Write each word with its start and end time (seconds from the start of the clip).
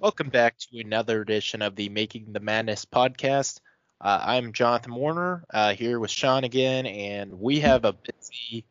Welcome 0.00 0.30
back 0.30 0.56
to 0.56 0.80
another 0.80 1.20
edition 1.20 1.60
of 1.60 1.76
the 1.76 1.90
Making 1.90 2.32
the 2.32 2.40
Madness 2.40 2.86
podcast. 2.86 3.60
Uh, 4.00 4.18
I'm 4.22 4.54
Jonathan 4.54 4.94
Warner 4.94 5.44
uh, 5.52 5.74
here 5.74 6.00
with 6.00 6.10
Sean 6.10 6.42
again, 6.44 6.86
and 6.86 7.38
we 7.38 7.60
have 7.60 7.84
a 7.84 7.92
busy 7.92 8.64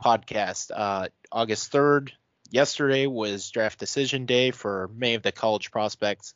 podcast. 0.00 0.70
Uh, 0.72 1.08
August 1.32 1.72
3rd, 1.72 2.12
yesterday 2.50 3.08
was 3.08 3.50
draft 3.50 3.80
decision 3.80 4.26
day 4.26 4.52
for 4.52 4.88
many 4.94 5.14
of 5.14 5.24
the 5.24 5.32
college 5.32 5.72
prospects, 5.72 6.34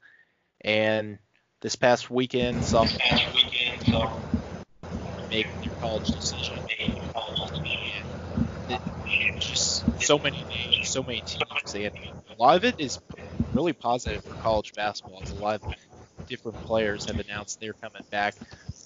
and 0.63 1.21
this 1.61 1.77
past 1.77 2.11
weekend, 2.11 2.65
some 2.65 2.89
weekend, 3.33 3.87
some 3.87 4.21
make 5.31 5.47
their 5.63 5.75
college 5.77 6.09
decision. 6.09 6.59
Just 9.39 9.85
so 10.03 10.19
many 10.19 10.43
names, 10.49 10.70
so 10.91 11.03
many 11.03 11.21
teams, 11.21 11.75
and 11.75 11.97
a 11.97 12.35
lot 12.39 12.57
of 12.57 12.65
it 12.65 12.75
is 12.79 12.99
really 13.55 13.73
positive 13.73 14.25
for 14.25 14.35
college 14.43 14.73
basketball. 14.75 15.23
As 15.23 15.31
a 15.31 15.37
lot 15.37 15.63
of 15.63 15.75
different 16.27 16.61
players 16.65 17.05
have 17.07 17.19
announced 17.19 17.61
they're 17.61 17.73
coming 17.75 18.03
back. 18.11 18.35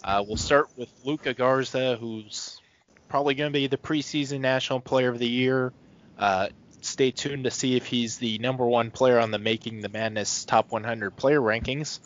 Uh, 0.03 0.23
we'll 0.27 0.37
start 0.37 0.69
with 0.77 0.89
Luka 1.05 1.35
Garza, 1.35 1.97
who's 1.97 2.61
probably 3.09 3.35
going 3.35 3.53
to 3.53 3.59
be 3.59 3.67
the 3.67 3.77
preseason 3.77 4.41
National 4.41 4.81
Player 4.81 5.09
of 5.09 5.19
the 5.19 5.29
Year. 5.29 5.73
Uh, 6.19 6.49
stay 6.83 7.11
tuned 7.11 7.45
to 7.45 7.51
see 7.51 7.77
if 7.77 7.87
he's 7.87 8.19
the 8.19 8.39
number 8.39 8.67
one 8.67 8.91
player 8.91 9.19
on 9.19 9.31
the 9.31 9.39
Making 9.39 9.81
the 9.81 9.89
Madness 9.89 10.45
Top 10.45 10.71
100 10.73 11.17
player 11.17 11.41
rankings. 11.41 12.01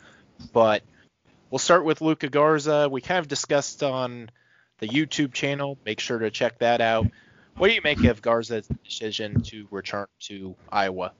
But 0.53 0.83
we'll 1.49 1.59
start 1.59 1.83
with 1.83 2.01
Luka 2.01 2.29
Garza. 2.29 2.87
We 2.89 3.01
kind 3.01 3.19
of 3.19 3.27
discussed 3.27 3.83
on 3.83 4.29
the 4.79 4.87
YouTube 4.87 5.33
channel. 5.33 5.77
Make 5.85 5.99
sure 5.99 6.19
to 6.19 6.31
check 6.31 6.59
that 6.59 6.79
out. 6.81 7.07
What 7.59 7.67
do 7.67 7.73
you 7.73 7.81
make 7.83 8.05
of 8.05 8.21
Garza's 8.21 8.69
decision 8.85 9.41
to 9.41 9.67
return 9.69 10.05
to 10.21 10.55
Iowa? 10.71 11.11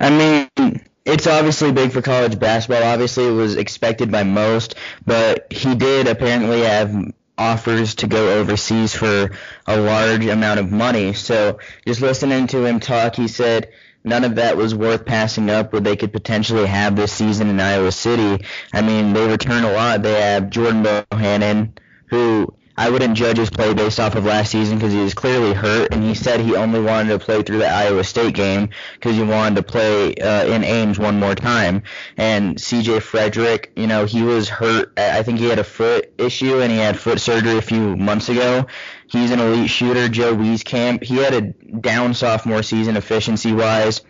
I 0.00 0.10
mean, 0.58 0.82
it's 1.04 1.28
obviously 1.28 1.70
big 1.70 1.92
for 1.92 2.02
college 2.02 2.36
basketball. 2.36 2.82
Obviously, 2.82 3.28
it 3.28 3.30
was 3.30 3.54
expected 3.54 4.10
by 4.10 4.24
most, 4.24 4.74
but 5.06 5.52
he 5.52 5.76
did 5.76 6.08
apparently 6.08 6.62
have 6.62 6.92
offers 7.38 7.94
to 7.94 8.08
go 8.08 8.40
overseas 8.40 8.92
for 8.92 9.30
a 9.68 9.76
large 9.80 10.26
amount 10.26 10.58
of 10.58 10.72
money. 10.72 11.12
So 11.12 11.60
just 11.86 12.00
listening 12.00 12.48
to 12.48 12.64
him 12.64 12.80
talk, 12.80 13.14
he 13.14 13.28
said 13.28 13.70
none 14.02 14.24
of 14.24 14.34
that 14.34 14.56
was 14.56 14.74
worth 14.74 15.06
passing 15.06 15.48
up 15.48 15.72
what 15.72 15.84
they 15.84 15.94
could 15.94 16.12
potentially 16.12 16.66
have 16.66 16.96
this 16.96 17.12
season 17.12 17.50
in 17.50 17.60
Iowa 17.60 17.92
City. 17.92 18.44
I 18.72 18.82
mean, 18.82 19.12
they 19.12 19.28
return 19.28 19.62
a 19.62 19.70
lot. 19.70 20.02
They 20.02 20.20
have 20.20 20.50
Jordan 20.50 20.82
Bohannon, 20.82 21.78
who 22.06 22.52
I 22.78 22.90
wouldn't 22.90 23.16
judge 23.16 23.38
his 23.38 23.50
play 23.50 23.74
based 23.74 23.98
off 23.98 24.14
of 24.14 24.24
last 24.24 24.52
season 24.52 24.78
because 24.78 24.92
he 24.92 25.00
was 25.00 25.12
clearly 25.12 25.52
hurt, 25.52 25.92
and 25.92 26.04
he 26.04 26.14
said 26.14 26.38
he 26.38 26.54
only 26.54 26.80
wanted 26.80 27.08
to 27.08 27.18
play 27.18 27.42
through 27.42 27.58
the 27.58 27.66
Iowa 27.68 28.04
State 28.04 28.34
game 28.34 28.68
because 28.94 29.16
he 29.16 29.22
wanted 29.24 29.56
to 29.56 29.62
play 29.64 30.14
uh, 30.14 30.44
in 30.46 30.62
Ames 30.62 30.96
one 30.96 31.18
more 31.18 31.34
time. 31.34 31.82
And 32.16 32.60
C.J. 32.60 33.00
Frederick, 33.00 33.72
you 33.74 33.88
know, 33.88 34.04
he 34.04 34.22
was 34.22 34.48
hurt. 34.48 34.92
I 34.96 35.24
think 35.24 35.40
he 35.40 35.48
had 35.48 35.58
a 35.58 35.64
foot 35.64 36.14
issue 36.18 36.60
and 36.60 36.70
he 36.70 36.78
had 36.78 36.96
foot 36.96 37.20
surgery 37.20 37.58
a 37.58 37.62
few 37.62 37.96
months 37.96 38.28
ago. 38.28 38.68
He's 39.08 39.32
an 39.32 39.40
elite 39.40 39.70
shooter. 39.70 40.08
Joe 40.08 40.36
Wieskamp, 40.36 41.02
he 41.02 41.16
had 41.16 41.34
a 41.34 41.40
down 41.80 42.14
sophomore 42.14 42.62
season 42.62 42.96
efficiency 42.96 43.52
wise. 43.52 44.02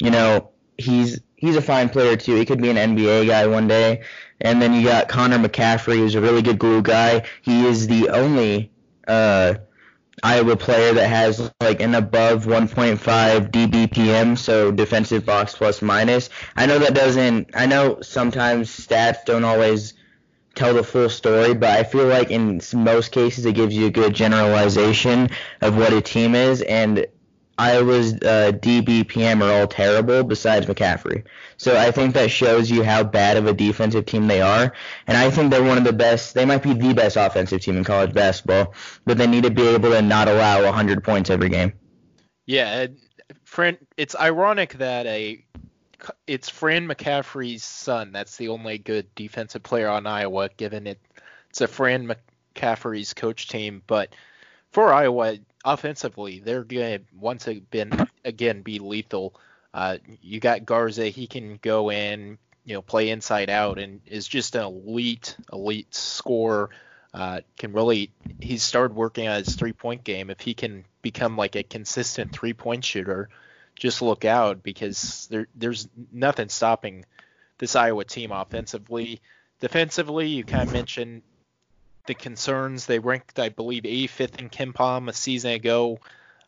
You 0.00 0.12
know, 0.12 0.50
he's 0.78 1.20
he's 1.34 1.56
a 1.56 1.62
fine 1.62 1.88
player 1.88 2.16
too. 2.16 2.36
He 2.36 2.44
could 2.44 2.62
be 2.62 2.70
an 2.70 2.76
NBA 2.76 3.26
guy 3.26 3.46
one 3.46 3.68
day. 3.68 4.04
And 4.40 4.60
then 4.60 4.74
you 4.74 4.84
got 4.84 5.08
Connor 5.08 5.38
McCaffery, 5.38 5.96
who's 5.96 6.14
a 6.14 6.20
really 6.20 6.42
good 6.42 6.58
glue 6.58 6.82
guy. 6.82 7.24
He 7.42 7.66
is 7.66 7.86
the 7.86 8.10
only 8.10 8.72
uh, 9.06 9.54
Iowa 10.22 10.56
player 10.56 10.94
that 10.94 11.08
has 11.08 11.50
like 11.60 11.80
an 11.80 11.94
above 11.94 12.46
1.5 12.46 13.50
DBPM, 13.50 14.38
so 14.38 14.70
defensive 14.70 15.26
box 15.26 15.54
plus 15.54 15.82
minus. 15.82 16.30
I 16.56 16.66
know 16.66 16.78
that 16.78 16.94
doesn't. 16.94 17.50
I 17.54 17.66
know 17.66 18.00
sometimes 18.00 18.70
stats 18.70 19.24
don't 19.24 19.44
always 19.44 19.94
tell 20.54 20.74
the 20.74 20.84
full 20.84 21.08
story, 21.10 21.52
but 21.54 21.70
I 21.70 21.82
feel 21.82 22.06
like 22.06 22.30
in 22.30 22.60
most 22.74 23.12
cases 23.12 23.44
it 23.44 23.54
gives 23.54 23.74
you 23.74 23.86
a 23.86 23.90
good 23.90 24.14
generalization 24.14 25.30
of 25.60 25.76
what 25.76 25.92
a 25.92 26.00
team 26.00 26.34
is, 26.34 26.62
and 26.62 27.06
Iowa's 27.56 28.14
uh, 28.14 28.52
DBPM 28.54 29.42
are 29.42 29.60
all 29.60 29.66
terrible 29.66 30.24
besides 30.24 30.66
McCaffery. 30.66 31.24
So 31.56 31.76
I 31.76 31.90
think 31.90 32.14
that 32.14 32.30
shows 32.30 32.70
you 32.70 32.82
how 32.82 33.04
bad 33.04 33.36
of 33.36 33.46
a 33.46 33.52
defensive 33.52 34.06
team 34.06 34.26
they 34.26 34.40
are. 34.40 34.72
And 35.06 35.16
I 35.16 35.30
think 35.30 35.50
they're 35.50 35.62
one 35.62 35.78
of 35.78 35.84
the 35.84 35.92
best. 35.92 36.34
They 36.34 36.44
might 36.44 36.62
be 36.62 36.72
the 36.72 36.92
best 36.94 37.16
offensive 37.16 37.60
team 37.60 37.76
in 37.76 37.84
college 37.84 38.12
basketball, 38.12 38.74
but 39.04 39.18
they 39.18 39.26
need 39.26 39.44
to 39.44 39.50
be 39.50 39.66
able 39.68 39.90
to 39.90 40.02
not 40.02 40.28
allow 40.28 40.64
100 40.64 41.04
points 41.04 41.30
every 41.30 41.48
game. 41.48 41.72
Yeah, 42.46 42.88
Fran. 43.44 43.78
It's 43.96 44.16
ironic 44.16 44.74
that 44.74 45.06
a 45.06 45.44
it's 46.26 46.48
Fran 46.48 46.88
McCaffery's 46.88 47.64
son. 47.64 48.12
That's 48.12 48.36
the 48.36 48.48
only 48.48 48.78
good 48.78 49.14
defensive 49.14 49.62
player 49.62 49.88
on 49.88 50.06
Iowa, 50.06 50.50
given 50.56 50.86
it, 50.86 50.98
it's 51.50 51.60
a 51.60 51.68
Fran 51.68 52.12
McCaffery's 52.54 53.14
coach 53.14 53.48
team. 53.48 53.82
But 53.86 54.14
for 54.70 54.92
Iowa, 54.92 55.38
offensively, 55.64 56.40
they're 56.40 56.64
going 56.64 56.98
to 56.98 57.04
once 57.18 57.46
again 57.46 58.08
again 58.24 58.62
be 58.62 58.78
lethal. 58.78 59.34
Uh, 59.72 59.98
you 60.22 60.40
got 60.40 60.64
Garza, 60.64 61.06
he 61.06 61.26
can 61.26 61.58
go 61.60 61.90
in, 61.90 62.38
you 62.64 62.74
know, 62.74 62.82
play 62.82 63.10
inside 63.10 63.50
out, 63.50 63.78
and 63.78 64.00
is 64.06 64.28
just 64.28 64.54
an 64.54 64.64
elite 64.64 65.36
elite 65.52 65.94
scorer. 65.94 66.70
Uh, 67.12 67.40
can 67.56 67.72
really 67.72 68.10
he's 68.40 68.62
started 68.62 68.96
working 68.96 69.28
on 69.28 69.38
his 69.38 69.54
three 69.54 69.72
point 69.72 70.04
game. 70.04 70.30
If 70.30 70.40
he 70.40 70.54
can 70.54 70.84
become 71.02 71.36
like 71.36 71.56
a 71.56 71.62
consistent 71.62 72.32
three 72.32 72.54
point 72.54 72.84
shooter, 72.84 73.28
just 73.76 74.02
look 74.02 74.24
out 74.24 74.62
because 74.62 75.26
there 75.30 75.46
there's 75.54 75.88
nothing 76.12 76.48
stopping 76.48 77.04
this 77.58 77.76
Iowa 77.76 78.04
team 78.04 78.32
offensively. 78.32 79.20
Defensively, 79.60 80.28
you 80.28 80.44
kind 80.44 80.66
of 80.66 80.72
mentioned 80.72 81.22
the 82.06 82.14
concerns. 82.14 82.86
They 82.86 82.98
ranked, 82.98 83.38
I 83.38 83.48
believe, 83.48 83.84
85th 83.84 84.40
in 84.40 84.50
KenPom 84.50 85.08
a 85.08 85.12
season 85.12 85.52
ago 85.52 85.98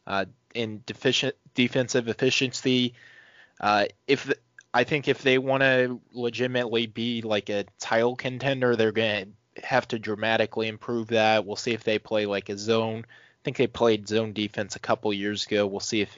uh, 0.07 0.27
in 0.55 0.83
deficient 0.87 1.35
defensive 1.55 2.09
efficiency. 2.09 2.95
Uh, 3.61 3.87
if 4.07 4.33
I 4.75 4.85
think 4.85 5.09
if 5.09 5.23
they 5.23 5.39
want 5.39 5.63
to 5.63 6.01
legitimately 6.13 6.87
be 6.87 7.23
like 7.23 7.49
a 7.49 7.65
title 7.79 8.17
contender, 8.17 8.77
they're 8.77 8.93
going 8.93 9.35
to 9.55 9.67
have 9.67 9.89
to 9.89 9.99
dramatically 9.99 10.69
improve 10.69 11.09
that. 11.09 11.47
We'll 11.47 11.57
see 11.57 11.73
if 11.73 11.85
they 11.85 11.99
play 11.99 12.27
like 12.27 12.49
a 12.49 12.59
zone. 12.59 13.07
I 13.09 13.41
think 13.45 13.57
they 13.57 13.67
played 13.67 14.09
zone 14.09 14.33
defense 14.33 14.77
a 14.77 14.81
couple 14.81 15.13
years 15.15 15.47
ago. 15.47 15.67
We'll 15.67 15.81
see 15.81 16.03
if 16.03 16.15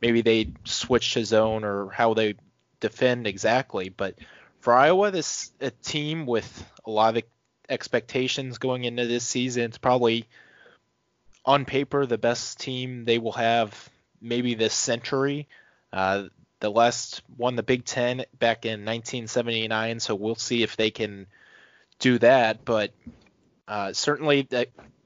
maybe 0.00 0.22
they 0.22 0.52
switch 0.64 1.14
to 1.14 1.24
zone 1.24 1.64
or 1.64 1.90
how 1.90 2.14
they 2.14 2.36
defend 2.80 3.26
exactly. 3.26 3.88
But 3.88 4.14
for 4.60 4.74
Iowa, 4.74 5.10
this 5.10 5.50
a 5.60 5.70
team 5.70 6.26
with 6.26 6.64
a 6.84 6.90
lot 6.90 7.16
of 7.16 7.22
expectations 7.68 8.58
going 8.58 8.84
into 8.84 9.06
this 9.06 9.24
season. 9.24 9.64
It's 9.64 9.78
probably 9.78 10.26
on 11.44 11.64
paper 11.64 12.06
the 12.06 12.18
best 12.18 12.60
team 12.60 13.04
they 13.04 13.18
will 13.18 13.32
have 13.32 13.88
maybe 14.20 14.54
this 14.54 14.74
century. 14.74 15.48
Uh, 15.92 16.24
the 16.60 16.70
last 16.70 17.22
won 17.36 17.56
the 17.56 17.62
Big 17.62 17.84
Ten 17.84 18.24
back 18.38 18.64
in 18.64 18.84
1979, 18.84 20.00
so 20.00 20.14
we'll 20.14 20.34
see 20.34 20.62
if 20.62 20.76
they 20.76 20.90
can 20.90 21.26
do 21.98 22.18
that. 22.18 22.64
But 22.64 22.92
uh, 23.66 23.92
certainly 23.92 24.48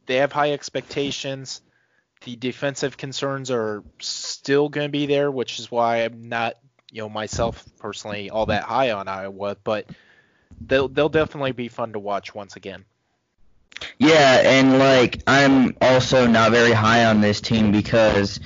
they 0.06 0.16
have 0.16 0.32
high 0.32 0.52
expectations. 0.52 1.62
The 2.24 2.36
defensive 2.36 2.96
concerns 2.96 3.50
are 3.50 3.82
still 4.00 4.68
going 4.68 4.88
to 4.88 4.92
be 4.92 5.06
there, 5.06 5.30
which 5.30 5.58
is 5.58 5.70
why 5.70 6.04
I'm 6.04 6.28
not, 6.28 6.54
you 6.90 7.02
know, 7.02 7.08
myself 7.08 7.64
personally 7.78 8.30
all 8.30 8.46
that 8.46 8.62
high 8.62 8.92
on 8.92 9.08
Iowa. 9.08 9.56
But 9.62 9.86
they'll 10.60 10.88
they'll 10.88 11.08
definitely 11.08 11.52
be 11.52 11.68
fun 11.68 11.92
to 11.92 11.98
watch 11.98 12.34
once 12.34 12.56
again. 12.56 12.84
Yeah, 13.98 14.40
and 14.44 14.78
like 14.78 15.22
I'm 15.26 15.76
also 15.80 16.26
not 16.26 16.50
very 16.50 16.72
high 16.72 17.04
on 17.04 17.20
this 17.20 17.40
team 17.40 17.72
because 17.72 18.40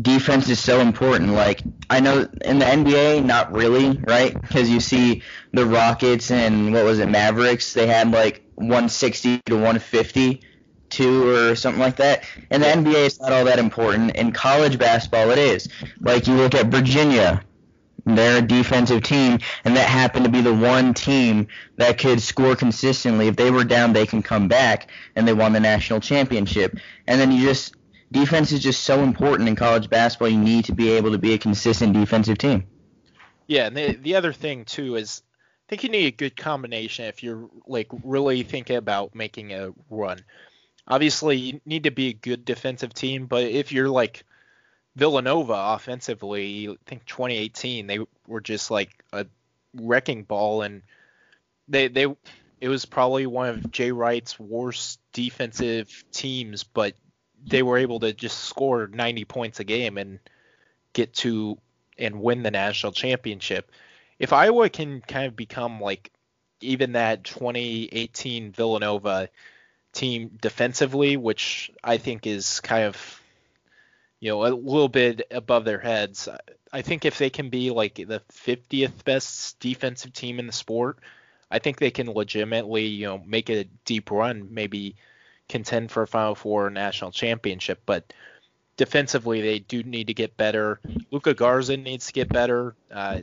defense 0.00 0.48
is 0.48 0.60
so 0.60 0.80
important. 0.80 1.32
Like 1.32 1.62
I 1.90 2.00
know 2.00 2.28
in 2.44 2.58
the 2.58 2.64
NBA, 2.64 3.24
not 3.24 3.52
really, 3.52 3.98
right? 4.06 4.40
Because 4.40 4.70
you 4.70 4.80
see 4.80 5.22
the 5.52 5.66
Rockets 5.66 6.30
and 6.30 6.72
what 6.72 6.84
was 6.84 6.98
it, 6.98 7.08
Mavericks? 7.08 7.72
They 7.72 7.86
had 7.86 8.10
like 8.10 8.42
160 8.56 9.42
to 9.46 9.54
150 9.54 10.42
two 10.88 11.28
or 11.28 11.54
something 11.56 11.80
like 11.80 11.96
that. 11.96 12.24
And 12.50 12.62
the 12.62 12.66
NBA, 12.66 13.06
is 13.06 13.20
not 13.20 13.32
all 13.32 13.44
that 13.44 13.58
important. 13.58 14.16
In 14.16 14.32
college 14.32 14.78
basketball, 14.78 15.30
it 15.30 15.38
is. 15.38 15.68
Like 16.00 16.26
you 16.26 16.34
look 16.34 16.54
at 16.54 16.66
Virginia, 16.66 17.42
they're 18.06 18.38
a 18.38 18.42
defensive 18.42 19.02
team, 19.02 19.40
and 19.64 19.76
that 19.76 19.88
happened 19.88 20.24
to 20.24 20.30
be 20.30 20.40
the 20.40 20.54
one 20.54 20.94
team 20.94 21.48
that 21.76 21.98
could 21.98 22.22
score 22.22 22.54
consistently. 22.54 23.26
If 23.26 23.36
they 23.36 23.50
were 23.50 23.64
down, 23.64 23.92
they 23.92 24.06
can 24.06 24.22
come 24.22 24.46
back, 24.46 24.90
and 25.16 25.26
they 25.26 25.32
won 25.32 25.52
the 25.52 25.60
national 25.60 26.00
championship. 26.00 26.78
And 27.08 27.20
then 27.20 27.32
you 27.32 27.44
just 27.44 27.74
defense 28.12 28.52
is 28.52 28.62
just 28.62 28.84
so 28.84 29.02
important 29.02 29.48
in 29.48 29.56
college 29.56 29.90
basketball. 29.90 30.28
You 30.28 30.38
need 30.38 30.66
to 30.66 30.72
be 30.72 30.90
able 30.90 31.10
to 31.10 31.18
be 31.18 31.34
a 31.34 31.38
consistent 31.38 31.94
defensive 31.94 32.38
team. 32.38 32.64
Yeah, 33.48 33.66
and 33.66 33.76
the, 33.76 33.96
the 33.96 34.14
other 34.14 34.32
thing 34.32 34.64
too 34.64 34.94
is 34.94 35.22
I 35.66 35.70
think 35.70 35.82
you 35.82 35.88
need 35.88 36.06
a 36.06 36.16
good 36.16 36.36
combination 36.36 37.06
if 37.06 37.24
you're 37.24 37.48
like 37.66 37.88
really 38.04 38.44
thinking 38.44 38.76
about 38.76 39.16
making 39.16 39.52
a 39.52 39.72
run. 39.90 40.24
Obviously, 40.86 41.36
you 41.36 41.60
need 41.66 41.84
to 41.84 41.90
be 41.90 42.10
a 42.10 42.12
good 42.12 42.44
defensive 42.44 42.94
team, 42.94 43.26
but 43.26 43.42
if 43.42 43.72
you're 43.72 43.88
like 43.88 44.24
Villanova 44.96 45.52
offensively, 45.54 46.68
I 46.68 46.76
think 46.86 47.04
2018 47.04 47.86
they 47.86 48.00
were 48.26 48.40
just 48.40 48.70
like 48.70 49.04
a 49.12 49.26
wrecking 49.74 50.24
ball, 50.24 50.62
and 50.62 50.82
they 51.68 51.88
they 51.88 52.06
it 52.60 52.68
was 52.68 52.86
probably 52.86 53.26
one 53.26 53.48
of 53.50 53.70
Jay 53.70 53.92
Wright's 53.92 54.40
worst 54.40 54.98
defensive 55.12 56.04
teams, 56.12 56.64
but 56.64 56.94
they 57.46 57.62
were 57.62 57.76
able 57.76 58.00
to 58.00 58.12
just 58.12 58.38
score 58.38 58.88
90 58.88 59.24
points 59.26 59.60
a 59.60 59.64
game 59.64 59.98
and 59.98 60.18
get 60.94 61.12
to 61.14 61.58
and 61.98 62.20
win 62.20 62.42
the 62.42 62.50
national 62.50 62.92
championship. 62.92 63.70
If 64.18 64.32
Iowa 64.32 64.70
can 64.70 65.02
kind 65.02 65.26
of 65.26 65.36
become 65.36 65.80
like 65.80 66.10
even 66.62 66.92
that 66.92 67.24
2018 67.24 68.52
Villanova 68.52 69.28
team 69.92 70.30
defensively, 70.40 71.18
which 71.18 71.70
I 71.84 71.98
think 71.98 72.26
is 72.26 72.60
kind 72.60 72.84
of 72.84 73.22
you 74.20 74.30
know 74.30 74.44
a 74.44 74.48
little 74.48 74.88
bit 74.88 75.26
above 75.30 75.64
their 75.64 75.78
heads. 75.78 76.28
I 76.72 76.82
think 76.82 77.04
if 77.04 77.18
they 77.18 77.30
can 77.30 77.48
be 77.48 77.70
like 77.70 77.94
the 77.94 78.22
50th 78.32 79.04
best 79.04 79.58
defensive 79.60 80.12
team 80.12 80.38
in 80.38 80.46
the 80.46 80.52
sport, 80.52 80.98
I 81.50 81.58
think 81.58 81.78
they 81.78 81.90
can 81.90 82.10
legitimately 82.10 82.86
you 82.86 83.06
know 83.06 83.22
make 83.24 83.50
a 83.50 83.64
deep 83.84 84.10
run, 84.10 84.48
maybe 84.50 84.96
contend 85.48 85.90
for 85.90 86.02
a 86.02 86.06
Final 86.06 86.34
Four 86.34 86.70
national 86.70 87.12
championship. 87.12 87.80
But 87.86 88.12
defensively, 88.76 89.40
they 89.42 89.58
do 89.58 89.82
need 89.82 90.08
to 90.08 90.14
get 90.14 90.36
better. 90.36 90.80
Luka 91.10 91.34
Garza 91.34 91.76
needs 91.76 92.06
to 92.06 92.12
get 92.12 92.28
better. 92.28 92.74
Uh, 92.90 93.20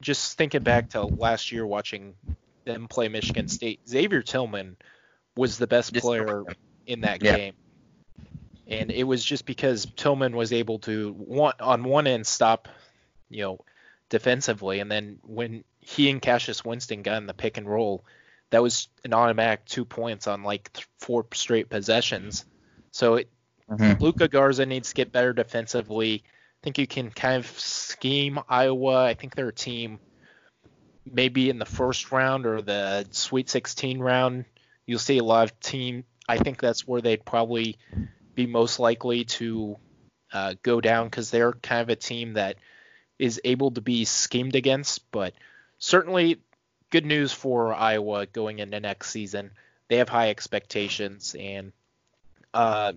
just 0.00 0.36
thinking 0.36 0.62
back 0.62 0.90
to 0.90 1.02
last 1.02 1.52
year 1.52 1.66
watching 1.66 2.14
them 2.64 2.88
play 2.88 3.08
Michigan 3.08 3.48
State, 3.48 3.80
Xavier 3.88 4.22
Tillman 4.22 4.76
was 5.36 5.58
the 5.58 5.66
best 5.66 5.94
player 5.94 6.44
in 6.86 7.02
that 7.02 7.22
yeah. 7.22 7.36
game. 7.36 7.54
And 8.72 8.90
it 8.90 9.04
was 9.04 9.22
just 9.24 9.44
because 9.44 9.86
Tillman 9.96 10.34
was 10.34 10.52
able 10.52 10.78
to 10.80 11.12
one 11.12 11.54
on 11.60 11.84
one 11.84 12.06
end 12.06 12.26
stop, 12.26 12.68
you 13.28 13.42
know, 13.42 13.58
defensively, 14.08 14.80
and 14.80 14.90
then 14.90 15.18
when 15.22 15.64
he 15.80 16.08
and 16.10 16.22
Cassius 16.22 16.64
Winston 16.64 17.02
got 17.02 17.18
in 17.18 17.26
the 17.26 17.34
pick 17.34 17.58
and 17.58 17.68
roll, 17.68 18.04
that 18.50 18.62
was 18.62 18.88
an 19.04 19.12
automatic 19.12 19.64
two 19.66 19.84
points 19.84 20.26
on 20.26 20.42
like 20.42 20.72
th- 20.72 20.88
four 20.98 21.26
straight 21.34 21.68
possessions. 21.68 22.44
So 22.92 23.16
it, 23.16 23.30
mm-hmm. 23.70 24.02
Luka 24.02 24.28
Garza 24.28 24.64
needs 24.64 24.90
to 24.90 24.94
get 24.94 25.12
better 25.12 25.32
defensively. 25.32 26.22
I 26.24 26.58
think 26.62 26.78
you 26.78 26.86
can 26.86 27.10
kind 27.10 27.36
of 27.36 27.46
scheme 27.58 28.38
Iowa. 28.48 29.04
I 29.04 29.14
think 29.14 29.34
they're 29.34 29.48
a 29.48 29.52
team 29.52 29.98
maybe 31.10 31.50
in 31.50 31.58
the 31.58 31.66
first 31.66 32.12
round 32.12 32.46
or 32.46 32.62
the 32.62 33.06
Sweet 33.10 33.50
16 33.50 33.98
round. 33.98 34.44
You'll 34.86 34.98
see 34.98 35.18
a 35.18 35.24
lot 35.24 35.44
of 35.44 35.60
team. 35.60 36.04
I 36.28 36.38
think 36.38 36.60
that's 36.60 36.86
where 36.86 37.00
they'd 37.00 37.24
probably 37.24 37.78
be 38.34 38.46
most 38.46 38.78
likely 38.78 39.24
to 39.24 39.76
uh, 40.32 40.54
go 40.62 40.80
down 40.80 41.06
because 41.06 41.30
they're 41.30 41.52
kind 41.52 41.82
of 41.82 41.88
a 41.88 41.96
team 41.96 42.34
that 42.34 42.56
is 43.18 43.40
able 43.44 43.70
to 43.72 43.80
be 43.80 44.04
schemed 44.04 44.56
against. 44.56 45.10
But 45.10 45.34
certainly, 45.78 46.40
good 46.90 47.06
news 47.06 47.32
for 47.32 47.74
Iowa 47.74 48.26
going 48.26 48.58
into 48.58 48.80
next 48.80 49.10
season. 49.10 49.50
They 49.88 49.96
have 49.96 50.08
high 50.08 50.30
expectations, 50.30 51.36
and 51.38 51.72
uh, 52.54 52.94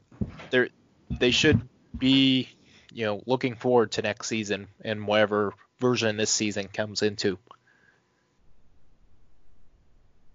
they 0.52 0.70
they 1.10 1.32
should 1.32 1.62
be 1.98 2.50
you 2.94 3.06
know 3.06 3.22
looking 3.26 3.56
forward 3.56 3.92
to 3.94 4.02
next 4.02 4.28
season 4.28 4.68
and 4.82 5.06
whatever 5.08 5.54
version 5.80 6.18
this 6.18 6.32
season 6.32 6.68
comes 6.68 7.02
into. 7.02 7.38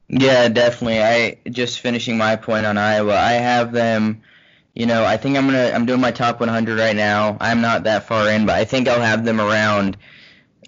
Yeah, 0.08 0.48
definitely. 0.48 1.00
I 1.00 1.38
just 1.48 1.80
finishing 1.80 2.18
my 2.18 2.34
point 2.36 2.66
on 2.66 2.76
Iowa. 2.76 3.16
I 3.16 3.32
have 3.32 3.70
them. 3.72 4.22
You 4.74 4.86
know, 4.86 5.04
I 5.04 5.16
think 5.16 5.36
I'm 5.36 5.46
gonna. 5.46 5.72
I'm 5.74 5.86
doing 5.86 6.00
my 6.00 6.12
top 6.12 6.40
100 6.40 6.78
right 6.78 6.94
now. 6.94 7.36
I'm 7.40 7.60
not 7.60 7.84
that 7.84 8.06
far 8.06 8.30
in, 8.30 8.46
but 8.46 8.54
I 8.54 8.64
think 8.64 8.88
I'll 8.88 9.00
have 9.00 9.24
them 9.24 9.40
around 9.40 9.96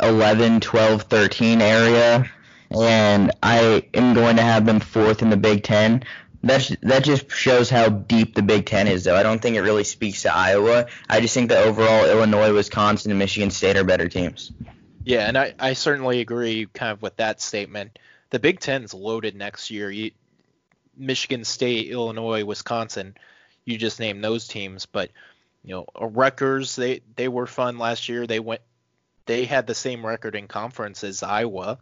11, 0.01 0.61
12, 0.61 1.03
13 1.03 1.61
area, 1.61 2.31
and 2.71 3.31
I 3.43 3.87
am 3.95 4.15
going 4.15 4.37
to 4.37 4.43
have 4.43 4.67
them 4.67 4.81
fourth 4.81 5.23
in 5.23 5.31
the 5.31 5.37
Big 5.37 5.63
Ten. 5.63 6.03
That's 6.43 6.75
that 6.83 7.05
just 7.05 7.31
shows 7.31 7.71
how 7.71 7.89
deep 7.89 8.35
the 8.35 8.43
Big 8.43 8.67
Ten 8.67 8.89
is, 8.89 9.05
though. 9.05 9.17
I 9.17 9.23
don't 9.23 9.41
think 9.41 9.57
it 9.57 9.63
really 9.63 9.85
speaks 9.85 10.23
to 10.23 10.35
Iowa. 10.35 10.87
I 11.09 11.21
just 11.21 11.35
think 11.35 11.51
that 11.51 11.65
overall 11.65 12.05
Illinois, 12.05 12.53
Wisconsin, 12.53 13.13
and 13.13 13.19
Michigan 13.19 13.51
State 13.51 13.77
are 13.77 13.85
better 13.85 14.09
teams. 14.09 14.51
Yeah, 15.05 15.29
and 15.29 15.39
I, 15.39 15.55
I 15.59 15.73
certainly 15.75 16.21
agree 16.21 16.67
kind 16.73 16.93
of 16.93 17.03
with 17.03 17.17
that 17.17 17.41
statement 17.41 17.99
the 18.33 18.41
Big 18.41 18.61
Ten's 18.61 18.95
loaded 18.95 19.37
next 19.37 19.71
year. 19.71 19.91
You, 19.91 20.11
Michigan 20.97 21.45
State, 21.45 21.91
Illinois, 21.91 22.45
Wisconsin, 22.45 23.15
you 23.65 23.79
just 23.79 24.01
named 24.01 24.23
those 24.23 24.49
teams, 24.49 24.87
but 24.87 25.11
you 25.65 25.75
know, 25.75 25.87
Rutgers, 26.01 26.77
they 26.77 27.03
they 27.17 27.29
were 27.29 27.47
fun 27.47 27.79
last 27.79 28.09
year. 28.09 28.27
They 28.27 28.41
went, 28.41 28.63
they 29.27 29.45
had 29.45 29.67
the 29.67 29.75
same 29.75 30.05
record 30.05 30.35
in 30.35 30.49
conference 30.49 31.05
as 31.05 31.23
Iowa, 31.23 31.79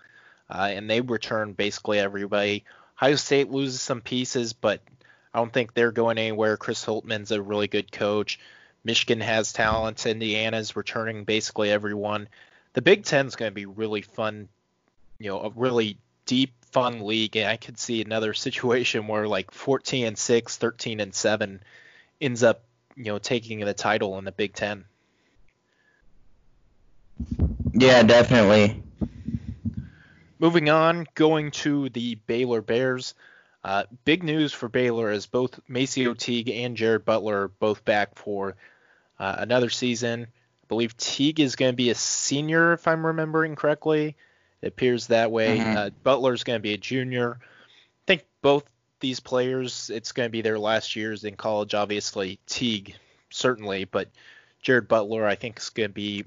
uh, 0.51 0.69
and 0.71 0.89
they 0.89 1.01
returned 1.01 1.57
basically 1.57 1.99
everybody. 1.99 2.65
Ohio 2.99 3.17
State 3.17 3.51
loses 3.51 3.81
some 3.81 4.03
pieces, 4.03 4.53
but 4.53 4.83
I 5.33 5.39
don't 5.39 5.53
think 5.53 5.73
they're 5.73 5.93
going 5.93 6.19
anywhere. 6.19 6.59
Chris 6.59 6.85
Holtmann's 6.85 7.31
a 7.31 7.41
really 7.41 7.69
good 7.69 7.91
coach. 7.91 8.39
Michigan 8.85 9.21
has 9.21 9.53
talent. 9.53 10.05
Indiana's 10.05 10.77
returning 10.77 11.25
basically 11.25 11.71
everyone. 11.71 12.29
The 12.75 12.83
Big 12.83 13.05
Ten's 13.05 13.37
going 13.37 13.51
to 13.51 13.55
be 13.55 13.67
really 13.67 14.03
fun. 14.03 14.49
You 15.19 15.31
know, 15.31 15.41
a 15.41 15.51
really 15.51 15.99
deep, 16.27 16.53
fun 16.73 17.01
league, 17.07 17.37
and 17.37 17.49
I 17.49 17.57
could 17.57 17.79
see 17.79 18.01
another 18.01 18.35
situation 18.35 19.07
where 19.07 19.27
like 19.27 19.51
14 19.51 20.07
and 20.07 20.19
6, 20.19 20.57
13 20.57 21.01
and 21.01 21.15
7 21.15 21.63
ends 22.21 22.43
up, 22.43 22.63
you 22.97 23.05
know, 23.05 23.19
taking 23.19 23.61
the 23.61 23.75
title 23.75 24.19
in 24.19 24.25
the 24.25 24.33
Big 24.33 24.55
Ten. 24.55 24.85
Yeah, 27.73 28.03
definitely. 28.03 28.83
Moving 30.39 30.71
on, 30.71 31.07
going 31.15 31.51
to 31.53 31.89
the 31.91 32.15
Baylor 32.27 32.63
Bears. 32.63 33.15
Uh, 33.63 33.85
big 34.05 34.23
news 34.23 34.53
for 34.53 34.69
Baylor 34.69 35.11
is 35.11 35.27
both 35.27 35.61
MaCio 35.69 36.17
Teague 36.17 36.49
and 36.49 36.77
Jared 36.77 37.05
Butler 37.05 37.43
are 37.43 37.49
both 37.49 37.85
back 37.85 38.17
for 38.17 38.57
uh, 39.19 39.37
another 39.39 39.69
season. 39.69 40.23
I 40.23 40.67
believe 40.69 40.97
Teague 40.97 41.41
is 41.41 41.57
going 41.57 41.73
to 41.73 41.77
be 41.77 41.91
a 41.91 41.95
senior, 41.95 42.73
if 42.73 42.89
I'm 42.89 43.05
remembering 43.05 43.55
correctly. 43.55 44.17
It 44.63 44.69
appears 44.69 45.07
that 45.07 45.31
way. 45.31 45.59
Mm-hmm. 45.59 45.77
Uh, 45.77 45.91
Butler's 46.03 46.45
going 46.45 46.59
to 46.59 46.63
be 46.63 46.75
a 46.75 46.79
junior. 46.79 47.39
I 47.41 48.05
think 48.07 48.25
both 48.43 48.65
these 49.01 49.21
players, 49.21 49.91
it's 49.91 50.13
going 50.13 50.27
to 50.29 50.33
be 50.33 50.43
their 50.43 50.59
last 50.59 50.97
years 50.97 51.25
in 51.25 51.37
college. 51.37 51.75
Obviously, 51.75 52.39
Teague 52.47 52.95
certainly, 53.31 53.85
but 53.85 54.09
Jared 54.63 54.89
Butler, 54.89 55.27
I 55.27 55.35
think, 55.35 55.59
is 55.59 55.71
going 55.71 55.89
to 55.89 55.95
be 55.95 56.25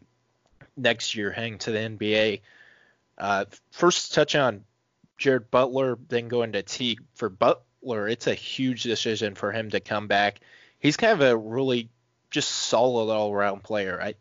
next 0.75 1.16
year 1.16 1.32
heading 1.32 1.60
to 1.60 1.72
the 1.72 1.80
NBA. 1.80 2.42
Uh, 3.18 3.46
first 3.72 4.13
touch 4.13 4.36
on 4.36 4.63
Jared 5.18 5.52
Butler, 5.52 5.98
then 6.08 6.28
going 6.28 6.54
to 6.54 6.63
Teague. 6.63 7.02
For 7.16 7.30
Butler, 7.30 8.08
it's 8.08 8.28
a 8.28 8.34
huge 8.34 8.84
decision 8.84 9.36
for 9.36 9.52
him 9.52 9.70
to 9.70 9.80
come 9.80 10.08
back. 10.08 10.40
He's 10.80 10.98
kind 10.98 11.13
of 11.13 11.22
a 11.22 11.38
really 11.38 11.90
just 12.32 12.50
solid 12.50 13.13
all 13.13 13.32
around 13.32 13.63
player. 13.63 14.00
I, 14.02 14.16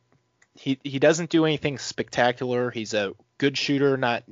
he 0.55 0.79
he 0.85 0.99
doesn't 0.99 1.31
do 1.31 1.47
anything 1.47 1.79
spectacular. 1.79 2.71
He's 2.71 2.93
a 2.93 3.15
good 3.43 3.59
shooter, 3.59 3.97
not 3.97 4.23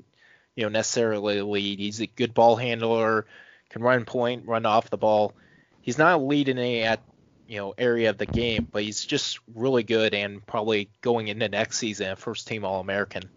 you 0.54 0.62
know 0.62 0.68
necessarily 0.68 1.38
a 1.38 1.44
lead. 1.44 1.80
He's 1.80 2.00
a 2.00 2.06
good 2.06 2.32
ball 2.32 2.54
handler, 2.54 3.26
can 3.70 3.82
run 3.82 4.04
point, 4.04 4.46
run 4.46 4.64
off 4.64 4.88
the 4.88 4.96
ball. 4.96 5.34
He's 5.82 5.98
not 5.98 6.20
a 6.20 6.22
lead 6.22 6.48
in 6.48 6.58
any 6.58 6.82
at 6.82 7.00
you 7.48 7.58
know 7.58 7.74
area 7.76 8.10
of 8.10 8.18
the 8.18 8.26
game, 8.26 8.68
but 8.70 8.84
he's 8.84 9.04
just 9.04 9.40
really 9.52 9.82
good 9.82 10.14
and 10.14 10.46
probably 10.46 10.90
going 11.00 11.26
into 11.26 11.48
next 11.48 11.78
season 11.78 12.12
a 12.12 12.16
first 12.16 12.46
team 12.46 12.64
All 12.64 12.80
American. 12.80 13.28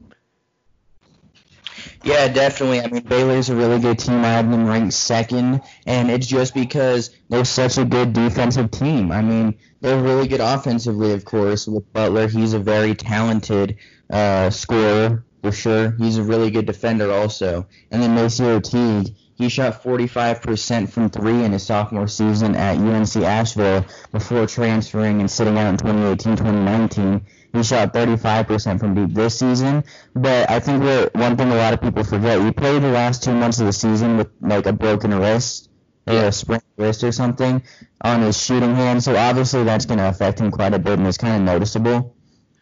Yeah, 2.03 2.27
definitely. 2.27 2.82
I 2.82 2.88
mean, 2.88 3.01
Baylor's 3.01 3.50
a 3.50 3.56
really 3.56 3.80
good 3.80 3.98
team. 3.98 4.24
I 4.24 4.27
have 4.27 4.51
them 4.51 4.68
ranked 4.68 4.94
second, 4.94 5.62
and 5.88 6.12
it's 6.12 6.27
just 6.27 6.53
because 6.53 7.10
they're 7.30 7.46
such 7.46 7.80
a 7.80 7.86
good 7.86 8.13
defensive 8.13 8.70
team. 8.70 9.12
I 9.12 9.24
mean, 9.24 9.56
they're 9.82 10.01
really 10.01 10.27
good 10.27 10.39
offensively, 10.39 11.13
of 11.13 11.25
course. 11.25 11.68
With 11.68 11.92
Butler, 11.92 12.27
he's 12.27 12.53
a 12.53 12.60
very 12.60 12.94
talented 12.94 13.77
uh, 14.12 14.51
scorer 14.51 15.25
for 15.44 15.52
sure. 15.52 15.92
He's 16.00 16.18
a 16.18 16.24
really 16.24 16.50
good 16.50 16.66
defender 16.66 17.12
also. 17.12 17.68
And 17.92 18.02
then 18.02 18.16
MaCio 18.16 18.64
Teague, 18.64 19.14
he 19.36 19.50
shot 19.50 19.84
45% 19.84 20.90
from 20.90 21.10
three 21.10 21.44
in 21.44 21.52
his 21.52 21.64
sophomore 21.64 22.08
season 22.08 22.56
at 22.56 22.78
UNC 22.78 23.18
Asheville 23.18 23.86
before 24.14 24.48
transferring 24.48 25.20
and 25.20 25.30
sitting 25.30 25.58
out 25.58 25.70
in 25.70 25.78
2018-2019. 25.78 27.26
He 27.52 27.62
shot 27.62 27.94
35% 27.94 28.80
from 28.80 28.96
deep 28.96 29.14
this 29.14 29.38
season, 29.38 29.84
but 30.16 30.50
I 30.50 30.62
think 30.62 30.82
what 30.82 31.14
one 31.14 31.36
thing 31.36 31.52
a 31.52 31.56
lot 31.56 31.74
of 31.74 31.82
people 31.82 32.06
forget, 32.06 32.42
he 32.42 32.52
played 32.52 32.82
the 32.82 32.92
last 32.92 33.22
two 33.22 33.34
months 33.34 33.60
of 33.60 33.66
the 33.66 33.74
season 33.74 34.18
with 34.18 34.30
like 34.40 34.66
a 34.66 34.74
broken 34.74 35.14
wrist 35.14 35.70
or 36.08 36.14
a 36.14 36.32
sprained 36.32 36.64
wrist 36.78 37.04
or 37.04 37.12
something 37.12 37.62
on 38.02 38.22
his 38.22 38.42
shooting 38.42 38.76
hand, 38.76 39.04
so 39.04 39.16
obviously 39.16 39.66
that's 39.66 39.86
going 39.86 40.00
to 40.00 40.08
affect 40.08 40.40
him 40.40 40.52
quite 40.52 40.74
a 40.74 40.80
bit 40.80 40.98
and 40.98 41.08
it's 41.08 41.18
kind 41.18 41.36
of 41.36 41.42
noticeable 41.42 42.12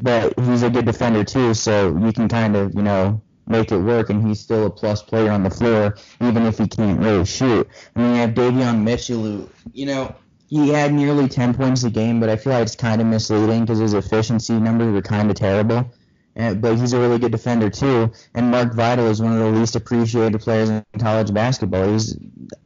but 0.02 0.38
he's 0.40 0.64
a 0.64 0.70
good 0.70 0.86
defender 0.86 1.24
too, 1.24 1.54
so 1.54 1.98
you 1.98 2.12
can 2.12 2.28
kind 2.28 2.56
of, 2.56 2.74
you 2.76 2.82
know, 2.82 3.22
make 3.48 3.72
it 3.72 3.78
work, 3.78 4.10
and 4.10 4.26
he's 4.28 4.40
still 4.40 4.66
a 4.66 4.70
plus 4.70 5.02
player 5.02 5.32
on 5.32 5.44
the 5.44 5.50
floor, 5.50 5.96
even 6.22 6.46
if 6.46 6.58
he 6.58 6.68
can't 6.68 7.00
really 7.00 7.26
shoot. 7.26 7.68
I 7.96 8.00
mean, 8.00 8.12
you 8.12 8.22
have 8.22 8.32
Davion 8.32 8.84
Mitchell, 8.84 9.22
who, 9.24 9.50
you 9.74 9.86
know, 9.86 10.16
he 10.48 10.70
had 10.70 10.94
nearly 10.94 11.28
10 11.28 11.54
points 11.54 11.84
a 11.84 11.90
game, 11.90 12.20
but 12.20 12.30
I 12.30 12.36
feel 12.36 12.54
like 12.54 12.64
it's 12.64 12.76
kind 12.76 13.00
of 13.00 13.08
misleading 13.08 13.62
because 13.62 13.80
his 13.80 13.94
efficiency 13.94 14.54
numbers 14.60 14.94
were 14.94 15.02
kind 15.02 15.30
of 15.30 15.38
terrible. 15.38 15.92
And, 16.36 16.62
but 16.62 16.78
he's 16.78 16.94
a 16.94 17.00
really 17.00 17.20
good 17.20 17.32
defender 17.32 17.70
too. 17.70 18.12
And 18.34 18.52
Mark 18.52 18.74
Vital 18.74 19.08
is 19.08 19.22
one 19.22 19.34
of 19.34 19.40
the 19.40 19.60
least 19.60 19.76
appreciated 19.76 20.40
players 20.40 20.70
in 20.70 20.84
college 21.00 21.34
basketball. 21.34 21.92
He's 21.92 22.18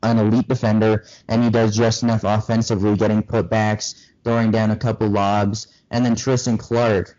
an 0.03 0.19
elite 0.19 0.47
defender, 0.47 1.05
and 1.27 1.43
he 1.43 1.49
does 1.49 1.75
just 1.75 2.03
enough 2.03 2.23
offensively, 2.23 2.95
getting 2.95 3.23
putbacks, 3.23 3.95
throwing 4.23 4.51
down 4.51 4.71
a 4.71 4.75
couple 4.75 5.07
lobs. 5.07 5.67
And 5.91 6.05
then 6.05 6.15
Tristan 6.15 6.57
Clark, 6.57 7.17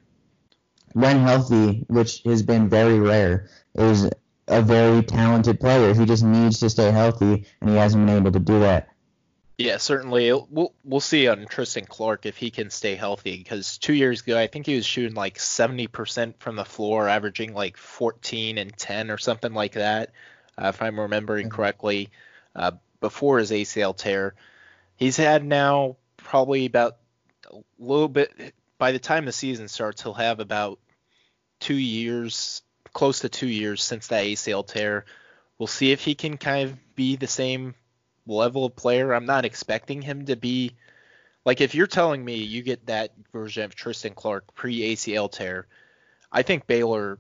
when 0.97 1.19
healthy, 1.19 1.85
which 1.88 2.23
has 2.23 2.43
been 2.43 2.71
very 2.71 2.99
rare, 2.99 3.50
is 3.75 4.09
a 4.49 4.62
very 4.62 5.03
talented 5.03 5.61
player. 5.61 5.93
He 5.93 6.07
just 6.07 6.25
needs 6.25 6.59
to 6.61 6.71
stay 6.71 6.91
healthy, 6.91 7.45
and 7.61 7.69
he 7.69 7.76
hasn't 7.76 8.07
been 8.07 8.17
able 8.17 8.33
to 8.33 8.38
do 8.38 8.61
that. 8.61 8.88
Yeah, 9.59 9.76
certainly. 9.76 10.33
We'll 10.33 10.73
we'll 10.85 11.00
see 11.00 11.29
on 11.29 11.45
Tristan 11.50 11.85
Clark 11.85 12.25
if 12.25 12.38
he 12.38 12.50
can 12.50 12.71
stay 12.71 12.95
healthy 12.95 13.37
because 13.37 13.76
two 13.76 13.93
years 13.93 14.23
ago 14.23 14.38
I 14.38 14.47
think 14.47 14.65
he 14.65 14.75
was 14.75 14.87
shooting 14.87 15.15
like 15.15 15.37
70% 15.37 16.38
from 16.38 16.57
the 16.57 16.65
floor, 16.65 17.11
averaging 17.11 17.53
like 17.53 17.76
14 17.76 18.57
and 18.57 18.75
10 18.75 19.11
or 19.11 19.19
something 19.19 19.53
like 19.53 19.73
that, 19.73 20.12
uh, 20.57 20.69
if 20.69 20.81
I'm 20.81 20.99
remembering 20.99 21.49
mm-hmm. 21.49 21.57
correctly. 21.57 22.09
Uh, 22.55 22.73
before 23.00 23.38
his 23.38 23.50
ACL 23.50 23.95
tear, 23.95 24.35
he's 24.97 25.19
had 25.19 25.45
now 25.45 25.97
probably 26.17 26.65
about 26.65 26.97
a 27.50 27.59
little 27.79 28.09
bit. 28.09 28.55
By 28.79 28.93
the 28.93 28.99
time 28.99 29.26
the 29.26 29.33
season 29.33 29.69
starts, 29.69 30.03
he'll 30.03 30.15
have 30.15 30.41
about 30.41 30.79
two 31.60 31.75
years, 31.75 32.62
close 32.92 33.20
to 33.20 33.28
two 33.28 33.48
years 33.48 33.82
since 33.82 34.08
that 34.08 34.25
ACL 34.25 34.66
tear. 34.66 35.04
We'll 35.58 35.66
see 35.66 35.92
if 35.92 36.04
he 36.04 36.14
can 36.14 36.36
kind 36.36 36.68
of 36.68 36.94
be 36.94 37.16
the 37.16 37.26
same 37.26 37.75
level 38.26 38.64
of 38.64 38.76
player. 38.76 39.12
I'm 39.12 39.26
not 39.26 39.44
expecting 39.44 40.02
him 40.02 40.26
to 40.26 40.36
be 40.36 40.72
like 41.44 41.60
if 41.60 41.75
you're 41.75 41.86
telling 41.86 42.25
me 42.25 42.36
you 42.36 42.62
get 42.62 42.86
that 42.86 43.12
version 43.32 43.62
of 43.62 43.75
Tristan 43.75 44.14
Clark 44.14 44.54
pre 44.54 44.94
ACL 44.94 45.30
tear, 45.30 45.66
I 46.30 46.42
think 46.42 46.66
Baylor 46.66 47.18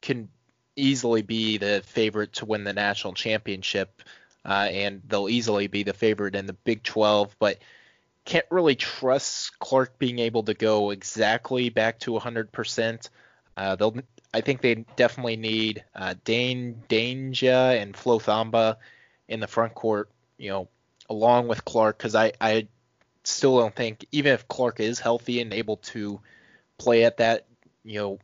can 0.00 0.28
easily 0.76 1.22
be 1.22 1.58
the 1.58 1.82
favorite 1.84 2.32
to 2.34 2.46
win 2.46 2.64
the 2.64 2.72
national 2.72 3.12
championship, 3.14 4.02
uh, 4.44 4.68
and 4.70 5.02
they'll 5.06 5.28
easily 5.28 5.66
be 5.66 5.82
the 5.82 5.92
favorite 5.92 6.36
in 6.36 6.46
the 6.46 6.52
Big 6.52 6.82
12. 6.84 7.36
But 7.38 7.58
can't 8.24 8.46
really 8.50 8.76
trust 8.76 9.58
Clark 9.58 9.98
being 9.98 10.20
able 10.20 10.44
to 10.44 10.54
go 10.54 10.90
exactly 10.90 11.70
back 11.70 11.98
to 12.00 12.12
100%. 12.12 13.08
Uh, 13.56 13.76
they'll, 13.76 13.96
I 14.32 14.40
think 14.40 14.60
they 14.60 14.86
definitely 14.96 15.36
need 15.36 15.84
uh, 15.94 16.14
Dain 16.24 16.82
Dainja 16.88 17.80
and 17.80 17.96
Flo 17.96 18.18
Thamba 18.18 18.76
in 19.28 19.40
the 19.40 19.46
front 19.46 19.74
court 19.74 20.10
you 20.40 20.48
know, 20.48 20.68
along 21.08 21.46
with 21.46 21.64
Clark, 21.64 21.98
because 21.98 22.14
I, 22.14 22.32
I 22.40 22.66
still 23.22 23.60
don't 23.60 23.76
think, 23.76 24.06
even 24.10 24.32
if 24.32 24.48
Clark 24.48 24.80
is 24.80 24.98
healthy 24.98 25.40
and 25.40 25.52
able 25.52 25.76
to 25.76 26.20
play 26.78 27.04
at 27.04 27.18
that, 27.18 27.46
you 27.84 27.98
know, 27.98 28.18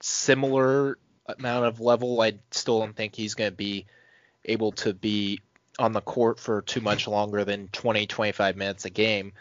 similar 0.00 0.98
amount 1.38 1.66
of 1.66 1.80
level, 1.80 2.20
I 2.20 2.34
still 2.50 2.80
don't 2.80 2.96
think 2.96 3.14
he's 3.14 3.34
going 3.34 3.52
to 3.52 3.56
be 3.56 3.86
able 4.44 4.72
to 4.72 4.92
be 4.92 5.40
on 5.78 5.92
the 5.92 6.00
court 6.00 6.40
for 6.40 6.60
too 6.60 6.80
much 6.80 7.06
longer 7.06 7.44
than 7.44 7.68
20, 7.68 8.06
25 8.06 8.56
minutes 8.56 8.84
a 8.84 8.90
game. 8.90 9.32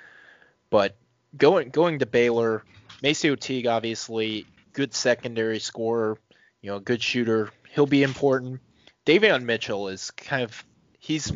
But 0.69 0.95
going 1.35 1.69
going 1.69 1.99
to 1.99 2.05
Baylor, 2.05 2.63
MaCio 3.01 3.39
Teague 3.39 3.65
obviously 3.65 4.45
good 4.79 4.93
secondary 4.93 5.59
scorer, 5.59 6.17
you 6.61 6.71
know, 6.71 6.79
good 6.79 7.03
shooter. 7.03 7.51
He'll 7.69 7.85
be 7.85 8.01
important. 8.01 8.61
Davion 9.05 9.43
Mitchell 9.43 9.89
is 9.89 10.11
kind 10.11 10.41
of 10.41 10.65
he's 10.99 11.33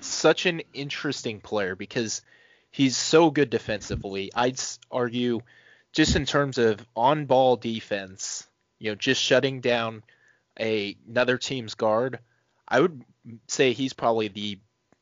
such 0.00 0.44
an 0.44 0.60
interesting 0.74 1.40
player 1.40 1.74
because 1.74 2.20
he's 2.70 2.94
so 2.94 3.30
good 3.30 3.48
defensively. 3.48 4.30
I'd 4.34 4.60
argue, 4.90 5.40
just 5.94 6.14
in 6.14 6.26
terms 6.26 6.58
of 6.58 6.86
on-ball 6.94 7.56
defense, 7.56 8.46
you 8.78 8.90
know, 8.90 8.96
just 8.96 9.22
shutting 9.22 9.62
down 9.62 10.02
a, 10.60 10.94
another 11.08 11.38
team's 11.38 11.74
guard, 11.74 12.18
I 12.68 12.80
would 12.80 13.02
say 13.46 13.72
he's 13.72 13.94
probably 13.94 14.28
the 14.28 14.58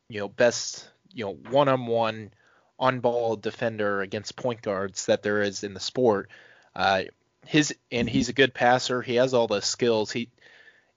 you 0.07 0.21
know 0.21 0.29
best 0.29 0.89
you 1.11 1.25
know 1.25 1.33
one-on-one 1.49 2.31
on-ball 2.79 3.35
defender 3.35 3.99
against 3.99 4.37
point 4.37 4.61
guards 4.61 5.07
that 5.07 5.21
there 5.21 5.41
is 5.41 5.65
in 5.65 5.73
the 5.73 5.81
sport. 5.81 6.29
Uh, 6.73 7.03
his 7.47 7.75
and 7.91 8.09
he's 8.09 8.29
a 8.29 8.33
good 8.33 8.53
passer. 8.53 9.01
He 9.01 9.15
has 9.15 9.33
all 9.33 9.47
the 9.47 9.61
skills. 9.61 10.11
He 10.11 10.29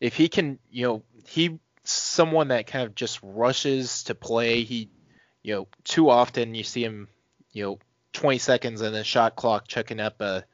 if 0.00 0.16
he 0.16 0.28
can, 0.28 0.58
you 0.70 0.86
know, 0.86 1.02
he 1.26 1.58
someone 1.84 2.48
that 2.48 2.66
kind 2.66 2.86
of 2.86 2.94
just 2.94 3.20
rushes 3.22 4.04
to 4.04 4.14
play. 4.14 4.62
He, 4.62 4.90
you 5.42 5.54
know, 5.54 5.68
too 5.84 6.10
often 6.10 6.54
you 6.54 6.64
see 6.64 6.84
him, 6.84 7.08
you 7.52 7.64
know, 7.64 7.78
20 8.12 8.38
seconds 8.38 8.82
in 8.82 8.92
the 8.92 9.04
shot 9.04 9.36
clock 9.36 9.68
checking 9.68 10.00
up 10.00 10.20
a 10.20 10.44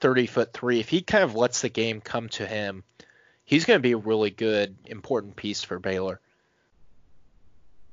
30 0.00 0.26
foot 0.26 0.52
three. 0.52 0.80
If 0.80 0.88
he 0.88 1.02
kind 1.02 1.24
of 1.24 1.34
lets 1.34 1.60
the 1.60 1.68
game 1.68 2.00
come 2.00 2.28
to 2.30 2.46
him, 2.46 2.84
he's 3.44 3.64
going 3.64 3.78
to 3.78 3.82
be 3.82 3.92
a 3.92 3.98
really 3.98 4.30
good, 4.30 4.76
important 4.86 5.36
piece 5.36 5.62
for 5.62 5.78
Baylor. 5.78 6.20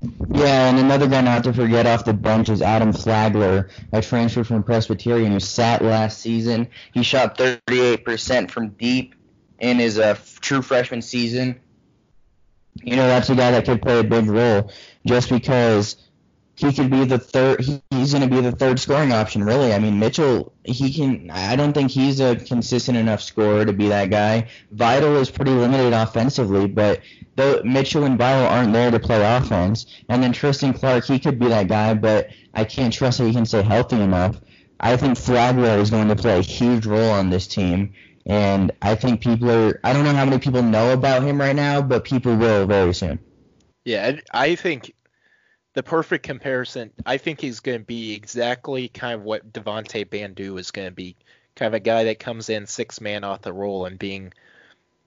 Yeah, 0.01 0.69
and 0.69 0.79
another 0.79 1.07
guy 1.07 1.21
not 1.21 1.43
to 1.43 1.53
forget 1.53 1.85
off 1.85 2.05
the 2.05 2.13
bench 2.13 2.49
is 2.49 2.61
Adam 2.61 2.93
Flagler, 2.93 3.69
a 3.91 4.01
transfer 4.01 4.43
from 4.43 4.63
Presbyterian 4.63 5.31
who 5.31 5.39
sat 5.39 5.83
last 5.83 6.19
season. 6.19 6.69
He 6.93 7.03
shot 7.03 7.37
38% 7.37 8.49
from 8.49 8.69
deep 8.69 9.15
in 9.59 9.77
his 9.77 9.99
uh, 9.99 10.17
true 10.39 10.61
freshman 10.61 11.01
season 11.01 11.59
you 12.83 12.95
know, 12.95 13.07
that's 13.07 13.29
a 13.29 13.35
guy 13.35 13.51
that 13.51 13.65
could 13.65 13.81
play 13.81 13.99
a 13.99 14.03
big 14.03 14.27
role 14.27 14.71
just 15.05 15.29
because 15.29 15.97
he 16.59 16.73
could 16.73 16.91
be 16.91 17.05
the 17.05 17.17
third. 17.17 17.61
He, 17.61 17.81
he's 17.89 18.11
going 18.11 18.27
to 18.27 18.35
be 18.35 18.41
the 18.41 18.51
third 18.51 18.79
scoring 18.79 19.13
option, 19.13 19.45
really. 19.45 19.73
I 19.73 19.79
mean, 19.79 19.97
Mitchell, 19.97 20.51
he 20.65 20.93
can. 20.93 21.31
I 21.31 21.55
don't 21.55 21.71
think 21.71 21.89
he's 21.89 22.19
a 22.19 22.35
consistent 22.35 22.97
enough 22.97 23.21
scorer 23.21 23.63
to 23.63 23.71
be 23.71 23.87
that 23.87 24.09
guy. 24.09 24.49
Vital 24.71 25.15
is 25.15 25.29
pretty 25.29 25.51
limited 25.51 25.93
offensively, 25.93 26.67
but 26.67 26.99
though 27.37 27.61
Mitchell 27.63 28.03
and 28.03 28.17
Vital 28.17 28.45
aren't 28.45 28.73
there 28.73 28.91
to 28.91 28.99
play 28.99 29.23
offense, 29.37 29.85
and 30.09 30.21
then 30.21 30.33
Tristan 30.33 30.73
Clark, 30.73 31.05
he 31.05 31.17
could 31.17 31.39
be 31.39 31.47
that 31.47 31.69
guy, 31.69 31.93
but 31.93 32.29
I 32.53 32.65
can't 32.65 32.93
trust 32.93 33.19
that 33.19 33.27
he 33.27 33.33
can 33.33 33.45
stay 33.45 33.61
healthy 33.61 34.01
enough. 34.01 34.41
I 34.81 34.97
think 34.97 35.17
Flagler 35.17 35.77
is 35.77 35.89
going 35.89 36.09
to 36.09 36.15
play 36.15 36.39
a 36.39 36.41
huge 36.41 36.85
role 36.85 37.11
on 37.11 37.29
this 37.29 37.47
team, 37.47 37.93
and 38.25 38.73
I 38.81 38.95
think 38.95 39.21
people 39.21 39.49
are. 39.49 39.79
I 39.85 39.93
don't 39.93 40.03
know 40.03 40.13
how 40.13 40.25
many 40.25 40.39
people 40.39 40.61
know 40.61 40.91
about 40.91 41.23
him 41.23 41.39
right 41.39 41.55
now, 41.55 41.81
but 41.81 42.03
people 42.03 42.35
will 42.35 42.67
very 42.67 42.93
soon. 42.93 43.19
Yeah, 43.85 44.19
I 44.33 44.55
think 44.55 44.93
the 45.73 45.83
perfect 45.83 46.23
comparison. 46.25 46.91
I 47.05 47.17
think 47.17 47.41
he's 47.41 47.59
going 47.59 47.79
to 47.79 47.85
be 47.85 48.13
exactly 48.13 48.87
kind 48.87 49.15
of 49.15 49.23
what 49.23 49.51
Devonte 49.51 50.09
Bandoo 50.09 50.57
is 50.59 50.71
going 50.71 50.87
to 50.87 50.93
be. 50.93 51.15
Kind 51.55 51.67
of 51.67 51.73
a 51.73 51.79
guy 51.79 52.05
that 52.05 52.19
comes 52.19 52.49
in 52.49 52.67
six 52.67 53.01
man 53.01 53.23
off 53.23 53.41
the 53.41 53.53
roll 53.53 53.85
and 53.85 53.99
being 53.99 54.33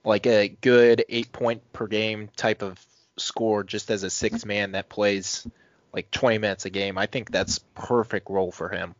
like 0.03 0.27
a 0.27 0.49
good 0.49 1.03
eight 1.09 1.31
point 1.31 1.61
per 1.73 1.87
game 1.87 2.29
type 2.35 2.61
of 2.61 2.83
score 3.17 3.63
just 3.63 3.89
as 3.89 4.03
a 4.03 4.09
six 4.09 4.45
man 4.45 4.73
that 4.73 4.89
plays 4.89 5.47
like 5.93 6.11
20 6.11 6.39
minutes 6.39 6.65
a 6.65 6.69
game. 6.69 6.97
I 6.97 7.05
think 7.05 7.31
that's 7.31 7.59
perfect 7.75 8.29
role 8.29 8.51
for 8.51 8.69
him. 8.69 8.95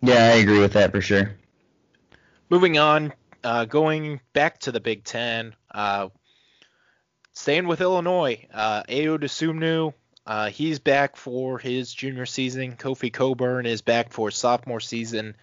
Yeah, 0.00 0.26
I 0.26 0.36
agree 0.36 0.58
with 0.58 0.74
that 0.74 0.92
for 0.92 1.00
sure. 1.00 1.34
Moving 2.50 2.78
on, 2.78 3.12
uh, 3.42 3.64
going 3.64 4.20
back 4.32 4.58
to 4.60 4.72
the 4.72 4.80
Big 4.80 5.04
Ten, 5.04 5.54
uh, 5.70 6.08
staying 7.34 7.66
with 7.66 7.80
Illinois, 7.80 8.46
uh, 8.52 8.84
Ayo 8.84 9.18
Dosunmu, 9.18 9.92
uh, 10.26 10.48
he's 10.48 10.78
back 10.78 11.16
for 11.16 11.58
his 11.58 11.92
junior 11.92 12.24
season. 12.24 12.76
Kofi 12.76 13.12
Cockburn 13.12 13.66
is 13.66 13.82
back 13.82 14.12
for 14.12 14.30
sophomore 14.30 14.80
season. 14.80 15.36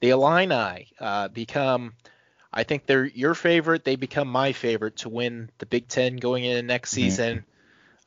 The 0.00 0.10
Illini 0.10 0.88
uh, 0.98 1.28
become, 1.28 1.94
I 2.52 2.64
think 2.64 2.86
they're 2.86 3.04
your 3.04 3.34
favorite. 3.34 3.84
They 3.84 3.96
become 3.96 4.26
my 4.26 4.52
favorite 4.52 4.96
to 4.98 5.08
win 5.08 5.50
the 5.58 5.66
Big 5.66 5.86
Ten 5.86 6.16
going 6.16 6.44
into 6.44 6.62
next 6.62 6.90
mm-hmm. 6.90 7.02
season. 7.02 7.44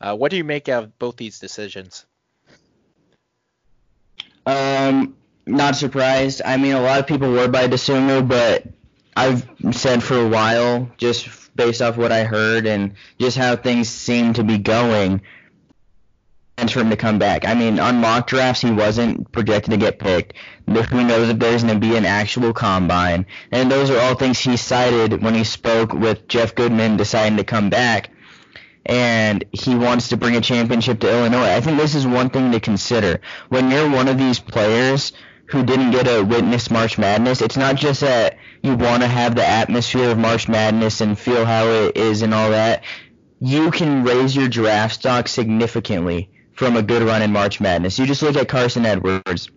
Uh, 0.02 0.16
what 0.16 0.32
do 0.32 0.38
you 0.38 0.44
make 0.44 0.68
out 0.68 0.84
of 0.84 1.00
both 1.00 1.16
these 1.16 1.40
decisions? 1.40 2.06
Um, 4.46 5.16
not 5.46 5.76
surprised. 5.76 6.42
I 6.44 6.58
mean, 6.58 6.74
a 6.74 6.82
lot 6.82 7.00
of 7.00 7.08
people 7.08 7.32
were 7.32 7.48
by 7.48 7.68
Dosunmu, 7.68 8.28
but 8.28 8.66
I've 9.16 9.50
said 9.72 10.04
for 10.04 10.20
a 10.20 10.28
while, 10.28 10.92
just 10.98 11.47
based 11.58 11.82
off 11.82 11.98
what 11.98 12.14
I 12.14 12.24
heard 12.24 12.66
and 12.66 12.94
just 13.20 13.38
how 13.38 13.58
things 13.58 13.90
seem 13.90 14.34
to 14.34 14.44
be 14.44 14.58
going, 14.58 15.22
for 16.70 16.80
him 16.82 16.90
to 16.90 16.98
come 16.98 17.20
back. 17.20 17.46
I 17.48 17.54
mean, 17.54 17.80
on 17.80 18.02
mock 18.02 18.26
drafts, 18.28 18.62
he 18.62 18.72
wasn't 18.72 19.32
projected 19.32 19.72
to 19.72 19.78
get 19.78 20.00
picked. 20.00 20.34
Who 20.66 21.04
knows 21.04 21.30
if 21.30 21.38
there's 21.38 21.64
going 21.64 21.80
to 21.80 21.80
be 21.80 21.96
an 21.96 22.06
actual 22.06 22.52
combine? 22.52 23.28
And 23.52 23.72
those 23.72 23.92
are 23.92 24.00
all 24.00 24.16
things 24.16 24.40
he 24.40 24.58
cited 24.58 25.22
when 25.22 25.36
he 25.36 25.44
spoke 25.44 25.94
with 25.94 26.28
Jeff 26.28 26.56
Goodman 26.56 26.98
deciding 26.98 27.38
to 27.38 27.44
come 27.44 27.70
back. 27.70 28.10
And 28.88 29.46
he 29.52 29.76
wants 29.76 30.10
to 30.10 30.18
bring 30.18 30.36
a 30.36 30.42
championship 30.42 31.00
to 31.02 31.12
Illinois. 31.12 31.52
I 31.52 31.62
think 31.62 31.78
this 31.78 31.94
is 31.94 32.08
one 32.08 32.32
thing 32.32 32.52
to 32.52 32.60
consider. 32.60 33.22
When 33.50 33.70
you're 33.70 33.90
one 33.90 34.08
of 34.08 34.18
these 34.18 34.40
players 34.40 35.14
who 35.48 35.64
didn't 35.64 35.92
get 35.92 36.06
to 36.06 36.24
witness 36.24 36.70
March 36.70 36.98
Madness, 36.98 37.42
it's 37.42 37.58
not 37.58 37.76
just 37.76 38.02
that 38.02 38.38
you 38.62 38.76
want 38.76 39.02
to 39.02 39.08
have 39.08 39.36
the 39.36 39.46
atmosphere 39.46 40.10
of 40.12 40.18
March 40.18 40.48
Madness 40.48 41.02
and 41.02 41.18
feel 41.18 41.46
how 41.46 41.68
it 41.68 41.98
is 41.98 42.22
and 42.22 42.34
all 42.34 42.52
that. 42.52 42.84
You 43.40 43.72
can 43.72 44.04
raise 44.04 44.36
your 44.36 44.50
draft 44.50 44.96
stock 44.96 45.28
significantly 45.28 46.30
from 46.54 46.76
a 46.76 46.82
good 46.82 47.04
run 47.04 47.22
in 47.22 47.32
March 47.32 47.62
Madness. 47.62 47.98
You 47.98 48.06
just 48.06 48.22
look 48.24 48.36
at 48.36 48.50
Carson 48.50 48.86
Edwards. 48.86 49.50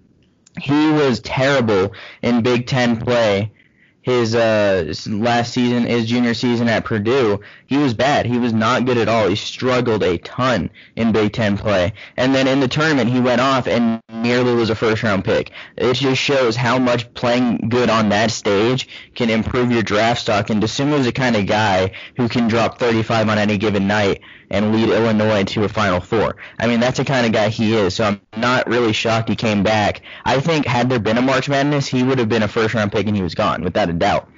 He 0.60 0.90
was 0.90 1.20
terrible 1.20 1.92
in 2.22 2.42
Big 2.42 2.66
Ten 2.66 3.00
play 3.00 3.52
his 4.02 4.34
uh 4.34 4.92
last 5.06 5.52
season, 5.52 5.84
his 5.84 6.06
junior 6.06 6.34
season 6.34 6.68
at 6.68 6.84
Purdue, 6.84 7.40
he 7.66 7.76
was 7.76 7.94
bad. 7.94 8.26
He 8.26 8.38
was 8.38 8.52
not 8.52 8.86
good 8.86 8.96
at 8.96 9.08
all. 9.08 9.28
He 9.28 9.36
struggled 9.36 10.02
a 10.02 10.18
ton 10.18 10.70
in 10.96 11.12
Big 11.12 11.32
Ten 11.32 11.58
play. 11.58 11.92
And 12.16 12.34
then 12.34 12.48
in 12.48 12.60
the 12.60 12.68
tournament, 12.68 13.10
he 13.10 13.20
went 13.20 13.40
off 13.40 13.66
and 13.66 14.00
nearly 14.10 14.54
was 14.54 14.70
a 14.70 14.74
first 14.74 15.02
round 15.02 15.24
pick. 15.24 15.50
It 15.76 15.94
just 15.94 16.20
shows 16.20 16.56
how 16.56 16.78
much 16.78 17.12
playing 17.14 17.68
good 17.68 17.90
on 17.90 18.08
that 18.08 18.30
stage 18.30 18.88
can 19.14 19.30
improve 19.30 19.70
your 19.70 19.82
draft 19.82 20.22
stock. 20.22 20.50
And 20.50 20.62
Dosunmu 20.62 20.98
is 20.98 21.06
the 21.06 21.12
kind 21.12 21.36
of 21.36 21.46
guy 21.46 21.92
who 22.16 22.28
can 22.28 22.48
drop 22.48 22.78
35 22.78 23.28
on 23.28 23.38
any 23.38 23.58
given 23.58 23.86
night 23.86 24.22
and 24.50 24.72
lead 24.72 24.88
Illinois 24.88 25.44
to 25.44 25.64
a 25.64 25.68
Final 25.68 26.00
Four. 26.00 26.36
I 26.58 26.66
mean, 26.66 26.80
that's 26.80 26.98
the 26.98 27.04
kind 27.04 27.26
of 27.26 27.32
guy 27.32 27.48
he 27.48 27.74
is. 27.74 27.94
So 27.94 28.04
I'm 28.04 28.20
not 28.36 28.66
really 28.66 28.92
shocked 28.92 29.28
he 29.28 29.36
came 29.36 29.62
back. 29.62 30.02
I 30.24 30.40
think 30.40 30.66
had 30.66 30.90
there 30.90 30.98
been 30.98 31.18
a 31.18 31.22
March 31.22 31.48
Madness, 31.48 31.86
he 31.86 32.02
would 32.02 32.18
have 32.18 32.28
been 32.28 32.42
a 32.42 32.48
first 32.48 32.74
round 32.74 32.92
pick 32.92 33.06
and 33.06 33.16
he 33.16 33.22
was 33.22 33.34
gone, 33.34 33.62
without 33.62 33.88
a 33.88 33.92
doubt. 33.92 34.28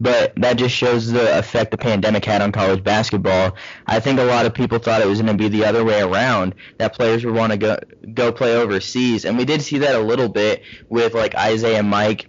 But 0.00 0.34
that 0.36 0.54
just 0.54 0.74
shows 0.74 1.10
the 1.10 1.38
effect 1.38 1.70
the 1.70 1.78
pandemic 1.78 2.24
had 2.24 2.42
on 2.42 2.52
college 2.52 2.82
basketball. 2.82 3.56
I 3.86 4.00
think 4.00 4.18
a 4.18 4.24
lot 4.24 4.44
of 4.44 4.52
people 4.52 4.78
thought 4.78 5.00
it 5.00 5.06
was 5.06 5.20
going 5.20 5.36
to 5.36 5.38
be 5.38 5.48
the 5.48 5.64
other 5.64 5.84
way 5.84 6.00
around, 6.00 6.56
that 6.78 6.94
players 6.94 7.24
would 7.24 7.34
want 7.34 7.52
to 7.52 7.58
go 7.58 7.78
go 8.12 8.32
play 8.32 8.56
overseas, 8.56 9.24
and 9.24 9.38
we 9.38 9.44
did 9.44 9.62
see 9.62 9.78
that 9.78 9.94
a 9.94 10.00
little 10.00 10.28
bit 10.28 10.62
with 10.88 11.14
like 11.14 11.34
Isaiah 11.36 11.82
Mike 11.82 12.28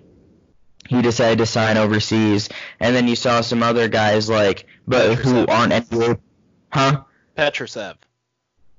he 0.87 1.01
decided 1.01 1.39
to 1.39 1.45
sign 1.45 1.77
overseas, 1.77 2.49
and 2.79 2.95
then 2.95 3.07
you 3.07 3.15
saw 3.15 3.41
some 3.41 3.63
other 3.63 3.87
guys 3.87 4.29
like, 4.29 4.65
but 4.87 5.15
who 5.15 5.45
aren't 5.47 5.73
NBA, 5.73 6.19
huh? 6.71 7.03
Petrusev. 7.37 7.95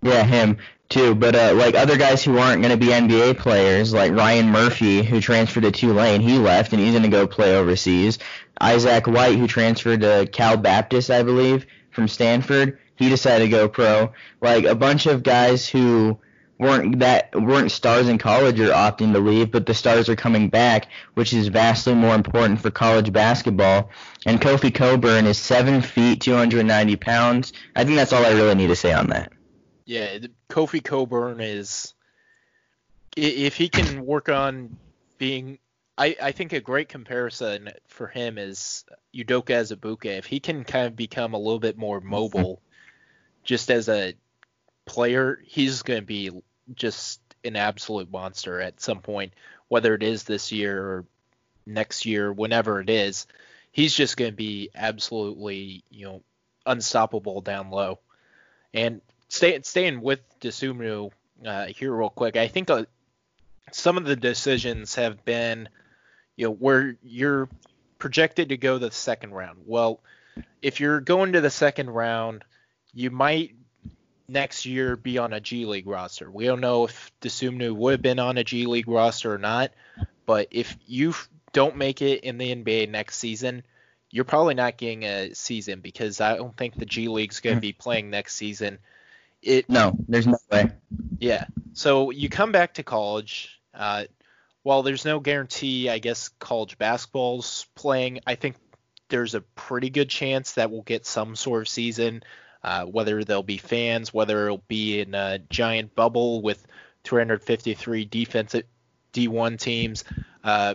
Yeah, 0.02 0.22
him 0.24 0.58
too. 0.88 1.14
But 1.14 1.34
uh, 1.34 1.54
like 1.54 1.74
other 1.74 1.96
guys 1.96 2.22
who 2.22 2.38
aren't 2.38 2.62
going 2.62 2.78
to 2.78 2.84
be 2.84 2.92
NBA 2.92 3.38
players, 3.38 3.92
like 3.92 4.12
Ryan 4.12 4.50
Murphy, 4.50 5.02
who 5.02 5.20
transferred 5.20 5.62
to 5.62 5.72
Tulane, 5.72 6.20
he 6.20 6.38
left 6.38 6.72
and 6.72 6.80
he's 6.80 6.92
going 6.92 7.02
to 7.02 7.08
go 7.08 7.26
play 7.26 7.56
overseas. 7.56 8.18
Isaac 8.60 9.06
White, 9.06 9.38
who 9.38 9.46
transferred 9.46 10.00
to 10.00 10.28
Cal 10.32 10.56
Baptist, 10.56 11.10
I 11.10 11.22
believe, 11.22 11.66
from 11.90 12.08
Stanford, 12.08 12.78
he 12.96 13.08
decided 13.08 13.44
to 13.44 13.50
go 13.50 13.68
pro. 13.68 14.12
Like 14.40 14.64
a 14.64 14.74
bunch 14.74 15.06
of 15.06 15.22
guys 15.22 15.68
who 15.68 16.18
weren't 16.58 17.00
that 17.00 17.30
weren't 17.34 17.70
stars 17.70 18.08
in 18.08 18.16
college 18.18 18.58
are 18.60 18.70
opting 18.70 19.12
to 19.12 19.18
leave, 19.18 19.50
but 19.50 19.66
the 19.66 19.74
stars 19.74 20.08
are 20.08 20.16
coming 20.16 20.48
back, 20.48 20.88
which 21.14 21.32
is 21.32 21.48
vastly 21.48 21.94
more 21.94 22.14
important 22.14 22.60
for 22.60 22.70
college 22.70 23.12
basketball. 23.12 23.90
And 24.26 24.40
Kofi 24.40 24.74
Cockburn 24.74 25.24
is 25.24 25.38
seven 25.38 25.80
feet, 25.80 26.20
290 26.20 26.96
pounds. 26.96 27.52
I 27.76 27.84
think 27.84 27.96
that's 27.96 28.12
all 28.12 28.26
I 28.26 28.32
really 28.32 28.56
need 28.56 28.66
to 28.66 28.76
say 28.76 28.92
on 28.92 29.06
that. 29.10 29.32
Yeah, 29.84 30.18
Kofi 30.50 30.82
Cockburn 30.82 31.40
is 31.40 31.94
if 33.16 33.56
he 33.56 33.68
can 33.68 34.04
work 34.04 34.28
on 34.28 34.76
being 35.16 35.58
I, 35.98 36.16
I 36.20 36.32
think 36.32 36.52
a 36.52 36.60
great 36.60 36.88
comparison 36.88 37.70
for 37.86 38.08
him 38.08 38.36
is 38.36 38.84
Udoka 39.14 39.54
Azubuike. 39.54 40.18
If 40.18 40.26
he 40.26 40.40
can 40.40 40.64
kind 40.64 40.86
of 40.86 40.96
become 40.96 41.32
a 41.32 41.38
little 41.38 41.58
bit 41.58 41.78
more 41.78 42.00
mobile 42.00 42.60
just 43.44 43.70
as 43.70 43.88
a 43.88 44.14
player, 44.84 45.40
he's 45.44 45.82
going 45.82 46.00
to 46.00 46.06
be 46.06 46.30
just 46.74 47.20
an 47.44 47.56
absolute 47.56 48.10
monster 48.10 48.60
at 48.60 48.80
some 48.80 49.00
point, 49.00 49.32
whether 49.68 49.94
it 49.94 50.02
is 50.02 50.24
this 50.24 50.52
year 50.52 50.82
or 50.82 51.04
next 51.64 52.04
year, 52.04 52.30
whenever 52.30 52.80
it 52.80 52.90
is. 52.90 53.26
He's 53.76 53.92
just 53.92 54.16
going 54.16 54.30
to 54.30 54.34
be 54.36 54.70
absolutely, 54.74 55.84
you 55.90 56.06
know, 56.06 56.22
unstoppable 56.64 57.42
down 57.42 57.70
low. 57.70 57.98
And 58.72 59.02
stay, 59.28 59.60
staying 59.60 60.00
with 60.00 60.20
Dosunmu 60.40 61.10
uh, 61.44 61.66
here 61.66 61.94
real 61.94 62.08
quick, 62.08 62.38
I 62.38 62.48
think 62.48 62.70
uh, 62.70 62.86
some 63.72 63.98
of 63.98 64.06
the 64.06 64.16
decisions 64.16 64.94
have 64.94 65.26
been, 65.26 65.68
you 66.36 66.46
know, 66.46 66.54
where 66.54 66.96
you're 67.02 67.50
projected 67.98 68.48
to 68.48 68.56
go 68.56 68.78
the 68.78 68.90
second 68.90 69.32
round. 69.32 69.58
Well, 69.66 70.00
if 70.62 70.80
you're 70.80 71.00
going 71.00 71.34
to 71.34 71.42
the 71.42 71.50
second 71.50 71.90
round, 71.90 72.44
you 72.94 73.10
might 73.10 73.56
next 74.26 74.64
year 74.64 74.96
be 74.96 75.18
on 75.18 75.34
a 75.34 75.40
G 75.40 75.66
League 75.66 75.86
roster. 75.86 76.30
We 76.30 76.46
don't 76.46 76.62
know 76.62 76.86
if 76.86 77.12
Dosunmu 77.20 77.76
would 77.76 77.92
have 77.92 78.02
been 78.02 78.20
on 78.20 78.38
a 78.38 78.44
G 78.44 78.64
League 78.64 78.88
roster 78.88 79.34
or 79.34 79.38
not, 79.38 79.72
but 80.24 80.48
if 80.50 80.78
you 80.86 81.12
don't 81.56 81.76
make 81.78 82.02
it 82.02 82.22
in 82.22 82.36
the 82.36 82.54
NBA 82.54 82.90
next 82.90 83.16
season, 83.16 83.62
you're 84.10 84.26
probably 84.26 84.52
not 84.52 84.76
getting 84.76 85.04
a 85.04 85.32
season 85.32 85.80
because 85.80 86.20
I 86.20 86.36
don't 86.36 86.54
think 86.54 86.74
the 86.74 86.84
G 86.84 87.08
League's 87.08 87.40
going 87.40 87.56
to 87.56 87.62
be 87.62 87.72
playing 87.72 88.10
next 88.10 88.34
season. 88.34 88.78
It 89.40 89.66
no, 89.66 89.96
there's 90.06 90.26
no 90.26 90.36
way. 90.52 90.70
Yeah. 91.18 91.46
So 91.72 92.10
you 92.10 92.28
come 92.28 92.52
back 92.52 92.74
to 92.74 92.82
college. 92.82 93.58
Uh, 93.72 94.04
while 94.64 94.82
there's 94.82 95.06
no 95.06 95.18
guarantee, 95.18 95.88
I 95.88 95.98
guess 95.98 96.28
college 96.28 96.76
basketball's 96.76 97.66
playing. 97.74 98.20
I 98.26 98.34
think 98.34 98.56
there's 99.08 99.34
a 99.34 99.40
pretty 99.40 99.88
good 99.88 100.10
chance 100.10 100.52
that 100.52 100.70
we'll 100.70 100.82
get 100.82 101.06
some 101.06 101.36
sort 101.36 101.62
of 101.62 101.68
season. 101.68 102.22
Uh, 102.62 102.84
whether 102.84 103.24
there'll 103.24 103.42
be 103.42 103.56
fans, 103.56 104.12
whether 104.12 104.44
it'll 104.44 104.62
be 104.68 105.00
in 105.00 105.14
a 105.14 105.38
giant 105.48 105.94
bubble 105.94 106.42
with 106.42 106.66
353 107.04 108.04
defensive 108.04 108.64
D1 109.14 109.58
teams. 109.58 110.04
Uh, 110.44 110.74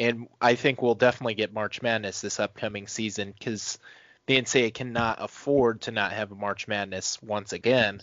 and 0.00 0.28
I 0.40 0.54
think 0.54 0.80
we'll 0.80 0.94
definitely 0.94 1.34
get 1.34 1.52
March 1.52 1.82
Madness 1.82 2.22
this 2.22 2.40
upcoming 2.40 2.86
season 2.86 3.34
because 3.38 3.78
the 4.26 4.40
NCAA 4.40 4.72
cannot 4.72 5.18
afford 5.20 5.82
to 5.82 5.90
not 5.90 6.12
have 6.12 6.32
a 6.32 6.34
March 6.34 6.66
Madness 6.66 7.22
once 7.22 7.52
again. 7.52 8.00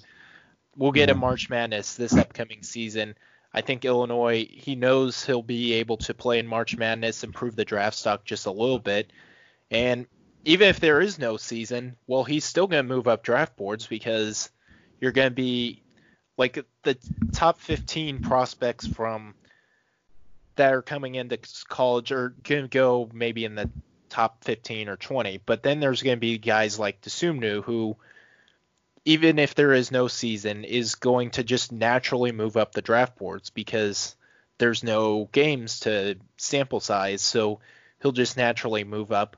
We'll 0.75 0.91
get 0.91 1.09
a 1.09 1.13
mm-hmm. 1.13 1.21
March 1.21 1.49
Madness 1.49 1.95
this 1.95 2.13
upcoming 2.13 2.61
season. 2.61 3.15
I 3.51 3.61
think 3.61 3.83
Illinois, 3.83 4.45
he 4.47 4.75
knows 4.75 5.25
he'll 5.25 5.41
be 5.41 5.73
able 5.73 5.97
to 5.97 6.13
play 6.13 6.37
in 6.37 6.45
March 6.45 6.77
Madness, 6.77 7.23
improve 7.23 7.55
the 7.55 7.65
draft 7.65 7.97
stock 7.97 8.25
just 8.25 8.45
a 8.45 8.51
little 8.51 8.77
bit. 8.77 9.11
And 9.71 10.05
even 10.45 10.67
if 10.69 10.79
there 10.79 11.01
is 11.01 11.17
no 11.17 11.35
season, 11.37 11.97
well, 12.05 12.23
he's 12.23 12.45
still 12.45 12.67
going 12.67 12.87
to 12.87 12.95
move 12.95 13.07
up 13.07 13.23
draft 13.23 13.57
boards 13.57 13.87
because 13.87 14.51
you're 15.01 15.11
going 15.11 15.29
to 15.29 15.35
be 15.35 15.81
like 16.37 16.63
the 16.83 16.95
top 17.31 17.59
15 17.59 18.19
prospects 18.21 18.85
from 18.85 19.33
that 20.57 20.73
are 20.73 20.81
coming 20.81 21.15
into 21.15 21.39
college 21.67 22.11
are 22.11 22.29
going 22.43 22.63
to 22.63 22.67
go 22.67 23.09
maybe 23.13 23.45
in 23.45 23.55
the 23.55 23.69
top 24.09 24.43
15 24.43 24.89
or 24.89 24.97
20. 24.97 25.41
But 25.45 25.63
then 25.63 25.79
there's 25.79 26.01
going 26.01 26.17
to 26.17 26.21
be 26.21 26.37
guys 26.37 26.77
like 26.77 27.01
Dosunmu 27.01 27.63
who, 27.63 27.97
even 29.05 29.39
if 29.39 29.55
there 29.55 29.73
is 29.73 29.91
no 29.91 30.07
season, 30.07 30.63
is 30.63 30.95
going 30.95 31.31
to 31.31 31.43
just 31.43 31.71
naturally 31.71 32.31
move 32.31 32.57
up 32.57 32.73
the 32.73 32.81
draft 32.81 33.17
boards 33.17 33.49
because 33.49 34.15
there's 34.57 34.83
no 34.83 35.29
games 35.31 35.81
to 35.81 36.15
sample 36.37 36.79
size. 36.79 37.21
So 37.21 37.59
he'll 38.01 38.11
just 38.11 38.37
naturally 38.37 38.83
move 38.83 39.11
up. 39.11 39.37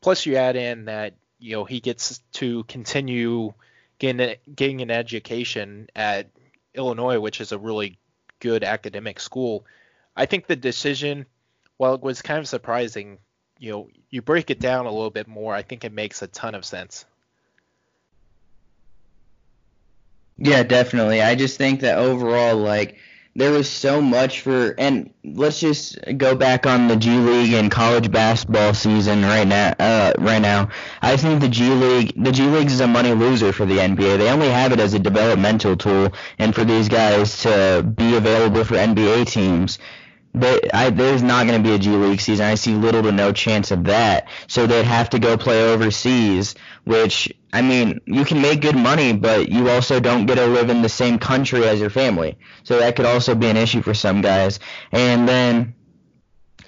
Plus, 0.00 0.26
you 0.26 0.36
add 0.36 0.56
in 0.56 0.86
that 0.86 1.14
you 1.38 1.56
know 1.56 1.64
he 1.64 1.80
gets 1.80 2.18
to 2.32 2.64
continue 2.64 3.52
getting 3.98 4.36
getting 4.54 4.80
an 4.82 4.90
education 4.90 5.88
at 5.94 6.28
Illinois, 6.74 7.20
which 7.20 7.40
is 7.40 7.52
a 7.52 7.58
really 7.58 7.98
good 8.38 8.64
academic 8.64 9.20
school. 9.20 9.64
I 10.20 10.26
think 10.26 10.46
the 10.46 10.54
decision, 10.54 11.24
while 11.78 11.94
it 11.94 12.02
was 12.02 12.20
kind 12.20 12.38
of 12.38 12.46
surprising, 12.46 13.16
you 13.58 13.72
know, 13.72 13.88
you 14.10 14.20
break 14.20 14.50
it 14.50 14.60
down 14.60 14.84
a 14.84 14.90
little 14.90 15.08
bit 15.08 15.26
more. 15.26 15.54
I 15.54 15.62
think 15.62 15.82
it 15.82 15.94
makes 15.94 16.20
a 16.20 16.26
ton 16.26 16.54
of 16.54 16.62
sense. 16.62 17.06
Yeah, 20.36 20.62
definitely. 20.62 21.22
I 21.22 21.36
just 21.36 21.56
think 21.56 21.80
that 21.80 21.96
overall, 21.96 22.58
like 22.58 22.98
there 23.34 23.50
was 23.50 23.66
so 23.66 24.02
much 24.02 24.42
for 24.42 24.74
and 24.76 25.10
let's 25.24 25.60
just 25.60 25.98
go 26.18 26.34
back 26.34 26.66
on 26.66 26.88
the 26.88 26.96
G 26.96 27.16
League 27.16 27.54
and 27.54 27.70
college 27.70 28.10
basketball 28.10 28.74
season 28.74 29.22
right 29.22 29.46
now 29.46 29.74
uh, 29.78 30.12
right 30.18 30.42
now. 30.42 30.68
I 31.00 31.16
think 31.16 31.40
the 31.40 31.48
G 31.48 31.70
League 31.70 32.12
the 32.22 32.32
G 32.32 32.46
League 32.46 32.66
is 32.66 32.80
a 32.80 32.86
money 32.86 33.12
loser 33.12 33.52
for 33.54 33.64
the 33.64 33.78
NBA. 33.78 34.18
They 34.18 34.30
only 34.30 34.50
have 34.50 34.72
it 34.72 34.80
as 34.80 34.92
a 34.92 34.98
developmental 34.98 35.76
tool 35.76 36.12
and 36.38 36.54
for 36.54 36.64
these 36.64 36.90
guys 36.90 37.40
to 37.42 37.82
be 37.96 38.16
available 38.16 38.64
for 38.64 38.74
NBA 38.74 39.28
teams 39.28 39.78
I, 40.32 40.90
there's 40.90 41.22
not 41.22 41.46
going 41.46 41.60
to 41.60 41.68
be 41.68 41.74
a 41.74 41.78
G 41.78 41.90
League 41.90 42.20
season. 42.20 42.46
I 42.46 42.54
see 42.54 42.74
little 42.74 43.02
to 43.02 43.12
no 43.12 43.32
chance 43.32 43.70
of 43.70 43.84
that. 43.84 44.28
So 44.46 44.66
they'd 44.66 44.84
have 44.84 45.10
to 45.10 45.18
go 45.18 45.36
play 45.36 45.72
overseas, 45.72 46.54
which, 46.84 47.32
I 47.52 47.62
mean, 47.62 48.00
you 48.06 48.24
can 48.24 48.40
make 48.40 48.60
good 48.60 48.76
money, 48.76 49.12
but 49.12 49.48
you 49.48 49.68
also 49.68 49.98
don't 49.98 50.26
get 50.26 50.36
to 50.36 50.46
live 50.46 50.70
in 50.70 50.82
the 50.82 50.88
same 50.88 51.18
country 51.18 51.66
as 51.66 51.80
your 51.80 51.90
family. 51.90 52.38
So 52.62 52.78
that 52.78 52.94
could 52.94 53.06
also 53.06 53.34
be 53.34 53.48
an 53.48 53.56
issue 53.56 53.82
for 53.82 53.92
some 53.92 54.20
guys. 54.20 54.60
And 54.92 55.28
then 55.28 55.74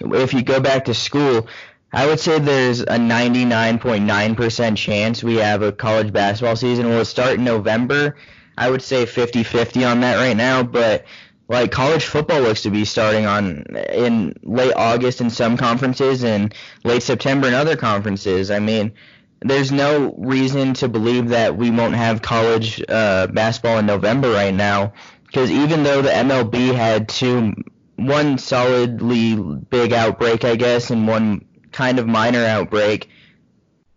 if 0.01 0.33
you 0.33 0.41
go 0.41 0.59
back 0.59 0.85
to 0.85 0.93
school, 0.93 1.47
I 1.93 2.05
would 2.07 2.19
say 2.19 2.39
there's 2.39 2.81
a 2.81 2.97
99.9% 2.97 4.77
chance 4.77 5.23
we 5.23 5.35
have 5.35 5.61
a 5.61 5.71
college 5.71 6.11
basketball 6.11 6.55
season. 6.55 6.89
Will 6.89 7.01
it 7.01 7.05
start 7.05 7.35
in 7.35 7.43
November? 7.43 8.17
I 8.57 8.69
would 8.69 8.81
say 8.81 9.05
50-50 9.05 9.89
on 9.89 10.01
that 10.01 10.17
right 10.17 10.35
now, 10.35 10.63
but 10.63 11.05
like 11.47 11.71
college 11.71 12.05
football 12.05 12.41
looks 12.41 12.61
to 12.61 12.69
be 12.69 12.85
starting 12.85 13.25
on 13.25 13.63
in 13.89 14.33
late 14.43 14.73
August 14.75 15.21
in 15.21 15.29
some 15.29 15.57
conferences 15.57 16.23
and 16.23 16.53
late 16.83 17.03
September 17.03 17.47
in 17.47 17.53
other 17.53 17.75
conferences. 17.75 18.49
I 18.49 18.59
mean, 18.59 18.93
there's 19.41 19.71
no 19.71 20.15
reason 20.17 20.73
to 20.75 20.87
believe 20.87 21.29
that 21.29 21.57
we 21.57 21.69
won't 21.69 21.95
have 21.95 22.21
college 22.21 22.81
uh, 22.87 23.27
basketball 23.27 23.77
in 23.79 23.85
November 23.85 24.31
right 24.31 24.53
now. 24.53 24.93
Because 25.25 25.51
even 25.51 25.83
though 25.83 26.01
the 26.01 26.09
MLB 26.09 26.73
had 26.73 27.09
two, 27.09 27.53
one 27.97 28.37
solidly 28.37 29.35
big 29.35 29.91
outbreak, 29.91 30.45
I 30.45 30.55
guess, 30.55 30.91
and 30.91 31.07
one 31.07 31.45
kind 31.71 31.99
of 31.99 32.07
minor 32.07 32.45
outbreak, 32.45 33.09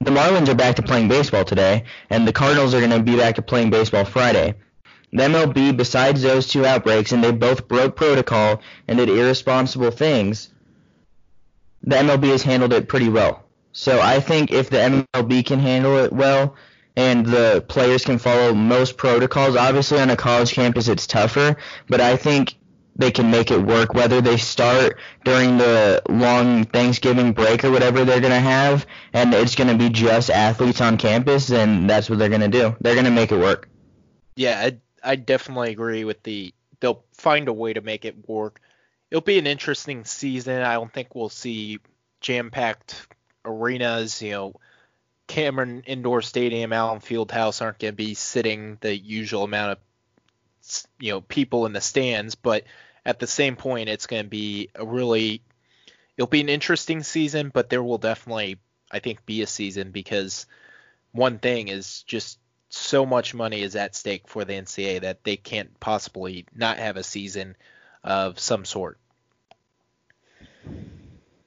the 0.00 0.10
Marlins 0.10 0.48
are 0.48 0.54
back 0.54 0.76
to 0.76 0.82
playing 0.82 1.08
baseball 1.08 1.44
today, 1.44 1.84
and 2.10 2.26
the 2.26 2.32
Cardinals 2.32 2.74
are 2.74 2.80
going 2.80 2.90
to 2.90 3.02
be 3.02 3.16
back 3.16 3.36
to 3.36 3.42
playing 3.42 3.70
baseball 3.70 4.04
Friday. 4.04 4.54
The 5.12 5.22
MLB, 5.22 5.76
besides 5.76 6.22
those 6.22 6.48
two 6.48 6.66
outbreaks, 6.66 7.12
and 7.12 7.22
they 7.22 7.32
both 7.32 7.68
broke 7.68 7.96
protocol 7.96 8.60
and 8.88 8.98
did 8.98 9.08
irresponsible 9.08 9.90
things, 9.90 10.50
the 11.82 11.96
MLB 11.96 12.30
has 12.30 12.42
handled 12.42 12.72
it 12.72 12.88
pretty 12.88 13.08
well. 13.08 13.44
So 13.72 14.00
I 14.00 14.20
think 14.20 14.52
if 14.52 14.70
the 14.70 15.04
MLB 15.14 15.44
can 15.44 15.58
handle 15.58 15.98
it 15.98 16.12
well 16.12 16.56
and 16.96 17.26
the 17.26 17.62
players 17.68 18.04
can 18.04 18.18
follow 18.18 18.54
most 18.54 18.96
protocols, 18.96 19.54
obviously 19.54 20.00
on 20.00 20.10
a 20.10 20.16
college 20.16 20.52
campus 20.52 20.88
it's 20.88 21.06
tougher, 21.06 21.56
but 21.88 22.00
I 22.00 22.16
think 22.16 22.54
they 22.96 23.10
can 23.10 23.30
make 23.30 23.50
it 23.50 23.60
work 23.60 23.92
whether 23.92 24.22
they 24.22 24.38
start 24.38 24.98
during 25.24 25.58
the 25.58 26.02
long 26.08 26.64
Thanksgiving 26.64 27.32
break 27.32 27.64
or 27.64 27.70
whatever 27.70 28.04
they're 28.04 28.20
going 28.20 28.32
to 28.32 28.40
have 28.40 28.86
and 29.12 29.34
it's 29.34 29.54
going 29.54 29.68
to 29.68 29.76
be 29.76 29.90
just 29.90 30.30
athletes 30.30 30.80
on 30.80 30.96
campus 30.96 31.46
then 31.46 31.86
that's 31.86 32.08
what 32.08 32.18
they're 32.18 32.30
going 32.30 32.40
to 32.40 32.48
do. 32.48 32.74
They're 32.80 32.94
going 32.94 33.04
to 33.04 33.10
make 33.10 33.30
it 33.30 33.38
work. 33.38 33.68
Yeah, 34.36 34.70
I, 35.10 35.16
definitely 35.16 35.70
agree 35.70 36.04
with 36.04 36.22
the 36.22 36.52
they'll 36.80 37.04
find 37.12 37.48
a 37.48 37.52
way 37.52 37.72
to 37.72 37.80
make 37.80 38.04
it 38.04 38.28
work. 38.28 38.60
It'll 39.10 39.22
be 39.22 39.38
an 39.38 39.46
interesting 39.46 40.04
season. 40.04 40.62
I 40.62 40.74
don't 40.74 40.92
think 40.92 41.14
we'll 41.14 41.28
see 41.28 41.78
jam-packed 42.20 43.06
arenas, 43.44 44.20
you 44.20 44.32
know, 44.32 44.54
Cameron 45.26 45.82
Indoor 45.86 46.22
Stadium, 46.22 46.72
Allen 46.72 47.00
Fieldhouse 47.00 47.60
aren't 47.60 47.78
going 47.78 47.92
to 47.92 47.96
be 47.96 48.14
sitting 48.14 48.78
the 48.80 48.96
usual 48.96 49.44
amount 49.44 49.72
of 49.72 49.78
you 50.98 51.12
know 51.12 51.20
people 51.20 51.66
in 51.66 51.72
the 51.72 51.80
stands, 51.80 52.34
but 52.34 52.64
at 53.04 53.18
the 53.18 53.26
same 53.26 53.56
point, 53.56 53.88
it's 53.88 54.06
going 54.06 54.24
to 54.24 54.28
be 54.28 54.70
a 54.74 54.84
really 54.84 55.42
it'll 56.16 56.28
be 56.28 56.40
an 56.40 56.48
interesting 56.48 57.02
season, 57.02 57.50
but 57.52 57.70
there 57.70 57.82
will 57.82 57.98
definitely 57.98 58.58
I 58.90 59.00
think 59.00 59.26
be 59.26 59.42
a 59.42 59.46
season 59.46 59.90
because 59.90 60.46
one 61.12 61.38
thing 61.38 61.68
is 61.68 62.02
just 62.04 62.38
so 62.68 63.06
much 63.06 63.34
money 63.34 63.62
is 63.62 63.76
at 63.76 63.94
stake 63.94 64.28
for 64.28 64.44
the 64.44 64.54
NCAA 64.54 65.02
that 65.02 65.24
they 65.24 65.36
can't 65.36 65.78
possibly 65.80 66.46
not 66.54 66.78
have 66.78 66.96
a 66.96 67.02
season 67.02 67.56
of 68.02 68.38
some 68.38 68.64
sort. 68.64 68.98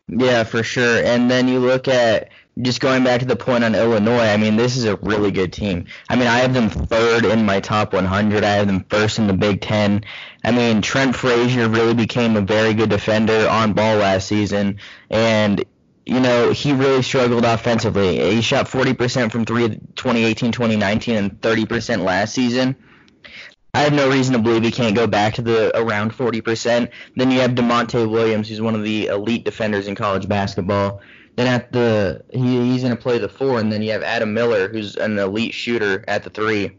Yeah, 0.08 0.44
for 0.44 0.64
sure. 0.64 1.04
And 1.04 1.30
then 1.30 1.48
you 1.48 1.60
look 1.60 1.88
at 1.88 2.30
just 2.62 2.82
going 2.82 3.04
back 3.04 3.20
to 3.20 3.26
the 3.26 3.36
point 3.36 3.64
on 3.64 3.76
Illinois. 3.76 4.28
I 4.28 4.38
mean, 4.38 4.56
this 4.56 4.76
is 4.76 4.86
a 4.86 4.96
really 4.98 5.32
good 5.32 5.54
team. 5.54 5.86
I 6.10 6.16
mean, 6.16 6.28
I 6.28 6.40
have 6.40 6.54
them 6.54 6.70
third 6.70 7.26
in 7.26 7.46
my 7.46 7.60
top 7.60 7.94
100. 7.94 8.44
I 8.44 8.50
have 8.56 8.68
them 8.68 8.86
first 8.90 9.20
in 9.20 9.28
the 9.28 9.34
Big 9.34 9.62
Ten. 9.62 10.04
I 10.44 10.52
mean, 10.52 10.82
Trent 10.82 11.16
Frazier 11.16 11.70
really 11.70 11.94
became 11.94 12.36
a 12.36 12.42
very 12.42 12.74
good 12.74 12.90
defender 12.90 13.48
on 13.48 13.74
ball 13.74 13.98
last 13.98 14.28
season, 14.28 14.80
and 15.10 15.64
you 16.10 16.20
know, 16.20 16.52
he 16.52 16.74
really 16.74 17.04
struggled 17.04 17.46
offensively. 17.46 18.34
He 18.34 18.42
shot 18.42 18.68
40% 18.68 19.32
from 19.32 19.46
three 19.46 19.70
2018, 19.70 20.52
2019, 20.52 21.16
and 21.16 21.42
30% 21.42 22.04
last 22.04 22.34
season. 22.34 22.76
I 23.76 23.82
have 23.82 23.94
no 23.94 24.10
reason 24.10 24.34
to 24.34 24.40
believe 24.40 24.64
he 24.64 24.72
can't 24.72 24.96
go 24.96 25.06
back 25.06 25.36
to 25.36 25.44
the 25.44 25.78
around 25.78 26.12
40%. 26.12 26.90
Then 27.16 27.30
you 27.30 27.40
have 27.42 27.52
Da'Monte 27.52 28.10
Williams, 28.10 28.50
who's 28.50 28.60
one 28.60 28.74
of 28.74 28.84
the 28.84 29.06
elite 29.06 29.46
defenders 29.46 29.88
in 29.88 29.94
college 29.94 30.28
basketball. 30.28 31.02
Then 31.36 31.46
at 31.46 31.72
the 31.72 32.26
he, 32.32 32.72
he's 32.72 32.82
going 32.82 32.96
to 32.96 33.02
play 33.02 33.20
the 33.20 33.30
four, 33.30 33.60
and 33.60 33.72
then 33.72 33.84
you 33.84 33.92
have 33.92 34.02
Adam 34.02 34.34
Miller, 34.34 34.68
who's 34.68 34.96
an 34.96 35.20
elite 35.20 35.54
shooter 35.54 36.04
at 36.08 36.24
the 36.24 36.32
three. 36.32 36.72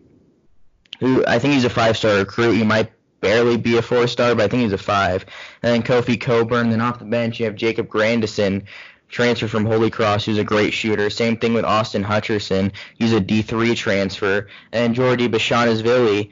Who 0.98 1.24
I 1.24 1.38
think 1.38 1.54
he's 1.54 1.64
a 1.64 1.70
five-star 1.70 2.16
recruit. 2.16 2.54
He 2.54 2.64
might 2.64 2.90
barely 3.20 3.56
be 3.56 3.76
a 3.76 3.82
four-star, 3.82 4.34
but 4.34 4.44
I 4.44 4.48
think 4.48 4.64
he's 4.64 4.72
a 4.72 4.78
five. 4.78 5.24
And 5.62 5.72
then 5.72 5.82
Kofi 5.82 6.20
Cockburn. 6.20 6.70
Then 6.70 6.80
off 6.80 6.98
the 6.98 7.04
bench 7.04 7.38
you 7.38 7.46
have 7.46 7.54
Jacob 7.54 7.88
Grandison, 7.88 8.64
transfer 9.10 9.48
from 9.48 9.66
Holy 9.66 9.90
Cross, 9.90 10.24
who's 10.24 10.38
a 10.38 10.44
great 10.44 10.72
shooter. 10.72 11.10
Same 11.10 11.36
thing 11.36 11.52
with 11.52 11.64
Austin 11.64 12.04
Hutcherson. 12.04 12.72
He's 12.98 13.12
a 13.12 13.20
D3 13.20 13.76
transfer. 13.76 14.48
And 14.72 14.94
Giorgi 14.94 15.28
Bezhanishvili, 15.28 16.30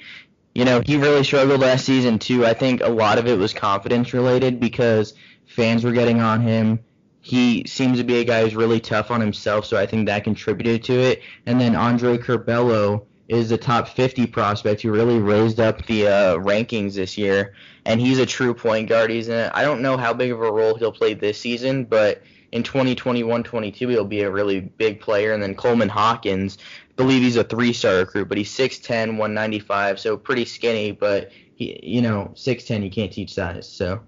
you 0.54 0.64
know, 0.64 0.80
he 0.84 0.96
really 0.96 1.24
struggled 1.24 1.60
last 1.60 1.84
season 1.84 2.18
too. 2.18 2.46
I 2.46 2.54
think 2.54 2.80
a 2.80 2.88
lot 2.88 3.18
of 3.18 3.26
it 3.26 3.38
was 3.38 3.52
confidence 3.52 4.14
related 4.14 4.60
because 4.60 5.14
fans 5.46 5.84
were 5.84 5.92
getting 5.92 6.20
on 6.20 6.40
him. 6.40 6.80
He 7.20 7.64
seems 7.66 7.98
to 7.98 8.04
be 8.04 8.20
a 8.20 8.24
guy 8.24 8.42
who's 8.42 8.56
really 8.56 8.80
tough 8.80 9.10
on 9.10 9.20
himself, 9.20 9.66
so 9.66 9.76
I 9.76 9.86
think 9.86 10.06
that 10.06 10.24
contributed 10.24 10.84
to 10.84 10.94
it. 10.94 11.22
And 11.46 11.60
then 11.60 11.74
Andre 11.74 12.16
Curbelo 12.16 13.04
is 13.26 13.50
the 13.50 13.58
top 13.58 13.88
50 13.88 14.26
prospect 14.28 14.80
who 14.80 14.90
really 14.90 15.18
raised 15.18 15.60
up 15.60 15.84
the 15.86 16.06
uh, 16.06 16.36
rankings 16.36 16.94
this 16.94 17.18
year, 17.18 17.54
and 17.84 18.00
he's 18.00 18.18
a 18.18 18.24
true 18.24 18.54
point 18.54 18.88
guard. 18.88 19.10
He's 19.10 19.28
in, 19.28 19.50
I 19.52 19.62
don't 19.62 19.82
know 19.82 19.98
how 19.98 20.14
big 20.14 20.30
of 20.30 20.40
a 20.40 20.50
role 20.50 20.76
he'll 20.76 20.92
play 20.92 21.12
this 21.12 21.38
season, 21.38 21.84
but 21.84 22.22
in 22.52 22.62
2021-22 22.62 23.90
he'll 23.90 24.04
be 24.04 24.22
a 24.22 24.30
really 24.30 24.60
big 24.60 25.00
player. 25.00 25.32
And 25.32 25.42
then 25.42 25.54
Coleman 25.54 25.88
Hawkins 25.88 26.58
I 26.90 26.94
believe 27.02 27.22
he's 27.22 27.36
a 27.36 27.44
three-star 27.44 27.98
recruit, 27.98 28.28
but 28.28 28.38
he's 28.38 28.50
6'10", 28.50 29.18
195, 29.18 30.00
so 30.00 30.16
pretty 30.16 30.44
skinny. 30.44 30.90
But 30.90 31.30
he, 31.54 31.78
you 31.82 32.02
know, 32.02 32.32
6'10", 32.34 32.82
you 32.82 32.90
can't 32.90 33.12
teach 33.12 33.34
size. 33.34 33.68
So. 33.68 34.00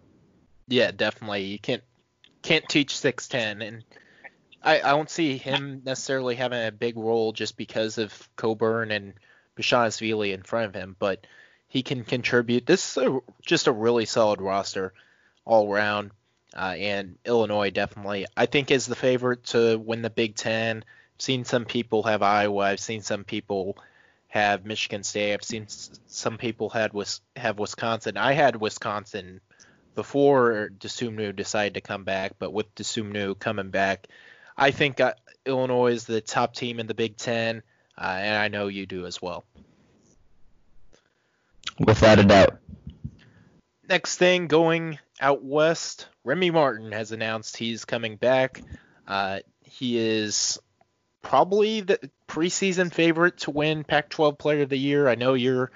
Yeah, 0.67 0.91
definitely. 0.91 1.45
You 1.45 1.59
can't 1.59 1.83
can't 2.43 2.69
teach 2.69 2.95
6'10", 2.95 3.67
and 3.67 3.85
I, 4.63 4.81
I 4.81 4.91
don't 4.91 5.11
see 5.11 5.37
him 5.37 5.83
necessarily 5.85 6.35
having 6.35 6.67
a 6.67 6.73
big 6.73 6.97
role 6.97 7.33
just 7.33 7.57
because 7.57 7.99
of 7.99 8.29
Cockburn 8.37 8.91
and 8.91 9.15
Bezhanishvili 9.57 10.33
in 10.33 10.43
front 10.43 10.67
of 10.67 10.75
him, 10.75 10.97
but 10.99 11.27
he 11.69 11.83
can 11.83 12.05
contribute. 12.05 12.67
This 12.67 12.97
is 12.97 13.05
a, 13.05 13.21
just 13.45 13.67
a 13.67 13.73
really 13.73 14.05
solid 14.05 14.41
roster 14.41 14.93
all 15.45 15.71
around, 15.71 16.11
uh, 16.57 16.75
and 16.77 17.17
Illinois 17.25 17.71
definitely 17.71 18.27
I 18.37 18.47
think 18.47 18.71
is 18.71 18.87
the 18.87 18.97
favorite 18.97 19.45
to 19.47 19.79
win 19.79 20.03
the 20.03 20.11
Big 20.11 20.35
Ten 20.35 20.85
seen 21.23 21.45
some 21.45 21.65
people 21.65 22.03
have 22.05 22.23
Iowa. 22.23 22.65
I've 22.65 22.81
seen 22.81 23.03
some 23.03 23.25
people 23.25 23.77
have 24.29 24.65
Michigan 24.65 25.03
State. 25.03 25.35
I've 25.35 25.43
seen 25.43 25.67
some 26.07 26.39
people 26.39 26.71
had 26.71 26.93
have 27.37 27.59
Wisconsin. 27.59 28.17
I 28.17 28.33
had 28.33 28.57
Wisconsin 28.57 29.41
before 29.95 30.71
Dosunmu 30.79 31.35
decided 31.35 31.75
to 31.75 31.81
come 31.81 32.05
back, 32.05 32.33
but 32.39 32.53
with 32.53 32.75
Dosunmu 32.75 33.39
coming 33.39 33.71
back, 33.71 34.07
I 34.57 34.71
think 34.71 35.01
uh, 35.01 35.15
Illinois 35.45 35.93
is 35.93 36.05
the 36.05 36.21
top 36.21 36.55
team 36.55 36.81
in 36.81 36.87
the 36.87 36.95
Big 36.95 37.17
Ten, 37.17 37.63
uh, 37.99 38.05
and 38.05 38.37
I 38.37 38.49
know 38.49 38.69
you 38.69 38.87
do 38.87 39.07
as 39.07 39.21
well. 39.21 39.45
Without 41.79 42.19
a 42.19 42.25
doubt. 42.25 42.59
Next 43.89 44.17
thing, 44.17 44.47
going 44.47 44.99
out 45.21 45.45
west, 45.45 46.09
Remy 46.25 46.51
Martin 46.51 46.93
has 46.93 47.13
announced 47.13 47.57
he's 47.57 47.85
coming 47.85 48.17
back. 48.17 48.63
Uh, 49.07 49.41
he 49.63 49.99
is 49.99 50.59
probably 51.23 51.83
the 51.83 51.99
preseason 52.27 52.93
favorite 52.93 53.39
to 53.39 53.51
win 53.51 53.85
Pac-12 53.85 54.39
Player 54.39 54.63
of 54.63 54.69
the 54.69 54.79
Year. 54.79 55.09
I 55.09 55.15
know 55.15 55.35
you're 55.35 55.71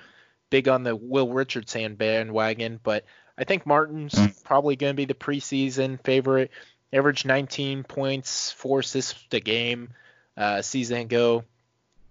big 0.50 0.68
on 0.68 0.82
the 0.82 0.96
Will 0.96 1.32
Richardson 1.32 1.96
bandwagon, 1.96 2.80
but 2.82 3.04
I 3.36 3.44
think 3.44 3.66
Martin's 3.66 4.14
mm. 4.14 4.44
probably 4.44 4.76
going 4.76 4.92
to 4.92 4.96
be 4.96 5.04
the 5.04 5.14
preseason 5.14 6.02
favorite. 6.04 6.50
Averaged 6.92 7.26
19 7.26 7.82
points, 7.82 8.52
four 8.52 8.80
assists 8.80 9.26
a 9.32 9.40
game 9.40 9.90
uh, 10.36 10.62
season 10.62 10.98
ago. 10.98 11.44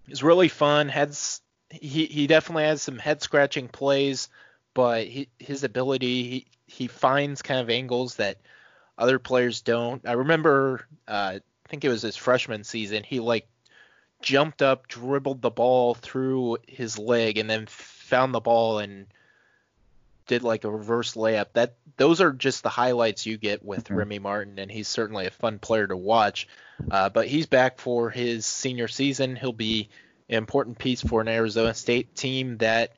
It's 0.08 0.22
really 0.22 0.48
fun. 0.48 0.90
Has 0.90 1.40
he 1.70 2.04
he 2.04 2.26
definitely 2.26 2.64
has 2.64 2.82
some 2.82 2.98
head 2.98 3.22
scratching 3.22 3.68
plays, 3.68 4.28
but 4.74 5.06
he, 5.06 5.28
his 5.38 5.64
ability 5.64 6.22
he 6.24 6.46
he 6.66 6.86
finds 6.86 7.42
kind 7.42 7.60
of 7.60 7.70
angles 7.70 8.16
that 8.16 8.38
other 8.96 9.18
players 9.18 9.62
don't. 9.62 10.06
I 10.06 10.12
remember 10.12 10.86
uh, 11.08 11.38
I 11.64 11.68
think 11.68 11.84
it 11.84 11.88
was 11.88 12.02
his 12.02 12.16
freshman 12.16 12.64
season, 12.64 13.02
he 13.02 13.20
like 13.20 13.48
jumped 14.22 14.62
up, 14.62 14.88
dribbled 14.88 15.42
the 15.42 15.50
ball 15.50 15.94
through 15.94 16.58
his 16.66 16.98
leg, 16.98 17.38
and 17.38 17.48
then 17.48 17.66
found 17.66 18.34
the 18.34 18.40
ball 18.40 18.78
and 18.78 19.06
did 20.26 20.42
like 20.42 20.64
a 20.64 20.70
reverse 20.70 21.14
layup. 21.14 21.46
That 21.52 21.74
those 21.96 22.20
are 22.20 22.32
just 22.32 22.62
the 22.62 22.68
highlights 22.68 23.26
you 23.26 23.36
get 23.36 23.64
with 23.64 23.84
mm-hmm. 23.84 23.96
Remy 23.96 24.18
Martin, 24.20 24.58
and 24.58 24.70
he's 24.70 24.88
certainly 24.88 25.26
a 25.26 25.30
fun 25.30 25.58
player 25.58 25.86
to 25.86 25.96
watch. 25.96 26.48
Uh, 26.90 27.08
but 27.08 27.28
he's 27.28 27.46
back 27.46 27.78
for 27.78 28.10
his 28.10 28.46
senior 28.46 28.88
season. 28.88 29.36
He'll 29.36 29.52
be 29.52 29.90
an 30.28 30.36
important 30.36 30.78
piece 30.78 31.02
for 31.02 31.20
an 31.20 31.28
Arizona 31.28 31.74
State 31.74 32.14
team 32.16 32.58
that 32.58 32.92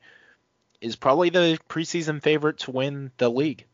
is 0.81 0.95
probably 0.95 1.29
the 1.29 1.59
preseason 1.69 2.21
favorite 2.21 2.59
to 2.59 2.71
win 2.71 3.11
the 3.17 3.29
league. 3.29 3.65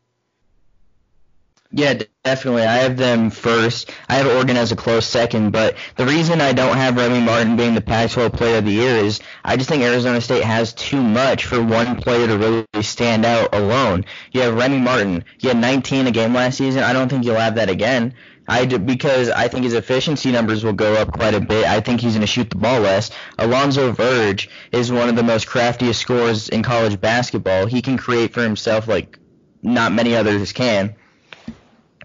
Yeah, 1.76 2.02
definitely. 2.22 2.62
I 2.62 2.76
have 2.76 2.96
them 2.96 3.30
first. 3.30 3.90
I 4.08 4.14
have 4.14 4.28
Oregon 4.28 4.56
as 4.56 4.70
a 4.70 4.76
close 4.76 5.06
second, 5.06 5.50
but 5.50 5.76
the 5.96 6.06
reason 6.06 6.40
I 6.40 6.52
don't 6.52 6.76
have 6.76 6.96
Remy 6.96 7.20
Martin 7.22 7.56
being 7.56 7.74
the 7.74 7.80
Pac-12 7.80 8.32
Player 8.32 8.58
of 8.58 8.64
the 8.64 8.70
Year 8.70 8.94
is 8.94 9.18
I 9.44 9.56
just 9.56 9.68
think 9.68 9.82
Arizona 9.82 10.20
State 10.20 10.44
has 10.44 10.72
too 10.72 11.02
much 11.02 11.46
for 11.46 11.60
one 11.60 11.96
player 11.96 12.28
to 12.28 12.38
really 12.38 12.66
stand 12.82 13.24
out 13.24 13.52
alone. 13.52 14.04
You 14.30 14.42
have 14.42 14.54
Remy 14.54 14.78
Martin. 14.78 15.24
He 15.38 15.48
had 15.48 15.56
19 15.56 16.06
a 16.06 16.12
game 16.12 16.32
last 16.32 16.58
season. 16.58 16.84
I 16.84 16.92
don't 16.92 17.08
think 17.08 17.24
you'll 17.24 17.34
have 17.34 17.56
that 17.56 17.70
again. 17.70 18.14
I 18.46 18.66
do, 18.66 18.78
because 18.78 19.30
I 19.30 19.48
think 19.48 19.64
his 19.64 19.72
efficiency 19.72 20.30
numbers 20.30 20.64
will 20.64 20.74
go 20.74 20.94
up 20.94 21.12
quite 21.12 21.34
a 21.34 21.40
bit. 21.40 21.64
I 21.64 21.80
think 21.80 22.00
he's 22.00 22.12
going 22.12 22.20
to 22.20 22.26
shoot 22.26 22.50
the 22.50 22.56
ball 22.56 22.80
less. 22.80 23.10
Alonzo 23.38 23.92
Verge 23.92 24.50
is 24.70 24.92
one 24.92 25.08
of 25.08 25.16
the 25.16 25.22
most 25.22 25.46
craftiest 25.46 26.00
scorers 26.00 26.48
in 26.50 26.62
college 26.62 27.00
basketball. 27.00 27.66
He 27.66 27.80
can 27.80 27.96
create 27.96 28.34
for 28.34 28.42
himself 28.42 28.86
like 28.86 29.18
not 29.62 29.92
many 29.92 30.14
others 30.14 30.52
can. 30.52 30.94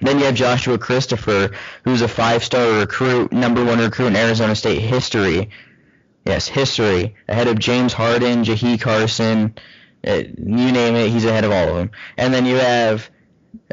Then 0.01 0.17
you 0.17 0.25
have 0.25 0.35
Joshua 0.35 0.77
Christopher, 0.77 1.51
who's 1.83 2.01
a 2.01 2.07
five-star 2.07 2.79
recruit, 2.79 3.33
number 3.33 3.65
one 3.65 3.79
recruit 3.79 4.07
in 4.07 4.15
Arizona 4.15 4.55
State 4.55 4.79
history. 4.79 5.49
Yes, 6.25 6.47
history. 6.47 7.15
Ahead 7.27 7.49
of 7.49 7.59
James 7.59 7.91
Harden, 7.91 8.45
Jahii 8.45 8.79
Carson, 8.79 9.55
uh, 10.07 10.13
you 10.13 10.71
name 10.71 10.95
it, 10.95 11.09
he's 11.09 11.25
ahead 11.25 11.43
of 11.43 11.51
all 11.51 11.67
of 11.67 11.75
them. 11.75 11.91
And 12.17 12.33
then 12.33 12.45
you 12.45 12.55
have 12.55 13.09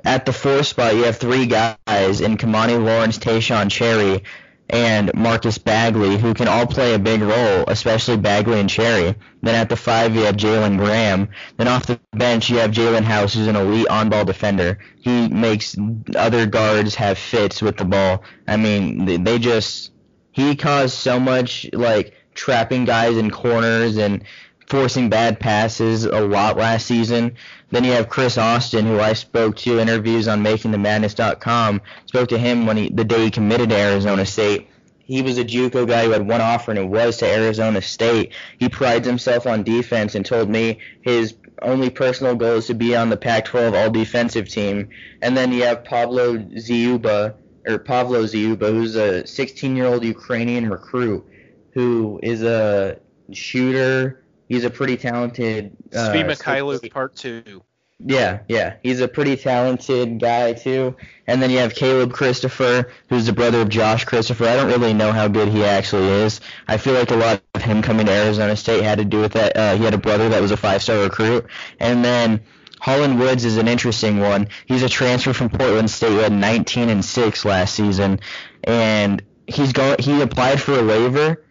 at 0.05 0.27
the 0.27 0.33
four 0.33 0.63
spot, 0.63 0.95
you 0.95 1.05
have 1.05 1.17
three 1.17 1.47
guys 1.47 2.21
in 2.21 2.37
Kimani 2.37 2.83
Lawrence, 2.83 3.19
Taeshon 3.19 3.71
Cherry, 3.71 4.23
and 4.69 5.15
Marcus 5.15 5.59
Bagley, 5.59 6.19
who 6.19 6.35
can 6.35 6.49
all 6.49 6.67
play 6.67 6.95
a 6.95 6.99
big 6.99 7.23
role, 7.23 7.65
especially 7.69 8.17
Bagley 8.17 8.59
and 8.59 8.69
Cherry. 8.69 9.15
Then 9.43 9.55
at 9.55 9.69
the 9.69 9.77
five, 9.77 10.15
you 10.15 10.23
have 10.23 10.37
Jalen 10.37 10.77
Graham. 10.77 11.29
Then 11.57 11.69
off 11.69 11.87
the 11.87 12.01
bench, 12.13 12.51
you 12.51 12.59
have 12.59 12.73
Jalen 12.73 13.05
House, 13.05 13.35
who's 13.35 13.47
an 13.47 13.57
elite 13.57 13.89
on-ball 13.89 14.25
defender. 14.25 14.79
He 15.01 15.29
makes 15.29 15.77
other 16.17 16.47
guards 16.47 16.95
have 16.97 17.19
fits 17.19 17.63
with 17.63 17.77
the 17.77 17.85
ball. 17.85 18.25
I 18.49 18.57
mean, 18.57 19.25
they 19.25 19.39
just 19.39 19.93
he 20.33 20.57
caused 20.57 20.95
so 20.95 21.21
much 21.21 21.69
like 21.73 22.15
trapping 22.35 22.85
guys 22.85 23.17
in 23.17 23.31
corners 23.31 23.97
and 23.97 24.25
forcing 24.67 25.09
bad 25.09 25.39
passes 25.39 26.05
a 26.05 26.21
lot 26.21 26.57
last 26.57 26.87
season. 26.87 27.37
Then 27.71 27.85
you 27.85 27.93
have 27.93 28.09
Chris 28.09 28.39
Austin, 28.39 28.87
who 28.87 29.01
I 29.01 29.13
spoke 29.13 29.57
to 29.57 29.81
interviews 29.81 30.29
on 30.29 30.43
MakingTheMadness.com. 30.43 31.81
Spoke 32.07 32.29
to 32.29 32.39
him 32.39 32.67
when 32.67 32.77
he 32.77 32.89
the 32.89 33.05
day 33.05 33.25
he 33.25 33.31
committed 33.31 33.71
to 33.71 33.77
Arizona 33.77 34.25
State. 34.25 34.69
He 34.99 35.23
was 35.23 35.39
a 35.39 35.45
JUCO 35.45 35.87
guy 35.87 36.05
who 36.05 36.11
had 36.11 36.27
one 36.27 36.41
offer, 36.41 36.71
and 36.73 36.81
it 36.81 36.89
was 36.89 37.19
to 37.19 37.27
Arizona 37.27 37.81
State. 37.83 38.33
He 38.59 38.69
prides 38.69 39.07
himself 39.07 39.47
on 39.47 39.63
defense, 39.63 40.15
and 40.15 40.27
told 40.27 40.49
me 40.49 40.79
his 41.03 41.35
only 41.63 41.91
personal 41.91 42.35
goal 42.35 42.57
is 42.57 42.67
to 42.67 42.75
be 42.75 42.97
on 42.97 43.09
the 43.09 43.17
Pac-12 43.17 43.81
All-Defensive 43.81 44.49
team. 44.49 44.89
And 45.23 45.37
then 45.37 45.53
you 45.53 45.63
have 45.63 45.85
Pablo 45.85 46.39
Dziuba, 46.39 47.35
or 47.67 47.79
Pablo 47.79 48.25
Dziuba, 48.25 48.69
who's 48.69 48.97
a 48.97 49.23
16-year-old 49.23 50.05
Ukrainian 50.05 50.69
recruit 50.69 51.25
who 51.73 52.19
is 52.23 52.43
a 52.43 52.99
shooter 53.33 54.25
He's 54.49 54.65
a 54.65 54.71
pretty 54.71 54.97
talented. 54.97 55.77
Uh, 55.93 56.11
Svi 56.11 56.25
Mykhailiuk 56.25 56.91
part 56.93 57.17
two. 57.17 57.63
Yeah, 57.99 58.41
yeah, 58.47 58.75
he's 58.83 59.01
a 59.01 59.09
pretty 59.09 59.37
talented 59.37 60.21
guy 60.21 60.53
too. 60.53 60.97
And 61.27 61.43
then 61.43 61.51
you 61.51 61.59
have 61.59 61.75
Caleb 61.75 62.13
Christopher, 62.13 62.91
who's 63.09 63.25
the 63.25 63.33
brother 63.33 63.63
of 63.63 63.71
Josh 63.71 64.05
Christopher. 64.05 64.45
I 64.45 64.55
don't 64.55 64.69
really 64.69 64.93
know 64.93 65.13
how 65.13 65.29
good 65.29 65.49
he 65.49 65.65
actually 65.65 66.09
is. 66.09 66.43
I 66.69 66.77
feel 66.77 66.93
like 66.93 67.11
a 67.11 67.17
lot 67.17 67.43
of 67.55 67.63
him 67.63 67.81
coming 67.81 68.05
to 68.07 68.13
Arizona 68.13 68.55
State 68.55 68.85
had 68.85 68.99
to 68.99 69.05
do 69.05 69.21
with 69.21 69.33
that. 69.33 69.57
Uh, 69.57 69.77
he 69.77 69.85
had 69.85 69.95
a 69.95 69.99
brother 69.99 70.29
that 70.29 70.43
was 70.43 70.51
a 70.51 70.59
five-star 70.59 71.05
recruit, 71.05 71.47
and 71.81 72.05
then 72.05 72.43
Holland 72.81 73.19
Woods 73.19 73.47
is 73.47 73.57
an 73.57 73.67
interesting 73.67 74.21
one. 74.21 74.49
He's 74.67 74.83
a 74.83 74.91
transfer 74.91 75.33
from 75.33 75.49
Portland 75.49 75.91
State 75.91 76.11
He 76.11 76.19
had 76.19 76.33
19 76.33 76.91
and 76.91 77.03
six 77.03 77.47
last 77.47 77.75
season, 77.75 78.21
and 78.65 79.23
he's 79.47 79.73
going. 79.73 79.97
He 80.01 80.21
applied 80.21 80.61
for 80.61 80.79
a 80.79 80.85
waiver 80.85 81.46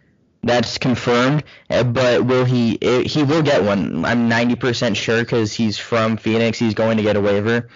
that's 0.46 0.78
confirmed. 0.78 1.44
Uh, 1.70 1.84
but 1.84 2.24
will 2.24 2.46
he? 2.46 2.78
Uh, 2.82 3.02
he 3.02 3.24
will 3.24 3.42
get 3.42 3.64
one. 3.64 4.06
I'm 4.06 4.30
90% 4.30 4.96
sure 4.96 5.20
because 5.20 5.52
he's 5.52 5.78
from 5.78 6.18
Phoenix. 6.18 6.58
He's 6.58 6.76
going 6.76 6.98
to 6.98 7.04
get 7.04 7.18
a 7.18 7.22
waiver. 7.22 7.68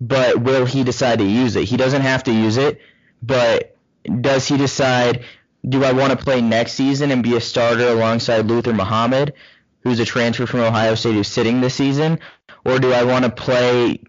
But 0.00 0.40
will 0.40 0.64
he 0.64 0.84
decide 0.84 1.18
to 1.18 1.24
use 1.24 1.56
it? 1.56 1.64
He 1.64 1.76
doesn't 1.76 2.02
have 2.02 2.22
to 2.24 2.32
use 2.32 2.56
it. 2.56 2.80
But 3.20 3.76
does 4.20 4.46
he 4.46 4.56
decide? 4.56 5.24
Do 5.68 5.82
I 5.82 5.92
want 5.92 6.16
to 6.16 6.24
play 6.24 6.40
next 6.40 6.74
season 6.74 7.10
and 7.10 7.22
be 7.22 7.34
a 7.34 7.40
starter 7.40 7.88
alongside 7.88 8.46
Luther 8.46 8.72
Muhammad, 8.72 9.34
who's 9.82 9.98
a 9.98 10.04
transfer 10.04 10.46
from 10.46 10.60
Ohio 10.60 10.94
State 10.94 11.14
who's 11.14 11.26
sitting 11.26 11.60
this 11.60 11.74
season, 11.74 12.20
or 12.64 12.78
do 12.78 12.92
I 12.92 13.02
want 13.02 13.24
to 13.24 13.30
play 13.30 14.00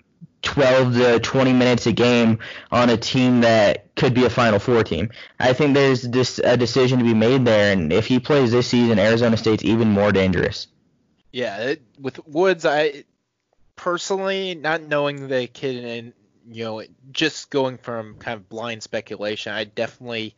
12 0.41 0.93
to 0.93 1.19
20 1.19 1.53
minutes 1.53 1.85
a 1.85 1.91
game 1.91 2.39
on 2.71 2.89
a 2.89 2.97
team 2.97 3.41
that 3.41 3.93
could 3.95 4.13
be 4.13 4.25
a 4.25 4.29
Final 4.29 4.59
Four 4.59 4.83
team. 4.83 5.09
I 5.39 5.53
think 5.53 5.73
there's 5.73 6.01
this 6.01 6.39
a 6.39 6.55
decision 6.55 6.99
to 6.99 7.05
be 7.05 7.13
made 7.13 7.45
there, 7.45 7.73
and 7.73 7.91
if 7.91 8.05
he 8.05 8.19
plays 8.19 8.51
this 8.51 8.67
season, 8.67 8.99
Arizona 8.99 9.37
State's 9.37 9.63
even 9.63 9.89
more 9.89 10.11
dangerous. 10.11 10.67
Yeah, 11.31 11.57
it, 11.57 11.81
with 11.99 12.25
Woods, 12.27 12.65
I 12.65 13.03
personally 13.75 14.55
not 14.55 14.81
knowing 14.81 15.27
the 15.27 15.47
kid 15.47 15.85
and 15.85 16.13
you 16.51 16.63
know 16.63 16.83
just 17.11 17.49
going 17.49 17.77
from 17.77 18.15
kind 18.15 18.35
of 18.37 18.49
blind 18.49 18.83
speculation, 18.83 19.53
I 19.53 19.65
definitely 19.65 20.35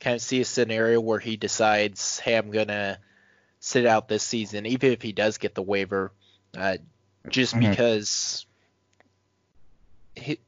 kind 0.00 0.16
of 0.16 0.22
see 0.22 0.40
a 0.40 0.44
scenario 0.44 1.00
where 1.00 1.18
he 1.18 1.36
decides, 1.36 2.18
hey, 2.18 2.36
I'm 2.36 2.50
gonna 2.50 2.98
sit 3.60 3.86
out 3.86 4.08
this 4.08 4.22
season, 4.22 4.66
even 4.66 4.92
if 4.92 5.02
he 5.02 5.12
does 5.12 5.38
get 5.38 5.54
the 5.54 5.62
waiver, 5.62 6.12
uh, 6.56 6.78
just 7.28 7.54
mm-hmm. 7.54 7.70
because 7.70 8.46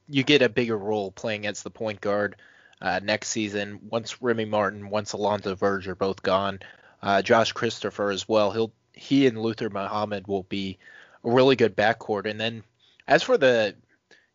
you 0.08 0.22
get 0.22 0.42
a 0.42 0.48
bigger 0.48 0.76
role 0.76 1.10
playing 1.10 1.46
as 1.46 1.62
the 1.62 1.70
point 1.70 2.00
guard 2.00 2.36
uh, 2.80 3.00
next 3.02 3.28
season. 3.28 3.80
Once 3.90 4.22
Remy 4.22 4.46
Martin, 4.46 4.90
once 4.90 5.12
Alonzo 5.12 5.54
Verge 5.54 5.88
are 5.88 5.94
both 5.94 6.22
gone, 6.22 6.60
uh, 7.02 7.22
Josh 7.22 7.52
Christopher 7.52 8.10
as 8.10 8.28
well. 8.28 8.50
He'll 8.50 8.72
he 8.92 9.26
and 9.26 9.40
Luther 9.40 9.70
Muhammad 9.70 10.26
will 10.26 10.42
be 10.44 10.78
a 11.24 11.30
really 11.30 11.56
good 11.56 11.76
backcourt. 11.76 12.28
And 12.28 12.40
then 12.40 12.64
as 13.06 13.22
for 13.22 13.38
the 13.38 13.74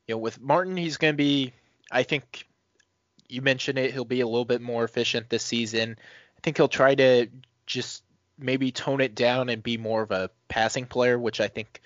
you 0.08 0.15
know 0.15 0.19
with 0.19 0.39
Martin, 0.39 0.78
he's 0.78 0.98
going 0.98 1.13
to 1.13 1.17
be 1.17 1.54
I 1.91 2.04
think 2.04 2.48
you 3.28 3.41
mentioned 3.41 3.80
it. 3.80 3.93
He'll 3.93 4.06
be 4.06 4.22
a 4.22 4.28
little 4.28 4.46
bit 4.46 4.62
more 4.62 4.84
efficient 4.84 5.30
this 5.30 5.43
season. 5.43 5.98
I 6.38 6.39
think 6.41 6.58
he'll 6.58 6.67
try 6.67 6.96
to 6.96 7.28
just 7.65 8.04
maybe 8.38 8.72
tone 8.72 9.02
it 9.02 9.15
down 9.15 9.50
and 9.50 9.63
be 9.63 9.78
more 9.78 10.02
of 10.02 10.12
a 10.12 10.30
passing 10.48 10.86
player, 10.86 11.17
which 11.17 11.39
I 11.39 11.48
think 11.48 11.82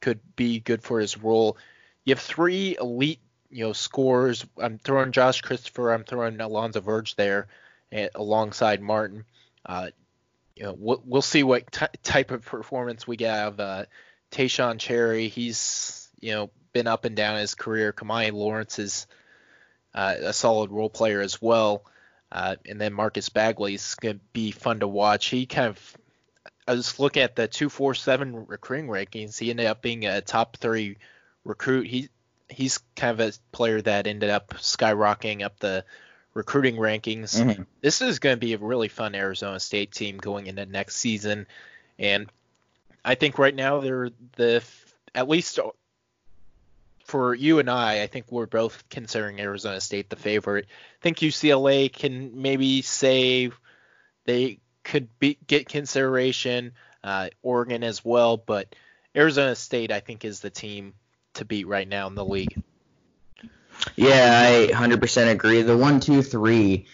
could 0.00 0.20
be 0.36 0.60
good 0.60 0.82
for 0.82 1.00
his 1.00 1.16
role 1.18 1.56
you 2.06 2.14
have 2.14 2.20
three 2.20 2.76
elite, 2.80 3.20
you 3.50 3.64
know, 3.64 3.72
scorers. 3.74 4.46
I'm 4.56 4.78
throwing 4.78 5.12
Josh 5.12 5.42
Christopher. 5.42 5.92
I'm 5.92 6.04
throwing 6.04 6.40
Alonzo 6.40 6.80
Verge 6.80 7.16
there, 7.16 7.48
and, 7.92 8.08
alongside 8.14 8.80
Martin. 8.80 9.24
Uh, 9.66 9.88
you 10.54 10.62
know, 10.62 10.76
we'll, 10.78 11.02
we'll 11.04 11.22
see 11.22 11.42
what 11.42 11.70
t- 11.70 11.86
type 12.02 12.30
of 12.30 12.44
performance 12.46 13.06
we 13.06 13.16
get 13.16 13.36
out 13.36 13.52
of 13.52 13.60
uh, 13.60 13.84
Taeshon 14.30 14.78
Cherry. 14.78 15.28
He's 15.28 16.08
you 16.20 16.32
know 16.32 16.50
been 16.72 16.86
up 16.86 17.04
and 17.04 17.16
down 17.16 17.38
his 17.38 17.54
career. 17.54 17.92
Kimani 17.92 18.32
Lawrence 18.32 18.78
is 18.78 19.06
uh, 19.92 20.14
a 20.18 20.32
solid 20.32 20.70
role 20.70 20.90
player 20.90 21.20
as 21.20 21.42
well. 21.42 21.84
Uh, 22.30 22.56
and 22.68 22.80
then 22.80 22.92
Marcus 22.92 23.28
Bagley 23.28 23.74
is 23.74 23.94
going 23.96 24.16
to 24.16 24.24
be 24.32 24.50
fun 24.50 24.80
to 24.80 24.88
watch. 24.88 25.26
He 25.26 25.46
kind 25.46 25.68
of, 25.68 25.96
I 26.68 26.74
was 26.74 26.98
looking 26.98 27.22
at 27.22 27.36
the 27.36 27.48
247 27.48 28.46
recruiting 28.46 28.88
rankings. 28.88 29.38
He 29.38 29.50
ended 29.50 29.66
up 29.66 29.80
being 29.80 30.06
a 30.06 30.20
top 30.20 30.56
three 30.56 30.98
recruit. 31.46 31.86
He 31.86 32.08
he's 32.48 32.78
kind 32.94 33.20
of 33.20 33.28
a 33.28 33.32
player 33.52 33.80
that 33.82 34.06
ended 34.06 34.30
up 34.30 34.54
skyrocketing 34.54 35.42
up 35.42 35.58
the 35.58 35.84
recruiting 36.34 36.76
rankings. 36.76 37.40
Mm-hmm. 37.40 37.62
This 37.80 38.02
is 38.02 38.18
going 38.18 38.36
to 38.36 38.40
be 38.40 38.52
a 38.52 38.58
really 38.58 38.88
fun 38.88 39.14
Arizona 39.14 39.58
State 39.58 39.92
team 39.92 40.18
going 40.18 40.46
into 40.46 40.66
next 40.66 40.96
season, 40.96 41.46
and 41.98 42.30
I 43.04 43.14
think 43.14 43.38
right 43.38 43.54
now 43.54 43.80
they're 43.80 44.10
the 44.36 44.62
at 45.14 45.28
least 45.28 45.58
for 47.04 47.34
you 47.34 47.60
and 47.60 47.70
I, 47.70 48.02
I 48.02 48.06
think 48.08 48.30
we're 48.30 48.46
both 48.46 48.88
considering 48.90 49.40
Arizona 49.40 49.80
State 49.80 50.10
the 50.10 50.16
favorite. 50.16 50.66
I 50.68 51.02
think 51.02 51.18
UCLA 51.18 51.92
can 51.92 52.42
maybe 52.42 52.82
say 52.82 53.50
they 54.24 54.58
could 54.82 55.08
be, 55.18 55.38
get 55.46 55.68
consideration, 55.68 56.72
uh, 57.04 57.28
Oregon 57.42 57.84
as 57.84 58.04
well, 58.04 58.36
but 58.36 58.74
Arizona 59.14 59.54
State 59.54 59.92
I 59.92 60.00
think 60.00 60.24
is 60.24 60.40
the 60.40 60.50
team 60.50 60.94
to 61.36 61.44
beat 61.44 61.66
right 61.66 61.88
now 61.88 62.06
in 62.06 62.14
the 62.14 62.24
league. 62.24 62.62
Yeah, 63.94 64.42
I 64.42 64.72
100% 64.72 65.30
agree. 65.30 65.62
The 65.62 65.76
one, 65.76 66.00
two, 66.00 66.22
three 66.22 66.86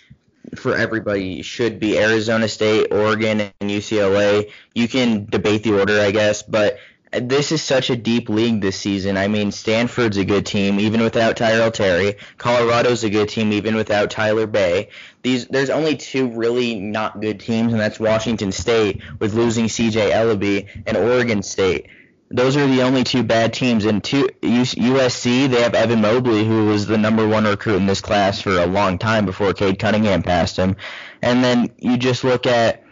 for 0.57 0.77
everybody 0.77 1.43
should 1.43 1.81
be 1.81 1.99
Arizona 1.99 2.49
State, 2.49 2.93
Oregon, 2.93 3.53
and 3.61 3.71
UCLA. 3.71 4.51
You 4.75 4.89
can 4.89 5.27
debate 5.27 5.63
the 5.63 5.79
order, 5.79 6.01
I 6.01 6.11
guess, 6.11 6.43
but 6.43 6.79
this 7.13 7.53
is 7.53 7.63
such 7.63 7.91
a 7.91 7.97
deep 7.97 8.29
league 8.29 8.61
this 8.61 8.77
season. 8.77 9.17
I 9.17 9.29
mean, 9.29 9.53
Stanford's 9.53 10.17
a 10.17 10.25
good 10.25 10.47
team 10.47 10.81
even 10.81 11.03
without 11.03 11.37
Tyrell 11.37 11.71
Terry. 11.71 12.17
Colorado's 12.39 13.05
a 13.05 13.11
good 13.11 13.29
team 13.29 13.53
even 13.53 13.77
without 13.77 14.11
Tyler 14.11 14.47
Bey. 14.47 14.89
These 15.23 15.47
there's 15.49 15.71
only 15.71 15.97
two 15.97 16.29
really 16.29 16.81
not 16.81 17.21
good 17.21 17.39
teams, 17.39 17.73
and 17.73 17.81
that's 17.81 18.01
Washington 18.01 18.51
State 18.51 19.03
with 19.19 19.35
losing 19.35 19.69
C.J. 19.69 20.11
Elleby 20.11 20.85
and 20.87 20.97
Oregon 20.97 21.43
State 21.43 21.89
those 22.33 22.57
are 22.57 22.66
the 22.66 22.83
only 22.83 23.05
two 23.05 23.23
bad 23.23 23.53
teams. 23.53 23.85
And 23.85 24.03
two, 24.03 24.29
USC, 24.42 25.49
they 25.49 25.62
have 25.62 25.75
Evan 25.75 26.01
Mobley, 26.01 26.45
who 26.45 26.66
was 26.66 26.87
the 26.87 26.99
number 26.99 27.27
one 27.27 27.45
recruit 27.45 27.77
in 27.77 27.87
this 27.87 28.01
class 28.01 28.40
for 28.40 28.59
a 28.59 28.66
long 28.66 28.99
time 28.99 29.27
before 29.27 29.53
Cade 29.53 29.79
Cunningham 29.79 30.23
passed 30.23 30.57
him. 30.57 30.77
And 31.21 31.45
then 31.45 31.71
you 31.79 31.97
just 31.97 32.25
look 32.25 32.47
at 32.47 32.83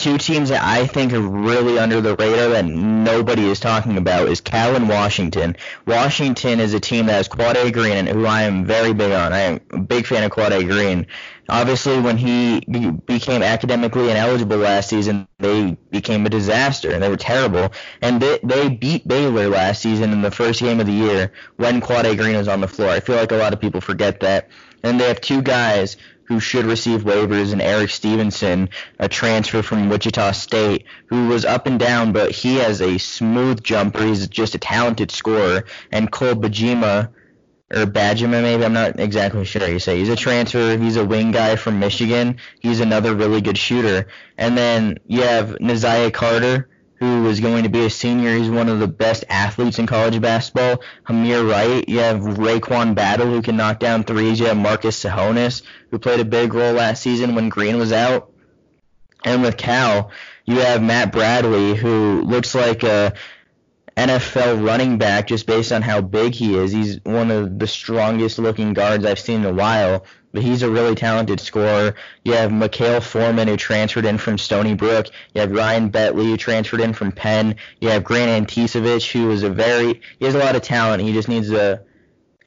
two 0.00 0.16
teams 0.16 0.48
that 0.48 0.64
I 0.64 0.86
think 0.86 1.12
are 1.12 1.20
really 1.20 1.78
under 1.78 2.00
the 2.00 2.16
radar 2.16 2.48
that 2.48 2.64
nobody 2.64 3.44
is 3.44 3.60
talking 3.60 3.98
about 3.98 4.28
is 4.28 4.40
Cal 4.40 4.74
and 4.74 4.88
Washington. 4.88 5.56
Washington 5.86 6.58
is 6.58 6.72
a 6.72 6.80
team 6.80 7.06
that 7.06 7.12
has 7.12 7.28
Quade 7.28 7.72
Green, 7.72 7.92
and 7.92 8.08
who 8.08 8.24
I 8.24 8.42
am 8.42 8.64
very 8.64 8.94
big 8.94 9.12
on. 9.12 9.32
I 9.32 9.40
am 9.40 9.60
a 9.70 9.78
big 9.78 10.06
fan 10.06 10.24
of 10.24 10.30
Quade 10.30 10.66
Green. 10.68 11.06
Obviously, 11.50 12.00
when 12.00 12.16
he 12.16 12.60
became 12.60 13.42
academically 13.42 14.10
ineligible 14.10 14.58
last 14.58 14.88
season, 14.88 15.26
they 15.38 15.76
became 15.90 16.24
a 16.24 16.30
disaster 16.30 16.92
and 16.92 17.02
they 17.02 17.08
were 17.08 17.16
terrible. 17.16 17.72
And 18.00 18.22
they, 18.22 18.38
they 18.42 18.68
beat 18.68 19.06
Baylor 19.06 19.48
last 19.48 19.82
season 19.82 20.12
in 20.12 20.22
the 20.22 20.30
first 20.30 20.60
game 20.60 20.80
of 20.80 20.86
the 20.86 20.92
year 20.92 21.32
when 21.56 21.80
Quade 21.80 22.16
Green 22.16 22.36
was 22.36 22.48
on 22.48 22.60
the 22.60 22.68
floor. 22.68 22.88
I 22.88 23.00
feel 23.00 23.16
like 23.16 23.32
a 23.32 23.36
lot 23.36 23.52
of 23.52 23.60
people 23.60 23.80
forget 23.80 24.20
that. 24.20 24.48
And 24.82 25.00
they 25.00 25.08
have 25.08 25.20
two 25.20 25.42
guys 25.42 25.96
who 26.30 26.38
should 26.38 26.64
receive 26.64 27.02
waivers, 27.02 27.52
and 27.52 27.60
Erik 27.60 27.90
Stevenson, 27.90 28.68
a 29.00 29.08
transfer 29.08 29.62
from 29.62 29.88
Wichita 29.88 30.30
State, 30.30 30.86
who 31.06 31.26
was 31.26 31.44
up 31.44 31.66
and 31.66 31.80
down, 31.80 32.12
but 32.12 32.30
he 32.30 32.54
has 32.54 32.80
a 32.80 32.98
smooth 32.98 33.60
jumper. 33.64 34.04
He's 34.04 34.28
just 34.28 34.54
a 34.54 34.58
talented 34.58 35.10
scorer. 35.10 35.64
And 35.90 36.12
Cole 36.12 36.34
Bajema, 36.34 37.10
or 37.72 37.86
Bajima 37.86 38.42
maybe, 38.42 38.64
I'm 38.64 38.72
not 38.72 38.98
exactly 38.98 39.44
sure 39.44 39.68
you 39.68 39.78
say. 39.78 39.98
He's 39.98 40.08
a 40.08 40.16
transfer. 40.16 40.76
He's 40.76 40.96
a 40.96 41.04
wing 41.04 41.30
guy 41.30 41.56
from 41.56 41.78
Michigan. 41.78 42.38
He's 42.58 42.80
another 42.80 43.14
really 43.14 43.40
good 43.40 43.56
shooter. 43.56 44.08
And 44.36 44.58
then 44.58 44.98
you 45.06 45.22
have 45.22 45.50
Nahziah 45.60 46.12
Carter, 46.12 46.68
who 46.96 47.28
is 47.28 47.38
going 47.38 47.62
to 47.62 47.68
be 47.68 47.86
a 47.86 47.90
senior. 47.90 48.36
He's 48.36 48.50
one 48.50 48.68
of 48.68 48.80
the 48.80 48.88
best 48.88 49.24
athletes 49.28 49.78
in 49.78 49.86
college 49.86 50.20
basketball. 50.20 50.82
Hameir 51.06 51.48
Wright. 51.48 51.88
You 51.88 52.00
have 52.00 52.18
RaeQuan 52.18 52.94
Battle, 52.94 53.26
who 53.26 53.40
can 53.40 53.56
knock 53.56 53.78
down 53.78 54.02
threes. 54.02 54.40
You 54.40 54.46
have 54.46 54.56
Marcus 54.56 55.02
Tsohonis, 55.02 55.62
who 55.90 55.98
played 55.98 56.20
a 56.20 56.24
big 56.24 56.52
role 56.52 56.74
last 56.74 57.02
season 57.02 57.36
when 57.36 57.48
Green 57.48 57.78
was 57.78 57.92
out. 57.92 58.32
And 59.24 59.42
with 59.42 59.56
Cal, 59.56 60.10
you 60.44 60.56
have 60.56 60.82
Matt 60.82 61.12
Bradley, 61.12 61.74
who 61.74 62.22
looks 62.22 62.54
like 62.54 62.82
a 62.82 63.14
NFL 63.96 64.66
running 64.66 64.98
back 64.98 65.26
just 65.26 65.46
based 65.46 65.72
on 65.72 65.82
how 65.82 66.00
big 66.00 66.34
he 66.34 66.54
is. 66.56 66.72
He's 66.72 67.00
one 67.04 67.30
of 67.30 67.58
the 67.58 67.66
strongest 67.66 68.38
looking 68.38 68.72
guards 68.72 69.04
I've 69.04 69.18
seen 69.18 69.40
in 69.40 69.46
a 69.46 69.52
while 69.52 70.04
but 70.32 70.42
he's 70.42 70.62
a 70.62 70.70
really 70.70 70.94
talented 70.94 71.40
scorer. 71.40 71.94
You 72.24 72.34
have 72.34 72.50
Makale 72.50 73.02
Foreman 73.02 73.48
who 73.48 73.56
transferred 73.56 74.04
in 74.04 74.18
from 74.18 74.38
Stony 74.38 74.74
Brook. 74.74 75.06
You 75.34 75.40
have 75.40 75.50
Ryan 75.50 75.90
Betley 75.90 76.24
who 76.24 76.36
transferred 76.36 76.80
in 76.80 76.92
from 76.92 77.12
Penn. 77.12 77.56
You 77.80 77.88
have 77.90 78.04
Grant 78.04 78.48
Anticevich 78.48 79.10
who 79.10 79.30
is 79.30 79.42
a 79.42 79.50
very 79.50 80.00
he 80.18 80.24
has 80.24 80.34
a 80.34 80.38
lot 80.38 80.56
of 80.56 80.62
talent. 80.62 81.02
He 81.02 81.12
just 81.12 81.28
needs 81.28 81.48
to 81.50 81.82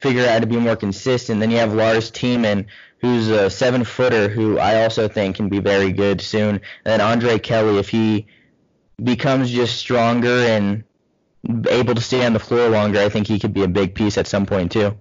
figure 0.00 0.22
out 0.22 0.30
how 0.30 0.38
to 0.40 0.46
be 0.46 0.56
more 0.56 0.76
consistent. 0.76 1.40
Then 1.40 1.50
you 1.50 1.58
have 1.58 1.74
Lars 1.74 2.10
Thiemann 2.10 2.66
who's 2.98 3.28
a 3.28 3.50
seven 3.50 3.84
footer 3.84 4.28
who 4.28 4.58
I 4.58 4.82
also 4.82 5.08
think 5.08 5.36
can 5.36 5.48
be 5.48 5.60
very 5.60 5.92
good 5.92 6.20
soon. 6.20 6.56
And 6.56 6.62
then 6.84 7.00
Andre 7.00 7.38
Kelly 7.38 7.78
if 7.78 7.88
he 7.88 8.26
becomes 9.02 9.50
just 9.50 9.76
stronger 9.76 10.28
and 10.28 10.84
able 11.68 11.94
to 11.94 12.00
stay 12.00 12.24
on 12.24 12.32
the 12.32 12.38
floor 12.38 12.68
longer, 12.68 13.00
I 13.00 13.08
think 13.08 13.26
he 13.26 13.38
could 13.38 13.54
be 13.54 13.62
a 13.62 13.68
big 13.68 13.94
piece 13.94 14.18
at 14.18 14.26
some 14.26 14.46
point 14.46 14.72
too. 14.72 14.98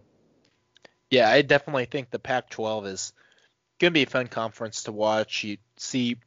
Yeah, 1.10 1.29
I 1.29 1.41
definitely 1.41 1.86
think 1.86 2.10
the 2.10 2.19
Pac-12 2.19 2.88
is 2.88 3.13
going 3.79 3.91
to 3.91 3.93
be 3.93 4.03
a 4.03 4.08
fun 4.08 4.27
conference 4.27 4.84
to 4.84 4.91
watch. 4.91 5.43
You 5.43 5.58
see 5.77 6.17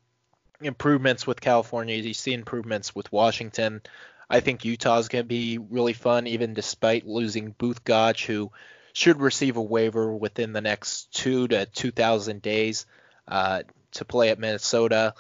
improvements 0.61 1.27
with 1.27 1.41
California, 1.41 1.97
you 1.97 2.15
see 2.15 2.33
improvements 2.33 2.95
with 2.95 3.11
Washington. 3.13 3.83
I 4.29 4.41
think 4.41 4.65
Utah 4.65 4.99
is 4.99 5.09
going 5.09 5.25
to 5.25 5.29
be 5.29 5.59
really 5.59 5.93
fun, 5.93 6.27
even 6.27 6.55
despite 6.55 7.07
losing 7.07 7.51
Both 7.51 7.85
Gach, 7.85 8.25
who 8.25 8.51
should 8.93 9.21
receive 9.21 9.57
a 9.57 9.63
waiver 9.63 10.15
within 10.15 10.53
the 10.53 10.61
next 10.61 11.13
two 11.13 11.47
to 11.49 11.67
2,000 11.67 12.43
days 12.43 12.87
uh, 13.29 13.63
to 13.93 14.05
play 14.05 14.31
at 14.31 14.39
Minnesota. 14.39 15.15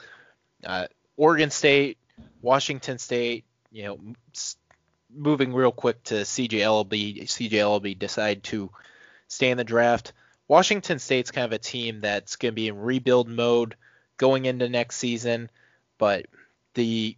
Uh, 0.64 0.87
Oregon 1.16 1.50
State, 1.50 1.98
Washington 2.40 2.98
State, 2.98 3.44
you 3.70 3.85
know, 3.85 3.98
moving 5.16 5.52
real 5.52 5.72
quick 5.72 6.02
to 6.05 6.24
C.J. 6.24 6.59
Elleby. 6.59 7.24
CJLB 7.24 7.98
decide 7.98 8.42
to 8.44 8.70
stay 9.29 9.50
in 9.50 9.59
the 9.59 9.64
draft. 9.64 10.12
Washington 10.48 10.98
State's 10.98 11.31
kind 11.31 11.44
of 11.44 11.52
a 11.52 11.59
team 11.59 12.00
that's 12.00 12.37
going 12.37 12.52
to 12.52 12.57
be 12.57 12.68
in 12.68 12.79
rebuild 12.79 13.29
mode 13.29 13.76
going 14.16 14.44
into 14.44 14.68
next 14.68 14.96
season, 14.96 15.50
but 15.98 16.26
the 16.74 17.16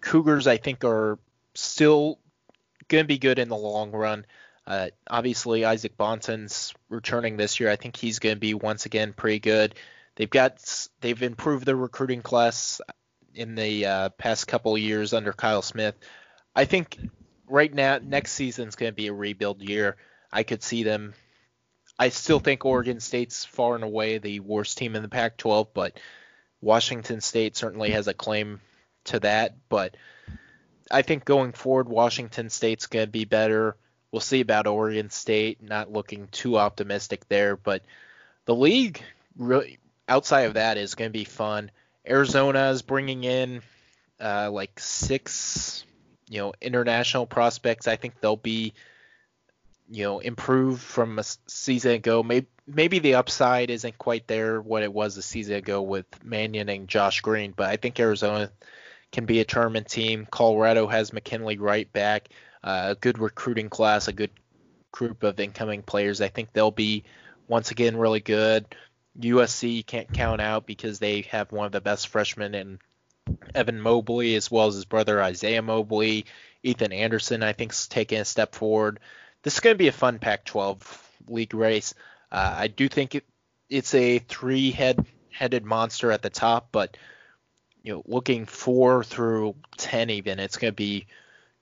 Cougars, 0.00 0.46
I 0.46 0.56
think, 0.56 0.84
are 0.84 1.18
still 1.54 2.18
going 2.88 3.04
to 3.04 3.08
be 3.08 3.18
good 3.18 3.38
in 3.38 3.48
the 3.48 3.56
long 3.56 3.92
run. 3.92 4.24
Uh, 4.66 4.88
obviously, 5.08 5.64
Isaac 5.64 5.96
Bonton's 5.96 6.74
returning 6.88 7.36
this 7.36 7.60
year. 7.60 7.70
I 7.70 7.76
think 7.76 7.96
he's 7.96 8.18
going 8.18 8.36
to 8.36 8.40
be 8.40 8.54
once 8.54 8.86
again 8.86 9.12
pretty 9.12 9.40
good. 9.40 9.74
They've 10.16 10.30
got 10.30 10.88
they've 11.00 11.22
improved 11.22 11.66
their 11.66 11.76
recruiting 11.76 12.22
class 12.22 12.80
in 13.34 13.54
the 13.54 13.86
uh, 13.86 14.08
past 14.10 14.46
couple 14.46 14.76
years 14.76 15.12
under 15.12 15.32
Kyle 15.32 15.62
Smith. 15.62 15.94
I 16.54 16.64
think 16.64 16.98
right 17.50 17.72
now 17.72 17.98
next 18.02 18.32
season's 18.32 18.76
going 18.76 18.92
to 18.92 18.96
be 18.96 19.08
a 19.08 19.12
rebuild 19.12 19.62
year. 19.62 19.96
I 20.32 20.44
could 20.44 20.62
see 20.62 20.84
them 20.84 21.14
I 22.00 22.08
still 22.08 22.40
think 22.40 22.64
Oregon 22.64 22.98
State's 22.98 23.44
far 23.44 23.74
and 23.74 23.84
away 23.84 24.16
the 24.16 24.40
worst 24.40 24.78
team 24.78 24.96
in 24.96 25.02
the 25.02 25.08
Pac-12, 25.10 25.68
but 25.74 26.00
Washington 26.62 27.20
State 27.20 27.58
certainly 27.58 27.90
has 27.90 28.08
a 28.08 28.14
claim 28.14 28.62
to 29.04 29.20
that. 29.20 29.54
But 29.68 29.98
I 30.90 31.02
think 31.02 31.26
going 31.26 31.52
forward, 31.52 31.90
Washington 31.90 32.48
State's 32.48 32.86
going 32.86 33.04
to 33.04 33.12
be 33.12 33.26
better. 33.26 33.76
We'll 34.10 34.20
see 34.20 34.40
about 34.40 34.66
Oregon 34.66 35.10
State. 35.10 35.62
Not 35.62 35.92
looking 35.92 36.28
too 36.28 36.56
optimistic 36.56 37.28
there, 37.28 37.54
but 37.54 37.82
the 38.46 38.54
league 38.54 39.02
really 39.36 39.78
outside 40.08 40.46
of 40.46 40.54
that 40.54 40.78
is 40.78 40.94
going 40.94 41.10
to 41.10 41.18
be 41.18 41.24
fun. 41.24 41.70
Arizona 42.08 42.70
is 42.70 42.80
bringing 42.80 43.24
in 43.24 43.60
uh, 44.18 44.50
like 44.50 44.80
six, 44.80 45.84
you 46.30 46.38
know, 46.38 46.54
international 46.62 47.26
prospects. 47.26 47.88
I 47.88 47.96
think 47.96 48.20
they'll 48.20 48.36
be 48.36 48.72
you 49.90 50.04
know 50.04 50.20
improve 50.20 50.80
from 50.80 51.18
a 51.18 51.24
season 51.48 51.92
ago. 51.92 52.22
Maybe 52.22 52.46
maybe 52.66 53.00
the 53.00 53.16
upside 53.16 53.68
isn't 53.68 53.98
quite 53.98 54.28
there 54.28 54.60
what 54.60 54.84
it 54.84 54.92
was 54.92 55.16
a 55.16 55.22
season 55.22 55.56
ago 55.56 55.82
with 55.82 56.06
Mannion 56.24 56.68
and 56.68 56.88
Josh 56.88 57.20
Green, 57.20 57.52
but 57.54 57.68
I 57.68 57.76
think 57.76 57.98
Arizona 57.98 58.50
can 59.10 59.26
be 59.26 59.40
a 59.40 59.44
tournament 59.44 59.88
team. 59.88 60.26
Colorado 60.30 60.86
has 60.86 61.12
McKinley 61.12 61.58
Wright 61.58 61.92
back, 61.92 62.28
uh, 62.62 62.90
a 62.90 62.94
good 62.94 63.18
recruiting 63.18 63.68
class, 63.68 64.06
a 64.06 64.12
good 64.12 64.30
group 64.92 65.24
of 65.24 65.40
incoming 65.40 65.82
players. 65.82 66.20
I 66.20 66.28
think 66.28 66.52
they'll 66.52 66.70
be 66.70 67.02
once 67.48 67.72
again 67.72 67.96
really 67.96 68.20
good. 68.20 68.66
USC 69.18 69.84
can't 69.84 70.12
count 70.12 70.40
out 70.40 70.64
because 70.64 71.00
they 71.00 71.22
have 71.22 71.50
one 71.50 71.66
of 71.66 71.72
the 71.72 71.80
best 71.80 72.06
freshmen 72.06 72.54
in 72.54 72.78
Evan 73.54 73.80
Mobley 73.80 74.34
as 74.34 74.50
well 74.50 74.66
as 74.66 74.74
his 74.74 74.84
brother 74.84 75.22
Isaiah 75.22 75.62
Mobley. 75.62 76.26
Ethan 76.62 76.92
Anderson, 76.92 77.42
I 77.42 77.54
think, 77.54 77.72
is 77.72 77.88
taking 77.88 78.18
a 78.20 78.24
step 78.24 78.54
forward 78.54 79.00
this 79.42 79.54
is 79.54 79.60
going 79.60 79.74
to 79.74 79.78
be 79.78 79.88
a 79.88 79.92
fun 79.92 80.18
Pac-12 80.18 80.82
league 81.28 81.54
race. 81.54 81.94
Uh, 82.30 82.54
I 82.58 82.68
do 82.68 82.88
think 82.88 83.14
it, 83.14 83.24
it's 83.68 83.94
a 83.94 84.18
three-head 84.18 85.04
headed 85.30 85.64
monster 85.64 86.10
at 86.10 86.22
the 86.22 86.30
top, 86.30 86.68
but 86.72 86.96
you 87.82 87.94
know, 87.94 88.02
looking 88.06 88.44
four 88.44 89.02
through 89.02 89.54
ten 89.78 90.10
even, 90.10 90.38
it's 90.38 90.58
going 90.58 90.72
to 90.72 90.76
be 90.76 91.06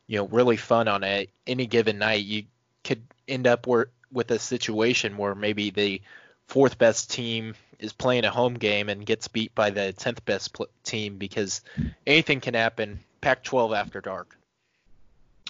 you 0.09 0.19
know 0.19 0.27
really 0.27 0.57
fun 0.57 0.89
on 0.89 1.05
a, 1.05 1.29
any 1.47 1.67
given 1.67 1.99
night. 1.99 2.25
You 2.25 2.45
could 2.83 3.03
end 3.29 3.47
up 3.47 3.69
where, 3.69 3.91
with 4.11 4.31
a 4.33 4.39
situation 4.41 5.17
where 5.17 5.37
maybe 5.37 5.71
the 5.71 6.03
fourth 6.49 6.77
best 6.77 7.13
team 7.13 7.55
is 7.79 7.93
playing 7.93 8.25
a 8.25 8.31
home 8.31 8.55
game 8.55 8.89
and 8.89 9.05
gets 9.07 9.29
beat 9.29 9.55
by 9.55 9.71
the 9.71 9.93
tenth 9.93 10.25
best 10.25 10.53
pl- 10.53 10.69
team 10.83 11.17
because 11.17 11.61
anything 12.07 12.41
can 12.41 12.55
happen. 12.55 13.01
Pac-12 13.21 13.77
after 13.77 14.01
dark. 14.01 14.37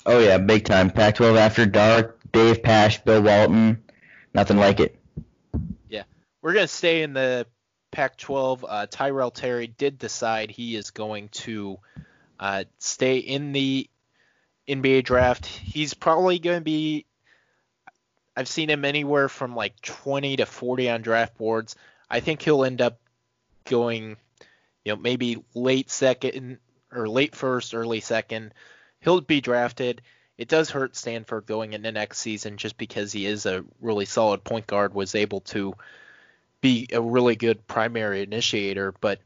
Oh 0.07 0.19
yeah, 0.19 0.39
big 0.39 0.65
time. 0.65 0.91
Pac-12 0.91 1.37
after 1.37 1.67
dark. 1.67 2.19
Dave 2.33 2.63
Pasch, 2.63 3.05
Bill 3.05 3.23
Walton, 3.23 3.83
nothing 4.35 4.59
like 4.59 4.81
it. 4.81 4.99
Yeah, 5.89 6.05
we're 6.43 6.53
gonna 6.53 6.69
stay 6.69 7.03
in 7.03 7.15
the 7.15 7.47
Pac-12. 7.91 8.65
Uh, 8.69 8.87
Tyrell 8.91 9.31
Terry 9.31 9.67
did 9.67 9.99
decide 9.99 10.51
he 10.51 10.77
is 10.77 10.91
going 10.91 11.29
to 11.31 11.79
uh, 12.39 12.65
stay 12.79 13.19
in 13.19 13.53
the 13.53 13.89
NBA 14.69 15.05
draft. 15.05 15.47
He's 15.47 15.95
probably 15.95 16.39
going 16.39 16.59
to 16.59 16.65
be. 16.65 17.07
I've 18.37 18.49
seen 18.49 18.71
him 18.71 18.85
anywhere 18.85 19.29
from 19.29 19.57
like 19.57 19.81
20 19.81 20.37
to 20.37 20.47
40 20.47 20.91
on 20.91 21.03
draft 21.03 21.37
boards. 21.39 21.75
I 22.11 22.21
think 22.21 22.43
he'll 22.43 22.65
end 22.65 22.81
up 22.81 22.99
going, 23.65 24.17
you 24.85 24.93
know, 24.93 24.97
maybe 24.97 25.45
late 25.55 25.91
second 25.91 26.59
or 26.93 27.09
late 27.09 27.35
first, 27.35 27.75
early 27.75 28.01
second 28.01 28.53
he'll 29.01 29.21
be 29.21 29.41
drafted. 29.41 30.03
It 30.37 30.49
does 30.49 30.71
hurt 30.71 30.97
Stanford 30.97 31.47
going 31.47 31.73
into 31.73 31.91
next 31.91 32.19
season 32.19 32.57
just 32.57 32.77
because 32.77 33.13
he 33.13 33.27
is 33.27 33.47
a 33.47 33.65
really 33.81 34.05
solid 34.05 34.45
point 34.45 34.67
guard, 34.67 34.95
was 34.95 35.15
able 35.15 35.41
to 35.43 35.75
be 36.61 36.89
a 36.93 37.01
really 37.01 37.37
good 37.37 37.67
primary 37.67 38.23
initiator, 38.23 38.95
but 39.01 39.21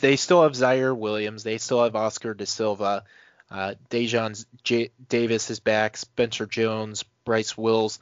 they 0.00 0.16
still 0.16 0.42
have 0.42 0.52
Ziaire 0.52 0.96
Williams, 0.96 1.42
they 1.42 1.58
still 1.58 1.82
have 1.82 1.96
Oscar 1.96 2.34
da 2.34 2.44
Silva, 2.44 3.04
uh, 3.50 3.74
Daejon 3.90 4.44
J- 4.62 4.90
Davis 5.08 5.50
is 5.50 5.60
back, 5.60 5.96
Spencer 5.96 6.46
Jones, 6.46 7.04
Bryce 7.24 7.56
Wills. 7.56 7.98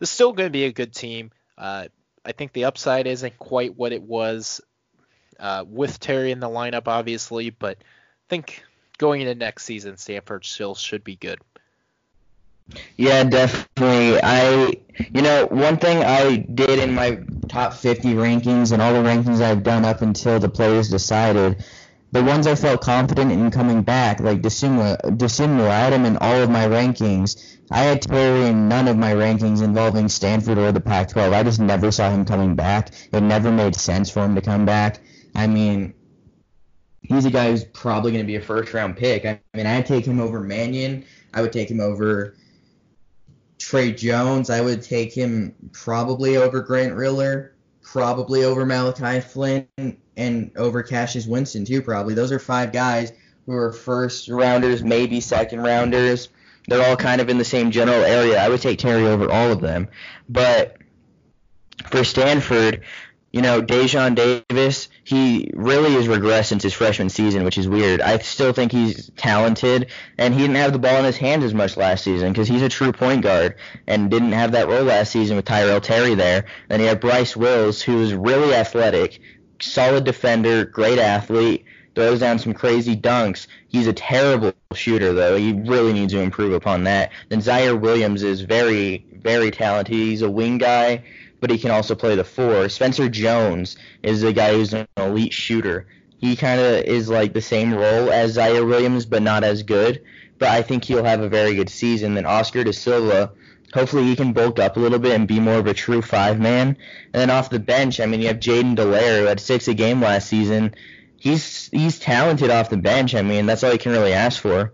It's 0.00 0.10
still 0.10 0.32
going 0.32 0.48
to 0.48 0.52
be 0.52 0.64
a 0.64 0.72
good 0.72 0.94
team. 0.94 1.30
Uh, 1.56 1.88
I 2.24 2.32
think 2.32 2.52
the 2.52 2.64
upside 2.64 3.06
isn't 3.06 3.38
quite 3.38 3.76
what 3.76 3.92
it 3.92 4.02
was 4.02 4.60
uh, 5.38 5.64
with 5.66 5.98
Terry 6.00 6.32
in 6.32 6.40
the 6.40 6.48
lineup, 6.48 6.86
obviously, 6.86 7.50
but 7.50 7.78
I 7.80 8.26
think 8.28 8.62
going 8.98 9.22
into 9.22 9.34
next 9.34 9.64
season, 9.64 9.96
Stanford 9.96 10.44
still 10.44 10.74
should 10.74 11.02
be 11.02 11.16
good. 11.16 11.40
Yeah, 12.96 13.24
definitely. 13.24 14.20
I, 14.22 14.74
you 15.12 15.22
know, 15.22 15.46
one 15.46 15.76
thing 15.78 16.04
I 16.04 16.36
did 16.36 16.78
in 16.78 16.94
my 16.94 17.20
top 17.48 17.72
50 17.72 18.14
rankings 18.14 18.72
and 18.72 18.80
all 18.80 18.92
the 18.92 19.00
rankings 19.00 19.40
I've 19.40 19.62
done 19.62 19.84
up 19.84 20.02
until 20.02 20.38
the 20.38 20.48
players 20.48 20.88
decided, 20.88 21.64
the 22.12 22.22
ones 22.22 22.46
I 22.46 22.54
felt 22.54 22.80
confident 22.80 23.30
in 23.30 23.50
coming 23.50 23.82
back, 23.82 24.20
like 24.20 24.44
I 24.44 24.48
had 24.48 25.92
him 25.92 26.04
in 26.04 26.16
all 26.16 26.42
of 26.42 26.50
my 26.50 26.66
rankings. 26.66 27.58
I 27.70 27.82
had 27.82 28.02
Terry 28.02 28.48
in 28.48 28.68
none 28.68 28.88
of 28.88 28.96
my 28.96 29.12
rankings 29.14 29.62
involving 29.62 30.08
Stanford 30.08 30.58
or 30.58 30.72
the 30.72 30.80
Pac-12. 30.80 31.32
I 31.32 31.42
just 31.44 31.60
never 31.60 31.92
saw 31.92 32.10
him 32.10 32.24
coming 32.24 32.56
back. 32.56 32.90
It 33.12 33.20
never 33.20 33.52
made 33.52 33.76
sense 33.76 34.10
for 34.10 34.24
him 34.24 34.34
to 34.34 34.40
come 34.40 34.66
back. 34.66 35.00
I 35.36 35.46
mean, 35.46 35.94
he's 37.02 37.26
a 37.26 37.30
guy 37.30 37.50
who's 37.50 37.64
probably 37.64 38.10
going 38.10 38.24
to 38.24 38.26
be 38.26 38.36
a 38.36 38.40
first-round 38.40 38.96
pick. 38.96 39.24
I 39.24 39.40
mean, 39.54 39.66
I'd 39.66 39.86
take 39.86 40.04
him 40.04 40.18
over 40.18 40.40
Mannion. 40.40 41.04
I 41.32 41.42
would 41.42 41.52
take 41.52 41.70
him 41.70 41.80
over 41.80 42.34
Tre 43.58 43.92
Jones. 43.92 44.50
I 44.50 44.60
would 44.60 44.82
take 44.82 45.12
him 45.12 45.54
probably 45.72 46.36
over 46.36 46.60
Grant 46.60 46.94
Riller, 46.94 47.54
probably 47.92 48.44
over 48.44 48.64
Malachi 48.64 49.20
Flynn, 49.20 49.66
and 50.16 50.52
over 50.56 50.82
Cassius 50.82 51.26
Winston 51.26 51.64
too. 51.64 51.82
Probably 51.82 52.14
those 52.14 52.30
are 52.30 52.38
five 52.38 52.72
guys 52.72 53.12
who 53.46 53.52
are 53.52 53.72
first 53.72 54.28
rounders, 54.28 54.82
maybe 54.82 55.20
second 55.20 55.62
rounders. 55.62 56.28
They're 56.68 56.88
all 56.88 56.96
kind 56.96 57.20
of 57.20 57.28
in 57.28 57.38
the 57.38 57.44
same 57.44 57.70
general 57.72 58.02
area. 58.02 58.40
I 58.40 58.48
would 58.48 58.60
take 58.60 58.78
Terry 58.78 59.06
over 59.06 59.30
all 59.30 59.50
of 59.50 59.60
them, 59.60 59.88
but 60.28 60.76
for 61.90 62.04
Stanford, 62.04 62.84
you 63.32 63.42
know, 63.42 63.62
Daejon 63.62 64.16
Davis, 64.48 64.88
he 65.04 65.50
really 65.54 65.92
has 65.92 66.08
regressed 66.08 66.46
since 66.46 66.64
his 66.64 66.72
freshman 66.72 67.10
season, 67.10 67.44
which 67.44 67.58
is 67.58 67.68
weird. 67.68 68.00
I 68.00 68.18
still 68.18 68.52
think 68.52 68.72
he's 68.72 69.10
talented, 69.16 69.90
and 70.18 70.34
he 70.34 70.40
didn't 70.40 70.56
have 70.56 70.72
the 70.72 70.80
ball 70.80 70.96
in 70.96 71.04
his 71.04 71.16
hands 71.16 71.44
as 71.44 71.54
much 71.54 71.76
last 71.76 72.02
season 72.02 72.32
because 72.32 72.48
he's 72.48 72.62
a 72.62 72.68
true 72.68 72.92
point 72.92 73.22
guard 73.22 73.54
and 73.86 74.10
didn't 74.10 74.32
have 74.32 74.52
that 74.52 74.68
role 74.68 74.82
last 74.82 75.12
season 75.12 75.36
with 75.36 75.44
Tyrell 75.44 75.80
Terry 75.80 76.14
there. 76.14 76.46
Then 76.68 76.80
you 76.80 76.86
have 76.86 77.00
Bryce 77.00 77.36
Wills, 77.36 77.80
who's 77.80 78.12
really 78.12 78.52
athletic, 78.52 79.20
solid 79.60 80.02
defender, 80.04 80.64
great 80.64 80.98
athlete, 80.98 81.64
throws 81.94 82.18
down 82.18 82.40
some 82.40 82.52
crazy 82.52 82.96
dunks. 82.96 83.46
He's 83.68 83.86
a 83.86 83.92
terrible 83.92 84.54
shooter, 84.74 85.12
though. 85.12 85.36
He 85.36 85.52
really 85.52 85.92
needs 85.92 86.12
to 86.14 86.20
improve 86.20 86.52
upon 86.52 86.82
that. 86.84 87.12
Then 87.28 87.40
Ziaire 87.40 87.80
Williams 87.80 88.24
is 88.24 88.40
very, 88.40 89.06
very 89.12 89.52
talented. 89.52 89.94
He's 89.94 90.22
a 90.22 90.30
wing 90.30 90.58
guy 90.58 91.04
but 91.40 91.50
he 91.50 91.58
can 91.58 91.70
also 91.70 91.94
play 91.94 92.14
the 92.14 92.24
four. 92.24 92.68
Spencer 92.68 93.08
Jones 93.08 93.76
is 94.02 94.22
a 94.22 94.32
guy 94.32 94.52
who's 94.52 94.72
an 94.72 94.86
elite 94.96 95.32
shooter. 95.32 95.86
He 96.18 96.36
kind 96.36 96.60
of 96.60 96.84
is 96.84 97.08
like 97.08 97.32
the 97.32 97.40
same 97.40 97.74
role 97.74 98.10
as 98.10 98.36
Ziaire 98.36 98.66
Williams, 98.66 99.06
but 99.06 99.22
not 99.22 99.42
as 99.42 99.62
good. 99.62 100.02
But 100.38 100.50
I 100.50 100.62
think 100.62 100.84
he'll 100.84 101.04
have 101.04 101.20
a 101.20 101.28
very 101.28 101.54
good 101.54 101.70
season. 101.70 102.14
Then 102.14 102.26
Oscar 102.26 102.64
da 102.64 102.72
Silva, 102.72 103.32
hopefully 103.72 104.04
he 104.04 104.16
can 104.16 104.32
bulk 104.32 104.58
up 104.58 104.76
a 104.76 104.80
little 104.80 104.98
bit 104.98 105.12
and 105.12 105.26
be 105.26 105.40
more 105.40 105.58
of 105.58 105.66
a 105.66 105.74
true 105.74 106.02
five 106.02 106.38
man. 106.38 106.76
And 107.12 107.20
then 107.20 107.30
off 107.30 107.50
the 107.50 107.58
bench, 107.58 108.00
I 108.00 108.06
mean, 108.06 108.20
you 108.20 108.28
have 108.28 108.38
Jaiden 108.38 108.76
Delaire 108.76 109.20
who 109.20 109.26
had 109.26 109.40
six 109.40 109.68
a 109.68 109.74
game 109.74 110.00
last 110.02 110.28
season. 110.28 110.74
He's 111.16 111.68
he's 111.68 111.98
talented 111.98 112.50
off 112.50 112.70
the 112.70 112.78
bench. 112.78 113.14
I 113.14 113.22
mean, 113.22 113.46
that's 113.46 113.62
all 113.64 113.72
you 113.72 113.78
can 113.78 113.92
really 113.92 114.12
ask 114.12 114.40
for. 114.40 114.72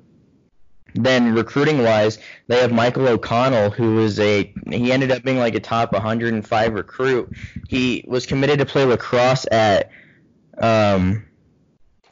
Then 0.96 1.34
recruiting 1.34 1.82
wise, 1.82 2.18
they 2.48 2.60
have 2.60 2.72
Michael 2.72 3.06
O'Connell, 3.06 3.70
who 3.70 4.00
is 4.00 4.18
a 4.18 4.52
he 4.70 4.92
ended 4.92 5.12
up 5.12 5.22
being 5.22 5.38
like 5.38 5.54
a 5.54 5.60
top 5.60 5.92
105 5.92 6.72
recruit. 6.72 7.36
He 7.68 8.04
was 8.06 8.26
committed 8.26 8.58
to 8.60 8.66
play 8.66 8.84
lacrosse 8.84 9.46
at 9.50 9.90
um, 10.56 11.26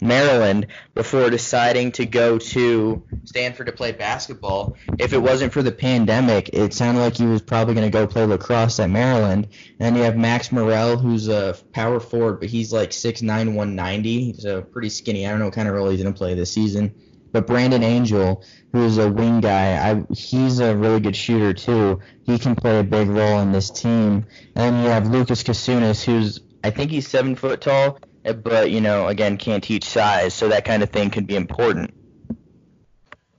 Maryland 0.01 0.67
before 0.95 1.31
deciding 1.31 1.93
to 1.93 2.07
go 2.07 2.39
to 2.39 3.03
Stanford 3.25 3.67
to 3.67 3.73
play 3.73 3.93
basketball. 3.93 4.77
If 4.99 5.13
it 5.13 5.19
wasn't 5.19 5.53
for 5.53 5.63
the 5.63 5.73
pandemic, 5.73 6.51
it 6.53 6.75
sounded 6.75 7.01
like 7.01 7.17
he 7.17 7.27
was 7.27 7.43
probably 7.43 7.75
going 7.75 7.91
to 7.91 7.97
go 7.97 8.07
play 8.07 8.27
lacrosse 8.27 8.79
at 8.81 8.91
Maryland. 8.91 9.49
And 9.79 9.81
then 9.81 9.97
you 9.97 10.03
have 10.03 10.17
Max 10.17 10.53
Murrell, 10.53 10.99
who's 10.99 11.29
a 11.29 11.57
power 11.73 12.01
forward, 12.01 12.41
but 12.41 12.49
he's 12.49 12.73
like 12.73 12.91
6'9", 12.91 13.29
190. 13.29 14.33
He's 14.33 14.45
a 14.45 14.63
pretty 14.63 14.91
skinny. 14.91 15.27
I 15.27 15.31
don't 15.31 15.39
know 15.39 15.47
what 15.47 15.55
kind 15.55 15.69
of 15.69 15.75
role 15.75 15.89
he's 15.89 16.03
going 16.03 16.13
to 16.13 16.19
play 16.19 16.35
this 16.35 16.53
season. 16.53 16.95
But 17.35 17.49
Brandon 17.49 17.83
Angel, 17.83 18.45
who 18.71 18.85
is 18.85 18.97
a 18.97 19.11
wing 19.11 19.41
guy, 19.41 19.91
I, 19.91 20.05
he's 20.15 20.61
a 20.61 20.77
really 20.77 21.01
good 21.01 21.17
shooter 21.17 21.53
too. 21.53 21.99
He 22.23 22.39
can 22.39 22.55
play 22.55 22.79
a 22.79 22.85
big 22.85 23.09
role 23.09 23.41
in 23.41 23.51
this 23.51 23.71
team. 23.71 24.25
And 24.55 24.77
then 24.77 24.85
you 24.85 24.89
have 24.91 25.09
Lucas 25.09 25.43
Kisunas, 25.43 26.05
who's 26.05 26.39
I 26.63 26.71
think 26.71 26.93
he's 26.93 27.09
seven 27.09 27.35
foot 27.35 27.61
tall, 27.61 27.99
but 28.23 28.71
you 28.71 28.81
know, 28.81 29.09
again, 29.09 29.37
can't 29.37 29.65
teach 29.65 29.83
size, 29.85 30.33
so 30.33 30.51
that 30.51 30.65
kind 30.65 30.85
of 30.85 30.91
thing 30.91 31.11
could 31.11 31.27
be 31.27 31.35
important. 31.35 31.93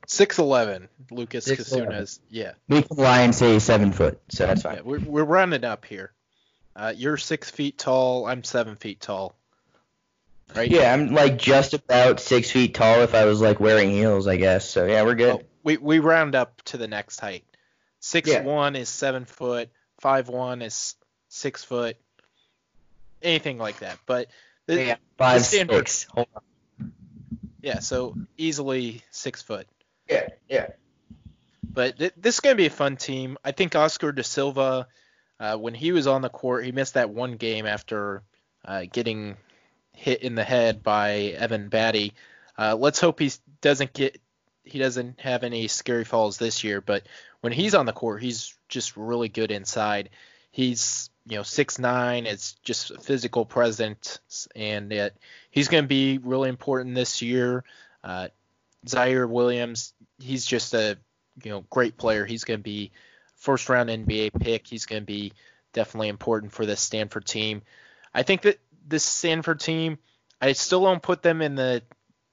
Six 0.08 0.40
eleven, 0.40 0.90
Lucas 1.10 1.48
Kisunas. 1.48 2.20
Yeah. 2.30 2.52
We 2.68 2.82
can 2.82 2.98
lie 2.98 3.22
and 3.22 3.34
say 3.34 3.54
he's 3.54 3.64
seven 3.64 3.94
foot, 3.94 4.20
so 4.28 4.46
that's 4.46 4.64
fine. 4.64 4.76
Yeah, 4.76 4.82
we're 4.82 5.00
we're 5.00 5.24
rounding 5.24 5.64
up 5.64 5.86
here. 5.86 6.12
Uh, 6.76 6.92
you're 6.94 7.16
six 7.16 7.50
feet 7.50 7.78
tall. 7.78 8.26
I'm 8.26 8.44
seven 8.44 8.76
feet 8.76 9.00
tall 9.00 9.38
right? 10.56 10.70
Yeah, 10.70 10.94
I'm 10.94 11.14
like 11.14 11.38
just 11.38 11.74
about 11.74 12.20
six 12.20 12.52
feet 12.52 12.74
tall 12.74 13.02
if 13.02 13.16
I 13.16 13.26
was 13.26 13.42
like 13.42 13.60
wearing 13.60 13.92
heels, 13.92 14.28
I 14.28 14.38
guess. 14.38 14.70
So 14.70 14.86
yeah, 14.86 15.04
we're 15.04 15.16
good. 15.16 15.36
Well, 15.36 15.44
we 15.64 15.78
we 15.78 16.00
round 16.00 16.36
up 16.36 16.62
to 16.66 16.78
the 16.78 16.88
next 16.88 17.20
height. 17.20 17.46
Six 18.00 18.30
yeah. 18.30 18.44
one 18.44 18.76
is 18.76 18.90
seven 18.90 19.26
foot. 19.26 19.70
Five 20.00 20.30
one 20.30 20.62
is 20.62 20.96
six 21.30 21.64
foot. 21.64 21.98
Anything 23.22 23.58
like 23.58 23.80
that, 23.80 23.98
but 24.06 24.28
the, 24.68 24.84
yeah, 24.84 24.96
five 25.18 25.40
the 25.40 25.44
standard, 25.46 25.88
six. 25.88 26.04
Hold 26.12 26.28
on. 26.36 26.92
Yeah, 27.62 27.80
so 27.80 28.16
easily 28.38 29.02
six 29.10 29.42
foot. 29.42 29.68
Yeah, 30.08 30.28
yeah. 30.48 30.68
But 31.64 31.98
th- 31.98 32.14
this 32.16 32.36
is 32.36 32.40
gonna 32.40 32.56
be 32.56 32.68
a 32.68 32.72
fun 32.72 32.98
team. 32.98 33.38
I 33.44 33.52
think 33.52 33.76
Oscar 33.76 34.12
da 34.12 34.22
Silva, 34.22 34.88
uh, 35.40 35.58
when 35.58 35.74
he 35.74 35.92
was 35.92 36.06
on 36.06 36.22
the 36.22 36.30
court, 36.30 36.66
he 36.66 36.72
missed 36.72 36.94
that 36.94 37.10
one 37.10 37.38
game 37.38 37.66
after 37.66 38.22
uh, 38.64 38.84
getting 38.92 39.38
hit 39.96 40.22
in 40.22 40.36
the 40.36 40.44
head 40.44 40.84
by 40.84 41.36
Evan 41.38 41.70
Battey. 41.70 42.14
Uh, 42.58 42.76
let's 42.76 43.00
hope 43.00 43.20
he 43.20 43.32
doesn't 43.62 43.94
get 43.94 44.20
he 44.64 44.80
doesn't 44.80 45.20
have 45.20 45.44
any 45.44 45.68
scary 45.68 46.04
falls 46.04 46.38
this 46.38 46.64
year. 46.64 46.82
But 46.82 47.04
when 47.42 47.54
he's 47.54 47.76
on 47.76 47.86
the 47.86 47.94
court, 47.94 48.22
he's 48.22 48.56
just 48.68 48.98
really 48.98 49.30
good 49.30 49.52
inside. 49.52 50.10
He's 50.52 51.10
you 51.28 51.38
know 51.38 51.44
six 51.44 51.80
nine. 51.80 52.26
It's 52.26 52.54
just 52.64 53.02
physical 53.02 53.46
presence, 53.46 54.20
and 54.56 54.92
it, 54.92 55.18
he's 55.52 55.68
going 55.68 55.84
to 55.84 55.88
be 55.88 56.18
really 56.18 56.50
important 56.50 56.96
this 56.96 57.22
year. 57.22 57.64
Uh, 58.04 58.30
Ziaire 58.86 59.30
Williams, 59.30 59.94
he's 60.20 60.46
just 60.46 60.74
a 60.74 60.98
you 61.44 61.52
know 61.52 61.66
great 61.70 61.98
player. 61.98 62.26
He's 62.26 62.44
going 62.44 62.60
to 62.60 62.64
be 62.64 62.92
first 63.36 63.70
round 63.70 63.90
NBA 63.90 64.40
pick. 64.40 64.68
He's 64.68 64.86
going 64.86 65.02
to 65.02 65.06
be 65.06 65.34
definitely 65.74 66.08
important 66.10 66.54
for 66.54 66.66
this 66.66 66.82
Stanford 66.82 67.26
team. 67.26 67.62
I 68.14 68.24
think 68.24 68.44
that 68.44 68.60
this 68.88 69.04
Stanford 69.04 69.60
team, 69.60 69.98
I 70.42 70.54
still 70.54 70.84
don't 70.84 71.02
put 71.02 71.22
them 71.22 71.42
in 71.42 71.56
the 71.56 71.82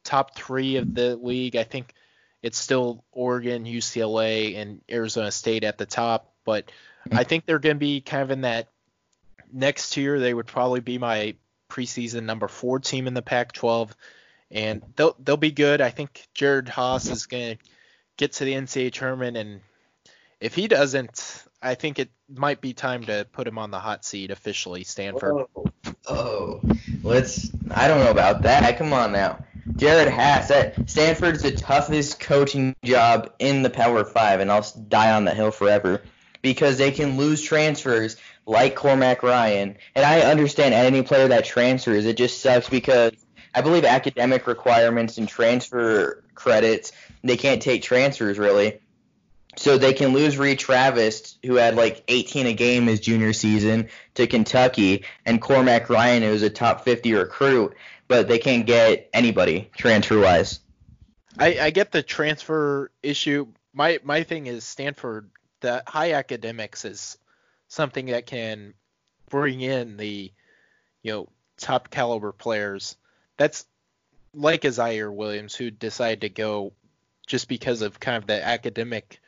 top 0.04 0.36
three 0.36 0.76
of 0.76 0.94
the 0.94 1.16
league. 1.16 1.56
I 1.56 1.64
think 1.64 1.94
it's 2.42 2.58
still 2.58 3.04
Oregon, 3.12 3.64
UCLA, 3.64 4.56
and 4.56 4.80
Arizona 4.90 5.30
State 5.30 5.64
at 5.64 5.78
the 5.78 5.86
top, 5.86 6.32
but 6.44 6.70
I 7.10 7.24
think 7.24 7.46
they're 7.46 7.58
going 7.58 7.76
to 7.76 7.80
be 7.80 8.00
kind 8.00 8.22
of 8.22 8.30
in 8.30 8.42
that 8.42 8.68
next 9.52 9.96
year. 9.96 10.18
They 10.18 10.34
would 10.34 10.46
probably 10.46 10.80
be 10.80 10.98
my 10.98 11.36
preseason 11.70 12.24
number 12.24 12.48
four 12.48 12.80
team 12.80 13.06
in 13.06 13.14
the 13.14 13.22
Pac-12, 13.22 13.90
and 14.50 14.82
they'll 14.96 15.16
they'll 15.18 15.36
be 15.36 15.52
good. 15.52 15.80
I 15.80 15.90
think 15.90 16.28
Jerod 16.34 16.68
Haase 16.68 17.10
is 17.10 17.26
going 17.26 17.56
to 17.56 17.64
get 18.16 18.32
to 18.34 18.44
the 18.44 18.52
NCAA 18.52 18.92
tournament, 18.92 19.36
and 19.36 19.60
if 20.40 20.54
he 20.54 20.68
doesn't, 20.68 21.44
I 21.62 21.74
think 21.74 21.98
it 21.98 22.10
might 22.28 22.60
be 22.60 22.74
time 22.74 23.04
to 23.04 23.26
put 23.30 23.46
him 23.46 23.58
on 23.58 23.70
the 23.70 23.78
hot 23.78 24.04
seat 24.04 24.30
officially, 24.30 24.84
Stanford. 24.84 25.46
Oh, 25.56 25.66
oh. 26.06 26.60
let's. 27.02 27.50
I 27.70 27.88
don't 27.88 28.00
know 28.00 28.10
about 28.10 28.42
that. 28.42 28.76
Come 28.78 28.92
on 28.92 29.12
now, 29.12 29.44
Jerod 29.74 30.10
Haase. 30.10 30.48
That 30.48 30.90
Stanford's 30.90 31.42
the 31.42 31.52
toughest 31.52 32.20
coaching 32.20 32.74
job 32.82 33.32
in 33.38 33.62
the 33.62 33.70
Power 33.70 34.04
Five, 34.04 34.40
and 34.40 34.50
I'll 34.50 34.66
die 34.88 35.12
on 35.12 35.26
that 35.26 35.36
hill 35.36 35.50
forever 35.50 36.02
because 36.42 36.78
they 36.78 36.90
can 36.90 37.16
lose 37.16 37.40
transfers 37.40 38.16
like 38.44 38.74
Cormac 38.74 39.22
Ryan. 39.22 39.76
And 39.94 40.04
I 40.04 40.22
understand 40.22 40.74
any 40.74 41.02
player 41.02 41.28
that 41.28 41.44
transfers, 41.44 42.04
it 42.04 42.16
just 42.16 42.40
sucks 42.40 42.68
because 42.68 43.12
I 43.54 43.60
believe 43.60 43.84
academic 43.84 44.48
requirements 44.48 45.18
and 45.18 45.28
transfer 45.28 46.24
credits 46.34 46.90
they 47.24 47.36
can't 47.36 47.62
take 47.62 47.82
transfers 47.82 48.38
really. 48.38 48.80
So 49.56 49.76
they 49.76 49.92
can 49.92 50.12
lose 50.12 50.38
Reid 50.38 50.58
Travis, 50.58 51.36
who 51.44 51.56
had 51.56 51.74
like 51.74 52.04
18 52.08 52.46
a 52.46 52.52
game 52.54 52.86
his 52.86 53.00
junior 53.00 53.32
season, 53.32 53.88
to 54.14 54.26
Kentucky, 54.26 55.04
and 55.26 55.40
Cormac 55.40 55.90
Ryan, 55.90 56.22
who 56.22 56.30
was 56.30 56.42
a 56.42 56.50
top 56.50 56.84
50 56.84 57.12
recruit, 57.12 57.76
but 58.08 58.28
they 58.28 58.38
can't 58.38 58.66
get 58.66 59.10
anybody 59.12 59.70
transfer 59.76 60.20
wise. 60.20 60.60
I, 61.38 61.58
I 61.60 61.70
get 61.70 61.92
the 61.92 62.02
transfer 62.02 62.90
issue. 63.02 63.48
My 63.74 63.98
my 64.02 64.22
thing 64.22 64.46
is 64.46 64.64
Stanford. 64.64 65.30
The 65.60 65.82
high 65.86 66.12
academics 66.12 66.84
is 66.84 67.18
something 67.68 68.06
that 68.06 68.26
can 68.26 68.74
bring 69.30 69.60
in 69.60 69.96
the, 69.96 70.32
you 71.02 71.12
know, 71.12 71.28
top 71.56 71.90
caliber 71.90 72.32
players. 72.32 72.96
That's 73.38 73.64
like 74.34 74.62
Ziaire 74.62 75.12
Williams, 75.12 75.54
who 75.54 75.70
decided 75.70 76.22
to 76.22 76.28
go 76.28 76.72
just 77.26 77.48
because 77.48 77.82
of 77.82 78.00
kind 78.00 78.16
of 78.16 78.26
the 78.26 78.44
academic 78.44 79.21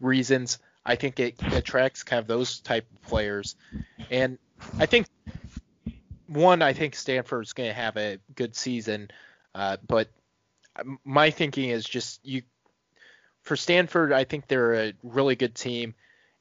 reasons. 0.00 0.58
I 0.84 0.96
think 0.96 1.20
it 1.20 1.40
attracts 1.52 2.02
kind 2.02 2.20
of 2.20 2.26
those 2.26 2.60
type 2.60 2.86
of 2.90 3.02
players, 3.02 3.54
and 4.10 4.38
I 4.78 4.86
think 4.86 5.06
one, 6.26 6.62
I 6.62 6.72
think 6.72 6.94
Stanford's 6.94 7.52
going 7.52 7.68
to 7.68 7.74
have 7.74 7.96
a 7.96 8.18
good 8.34 8.54
season, 8.54 9.10
uh, 9.54 9.76
but 9.86 10.08
my 11.04 11.30
thinking 11.30 11.70
is 11.70 11.84
just 11.84 12.20
you 12.24 12.42
for 13.42 13.56
Stanford. 13.56 14.12
I 14.12 14.24
think 14.24 14.46
they're 14.46 14.74
a 14.74 14.92
really 15.02 15.36
good 15.36 15.54
team, 15.54 15.94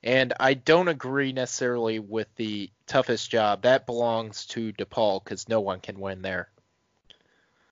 and 0.04 0.34
I 0.40 0.54
don't 0.54 0.88
agree 0.88 1.34
necessarily 1.34 2.00
with 2.00 2.28
the 2.36 2.70
toughest 2.88 3.30
job. 3.32 3.64
That 3.64 3.86
belongs 3.86 4.46
to 4.48 4.74
DePaul 4.74 5.24
because 5.24 5.50
no 5.50 5.60
one 5.60 5.80
can 5.80 6.00
win 6.00 6.22
there. 6.22 6.50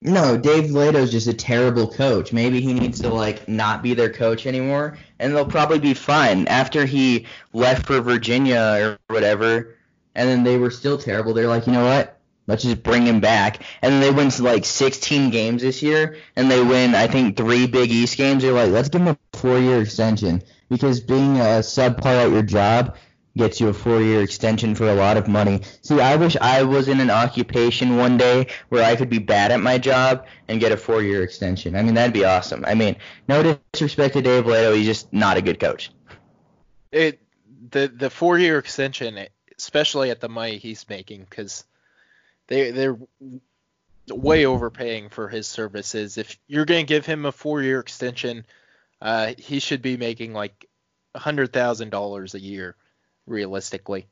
No, 0.01 0.37
Dave 0.37 0.69
Leitao's 0.69 1.11
just 1.11 1.27
a 1.27 1.33
terrible 1.33 1.87
coach. 1.87 2.31
Maybe 2.31 2.61
he 2.61 2.73
needs 2.73 3.01
to 3.01 3.09
like 3.09 3.47
not 3.47 3.81
be 3.81 3.95
their 3.95 4.11
coach 4.11 4.45
anymore, 4.45 4.97
and 5.17 5.35
they'll 5.35 5.45
probably 5.45 5.79
be 5.79 5.95
fine. 5.95 6.47
After 6.47 6.85
he 6.85 7.25
left 7.51 7.87
for 7.87 7.99
Virginia 8.01 8.59
or 8.59 9.13
whatever, 9.13 9.75
and 10.13 10.29
then 10.29 10.43
they 10.43 10.57
were 10.57 10.69
still 10.69 10.99
terrible. 10.99 11.33
They're 11.33 11.47
like, 11.47 11.65
you 11.65 11.73
know 11.73 11.85
what? 11.85 12.19
Let's 12.45 12.63
just 12.63 12.83
bring 12.83 13.05
him 13.05 13.19
back. 13.19 13.63
And 13.81 13.93
then 13.93 14.01
they 14.01 14.11
win 14.11 14.31
like 14.39 14.65
16 14.65 15.31
games 15.31 15.63
this 15.63 15.81
year, 15.81 16.17
and 16.35 16.49
they 16.49 16.63
win 16.63 16.93
I 16.93 17.07
think 17.07 17.35
three 17.35 17.65
Big 17.65 17.91
East 17.91 18.17
games. 18.17 18.43
They're 18.43 18.53
like, 18.53 18.71
let's 18.71 18.89
give 18.89 19.01
him 19.01 19.07
a 19.09 19.37
four-year 19.37 19.81
extension 19.81 20.43
because 20.69 20.99
being 20.99 21.37
a 21.37 21.61
subpar 21.61 22.25
at 22.25 22.31
your 22.31 22.43
job 22.43 22.95
gets 23.37 23.61
you 23.61 23.69
a 23.69 23.73
four-year 23.73 24.21
extension 24.21 24.75
for 24.75 24.89
a 24.89 24.93
lot 24.93 25.17
of 25.17 25.27
money. 25.27 25.61
See, 25.81 26.01
I 26.01 26.15
wish 26.15 26.35
I 26.37 26.63
was 26.63 26.87
in 26.87 26.99
an 26.99 27.09
occupation 27.09 27.97
one 27.97 28.17
day 28.17 28.47
where 28.69 28.83
I 28.83 28.95
could 28.95 29.09
be 29.09 29.19
bad 29.19 29.51
at 29.51 29.59
my 29.59 29.77
job 29.77 30.25
and 30.47 30.59
get 30.59 30.71
a 30.71 30.77
four-year 30.77 31.23
extension. 31.23 31.75
I 31.75 31.83
mean, 31.83 31.93
that'd 31.93 32.13
be 32.13 32.25
awesome. 32.25 32.65
I 32.65 32.73
mean, 32.73 32.97
no 33.27 33.57
disrespect 33.71 34.15
to 34.15 34.21
Dave 34.21 34.45
Leitao, 34.45 34.75
he's 34.75 34.85
just 34.85 35.13
not 35.13 35.37
a 35.37 35.41
good 35.41 35.59
coach. 35.59 35.91
It 36.91 37.21
the 37.71 37.87
the 37.87 38.09
four-year 38.09 38.57
extension, 38.57 39.27
especially 39.57 40.09
at 40.09 40.19
the 40.19 40.29
money 40.29 40.57
he's 40.57 40.87
making, 40.89 41.25
because 41.29 41.63
they 42.47 42.71
they're 42.71 42.97
way 44.09 44.45
overpaying 44.45 45.09
for 45.09 45.27
his 45.27 45.47
services. 45.47 46.17
If 46.17 46.37
you're 46.47 46.65
to 46.65 46.83
give 46.83 47.05
him 47.05 47.25
a 47.25 47.31
four-year 47.31 47.79
extension, 47.79 48.45
uh, 49.01 49.33
he 49.37 49.59
should 49.59 49.81
be 49.81 49.97
making 49.97 50.33
like 50.33 50.67
hundred 51.15 51.51
thousand 51.51 51.89
dollars 51.89 52.35
a 52.35 52.39
year 52.39 52.75
realistically. 53.27 54.07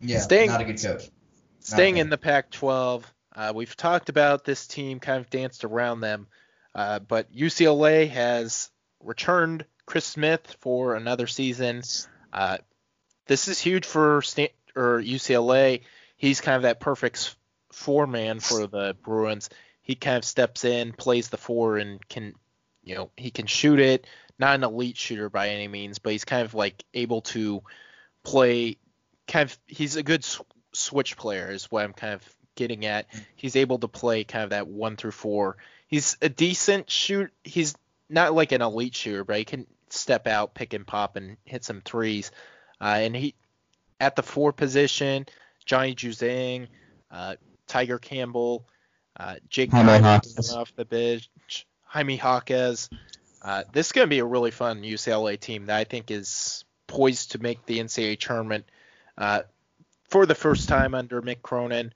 Yeah, 0.00 0.20
staying, 0.20 0.50
not 0.50 0.60
a 0.60 0.64
good 0.64 0.80
coach. 0.80 1.02
Not 1.02 1.10
staying 1.60 1.96
in 1.98 2.10
the 2.10 2.18
Pac-12, 2.18 3.04
uh, 3.34 3.52
we've 3.54 3.76
talked 3.76 4.08
about 4.08 4.44
this 4.44 4.66
team, 4.66 4.98
kind 5.00 5.20
of 5.20 5.30
danced 5.30 5.64
around 5.64 6.00
them, 6.00 6.26
uh, 6.74 6.98
but 6.98 7.32
UCLA 7.32 8.08
has 8.08 8.70
returned 9.02 9.64
Chris 9.86 10.04
Smith 10.04 10.56
for 10.60 10.94
another 10.94 11.26
season. 11.26 11.82
Uh, 12.32 12.58
this 13.26 13.48
is 13.48 13.58
huge 13.58 13.86
for 13.86 14.22
Stan- 14.22 14.48
or 14.74 15.00
UCLA. 15.00 15.82
He's 16.16 16.40
kind 16.40 16.56
of 16.56 16.62
that 16.62 16.80
perfect 16.80 17.36
four 17.72 18.06
man 18.06 18.40
for 18.40 18.66
the 18.66 18.96
Bruins. 19.02 19.50
He 19.82 19.94
kind 19.94 20.16
of 20.16 20.24
steps 20.24 20.64
in, 20.64 20.92
plays 20.92 21.28
the 21.28 21.36
four, 21.36 21.78
and 21.78 22.06
can, 22.08 22.34
you 22.84 22.94
know, 22.94 23.10
he 23.16 23.30
can 23.30 23.46
shoot 23.46 23.80
it 23.80 24.06
not 24.40 24.54
an 24.54 24.64
elite 24.64 24.96
shooter 24.96 25.28
by 25.28 25.50
any 25.50 25.68
means, 25.68 25.98
but 25.98 26.12
he's 26.12 26.24
kind 26.24 26.44
of 26.44 26.54
like 26.54 26.82
able 26.94 27.20
to 27.22 27.62
play. 28.24 28.78
Kind 29.28 29.50
of, 29.50 29.58
he's 29.66 29.96
a 29.96 30.02
good 30.02 30.24
sw- 30.24 30.40
switch 30.72 31.16
player, 31.16 31.50
is 31.50 31.70
what 31.70 31.84
I'm 31.84 31.92
kind 31.92 32.14
of 32.14 32.36
getting 32.56 32.86
at. 32.86 33.06
He's 33.36 33.54
able 33.54 33.78
to 33.78 33.88
play 33.88 34.24
kind 34.24 34.44
of 34.44 34.50
that 34.50 34.66
one 34.66 34.96
through 34.96 35.12
four. 35.12 35.56
He's 35.86 36.16
a 36.22 36.28
decent 36.28 36.90
shoot. 36.90 37.30
He's 37.44 37.76
not 38.08 38.34
like 38.34 38.52
an 38.52 38.62
elite 38.62 38.94
shooter, 38.94 39.24
but 39.24 39.36
he 39.36 39.44
can 39.44 39.66
step 39.90 40.26
out, 40.26 40.54
pick 40.54 40.72
and 40.72 40.86
pop, 40.86 41.16
and 41.16 41.36
hit 41.44 41.64
some 41.64 41.82
threes. 41.82 42.32
Uh, 42.80 42.98
and 43.00 43.14
he 43.14 43.34
at 44.00 44.16
the 44.16 44.22
four 44.22 44.52
position, 44.52 45.26
Johnny 45.64 45.94
Juzang, 45.94 46.68
uh, 47.10 47.36
Tiger 47.66 47.98
Campbell, 47.98 48.66
uh, 49.18 49.36
Jake 49.48 49.70
off 50.52 50.74
the 50.74 50.84
bench, 50.84 51.66
Jaime 51.84 52.16
Jaquez, 52.16 52.88
uh, 53.42 53.64
this 53.72 53.86
is 53.86 53.92
going 53.92 54.06
to 54.06 54.10
be 54.10 54.18
a 54.18 54.24
really 54.24 54.50
fun 54.50 54.82
UCLA 54.82 55.38
team 55.38 55.66
that 55.66 55.76
I 55.76 55.84
think 55.84 56.10
is 56.10 56.64
poised 56.86 57.32
to 57.32 57.38
make 57.38 57.64
the 57.66 57.78
NCAA 57.78 58.18
tournament 58.18 58.64
uh, 59.16 59.42
for 60.08 60.26
the 60.26 60.34
first 60.34 60.68
time 60.68 60.94
under 60.94 61.22
Mick 61.22 61.42
Cronin. 61.42 61.92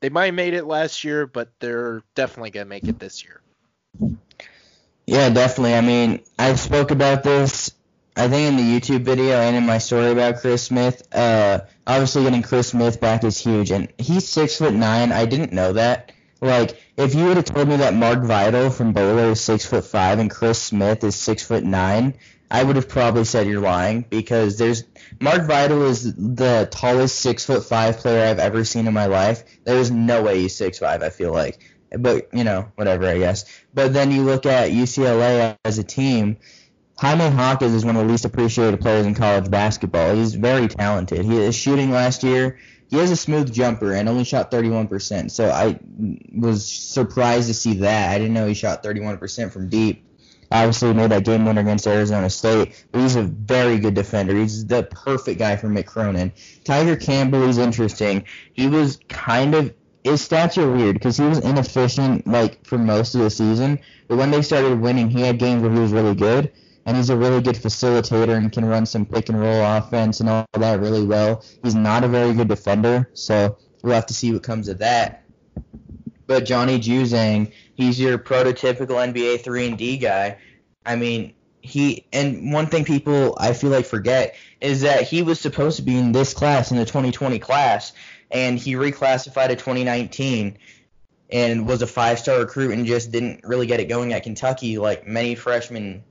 They 0.00 0.08
might 0.08 0.26
have 0.26 0.34
made 0.34 0.54
it 0.54 0.64
last 0.64 1.04
year, 1.04 1.26
but 1.26 1.48
they're 1.60 2.02
definitely 2.14 2.50
going 2.50 2.66
to 2.66 2.68
make 2.68 2.84
it 2.84 2.98
this 2.98 3.24
year. 3.24 3.40
Yeah, 5.06 5.30
definitely. 5.30 5.74
I 5.74 5.80
mean, 5.80 6.20
I 6.38 6.54
spoke 6.56 6.90
about 6.90 7.22
this, 7.22 7.70
I 8.16 8.28
think, 8.28 8.48
in 8.48 8.56
the 8.56 8.80
YouTube 8.80 9.04
video 9.04 9.36
and 9.36 9.56
in 9.56 9.64
my 9.64 9.78
story 9.78 10.10
about 10.10 10.40
Chris 10.40 10.64
Smith. 10.64 11.06
Uh, 11.14 11.60
obviously, 11.86 12.24
getting 12.24 12.42
Chris 12.42 12.68
Smith 12.68 13.00
back 13.00 13.22
is 13.24 13.38
huge, 13.38 13.70
and 13.70 13.92
he's 13.98 14.28
six 14.28 14.58
foot 14.58 14.74
nine. 14.74 15.12
I 15.12 15.24
didn't 15.24 15.52
know 15.52 15.72
that. 15.74 16.12
Like, 16.42 16.82
if 16.96 17.14
you 17.14 17.26
would 17.26 17.36
have 17.36 17.44
told 17.44 17.68
me 17.68 17.76
that 17.76 17.94
Mark 17.94 18.24
Vital 18.24 18.68
from 18.68 18.92
Baylor 18.92 19.30
is 19.30 19.40
six 19.40 19.64
foot 19.64 19.84
five 19.84 20.18
and 20.18 20.28
Chris 20.28 20.60
Smith 20.60 21.04
is 21.04 21.14
six 21.14 21.44
foot 21.44 21.62
nine, 21.62 22.14
I 22.50 22.64
would 22.64 22.74
have 22.74 22.88
probably 22.88 23.24
said 23.24 23.46
you're 23.46 23.60
lying 23.60 24.04
because 24.10 24.58
there's 24.58 24.82
Mark 25.20 25.46
Vital 25.46 25.84
is 25.86 26.12
the 26.16 26.68
tallest 26.68 27.20
six 27.20 27.46
foot 27.46 27.64
five 27.64 27.98
player 27.98 28.26
I've 28.26 28.40
ever 28.40 28.64
seen 28.64 28.88
in 28.88 28.92
my 28.92 29.06
life. 29.06 29.44
There's 29.64 29.92
no 29.92 30.24
way 30.24 30.40
he's 30.40 30.56
six 30.56 30.80
five. 30.80 31.04
I 31.04 31.10
feel 31.10 31.32
like, 31.32 31.60
but 31.96 32.28
you 32.34 32.42
know, 32.42 32.72
whatever, 32.74 33.06
I 33.06 33.18
guess. 33.18 33.44
But 33.72 33.92
then 33.92 34.10
you 34.10 34.22
look 34.22 34.44
at 34.44 34.72
UCLA 34.72 35.56
as 35.64 35.78
a 35.78 35.84
team. 35.84 36.38
Jaime 36.98 37.30
Hawkins 37.30 37.72
is 37.72 37.84
one 37.84 37.96
of 37.96 38.04
the 38.04 38.12
least 38.12 38.24
appreciated 38.24 38.80
players 38.80 39.06
in 39.06 39.14
college 39.14 39.48
basketball. 39.48 40.14
He's 40.14 40.34
very 40.34 40.66
talented. 40.66 41.24
He 41.24 41.36
is 41.36 41.54
shooting 41.54 41.92
last 41.92 42.22
year 42.24 42.58
he 42.92 42.98
has 42.98 43.10
a 43.10 43.16
smooth 43.16 43.50
jumper 43.50 43.94
and 43.94 44.06
only 44.06 44.22
shot 44.22 44.50
31%. 44.50 45.30
So 45.30 45.48
I 45.48 45.80
was 46.30 46.70
surprised 46.70 47.48
to 47.48 47.54
see 47.54 47.72
that. 47.78 48.10
I 48.10 48.18
didn't 48.18 48.34
know 48.34 48.46
he 48.46 48.52
shot 48.52 48.82
31% 48.82 49.50
from 49.50 49.70
deep. 49.70 50.04
Obviously, 50.50 50.92
made 50.92 51.10
that 51.10 51.24
game 51.24 51.46
winner 51.46 51.62
against 51.62 51.86
Arizona 51.86 52.28
State, 52.28 52.84
but 52.92 53.00
he's 53.00 53.16
a 53.16 53.22
very 53.22 53.78
good 53.78 53.94
defender. 53.94 54.36
He's 54.36 54.66
the 54.66 54.82
perfect 54.82 55.38
guy 55.38 55.56
for 55.56 55.68
Mick 55.68 55.86
Cronin. 55.86 56.32
Tiger 56.64 56.94
Campbell 56.94 57.48
is 57.48 57.56
interesting. 57.56 58.26
He 58.52 58.68
was 58.68 59.00
kind 59.08 59.54
of 59.54 59.72
his 60.04 60.28
stats 60.28 60.58
are 60.58 60.70
weird 60.70 60.96
because 60.96 61.16
he 61.16 61.24
was 61.24 61.38
inefficient 61.38 62.26
like 62.26 62.62
for 62.66 62.76
most 62.76 63.14
of 63.14 63.22
the 63.22 63.30
season, 63.30 63.78
but 64.06 64.18
when 64.18 64.30
they 64.30 64.42
started 64.42 64.78
winning, 64.78 65.08
he 65.08 65.22
had 65.22 65.38
games 65.38 65.62
where 65.62 65.72
he 65.72 65.78
was 65.78 65.92
really 65.92 66.14
good 66.14 66.52
and 66.86 66.96
he's 66.96 67.10
a 67.10 67.16
really 67.16 67.40
good 67.40 67.56
facilitator 67.56 68.36
and 68.36 68.52
can 68.52 68.64
run 68.64 68.86
some 68.86 69.06
pick 69.06 69.28
and 69.28 69.40
roll 69.40 69.64
offense 69.64 70.20
and 70.20 70.28
all 70.28 70.46
that 70.54 70.80
really 70.80 71.04
well. 71.04 71.44
He's 71.62 71.74
not 71.74 72.04
a 72.04 72.08
very 72.08 72.34
good 72.34 72.48
defender, 72.48 73.08
so 73.14 73.58
we'll 73.82 73.94
have 73.94 74.06
to 74.06 74.14
see 74.14 74.32
what 74.32 74.42
comes 74.42 74.68
of 74.68 74.78
that. 74.78 75.24
But 76.26 76.44
Johnny 76.44 76.78
Juzang, 76.78 77.52
he's 77.74 78.00
your 78.00 78.18
prototypical 78.18 78.96
NBA 78.96 79.42
3 79.42 79.66
and 79.66 79.78
D 79.78 79.98
guy. 79.98 80.38
I 80.84 80.96
mean, 80.96 81.34
he 81.62 82.06
and 82.12 82.52
one 82.52 82.66
thing 82.66 82.84
people 82.84 83.36
I 83.38 83.52
feel 83.52 83.70
like 83.70 83.86
forget 83.86 84.34
is 84.60 84.80
that 84.80 85.02
he 85.02 85.22
was 85.22 85.40
supposed 85.40 85.76
to 85.76 85.82
be 85.82 85.96
in 85.96 86.10
this 86.10 86.34
class 86.34 86.72
in 86.72 86.76
the 86.76 86.84
2020 86.84 87.38
class 87.38 87.92
and 88.32 88.58
he 88.58 88.74
reclassified 88.74 89.48
to 89.48 89.56
2019 89.56 90.58
and 91.30 91.66
was 91.66 91.80
a 91.80 91.86
five-star 91.86 92.40
recruit 92.40 92.72
and 92.72 92.84
just 92.84 93.12
didn't 93.12 93.44
really 93.44 93.66
get 93.66 93.78
it 93.78 93.84
going 93.84 94.12
at 94.12 94.24
Kentucky 94.24 94.76
like 94.78 95.06
many 95.06 95.36
freshmen 95.36 96.02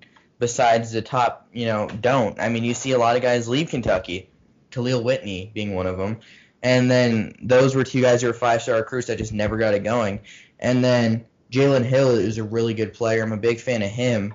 besides 0.41 0.91
the 0.91 1.03
top, 1.03 1.47
you 1.53 1.67
know, 1.67 1.87
don't. 2.01 2.37
I 2.39 2.49
mean, 2.49 2.63
you 2.63 2.73
see 2.73 2.91
a 2.93 2.97
lot 2.97 3.15
of 3.15 3.21
guys 3.21 3.47
leave 3.47 3.69
Kentucky, 3.69 4.27
Khalil 4.71 5.03
Whitney 5.03 5.51
being 5.53 5.75
one 5.75 5.85
of 5.85 5.99
them. 5.99 6.19
And 6.63 6.89
then 6.89 7.35
those 7.43 7.75
were 7.75 7.83
two 7.83 8.01
guys 8.01 8.21
who 8.21 8.27
were 8.27 8.33
five 8.33 8.63
star 8.63 8.77
recruits 8.77 9.07
that 9.07 9.19
just 9.19 9.31
never 9.31 9.55
got 9.55 9.75
it 9.75 9.83
going. 9.83 10.19
And 10.59 10.83
then 10.83 11.25
Jalen 11.51 11.85
Hill 11.85 12.09
is 12.15 12.39
a 12.39 12.43
really 12.43 12.73
good 12.73 12.91
player. 12.91 13.21
I'm 13.21 13.31
a 13.31 13.37
big 13.37 13.59
fan 13.59 13.83
of 13.83 13.89
him. 13.89 14.33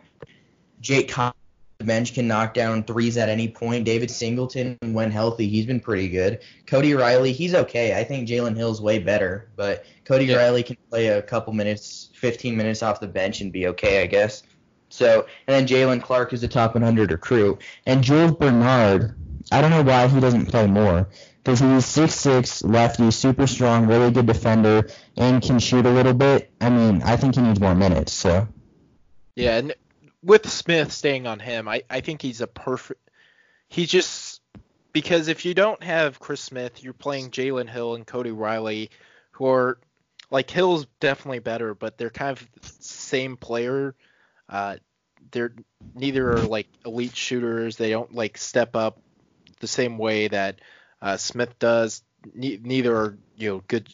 Jake 0.81 1.09
Collins, 1.09 1.35
the 1.79 1.85
bench 1.85 2.15
can 2.15 2.29
knock 2.29 2.55
down 2.55 2.85
threes 2.85 3.17
at 3.17 3.29
any 3.29 3.49
point. 3.49 3.85
David 3.85 4.09
Singleton, 4.09 4.79
when 4.83 5.11
healthy, 5.11 5.49
he's 5.49 5.67
been 5.67 5.81
pretty 5.81 6.09
good. 6.09 6.39
Cody 6.67 6.95
Riley, 6.95 7.33
he's 7.33 7.55
okay. 7.55 7.99
I 7.99 8.05
think 8.05 8.29
Jalen 8.29 8.57
Hill's 8.57 8.81
way 8.81 9.01
better, 9.01 9.51
but 9.57 9.85
Cody 10.05 10.27
yeah. 10.27 10.37
Riley 10.37 10.63
can 10.63 10.77
play 10.89 11.09
a 11.09 11.23
couple 11.23 11.53
minutes, 11.53 12.11
15 12.15 12.57
minutes 12.57 12.85
off 12.85 13.01
the 13.01 13.09
bench 13.09 13.41
and 13.41 13.53
be 13.53 13.67
okay, 13.67 14.03
I 14.03 14.07
guess. 14.07 14.45
So, 14.89 15.27
and 15.47 15.55
then 15.55 15.67
Jaylen 15.67 16.03
Clark 16.03 16.33
is 16.33 16.41
the 16.41 16.49
top 16.49 16.75
100 16.75 17.11
recruit. 17.11 17.61
And 17.87 18.03
Jules 18.03 18.33
Bernard, 18.33 19.15
I 19.51 19.61
don't 19.61 19.71
know 19.71 19.83
why 19.83 20.09
he 20.09 20.21
doesn't 20.21 20.47
play 20.47 20.67
more. 20.67 21.09
Because 21.43 21.61
he's 21.61 21.85
6'6", 21.85 22.69
lefty, 22.69 23.11
super 23.13 23.47
strong, 23.47 23.87
really 23.87 24.11
good 24.11 24.27
defender, 24.27 24.89
and 25.17 25.41
can 25.41 25.61
shoot 25.61 25.87
a 25.87 25.91
little 25.91 26.15
bit. 26.15 26.51
I 26.61 26.71
mean, 26.71 27.03
I 27.03 27.17
think 27.17 27.37
he 27.37 27.41
needs 27.41 27.61
more 27.61 27.75
minutes, 27.75 28.13
so. 28.13 28.49
Yeah, 29.37 29.59
and 29.59 29.75
with 30.25 30.51
Smith 30.51 30.93
staying 30.93 31.27
on 31.27 31.39
him, 31.39 31.69
I, 31.69 31.83
I 31.89 32.01
think 32.01 32.21
he's 32.21 32.41
a 32.41 32.49
perfect. 32.49 33.01
He 33.69 33.87
just 33.87 34.43
because 34.93 35.29
if 35.29 35.45
you 35.45 35.55
don't 35.55 35.83
have 35.83 36.19
Chris 36.19 36.41
Smith, 36.41 36.83
you're 36.83 36.95
playing 36.95 37.31
Jalen 37.31 37.69
Hill 37.69 37.95
and 37.95 38.07
Cody 38.07 38.31
Riley, 38.31 38.91
who 39.33 39.47
are 39.47 39.79
like 40.31 40.51
Hill's 40.51 40.87
definitely 41.01 41.41
better, 41.41 41.75
but 41.75 41.99
they're 41.99 42.11
kind 42.11 42.37
of 42.37 42.49
same 42.81 43.37
player. 43.37 43.95
Uh, 44.49 44.77
they're 45.31 45.53
neither 45.95 46.39
are 46.39 46.47
like 46.47 46.69
elite 46.85 47.17
shooters. 47.17 47.77
They 47.77 47.91
don't 47.91 48.15
like 48.15 48.39
step 48.39 48.77
up 48.77 49.01
the 49.61 49.67
same 49.67 49.99
way 49.99 50.29
that 50.29 50.61
uh, 51.03 51.17
Smith 51.17 51.59
does. 51.59 52.03
Ne- 52.35 52.61
neither 52.63 52.97
are 52.97 53.19
you 53.37 53.51
know 53.51 53.63
good 53.67 53.89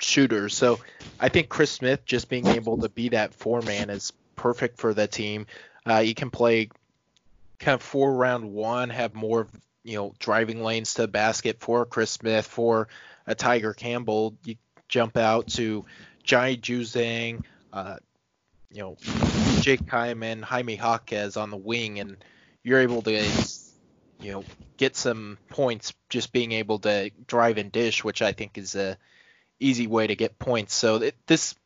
shooters. 0.00 0.54
So 0.54 0.80
I 1.18 1.28
think 1.28 1.48
Chris 1.48 1.70
Smith 1.70 2.04
just 2.04 2.28
being 2.28 2.46
able 2.46 2.78
to 2.78 2.88
be 2.88 3.10
that 3.10 3.34
four 3.34 3.62
man 3.62 3.90
is 3.90 4.12
perfect 4.34 4.78
for 4.78 4.92
the 4.92 5.06
team. 5.06 5.46
Uh, 5.88 5.98
you 5.98 6.14
can 6.14 6.30
play 6.30 6.68
kind 7.58 7.74
of 7.74 7.82
four 7.82 8.14
round 8.14 8.52
one, 8.52 8.90
have 8.90 9.14
more 9.14 9.48
you 9.84 9.96
know 9.96 10.14
driving 10.18 10.62
lanes 10.62 10.94
to 10.94 11.02
the 11.02 11.08
basket 11.08 11.60
for 11.60 11.86
Chris 11.86 12.10
Smith, 12.10 12.46
for 12.46 12.88
a 13.26 13.34
Tiger 13.34 13.72
Campbell. 13.72 14.36
You 14.44 14.56
jump 14.88 15.16
out 15.16 15.48
to 15.48 15.84
Jai 16.22 16.56
Juzang, 16.56 17.44
uh, 17.72 17.96
you 18.70 18.82
know 18.82 18.96
Jake 19.66 19.84
Kyman, 19.84 20.44
Jaime 20.44 20.76
Jaquez 20.76 21.36
on 21.36 21.50
the 21.50 21.56
wing, 21.56 21.98
and 21.98 22.16
you're 22.62 22.78
able 22.78 23.02
to 23.02 23.20
you 24.20 24.30
know 24.30 24.44
get 24.76 24.94
some 24.94 25.38
points 25.48 25.92
just 26.08 26.32
being 26.32 26.52
able 26.52 26.78
to 26.78 27.10
drive 27.26 27.58
and 27.58 27.72
dish, 27.72 28.04
which 28.04 28.22
I 28.22 28.30
think 28.30 28.58
is 28.58 28.76
a 28.76 28.96
easy 29.58 29.88
way 29.88 30.06
to 30.06 30.14
get 30.14 30.38
points. 30.38 30.72
So 30.72 30.98
this 31.26 31.56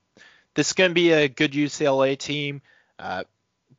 this 0.54 0.68
is 0.68 0.72
going 0.72 0.92
to 0.92 0.94
be 0.94 1.12
a 1.12 1.28
good 1.28 1.52
UCLA 1.52 2.16
team. 2.16 2.62
Uh, 2.98 3.24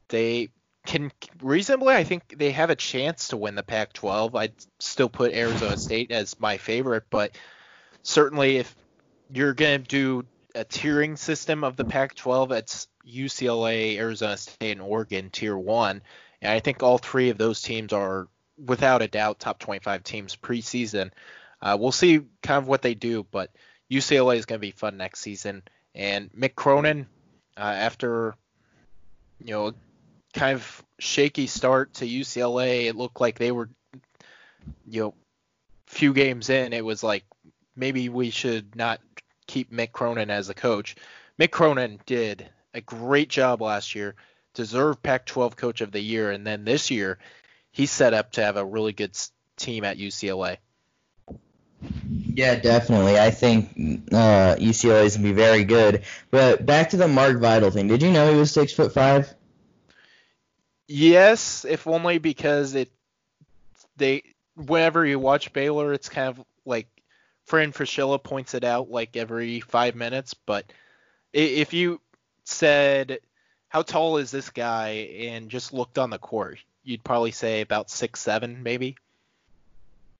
they 0.10 0.50
can 0.86 1.12
reasonably, 1.42 1.96
I 1.96 2.04
think 2.04 2.36
they 2.38 2.52
have 2.52 2.70
a 2.70 2.76
chance 2.76 3.30
to 3.30 3.38
win 3.38 3.56
the 3.56 3.64
Pac-12. 3.64 4.36
I'd 4.36 4.54
still 4.80 5.10
put 5.10 5.34
Arizona 5.34 5.78
State 5.78 6.12
as 6.12 6.40
my 6.40 6.58
favorite, 6.58 7.06
but 7.10 7.36
certainly 8.04 8.58
if 8.58 8.76
you're 9.34 9.56
going 9.56 9.82
to 9.82 9.88
do 9.88 10.26
a 10.56 10.66
tiering 10.66 11.18
system 11.18 11.64
of 11.64 11.76
the 11.76 11.86
Pac-12, 11.86 12.52
it's 12.52 12.88
UCLA, 13.08 13.98
Arizona 13.98 14.38
State, 14.38 14.72
and 14.72 14.82
Oregon 14.82 15.30
tier 15.30 15.58
one. 15.58 16.02
And 16.42 16.52
I 16.52 16.60
think 16.60 16.84
all 16.84 16.98
three 16.98 17.30
of 17.30 17.38
those 17.38 17.62
teams 17.62 17.94
are, 17.94 18.28
without 18.64 19.02
a 19.02 19.08
doubt, 19.08 19.40
top 19.40 19.60
25 19.60 20.04
teams 20.04 20.36
preseason. 20.36 21.12
Uh, 21.62 21.78
we'll 21.80 21.92
see 21.92 22.22
kind 22.42 22.58
of 22.58 22.68
what 22.68 22.82
they 22.82 22.96
do, 22.96 23.26
but 23.32 23.52
UCLA 23.90 24.38
is 24.38 24.46
going 24.46 24.60
to 24.60 24.68
be 24.68 24.72
fun 24.72 24.98
next 24.98 25.20
season. 25.20 25.64
And 25.94 26.32
Mick 26.34 26.56
Cronin, 26.56 27.08
uh, 27.58 27.62
after 27.62 28.36
you 29.44 29.54
know 29.54 29.74
kind 30.34 30.56
of 30.56 30.84
shaky 31.00 31.48
start 31.48 31.96
to 31.96 32.08
UCLA. 32.08 32.86
It 32.86 32.96
looked 32.96 33.20
like 33.20 33.38
they 33.38 33.52
were, 33.52 33.70
you 34.88 35.02
know, 35.02 35.14
few 35.88 36.14
games 36.14 36.50
in, 36.50 36.74
it 36.74 36.86
was 36.86 37.04
like 37.04 37.26
maybe 37.76 38.08
we 38.10 38.30
should 38.30 38.76
not 38.76 39.02
keep 39.52 39.72
Mick 39.72 39.92
Cronin 39.92 40.30
as 40.30 40.48
the 40.48 40.54
coach. 40.54 40.96
Mick 41.38 41.52
Cronin 41.52 42.00
did 42.06 42.50
a 42.74 42.80
great 42.80 43.28
job 43.28 43.62
last 43.62 43.96
year, 43.96 44.16
deserved 44.54 45.04
Pac-12 45.04 45.58
Coach 45.58 45.82
of 45.82 45.92
the 45.92 46.00
Year, 46.00 46.32
and 46.32 46.48
then 46.48 46.64
this 46.64 46.90
year 46.90 47.20
he's 47.72 47.92
set 47.92 48.14
up 48.14 48.32
to 48.34 48.44
have 48.44 48.56
a 48.56 48.64
really 48.64 48.94
good 48.94 49.18
team 49.58 49.84
at 49.84 49.98
UCLA. 49.98 50.58
Yeah, 52.34 52.56
definitely. 52.56 53.20
I 53.20 53.32
think 53.32 53.72
uh, 54.14 54.56
UCLA 54.56 55.04
is 55.04 55.18
gonna 55.18 55.28
be 55.28 55.34
very 55.34 55.66
good. 55.66 56.04
But 56.30 56.66
back 56.66 56.92
to 56.92 56.98
the 56.98 57.08
Mark 57.08 57.40
Vital 57.40 57.72
thing. 57.72 57.88
Did 57.88 58.04
you 58.04 58.12
know 58.12 58.32
he 58.32 58.38
was 58.38 58.52
six 58.52 58.72
foot 58.72 58.94
five? 58.94 59.34
Yes, 60.88 61.66
if 61.68 61.88
only 61.88 62.20
because 62.20 62.76
it 62.76 62.92
they 63.98 64.24
whenever 64.56 65.06
you 65.06 65.20
watch 65.20 65.52
Baylor, 65.52 65.92
it's 65.92 66.08
kind 66.08 66.30
of 66.30 66.46
like 66.66 66.88
Fran 67.52 67.74
Fraschilla 67.74 68.24
points 68.24 68.54
it 68.54 68.64
out 68.64 68.90
like 68.90 69.18
every 69.18 69.60
five 69.60 69.94
minutes. 69.94 70.34
But 70.34 70.72
if 71.34 71.74
you 71.74 72.00
said 72.46 73.20
how 73.68 73.82
tall 73.82 74.18
is 74.18 74.32
this 74.32 74.50
guy 74.50 75.10
and 75.20 75.50
just 75.50 75.74
looked 75.74 75.98
on 75.98 76.12
the 76.12 76.18
court, 76.18 76.60
you'd 76.86 77.04
probably 77.04 77.32
say 77.32 77.60
about 77.60 77.90
six 77.90 78.22
seven 78.22 78.64
maybe. 78.64 78.96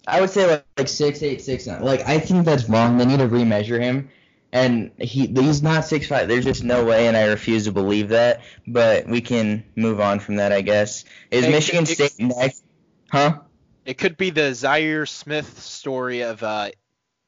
I 0.06 0.20
would 0.20 0.30
say 0.30 0.46
like, 0.46 0.66
like 0.78 0.90
six 0.90 1.24
eight 1.24 1.42
six 1.42 1.68
nine. 1.68 1.82
Like 1.82 2.06
I 2.06 2.20
think 2.20 2.46
that's 2.46 2.68
wrong. 2.68 2.98
They 2.98 3.06
need 3.06 3.20
to 3.20 3.30
remeasure 3.30 3.80
him 3.80 4.10
and 4.52 4.92
he 4.98 5.28
he's 5.28 5.64
not 5.64 5.86
six 5.86 6.08
five. 6.08 6.28
There's 6.28 6.44
just 6.44 6.66
no 6.66 6.84
way, 6.84 7.08
and 7.08 7.16
I 7.16 7.28
refuse 7.28 7.64
to 7.64 7.72
believe 7.72 8.10
that. 8.10 8.42
But 8.68 9.08
we 9.08 9.22
can 9.22 9.64
move 9.78 10.02
on 10.02 10.20
from 10.20 10.36
that, 10.36 10.52
I 10.52 10.60
guess. 10.60 11.06
Is 11.30 11.46
it, 11.46 11.52
Michigan 11.52 11.84
it, 11.84 11.88
State 11.88 12.20
next? 12.20 12.66
Huh? 13.10 13.40
It 13.86 13.98
could 13.98 14.18
be 14.18 14.32
the 14.32 14.52
Zhaire 14.52 15.08
Smith 15.08 15.62
story 15.62 16.22
of 16.22 16.44
uh, 16.44 16.72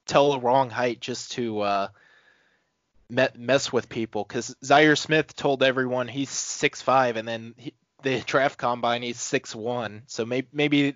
tell 0.05 0.31
the 0.31 0.39
wrong 0.39 0.69
height 0.69 0.99
just 0.99 1.33
to 1.33 1.61
uh, 1.61 1.87
mess 3.09 3.71
with 3.71 3.89
people, 3.89 4.25
because 4.27 4.55
Zhaire 4.63 4.97
Smith 4.97 5.35
told 5.35 5.63
everyone 5.63 6.07
he's 6.07 6.29
six 6.29 6.81
five, 6.81 7.17
and 7.17 7.27
then 7.27 7.53
he, 7.57 7.73
the 8.01 8.19
draft 8.21 8.57
combine 8.57 9.01
he's 9.01 9.19
six 9.19 9.55
one. 9.55 10.03
So 10.07 10.25
maybe 10.25 10.47
maybe 10.51 10.95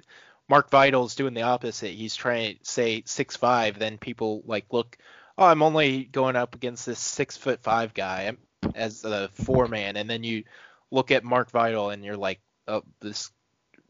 Mark 0.50 0.70
Vital's 0.70 1.16
doing 1.16 1.34
the 1.34 1.44
opposite. 1.44 1.92
He's 1.92 2.16
trying 2.16 2.58
to 2.58 2.66
say 2.66 3.04
six 3.06 3.36
five, 3.36 3.80
then 3.80 3.98
people 3.98 4.44
like 4.46 4.66
look 4.72 4.98
oh, 5.38 5.46
I'm 5.46 5.62
only 5.62 6.04
going 6.06 6.36
up 6.36 6.56
against 6.56 6.86
this 6.86 7.00
six 7.00 7.38
foot 7.38 7.62
five 7.62 7.94
guy 7.94 8.36
as 8.74 9.06
a 9.06 9.30
four 9.34 9.68
man, 9.68 9.96
and 9.96 10.10
then 10.10 10.24
you 10.24 10.44
look 10.90 11.12
at 11.12 11.24
Mark 11.24 11.52
Vital 11.52 11.92
and 11.92 12.04
you're 12.04 12.18
like, 12.18 12.40
oh, 12.68 12.84
this 13.00 13.32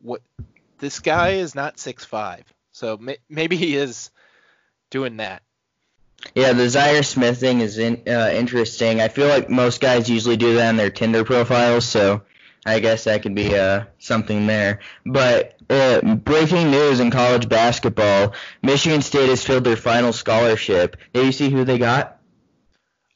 what 0.01 0.21
this 0.79 0.99
guy 0.99 1.29
is 1.29 1.55
not 1.55 1.79
six 1.79 2.05
five, 2.05 2.43
so 2.71 2.97
may, 2.97 3.17
maybe 3.29 3.55
he 3.55 3.75
is 3.75 4.11
doing 4.89 5.17
that. 5.17 5.43
Yeah, 6.35 6.53
the 6.53 6.63
Zhaire 6.63 7.05
Smith 7.05 7.39
thing 7.39 7.61
is 7.61 7.77
in, 7.77 8.01
uh, 8.07 8.31
interesting. 8.33 9.01
I 9.01 9.07
feel 9.07 9.27
like 9.27 9.49
most 9.49 9.81
guys 9.81 10.09
usually 10.09 10.37
do 10.37 10.55
that 10.55 10.69
on 10.69 10.75
their 10.75 10.89
Tinder 10.89 11.23
profiles, 11.23 11.85
so 11.85 12.23
I 12.65 12.79
guess 12.79 13.05
that 13.05 13.21
could 13.21 13.35
be 13.35 13.55
uh, 13.55 13.85
something 13.99 14.47
there. 14.47 14.79
But 15.05 15.55
uh, 15.69 16.15
breaking 16.15 16.71
news 16.71 16.99
in 16.99 17.11
college 17.11 17.47
basketball: 17.47 18.33
Michigan 18.61 19.01
State 19.01 19.29
has 19.29 19.43
filled 19.43 19.63
their 19.63 19.77
final 19.77 20.11
scholarship. 20.11 20.97
Did 21.13 21.25
you 21.25 21.31
see 21.31 21.49
who 21.49 21.63
they 21.63 21.77
got? 21.77 22.19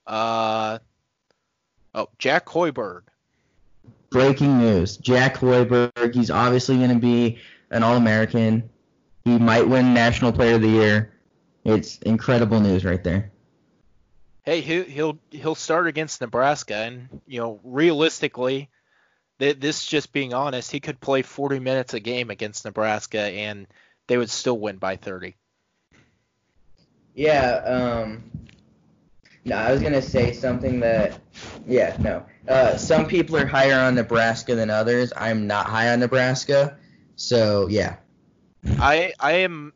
Uh, 0.06 0.80
oh, 1.96 2.10
Jack 2.18 2.46
Hoiberg. 2.46 3.02
Breaking 4.10 4.60
news: 4.60 4.98
Jack 4.98 5.36
Hoiberg. 5.36 6.14
He's 6.14 6.32
obviously 6.32 6.78
going 6.78 6.90
to 6.90 7.00
be 7.00 7.40
an 7.72 7.84
All-American. 7.84 8.70
He 9.26 9.38
might 9.38 9.68
win 9.68 9.94
National 9.94 10.32
Player 10.32 10.56
of 10.56 10.62
the 10.62 10.68
Year. 10.68 11.11
It's 11.64 11.98
incredible 12.00 12.60
news 12.60 12.84
right 12.86 13.04
there. 13.04 13.32
Hey, 14.44 14.62
he'll 14.62 15.20
he'll 15.30 15.56
start 15.56 15.88
against 15.88 16.20
Nebraska, 16.22 16.76
and 16.76 17.22
you 17.28 17.40
know, 17.40 17.60
realistically 17.64 18.70
this 19.42 19.86
just 19.86 20.14
being 20.14 20.34
honest, 20.34 20.72
he 20.72 20.80
could 20.80 21.00
play 21.00 21.24
40 21.24 21.60
minutes 21.60 21.94
a 21.94 22.00
game 22.00 22.30
against 22.30 22.64
Nebraska 22.64 23.20
and 23.20 23.66
they 24.08 24.18
would 24.18 24.30
still 24.30 24.58
win 24.60 24.78
by 24.78 24.96
30. 24.96 25.36
Yeah, 27.16 27.56
um 27.66 28.24
no, 29.44 29.56
I 29.56 29.72
was 29.72 29.82
gonna 29.82 30.02
say 30.02 30.34
something 30.34 30.80
that 30.82 31.20
yeah, 31.68 31.98
no. 32.00 32.24
Uh 32.48 32.78
some 32.78 33.08
people 33.08 33.36
are 33.36 33.48
higher 33.48 33.80
on 33.80 33.96
Nebraska 33.96 34.54
than 34.54 34.70
others. 34.70 35.12
I'm 35.18 35.48
not 35.48 35.66
high 35.66 35.92
on 35.92 36.00
Nebraska. 36.00 36.78
So 37.16 37.68
yeah. 37.68 37.96
I 38.78 39.14
I 39.20 39.32
am 39.34 39.74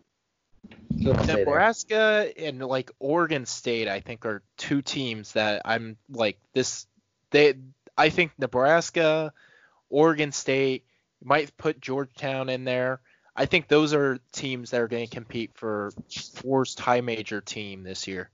Nebraska 0.98 2.32
and 2.38 2.60
like 2.60 2.92
Oregon 3.00 3.46
State 3.46 3.88
I 3.88 4.00
think 4.00 4.26
are 4.26 4.42
two 4.58 4.82
teams 4.82 5.34
that 5.34 5.62
I'm 5.66 5.98
like 6.10 6.38
this 6.54 6.88
they 7.32 7.56
I 7.98 8.10
think 8.10 8.32
Nebraska 8.38 9.34
Oregon 9.90 10.32
State, 10.32 10.84
might 11.24 11.56
put 11.58 11.80
Georgetown 11.80 12.50
in 12.50 12.66
there. 12.66 13.00
I 13.36 13.46
think 13.46 13.68
those 13.68 13.94
are 13.94 14.20
teams 14.32 14.72
that 14.72 14.82
are 14.82 14.88
going 14.88 15.08
to 15.08 15.14
compete 15.14 15.52
for 15.54 15.92
worst 16.44 16.80
high 16.80 17.02
major 17.02 17.42
team 17.42 17.84
this 17.84 18.08
year. 18.08 18.30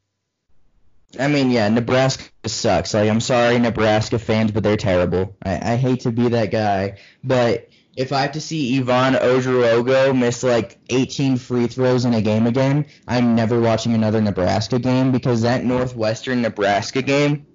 I 1.19 1.27
mean, 1.27 1.51
yeah, 1.51 1.67
Nebraska 1.69 2.23
sucks. 2.45 2.93
Like, 2.93 3.09
I'm 3.09 3.19
sorry, 3.19 3.59
Nebraska 3.59 4.17
fans, 4.17 4.51
but 4.51 4.63
they're 4.63 4.77
terrible. 4.77 5.35
I, 5.43 5.73
I 5.73 5.75
hate 5.75 6.01
to 6.01 6.11
be 6.11 6.29
that 6.29 6.51
guy, 6.51 6.99
but 7.23 7.69
if 7.95 8.13
I 8.13 8.21
have 8.21 8.33
to 8.33 8.41
see 8.41 8.77
Yvan 8.79 9.15
Ouedraogo 9.15 10.17
miss 10.17 10.43
like 10.43 10.79
18 10.89 11.37
free 11.37 11.67
throws 11.67 12.05
in 12.05 12.13
a 12.13 12.21
game 12.21 12.47
again, 12.47 12.85
I'm 13.07 13.35
never 13.35 13.59
watching 13.59 13.93
another 13.93 14.21
Nebraska 14.21 14.79
game 14.79 15.11
because 15.11 15.41
that 15.41 15.65
Northwestern 15.65 16.41
Nebraska 16.41 17.01
game 17.01 17.45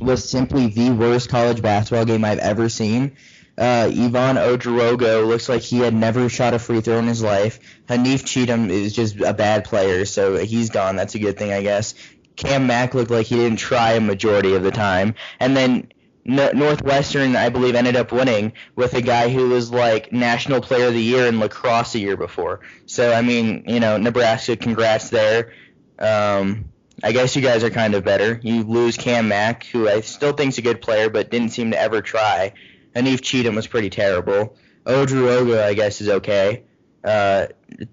was 0.00 0.28
simply 0.28 0.68
the 0.68 0.90
worst 0.90 1.28
college 1.28 1.62
basketball 1.62 2.04
game 2.04 2.24
I've 2.24 2.38
ever 2.38 2.68
seen. 2.68 3.16
Uh, 3.56 3.90
Yvan 3.92 4.36
Ouedraogo 4.36 5.26
looks 5.26 5.48
like 5.48 5.60
he 5.60 5.78
had 5.78 5.94
never 5.94 6.28
shot 6.28 6.54
a 6.54 6.58
free 6.58 6.80
throw 6.80 6.98
in 6.98 7.06
his 7.06 7.22
life. 7.22 7.60
Haanif 7.88 8.24
Cheatham 8.24 8.70
is 8.70 8.94
just 8.94 9.20
a 9.20 9.34
bad 9.34 9.64
player, 9.64 10.06
so 10.06 10.38
he's 10.38 10.70
gone. 10.70 10.96
That's 10.96 11.14
a 11.14 11.18
good 11.18 11.38
thing, 11.38 11.52
I 11.52 11.62
guess. 11.62 11.94
Cam 12.36 12.66
Mack 12.66 12.94
looked 12.94 13.10
like 13.10 13.26
he 13.26 13.36
didn't 13.36 13.58
try 13.58 13.92
a 13.92 14.00
majority 14.00 14.54
of 14.54 14.62
the 14.62 14.70
time. 14.70 15.14
And 15.38 15.54
then 15.54 15.92
no- 16.24 16.52
Northwestern, 16.52 17.36
I 17.36 17.48
believe, 17.48 17.74
ended 17.74 17.96
up 17.96 18.12
winning 18.12 18.52
with 18.76 18.94
a 18.94 19.02
guy 19.02 19.28
who 19.28 19.48
was 19.48 19.70
like 19.70 20.12
National 20.12 20.60
Player 20.60 20.88
of 20.88 20.94
the 20.94 21.02
Year 21.02 21.26
in 21.26 21.40
lacrosse 21.40 21.94
a 21.94 21.98
year 21.98 22.16
before. 22.16 22.60
So 22.86 23.12
I 23.12 23.22
mean, 23.22 23.64
you 23.66 23.80
know, 23.80 23.96
Nebraska, 23.96 24.56
congrats 24.56 25.10
there. 25.10 25.52
Um, 25.98 26.66
I 27.02 27.12
guess 27.12 27.34
you 27.34 27.42
guys 27.42 27.64
are 27.64 27.70
kind 27.70 27.94
of 27.94 28.04
better. 28.04 28.40
You 28.42 28.62
lose 28.62 28.96
Cam 28.96 29.28
Mack, 29.28 29.64
who 29.64 29.88
I 29.88 30.00
still 30.02 30.32
think's 30.32 30.58
a 30.58 30.62
good 30.62 30.80
player, 30.80 31.08
but 31.08 31.30
didn't 31.30 31.50
seem 31.50 31.70
to 31.70 31.80
ever 31.80 32.02
try. 32.02 32.52
Haanif 32.94 33.22
Cheatham 33.22 33.54
was 33.54 33.66
pretty 33.66 33.90
terrible. 33.90 34.56
Ouedraogo, 34.84 35.62
I 35.62 35.74
guess, 35.74 36.00
is 36.00 36.08
okay. 36.08 36.64
Uh, 37.02 37.46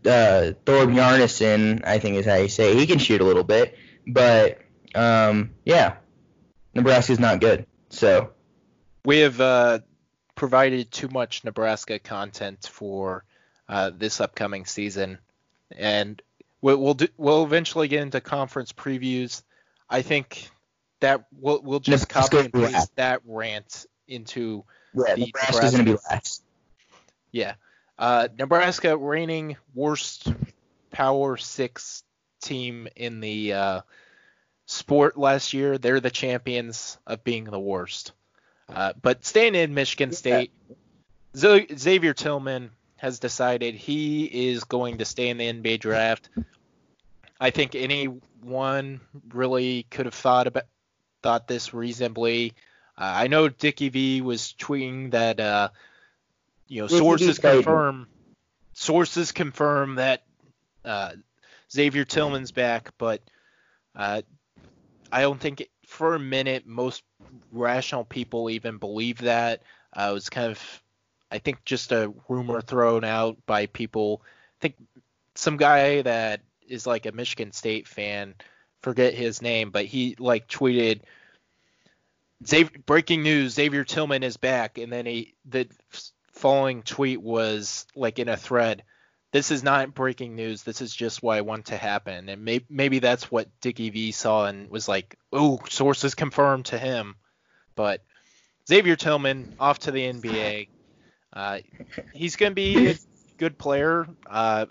uh, 0.05 0.51
Thorbjarnarson, 0.65 1.85
I 1.85 1.99
think 1.99 2.17
is 2.17 2.25
how 2.25 2.35
you 2.35 2.49
say 2.49 2.71
it. 2.71 2.77
He 2.77 2.87
can 2.87 2.99
shoot 2.99 3.21
a 3.21 3.23
little 3.23 3.43
bit, 3.43 3.77
but 4.05 4.59
um, 4.95 5.51
yeah, 5.63 5.97
Nebraska's 6.73 7.19
not 7.19 7.39
good. 7.39 7.65
So 7.97 8.29
we 9.05 9.21
have 9.21 9.41
uh, 9.41 9.79
provided 10.35 10.91
too 10.91 11.07
much 11.07 11.43
Nebraska 11.43 11.97
content 11.97 12.69
for 12.71 13.25
uh, 13.67 13.89
this 13.97 14.21
upcoming 14.21 14.65
season, 14.65 15.17
and 15.75 16.21
we'll 16.61 16.77
we'll, 16.77 16.93
do, 16.93 17.07
we'll 17.17 17.43
eventually 17.43 17.87
get 17.87 18.03
into 18.03 18.21
conference 18.21 18.71
previews. 18.71 19.41
I 19.89 20.03
think 20.03 20.47
that 20.99 21.25
we'll 21.31 21.59
we'll 21.63 21.79
just 21.79 22.07
copy 22.07 22.37
and 22.37 22.53
paste 22.53 22.95
that 22.97 23.21
rant 23.25 23.87
into 24.07 24.63
yeah, 24.93 25.15
the 25.15 25.21
Nebraska's 25.25 25.55
Nebraska. 25.55 25.77
gonna 25.77 25.83
be 25.83 25.97
last. 26.07 26.43
Yeah, 27.31 27.55
uh, 27.97 28.27
Nebraska 28.37 28.95
reigning 28.95 29.57
worst 29.73 30.31
Power 30.91 31.35
Six 31.37 32.03
team 32.41 32.87
in 32.95 33.21
the 33.21 33.53
uh, 33.53 33.81
sport 34.67 35.17
last 35.17 35.53
year. 35.53 35.79
They're 35.79 35.99
the 35.99 36.11
champions 36.11 36.99
of 37.07 37.23
being 37.23 37.45
the 37.45 37.59
worst. 37.59 38.11
Uh, 38.69 38.93
but 39.01 39.25
staying 39.25 39.55
in 39.55 39.73
Michigan 39.73 40.11
State, 40.11 40.51
Z- 41.35 41.67
Xavier 41.75 42.13
Tillman 42.13 42.71
has 42.97 43.19
decided 43.19 43.75
he 43.75 44.25
is 44.25 44.65
going 44.65 44.99
to 44.99 45.05
stay 45.05 45.29
in 45.29 45.37
the 45.37 45.51
NBA 45.51 45.79
draft. 45.79 46.29
I 47.39 47.49
think 47.51 47.75
anyone 47.75 48.99
really 49.29 49.85
could 49.89 50.05
have 50.05 50.15
thought 50.15 50.47
about 50.47 50.65
thought 51.23 51.47
this 51.47 51.73
reasonably. 51.73 52.53
Uh, 52.97 53.13
I 53.15 53.27
know 53.27 53.47
Dickie 53.47 53.89
V 53.89 54.21
was 54.21 54.53
tweeting 54.57 55.11
that 55.11 55.39
uh, 55.39 55.69
you 56.67 56.81
know 56.81 56.87
sources 56.87 57.39
confirm 57.39 58.07
sources 58.73 59.31
confirm 59.31 59.95
that 59.95 60.23
uh, 60.83 61.13
Xavier 61.71 62.05
Tillman's 62.05 62.51
back, 62.51 62.91
but 62.97 63.21
uh, 63.95 64.23
I 65.11 65.21
don't 65.21 65.39
think 65.39 65.61
it, 65.61 65.69
for 65.85 66.15
a 66.15 66.19
minute 66.19 66.65
most 66.65 67.03
rational 67.51 68.05
people 68.05 68.49
even 68.49 68.77
believe 68.77 69.19
that. 69.19 69.63
Uh, 69.93 70.09
it 70.11 70.13
was 70.13 70.29
kind 70.29 70.51
of, 70.51 70.83
I 71.31 71.39
think, 71.39 71.63
just 71.65 71.91
a 71.91 72.13
rumor 72.27 72.61
thrown 72.61 73.03
out 73.03 73.37
by 73.45 73.65
people. 73.67 74.21
I 74.25 74.59
think 74.61 74.75
some 75.35 75.57
guy 75.57 76.01
that 76.01 76.41
is 76.67 76.85
like 76.85 77.05
a 77.05 77.11
Michigan 77.11 77.51
State 77.51 77.87
fan, 77.87 78.35
forget 78.81 79.13
his 79.13 79.41
name, 79.41 79.71
but 79.71 79.85
he 79.85 80.15
like 80.19 80.47
tweeted, 80.47 81.01
Xavier, 82.45 82.79
breaking 82.85 83.23
news: 83.23 83.53
Xavier 83.53 83.83
Tillman 83.83 84.23
is 84.23 84.37
back, 84.37 84.77
and 84.77 84.91
then 84.91 85.05
he 85.05 85.33
the 85.45 85.67
following 86.33 86.83
tweet 86.83 87.21
was 87.21 87.87
like 87.95 88.19
in 88.19 88.29
a 88.29 88.37
thread 88.37 88.83
this 89.31 89.51
is 89.51 89.63
not 89.63 89.93
breaking 89.93 90.35
news. 90.35 90.63
This 90.63 90.81
is 90.81 90.93
just 90.93 91.21
what 91.21 91.37
I 91.37 91.41
want 91.41 91.67
to 91.67 91.77
happen. 91.77 92.29
And 92.29 92.45
may- 92.45 92.65
maybe 92.69 92.99
that's 92.99 93.29
what 93.29 93.49
Dickie 93.61 93.89
V 93.89 94.11
saw 94.11 94.45
and 94.45 94.69
was 94.69 94.87
like, 94.87 95.17
oh, 95.33 95.59
sources 95.69 96.15
confirmed 96.15 96.65
to 96.67 96.77
him. 96.77 97.15
But 97.75 98.01
Xavier 98.67 98.95
Tillman 98.95 99.55
off 99.59 99.79
to 99.79 99.91
the 99.91 100.11
NBA. 100.11 100.69
Uh, 101.33 101.59
he's 102.13 102.35
going 102.35 102.51
to 102.51 102.55
be 102.55 102.87
a 102.87 102.95
good 103.37 103.57
player. 103.57 104.07
Uh, 104.25 104.67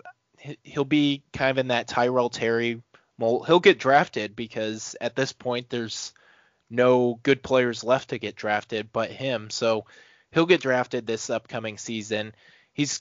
he'll 0.63 0.85
be 0.85 1.23
kind 1.33 1.51
of 1.51 1.57
in 1.57 1.67
that 1.69 1.87
Tyrell 1.87 2.29
Terry 2.29 2.81
mold. 3.17 3.45
He'll 3.47 3.59
get 3.59 3.79
drafted 3.79 4.35
because 4.35 4.95
at 4.99 5.15
this 5.15 5.33
point 5.33 5.69
there's 5.69 6.13
no 6.69 7.19
good 7.23 7.41
players 7.41 7.83
left 7.83 8.09
to 8.09 8.19
get 8.19 8.35
drafted 8.35 8.91
but 8.91 9.09
him. 9.11 9.49
So 9.49 9.85
he'll 10.31 10.45
get 10.45 10.61
drafted 10.61 11.07
this 11.07 11.29
upcoming 11.29 11.77
season. 11.77 12.33
He's 12.73 12.99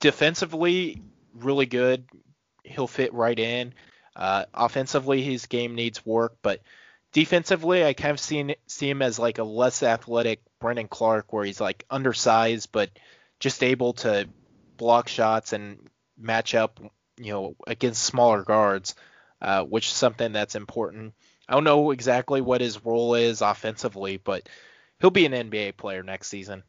defensively, 0.00 1.02
really 1.34 1.66
good. 1.66 2.04
He'll 2.64 2.86
fit 2.86 3.12
right 3.14 3.38
in. 3.38 3.74
Uh, 4.14 4.44
offensively, 4.52 5.22
his 5.22 5.46
game 5.46 5.74
needs 5.74 6.04
work, 6.04 6.36
but 6.42 6.60
defensively, 7.12 7.84
I 7.84 7.94
kind 7.94 8.12
of 8.12 8.20
see, 8.20 8.56
see 8.66 8.90
him 8.90 9.02
as 9.02 9.18
like 9.18 9.38
a 9.38 9.44
less 9.44 9.82
athletic 9.82 10.40
Brandon 10.60 10.88
Clarke, 10.88 11.32
where 11.32 11.44
he's 11.44 11.60
like 11.60 11.84
undersized, 11.90 12.70
but 12.72 12.90
just 13.40 13.62
able 13.62 13.94
to 13.94 14.28
block 14.76 15.08
shots 15.08 15.52
and 15.52 15.88
match 16.18 16.54
up, 16.54 16.80
you 17.16 17.32
know, 17.32 17.56
against 17.66 18.02
smaller 18.02 18.42
guards, 18.42 18.94
uh, 19.40 19.64
which 19.64 19.86
is 19.86 19.94
something 19.94 20.32
that's 20.32 20.54
important. 20.54 21.14
I 21.48 21.54
don't 21.54 21.64
know 21.64 21.90
exactly 21.90 22.40
what 22.40 22.60
his 22.60 22.84
role 22.84 23.14
is 23.14 23.40
offensively, 23.40 24.18
but 24.18 24.48
he'll 25.00 25.10
be 25.10 25.26
an 25.26 25.32
NBA 25.32 25.76
player 25.76 26.02
next 26.02 26.28
season. 26.28 26.62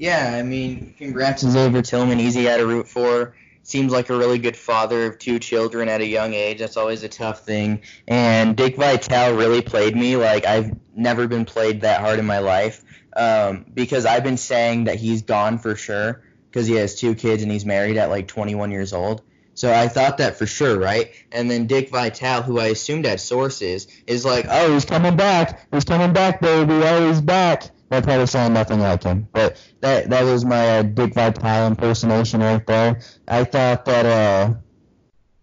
Yeah, 0.00 0.34
I 0.34 0.42
mean, 0.42 0.94
congrats 0.96 1.42
to 1.42 1.50
Xavier 1.50 1.82
Tillman. 1.82 2.20
Easy 2.20 2.44
guy 2.44 2.56
to 2.56 2.66
root 2.66 2.88
for. 2.88 3.36
Seems 3.62 3.92
like 3.92 4.08
a 4.08 4.16
really 4.16 4.38
good 4.38 4.56
father 4.56 5.04
of 5.04 5.18
two 5.18 5.38
children 5.38 5.90
at 5.90 6.00
a 6.00 6.06
young 6.06 6.32
age. 6.32 6.60
That's 6.60 6.78
always 6.78 7.02
a 7.02 7.08
tough 7.10 7.44
thing. 7.44 7.82
And 8.08 8.56
Dick 8.56 8.76
Vitale 8.76 9.36
really 9.36 9.60
played 9.60 9.94
me 9.94 10.16
like 10.16 10.46
I've 10.46 10.74
never 10.96 11.28
been 11.28 11.44
played 11.44 11.82
that 11.82 12.00
hard 12.00 12.18
in 12.18 12.24
my 12.24 12.38
life. 12.38 12.82
Um, 13.14 13.66
because 13.74 14.06
I've 14.06 14.24
been 14.24 14.38
saying 14.38 14.84
that 14.84 14.96
he's 14.96 15.20
gone 15.20 15.58
for 15.58 15.76
sure 15.76 16.22
because 16.50 16.66
he 16.66 16.76
has 16.76 16.94
two 16.94 17.14
kids 17.14 17.42
and 17.42 17.52
he's 17.52 17.66
married 17.66 17.98
at 17.98 18.08
like 18.08 18.26
21 18.26 18.70
years 18.70 18.94
old. 18.94 19.20
So 19.52 19.70
I 19.70 19.88
thought 19.88 20.16
that 20.16 20.38
for 20.38 20.46
sure, 20.46 20.78
right? 20.78 21.12
And 21.30 21.50
then 21.50 21.66
Dick 21.66 21.90
Vitale, 21.90 22.40
who 22.40 22.58
I 22.58 22.68
assumed 22.68 23.04
had 23.04 23.20
sources, 23.20 23.86
is 24.06 24.24
like, 24.24 24.46
oh, 24.48 24.72
he's 24.72 24.86
coming 24.86 25.16
back. 25.16 25.70
He's 25.70 25.84
coming 25.84 26.14
back, 26.14 26.40
baby. 26.40 26.72
Oh, 26.72 27.06
he's 27.08 27.20
back. 27.20 27.64
They're 27.90 28.02
probably 28.02 28.26
saying 28.26 28.52
nothing 28.52 28.78
like 28.78 29.02
him. 29.02 29.28
But 29.32 29.60
that 29.80 30.10
that 30.10 30.22
was 30.22 30.44
my 30.44 30.78
uh, 30.78 30.82
Dick 30.82 31.12
Vitale 31.12 31.66
impersonation 31.66 32.40
right 32.40 32.64
there. 32.64 33.00
I 33.26 33.42
thought 33.42 33.84
that 33.86 34.06
uh, 34.06 34.54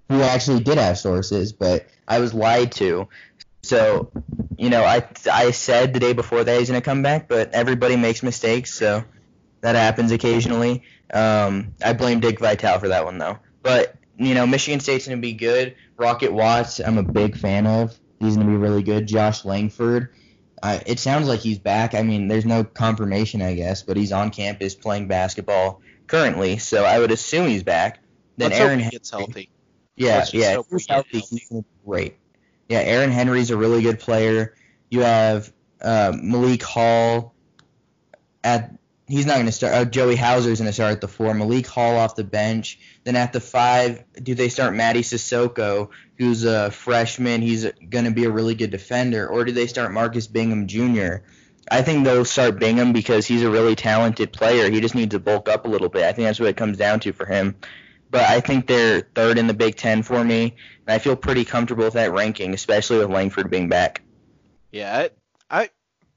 he 0.08 0.24
actually 0.24 0.64
did 0.64 0.78
have 0.78 0.98
sources, 0.98 1.52
but 1.52 1.88
I 2.08 2.20
was 2.20 2.34
lied 2.34 2.72
to. 2.74 3.10
So, 3.64 4.12
you 4.58 4.70
know, 4.70 4.84
I 4.86 5.06
I 5.32 5.52
said 5.52 5.93
the 5.93 6.00
day 6.00 6.14
before 6.14 6.45
that 6.45 6.58
he's 6.58 6.70
gonna 6.70 6.80
come 6.80 7.02
back, 7.02 7.28
but 7.28 7.54
everybody 7.54 7.98
makes 7.98 8.24
mistakes, 8.24 8.74
so 8.74 9.04
that 9.60 9.76
happens 9.76 10.14
occasionally. 10.14 10.84
Um, 11.14 11.74
I 11.84 11.91
blame 11.91 12.22
Dick 12.22 12.39
Vitale 12.39 12.80
for 12.80 12.88
that 12.88 13.04
one 13.04 13.18
though. 13.18 13.39
But 13.62 13.93
you 14.18 14.34
know, 14.34 14.48
Michigan 14.48 14.80
State's 14.80 15.06
gonna 15.06 15.20
be 15.20 15.34
good. 15.34 15.76
Rocket 15.98 16.32
Watts, 16.32 16.80
I'm 16.80 16.98
a 16.98 17.04
big 17.04 17.36
fan 17.36 17.68
of. 17.68 18.00
He's 18.22 18.38
gonna 18.38 18.50
be 18.50 18.56
really 18.56 18.84
good. 18.84 19.06
Josh 19.06 19.43
Langford 19.43 20.14
uh, 20.64 20.80
it 20.86 20.99
sounds 20.99 21.28
like 21.28 21.39
he's 21.39 21.60
back. 21.60 21.93
I 21.93 22.03
mean, 22.03 22.28
there's 22.28 22.45
no 22.45 22.64
confirmation, 22.64 23.41
I 23.41 23.53
guess, 23.53 23.84
but 23.84 23.97
he's 23.97 24.12
on 24.12 24.32
campus 24.32 24.76
playing 24.76 25.08
basketball 25.08 25.82
currently, 26.08 26.58
so 26.58 26.84
I 26.84 26.99
would 26.99 27.12
assume 27.12 27.47
he's 27.47 27.64
back. 27.64 27.99
Then 28.38 28.51
Let's 28.51 28.62
Aaron 28.62 28.80
hope 28.80 28.86
he 28.86 28.89
gets 28.91 29.10
healthy. 29.10 29.49
Yeah, 29.95 30.26
yeah, 30.32 30.60
if 30.60 30.66
he's 30.70 30.88
healthy. 30.88 31.20
He's 31.20 31.51
great. 31.86 32.18
Yeah, 32.70 32.80
Aaron 32.80 33.12
Henry's 33.12 33.49
a 33.49 33.58
really 33.58 33.82
good 33.82 33.99
player. 33.99 34.55
You 34.89 35.01
have 35.01 35.51
uh, 35.82 36.14
Malik 36.22 36.64
Hall 36.64 37.34
at 38.43 38.78
he's 39.08 39.26
not 39.26 39.36
going 39.36 39.45
to 39.45 39.51
start. 39.51 39.74
Uh, 39.74 39.86
Joey 39.86 40.16
Hauser's 40.16 40.60
going 40.60 40.70
to 40.70 40.74
start 40.74 40.91
at 40.91 41.01
the 41.01 41.08
four. 41.08 41.34
Malik 41.34 41.66
Hall 41.66 41.97
off 41.97 42.16
the 42.16 42.24
bench. 42.24 42.80
Then 43.08 43.16
at 43.16 43.32
the 43.32 43.39
five, 43.39 44.03
do 44.22 44.36
they 44.36 44.49
start 44.49 44.74
Mady 44.74 44.99
Sissoko, 44.99 45.91
who's 46.18 46.43
a 46.43 46.72
freshman? 46.72 47.41
He's 47.41 47.64
going 47.64 48.03
to 48.03 48.12
be 48.12 48.26
a 48.26 48.30
really 48.30 48.53
good 48.53 48.70
defender. 48.70 49.26
Or 49.30 49.45
do 49.45 49.53
they 49.53 49.68
start 49.68 49.93
Marcus 49.93 50.28
Bingham 50.28 50.68
Jr.? 50.68 51.20
I 51.72 51.84
think 51.84 52.03
they'll 52.03 52.26
start 52.26 52.60
Bingham 52.60 52.91
because 52.91 53.26
he's 53.26 53.43
a 53.43 53.49
really 53.49 53.78
talented 53.78 54.34
player. 54.34 54.70
He 54.70 54.82
just 54.82 54.93
needs 54.93 55.12
to 55.12 55.20
bulk 55.20 55.47
up 55.47 55.64
a 55.64 55.70
little 55.70 55.88
bit. 55.88 56.03
I 56.03 56.12
think 56.12 56.28
that's 56.28 56.38
what 56.38 56.49
it 56.49 56.58
comes 56.58 56.78
down 56.78 56.99
to 56.99 57.14
for 57.14 57.26
him. 57.26 57.55
But 58.12 58.24
I 58.24 58.41
think 58.41 58.68
they're 58.68 59.08
third 59.16 59.38
in 59.38 59.47
the 59.47 59.53
Big 59.53 59.78
Ten 59.78 60.03
for 60.03 60.22
me, 60.22 60.58
and 60.86 60.93
I 60.93 60.99
feel 60.99 61.16
pretty 61.16 61.45
comfortable 61.45 61.86
with 61.86 61.93
that 61.93 62.12
ranking, 62.12 62.53
especially 62.53 62.97
with 62.97 63.10
Langford 63.10 63.49
being 63.49 63.70
back. 63.70 64.01
Yeah, 64.70 65.08
I, 65.49 65.62
I 65.62 65.70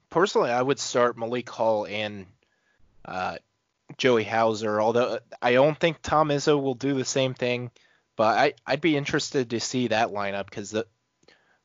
personally 0.08 0.50
I 0.50 0.60
would 0.60 0.80
start 0.80 1.16
Malik 1.16 1.50
Hall 1.50 1.86
and 1.86 2.26
uh, 3.04 3.36
Joey 3.96 4.24
Hauser. 4.24 4.80
Although 4.80 5.18
I 5.40 5.52
don't 5.52 5.78
think 5.78 6.02
Tom 6.02 6.28
Izzo 6.28 6.60
will 6.60 6.74
do 6.74 6.94
the 6.94 7.04
same 7.04 7.34
thing, 7.34 7.70
but 8.16 8.38
I, 8.38 8.54
I'd 8.66 8.80
be 8.80 8.96
interested 8.96 9.50
to 9.50 9.60
see 9.60 9.88
that 9.88 10.10
lineup 10.10 10.46
because 10.46 10.74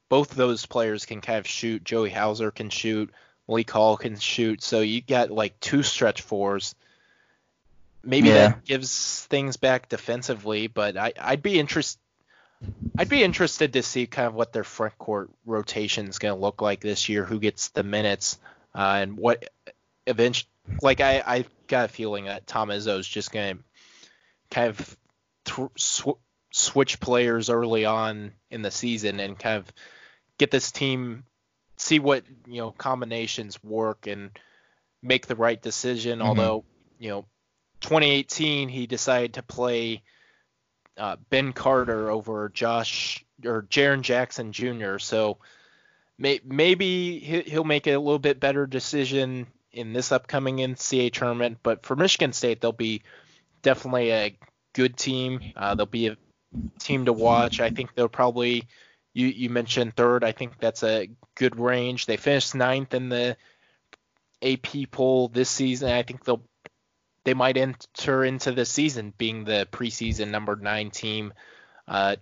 both 0.09 0.29
those 0.29 0.65
players 0.65 1.05
can 1.05 1.21
kind 1.21 1.39
of 1.39 1.47
shoot. 1.47 1.83
Joey 1.83 2.09
Hauser 2.09 2.51
can 2.51 2.69
shoot. 2.69 3.11
Malik 3.47 3.69
Hall 3.69 3.97
can 3.97 4.17
shoot. 4.17 4.63
So 4.63 4.81
you 4.81 5.01
got 5.01 5.31
like 5.31 5.59
two 5.59 5.83
stretch 5.83 6.21
fours. 6.21 6.75
Maybe 8.03 8.29
yeah. 8.29 8.49
that 8.49 8.65
gives 8.65 9.25
things 9.25 9.57
back 9.57 9.89
defensively, 9.89 10.67
but 10.67 10.95
I, 10.95 11.13
I'd 11.19 11.41
be 11.41 11.59
interested. 11.59 11.99
I'd 12.97 13.09
be 13.09 13.23
interested 13.23 13.73
to 13.73 13.83
see 13.83 14.07
kind 14.07 14.27
of 14.27 14.33
what 14.33 14.53
their 14.53 14.63
front 14.63 14.97
court 14.97 15.29
rotation 15.45 16.07
is 16.07 16.19
going 16.19 16.33
to 16.33 16.39
look 16.39 16.61
like 16.61 16.79
this 16.79 17.09
year, 17.09 17.25
who 17.25 17.39
gets 17.39 17.69
the 17.69 17.83
minutes, 17.83 18.39
uh, 18.73 18.99
and 19.01 19.17
what 19.17 19.49
eventually. 20.07 20.49
Like 20.81 21.01
I, 21.01 21.23
I 21.25 21.45
got 21.67 21.85
a 21.85 21.93
feeling 21.93 22.25
that 22.25 22.47
Tom 22.47 22.69
Izzo 22.69 22.99
is 22.99 23.07
just 23.07 23.31
going 23.31 23.57
to 23.57 23.63
kind 24.51 24.69
of 24.69 24.97
th- 25.45 25.69
sw- 25.77 26.19
switch 26.51 26.99
players 26.99 27.49
early 27.49 27.85
on 27.85 28.31
in 28.49 28.61
the 28.61 28.71
season 28.71 29.19
and 29.19 29.37
kind 29.37 29.57
of 29.57 29.71
get 30.37 30.51
this 30.51 30.71
team 30.71 31.23
see 31.77 31.99
what 31.99 32.23
you 32.47 32.61
know 32.61 32.71
combinations 32.71 33.61
work 33.63 34.07
and 34.07 34.31
make 35.01 35.27
the 35.27 35.35
right 35.35 35.61
decision. 35.61 36.19
Mm-hmm. 36.19 36.27
Although 36.27 36.65
you 36.99 37.09
know 37.09 37.25
2018 37.81 38.69
he 38.69 38.87
decided 38.87 39.33
to 39.33 39.43
play 39.43 40.03
uh, 40.97 41.17
Ben 41.29 41.53
Carter 41.53 42.09
over 42.09 42.49
Josh 42.49 43.25
or 43.43 43.63
Jaren 43.63 44.01
Jackson 44.01 44.51
Jr. 44.53 44.97
So 44.97 45.37
may, 46.17 46.39
maybe 46.45 47.19
he'll 47.19 47.65
make 47.65 47.87
a 47.87 47.97
little 47.97 48.19
bit 48.19 48.39
better 48.39 48.65
decision 48.65 49.47
in 49.75 49.93
this 49.93 50.11
upcoming 50.11 50.57
NCAA 50.57 51.11
tournament. 51.11 51.59
But 51.61 51.85
for 51.85 51.95
Michigan 51.95 52.33
State, 52.33 52.61
they'll 52.61 52.71
be 52.71 53.03
definitely 53.61 54.11
a 54.11 54.37
good 54.73 54.97
team. 54.97 55.41
Uh, 55.55 55.75
they'll 55.75 55.85
be 55.85 56.07
a 56.07 56.17
team 56.79 57.05
to 57.05 57.13
watch. 57.13 57.59
I 57.59 57.69
think 57.69 57.93
they'll 57.93 58.07
probably 58.07 58.67
you 59.13 59.27
you 59.27 59.49
mentioned 59.49 59.95
third. 59.95 60.23
I 60.23 60.31
think 60.31 60.59
that's 60.59 60.83
a 60.83 61.09
good 61.35 61.59
range. 61.59 62.05
They 62.05 62.17
finished 62.17 62.55
ninth 62.55 62.93
in 62.93 63.09
the 63.09 63.37
AP 64.41 64.91
poll 64.91 65.27
this 65.27 65.49
season. 65.49 65.89
I 65.89 66.03
think 66.03 66.23
they'll 66.23 66.43
they 67.23 67.33
might 67.33 67.57
enter 67.57 68.23
into 68.23 68.51
the 68.51 68.65
season 68.65 69.13
being 69.17 69.43
the 69.43 69.67
preseason 69.71 70.29
number 70.29 70.55
nine 70.55 70.91
team. 70.91 71.33
Uh, 71.87 72.15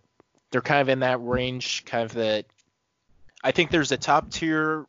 they're 0.51 0.61
kind 0.61 0.81
of 0.81 0.89
in 0.89 0.99
that 0.99 1.23
range, 1.23 1.85
kind 1.85 2.05
of 2.05 2.13
the. 2.13 2.45
I 3.43 3.51
think 3.51 3.69
there's 3.71 3.91
a 3.91 3.97
top 3.97 4.31
tier 4.31 4.85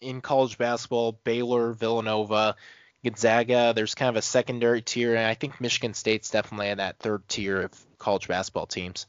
in 0.00 0.20
college 0.20 0.58
basketball: 0.58 1.12
Baylor, 1.24 1.72
Villanova, 1.72 2.56
Gonzaga. 3.04 3.72
There's 3.74 3.94
kind 3.94 4.08
of 4.08 4.16
a 4.16 4.22
secondary 4.22 4.82
tier, 4.82 5.14
and 5.14 5.26
I 5.26 5.34
think 5.34 5.60
Michigan 5.60 5.94
State's 5.94 6.30
definitely 6.30 6.68
in 6.68 6.78
that 6.78 6.98
third 6.98 7.28
tier 7.28 7.62
of 7.62 7.98
college 7.98 8.28
basketball 8.28 8.66
teams. 8.66 9.06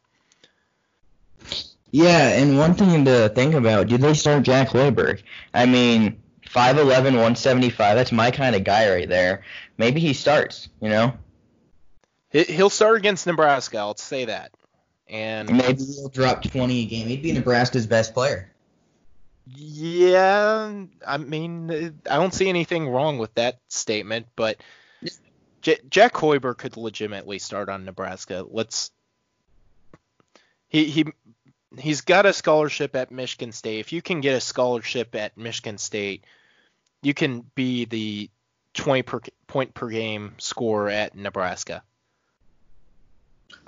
Yeah, 1.91 2.29
and 2.29 2.57
one 2.57 2.73
thing 2.73 3.05
to 3.05 3.29
think 3.29 3.53
about: 3.53 3.87
did 3.87 4.01
they 4.01 4.13
start 4.13 4.43
Jack 4.43 4.69
Hoiberg? 4.69 5.23
I 5.53 5.65
mean, 5.65 6.21
5'11", 6.45 6.85
175. 6.85 7.95
That's 7.95 8.11
my 8.11 8.31
kind 8.31 8.55
of 8.55 8.63
guy 8.63 8.89
right 8.89 9.07
there. 9.07 9.43
Maybe 9.77 9.99
he 9.99 10.13
starts. 10.13 10.69
You 10.81 10.89
know. 10.89 11.13
He'll 12.29 12.69
start 12.69 12.97
against 12.97 13.25
Nebraska. 13.25 13.77
I'll 13.77 13.95
say 13.95 14.25
that. 14.25 14.51
And 15.07 15.49
maybe 15.49 15.81
he'll 15.81 16.09
drop 16.09 16.43
20 16.43 16.81
a 16.81 16.85
game. 16.85 17.07
He'd 17.07 17.23
be 17.23 17.31
Nebraska's 17.31 17.87
best 17.87 18.13
player. 18.13 18.51
Yeah, 19.55 20.73
I 21.05 21.17
mean, 21.17 21.71
I 22.09 22.15
don't 22.17 22.33
see 22.33 22.49
anything 22.49 22.89
wrong 22.89 23.17
with 23.17 23.33
that 23.35 23.59
statement, 23.69 24.27
but 24.35 24.57
J- 25.61 25.79
Jack 25.89 26.13
Hoiberg 26.13 26.57
could 26.57 26.75
legitimately 26.75 27.39
start 27.39 27.69
on 27.69 27.85
Nebraska. 27.85 28.45
Let's. 28.49 28.91
He 30.67 30.85
he 30.85 31.05
he's 31.79 32.01
got 32.01 32.25
a 32.25 32.33
scholarship 32.33 32.95
at 32.95 33.11
Michigan 33.11 33.51
State. 33.51 33.79
If 33.79 33.93
you 33.93 34.01
can 34.01 34.21
get 34.21 34.35
a 34.35 34.41
scholarship 34.41 35.15
at 35.15 35.37
Michigan 35.37 35.77
State, 35.77 36.25
you 37.01 37.13
can 37.13 37.45
be 37.55 37.85
the 37.85 38.29
20 38.73 39.03
per, 39.03 39.21
point 39.47 39.73
per 39.73 39.89
game 39.89 40.35
scorer 40.39 40.89
at 40.89 41.15
Nebraska. 41.15 41.83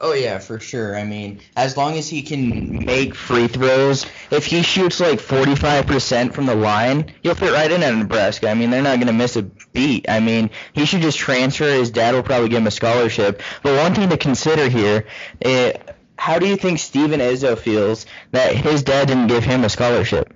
Oh 0.02 0.14
yeah, 0.14 0.40
for 0.40 0.60
sure. 0.60 0.96
I 0.96 1.04
mean, 1.04 1.42
as 1.58 1.76
long 1.76 1.98
as 1.98 2.08
he 2.08 2.22
can 2.22 2.86
make 2.86 3.14
free 3.14 3.48
throws, 3.48 4.06
if 4.32 4.46
he 4.46 4.62
shoots 4.62 5.02
like 5.02 5.20
45% 5.20 6.34
from 6.34 6.46
the 6.46 6.56
line, 6.56 7.14
he'll 7.22 7.36
fit 7.36 7.52
right 7.52 7.70
in 7.70 7.84
at 7.84 7.94
Nebraska. 7.94 8.50
I 8.50 8.54
mean, 8.54 8.70
they're 8.70 8.82
not 8.82 8.96
going 8.96 9.08
to 9.08 9.14
miss 9.14 9.36
a 9.36 9.44
beat. 9.44 10.10
I 10.10 10.22
mean, 10.22 10.52
he 10.72 10.86
should 10.86 11.02
just 11.02 11.18
transfer. 11.18 11.66
His 11.66 11.92
dad 11.92 12.16
will 12.16 12.24
probably 12.24 12.48
give 12.48 12.60
him 12.60 12.68
a 12.68 12.72
scholarship. 12.72 13.42
But 13.62 13.78
one 13.78 13.94
thing 13.94 14.10
to 14.10 14.18
consider 14.18 14.70
here, 14.70 15.06
it, 15.42 15.98
how 16.18 16.40
do 16.40 16.48
you 16.48 16.56
think 16.56 16.80
Steven 16.80 17.20
Izzo 17.20 17.58
feels 17.58 18.06
that 18.32 18.56
his 18.56 18.84
dad 18.84 19.10
didn't 19.10 19.28
give 19.28 19.44
him 19.44 19.66
a 19.66 19.70
scholarship? 19.70 20.34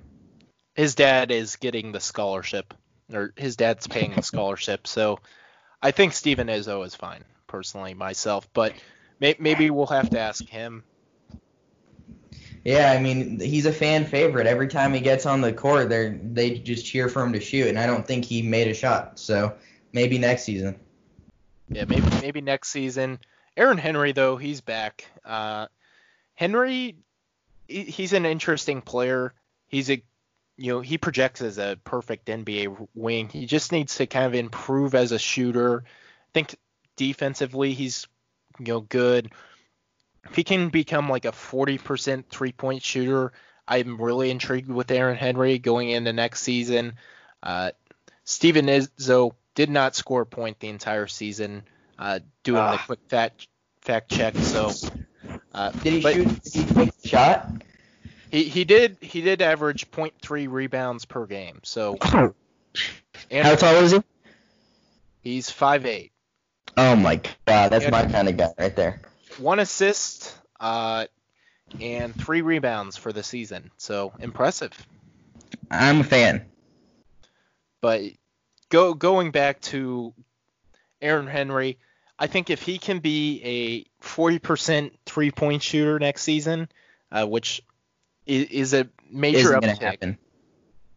His 0.74 0.94
dad 0.94 1.30
is 1.30 1.56
getting 1.56 1.92
the 1.92 2.00
scholarship, 2.00 2.74
or 3.10 3.32
his 3.36 3.56
dad's 3.56 3.86
paying 3.86 4.14
the 4.14 4.22
scholarship. 4.22 4.86
So 4.86 5.20
I 5.80 5.92
think 5.92 6.12
Steven 6.12 6.48
Izzo 6.48 6.84
is 6.84 6.94
fine, 6.94 7.24
personally, 7.46 7.94
myself. 7.94 8.46
But 8.52 8.74
maybe 9.20 9.70
we'll 9.70 9.86
have 9.86 10.10
to 10.10 10.18
ask 10.18 10.46
him. 10.46 10.84
Yeah, 12.64 12.92
I 12.92 13.00
mean 13.00 13.38
he's 13.40 13.66
a 13.66 13.72
fan 13.72 14.06
favorite. 14.06 14.46
Every 14.46 14.68
time 14.68 14.94
he 14.94 15.00
gets 15.00 15.26
on 15.26 15.42
the 15.42 15.52
court, 15.52 15.90
they 15.90 16.18
they 16.22 16.58
just 16.58 16.86
cheer 16.86 17.08
for 17.08 17.22
him 17.22 17.32
to 17.34 17.40
shoot, 17.40 17.68
and 17.68 17.78
I 17.78 17.86
don't 17.86 18.06
think 18.06 18.24
he 18.24 18.40
made 18.40 18.68
a 18.68 18.74
shot. 18.74 19.18
So 19.18 19.54
maybe 19.92 20.16
next 20.18 20.44
season. 20.44 20.78
Yeah, 21.68 21.84
maybe 21.84 22.06
maybe 22.22 22.40
next 22.40 22.70
season. 22.70 23.18
Aaron 23.56 23.78
Henry 23.78 24.12
though, 24.12 24.36
he's 24.36 24.62
back. 24.62 25.04
Uh, 25.24 25.66
Henry, 26.34 26.96
he's 27.68 28.12
an 28.14 28.24
interesting 28.24 28.80
player. 28.80 29.34
He's 29.68 29.90
a 29.90 30.02
you 30.56 30.72
know 30.72 30.80
he 30.80 30.96
projects 30.96 31.42
as 31.42 31.58
a 31.58 31.78
perfect 31.84 32.26
NBA 32.26 32.88
wing. 32.94 33.28
He 33.28 33.44
just 33.44 33.72
needs 33.72 33.96
to 33.96 34.06
kind 34.06 34.24
of 34.24 34.34
improve 34.34 34.94
as 34.94 35.12
a 35.12 35.18
shooter. 35.18 35.84
I 35.84 36.30
think 36.32 36.56
defensively 36.96 37.74
he's 37.74 38.06
you 38.58 38.66
know 38.66 38.80
good. 38.80 39.32
If 40.24 40.36
he 40.36 40.44
can 40.44 40.68
become 40.70 41.08
like 41.08 41.24
a 41.24 41.32
40% 41.32 42.24
three 42.28 42.52
point 42.52 42.82
shooter, 42.82 43.32
I'm 43.68 44.00
really 44.00 44.30
intrigued 44.30 44.68
with 44.68 44.90
Aaron 44.90 45.16
Henry 45.16 45.58
going 45.58 45.90
into 45.90 46.12
next 46.12 46.42
season. 46.42 46.94
Uh, 47.42 47.72
Steven 48.24 48.66
Izzo 48.66 49.32
did 49.54 49.70
not 49.70 49.94
score 49.94 50.22
a 50.22 50.26
point 50.26 50.60
the 50.60 50.68
entire 50.68 51.06
season. 51.06 51.64
Uh, 51.98 52.20
doing 52.42 52.56
the 52.56 52.62
ah. 52.62 52.82
quick 52.86 53.00
fact 53.08 53.48
fact 53.82 54.10
check, 54.10 54.34
so. 54.36 54.72
Uh, 55.52 55.70
did 55.70 55.92
he 55.92 56.00
shoot? 56.00 56.42
Did 56.42 56.52
he 56.52 56.74
take 56.74 56.96
the 57.00 57.08
shot? 57.08 57.50
He 58.30 58.44
he 58.44 58.64
did 58.64 58.96
he 59.00 59.20
did 59.20 59.40
average 59.42 59.90
0.3 59.90 60.48
rebounds 60.50 61.04
per 61.04 61.26
game. 61.26 61.60
So. 61.62 61.98
How 62.02 63.54
tall 63.54 63.76
is 63.76 63.92
he? 63.92 64.02
He's 65.22 65.50
five 65.50 65.86
eight. 65.86 66.12
Oh 66.76 66.96
my 66.96 67.20
god, 67.46 67.70
that's 67.70 67.90
my 67.90 68.06
kind 68.06 68.28
of 68.28 68.36
guy 68.36 68.52
right 68.58 68.74
there. 68.74 69.00
One 69.38 69.58
assist, 69.58 70.36
uh, 70.60 71.06
and 71.80 72.14
three 72.14 72.42
rebounds 72.42 72.96
for 72.96 73.12
the 73.12 73.22
season. 73.22 73.70
So 73.76 74.12
impressive. 74.18 74.72
I'm 75.70 76.00
a 76.00 76.04
fan. 76.04 76.46
But 77.80 78.02
go 78.70 78.94
going 78.94 79.30
back 79.30 79.60
to 79.62 80.14
Aaron 81.00 81.26
Henry, 81.26 81.78
I 82.18 82.26
think 82.26 82.50
if 82.50 82.62
he 82.62 82.78
can 82.78 83.00
be 83.00 83.40
a 84.02 84.04
40% 84.04 84.92
three 85.04 85.30
point 85.30 85.62
shooter 85.62 85.98
next 85.98 86.22
season, 86.22 86.68
uh, 87.10 87.26
which 87.26 87.62
is, 88.26 88.46
is, 88.46 88.74
a 88.74 88.88
major 89.10 89.50
uptick. 89.50 90.16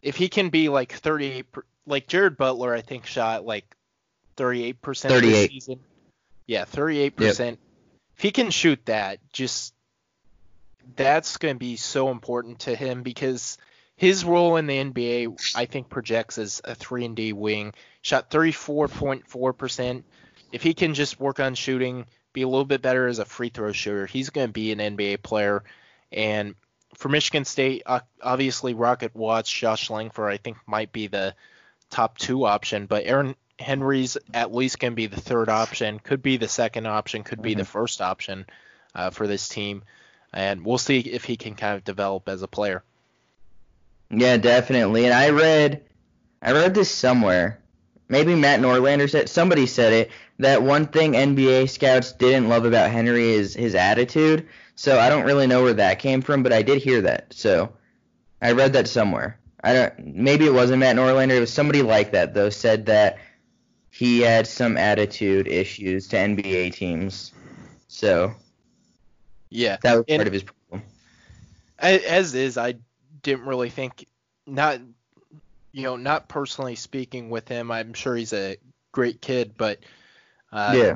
If 0.01 0.15
he 0.15 0.30
can 0.30 0.49
be 0.49 0.69
like 0.69 0.93
38, 0.93 1.45
like 1.86 2.07
Jared 2.07 2.38
Butler, 2.38 2.73
I 2.73 2.82
think 2.82 3.05
shot 3.05 3.45
like 3.45 3.75
38% 4.38 5.10
38. 5.10 5.22
this 5.22 5.50
season. 5.50 5.80
Yeah, 6.46 6.66
38%. 6.66 7.20
Yep. 7.20 7.58
If 8.16 8.22
he 8.24 8.32
can 8.32 8.50
shoot 8.50 8.86
that, 8.86 9.20
just 9.32 9.74
that's 10.96 11.38
going 11.38 11.56
to 11.56 11.60
be 11.60 11.76
so 11.76 12.10
important 12.10 12.60
to 12.60 12.76
him 12.76 13.04
because 13.04 13.58
his 13.96 14.24
role 14.24 14.58
in 14.58 14.68
the 14.68 14.78
NBA, 14.78 15.54
I 15.56 15.66
think, 15.66 15.90
projects 15.90 16.38
as 16.38 16.62
a 16.64 16.76
3 16.76 17.06
and 17.06 17.16
D 17.16 17.34
wing. 17.34 17.74
Shot 18.02 18.30
34.4%. 18.30 20.04
If 20.52 20.64
he 20.64 20.74
can 20.74 20.94
just 20.94 21.20
work 21.20 21.40
on 21.40 21.56
shooting, 21.56 22.06
be 22.32 22.44
a 22.44 22.48
little 22.48 22.66
bit 22.66 22.82
better 22.82 23.08
as 23.08 23.20
a 23.20 23.26
free 23.26 23.50
throw 23.50 23.72
shooter, 23.72 24.06
he's 24.06 24.30
going 24.30 24.48
to 24.48 24.54
be 24.54 24.72
an 24.72 24.80
NBA 24.80 25.24
player. 25.24 25.64
And 26.12 26.56
for 26.96 27.10
Michigan 27.10 27.44
State, 27.44 27.84
obviously 28.22 28.74
Rocket 28.74 29.16
Watts, 29.16 29.52
Josh 29.52 29.90
Langford, 29.90 30.32
I 30.32 30.38
think 30.38 30.58
might 30.66 30.92
be 30.92 31.08
the 31.08 31.36
top 31.90 32.18
two 32.18 32.46
option, 32.46 32.86
but 32.86 33.06
Aaron 33.06 33.36
Henry's 33.60 34.18
at 34.34 34.53
least 34.53 34.80
can 34.80 34.93
be 34.93 35.08
the 35.08 35.20
third 35.20 35.49
option, 35.49 35.99
could 35.99 36.22
be 36.22 36.38
the 36.38 36.47
second 36.47 36.88
option, 36.88 37.24
could 37.24 37.41
be 37.41 37.51
mm-hmm. 37.51 37.60
the 37.60 37.66
first 37.66 38.01
option 38.01 38.45
uh, 38.93 39.10
for 39.10 39.28
this 39.28 39.49
team, 39.49 39.84
and 40.34 40.64
we'll 40.66 40.78
see 40.78 40.99
if 40.99 41.24
he 41.24 41.38
can 41.38 41.55
kind 41.55 41.76
of 41.76 41.84
develop 41.84 42.30
as 42.30 42.41
a 42.41 42.47
player. 42.47 42.84
Yeah, 44.10 44.38
definitely. 44.38 45.05
And 45.05 45.14
I 45.14 45.30
read, 45.30 45.84
I 46.41 46.51
read 46.51 46.74
this 46.74 46.91
somewhere. 46.91 47.60
Maybe 48.10 48.36
Matt 48.36 48.62
Norlander 48.62 49.10
said 49.10 49.28
somebody 49.28 49.66
said 49.66 49.91
it 49.91 50.12
that 50.39 50.64
one 50.64 50.86
thing 50.88 51.14
NBA 51.14 51.70
scouts 51.70 52.14
didn't 52.14 52.47
love 52.47 52.64
about 52.64 52.91
Henry 52.91 53.32
is 53.32 53.53
his 53.53 53.76
attitude. 53.76 54.47
So 54.76 54.99
I 54.99 55.10
don't 55.10 55.26
really 55.26 55.47
know 55.47 55.64
where 55.64 55.74
that 55.74 55.99
came 55.99 56.22
from, 56.22 56.43
but 56.43 56.53
I 56.53 56.62
did 56.62 56.82
hear 56.82 57.01
that. 57.01 57.34
So 57.34 57.74
I 58.41 58.51
read 58.51 58.74
that 58.74 58.88
somewhere. 58.88 59.39
I 59.64 59.74
don't. 59.74 60.16
Maybe 60.16 60.45
it 60.45 60.53
wasn't 60.53 60.80
Matt 60.80 60.95
Norlander. 60.95 61.36
It 61.36 61.39
was 61.39 61.51
somebody 61.51 61.82
like 61.82 62.12
that 62.12 62.34
though. 62.34 62.49
Said 62.49 62.86
that 62.86 63.18
he 63.98 64.20
had 64.20 64.45
some 64.45 64.78
attitude 64.78 65.48
issues 65.48 66.08
to 66.10 66.18
NBA 66.18 66.74
teams. 66.74 67.34
So 67.88 68.34
yeah, 69.50 69.78
that 69.82 69.95
was 69.95 70.06
and, 70.08 70.20
part 70.20 70.28
of 70.28 70.34
his 70.34 70.43
problem. 70.43 70.84
As 71.80 72.36
is, 72.36 72.60
I 72.60 72.76
didn't 73.24 73.45
really 73.45 73.72
think 73.72 74.06
not 74.45 74.80
you 75.72 75.84
know 75.84 75.95
not 75.95 76.28
personally 76.28 76.76
speaking 76.76 77.32
with 77.32 77.48
him. 77.48 77.72
I'm 77.72 77.93
sure 77.93 78.16
he's 78.16 78.34
a 78.34 78.58
great 78.91 79.20
kid, 79.20 79.54
but 79.58 79.80
uh, 80.52 80.74
yeah. 80.78 80.95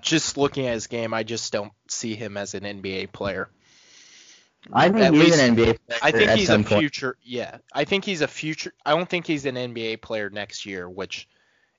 Just 0.00 0.36
looking 0.36 0.66
at 0.66 0.74
his 0.74 0.86
game, 0.86 1.14
I 1.14 1.22
just 1.24 1.52
don't 1.52 1.72
see 1.88 2.14
him 2.14 2.36
as 2.36 2.54
an 2.54 2.62
NBA 2.62 3.10
player. 3.10 3.48
I 4.72 4.88
think 4.88 5.00
At 5.00 5.14
he's 5.14 5.22
least- 5.24 5.40
an 5.40 5.56
NBA 5.56 5.64
player 5.86 5.98
I 6.02 6.12
think 6.12 6.30
he's 6.30 6.48
a 6.48 6.52
some 6.52 6.64
point. 6.64 6.80
future. 6.80 7.16
Yeah, 7.24 7.58
I 7.72 7.84
think 7.84 8.04
he's 8.04 8.20
a 8.20 8.28
future. 8.28 8.72
I 8.86 8.90
don't 8.90 9.08
think 9.08 9.26
he's 9.26 9.46
an 9.46 9.56
NBA 9.56 10.00
player 10.00 10.30
next 10.30 10.64
year, 10.64 10.88
which 10.88 11.26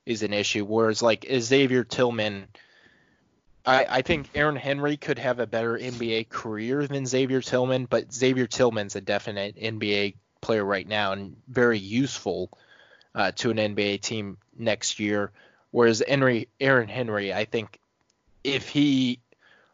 is 0.05 0.23
an 0.23 0.33
issue. 0.33 0.65
Whereas 0.65 1.01
like 1.01 1.25
Xavier 1.39 1.83
Tillman, 1.83 2.47
I 3.65 3.85
I 3.89 4.01
think 4.01 4.29
Aaron 4.35 4.55
Henry 4.55 4.97
could 4.97 5.19
have 5.19 5.39
a 5.39 5.47
better 5.47 5.77
NBA 5.77 6.29
career 6.29 6.87
than 6.87 7.05
Xavier 7.05 7.41
Tillman, 7.41 7.85
but 7.85 8.13
Xavier 8.13 8.47
Tillman's 8.47 8.95
a 8.95 9.01
definite 9.01 9.55
NBA 9.57 10.15
player 10.41 10.63
right 10.63 10.87
now 10.87 11.13
and 11.13 11.35
very 11.47 11.79
useful 11.79 12.51
uh, 13.15 13.31
to 13.31 13.49
an 13.49 13.57
NBA 13.57 14.01
team 14.01 14.37
next 14.57 14.99
year. 14.99 15.31
Whereas 15.71 16.03
Henry, 16.07 16.47
Aaron 16.59 16.87
Henry, 16.87 17.33
I 17.33 17.45
think 17.45 17.79
if 18.43 18.69
he 18.69 19.19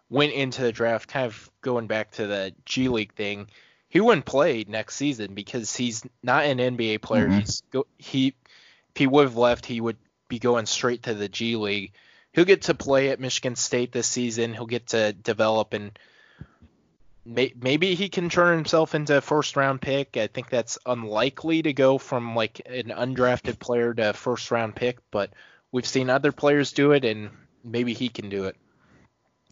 went 0.10 0.34
into 0.34 0.62
the 0.62 0.72
draft, 0.72 1.10
kind 1.10 1.26
of 1.26 1.50
going 1.62 1.88
back 1.88 2.12
to 2.12 2.28
the 2.28 2.54
G 2.66 2.88
League 2.88 3.14
thing, 3.14 3.48
he 3.90 4.00
wouldn't 4.00 4.26
play 4.26 4.66
next 4.68 4.96
season 4.96 5.34
because 5.34 5.76
he's 5.76 6.04
not 6.24 6.46
an 6.46 6.60
NBA 6.60 7.02
player. 7.02 7.28
Mhm. 7.28 7.40
He's 7.40 7.62
go, 7.72 7.86
he 7.98 8.28
if 8.28 8.98
he 8.98 9.08
would 9.08 9.24
have 9.24 9.38
left, 9.38 9.66
he 9.66 9.82
would 9.82 9.98
be 10.32 10.40
going 10.40 10.66
straight 10.66 11.04
to 11.04 11.14
the 11.14 11.28
G 11.28 11.58
League. 11.58 11.92
He'll 12.32 12.46
get 12.46 12.64
to 12.64 12.74
play 12.74 13.10
at 13.10 13.20
Michigan 13.20 13.58
State 13.58 13.92
this 13.92 14.08
season. 14.08 14.54
He'll 14.54 14.66
get 14.66 14.88
to 14.88 15.12
develop 15.12 15.74
and 15.74 15.92
may, 17.26 17.54
maybe 17.62 17.96
he 17.96 18.08
can 18.08 18.30
turn 18.30 18.56
himself 18.56 18.96
into 18.96 19.18
a 19.18 19.22
first 19.22 19.58
round 19.58 19.82
pick. 19.82 20.16
I 20.16 20.28
think 20.28 20.50
that's 20.50 20.80
unlikely 20.86 21.64
to 21.64 21.74
go 21.74 21.98
from 21.98 22.34
like 22.34 22.62
an 22.66 22.94
undrafted 22.96 23.60
player 23.60 23.94
to 23.94 24.12
a 24.12 24.14
first 24.14 24.50
round 24.52 24.74
pick, 24.74 25.00
but 25.12 25.32
we've 25.74 25.86
seen 25.86 26.10
other 26.10 26.32
players 26.32 26.72
do 26.72 26.94
it 26.94 27.04
and 27.04 27.30
maybe 27.62 27.94
he 27.94 28.08
can 28.08 28.30
do 28.30 28.46
it. 28.46 28.56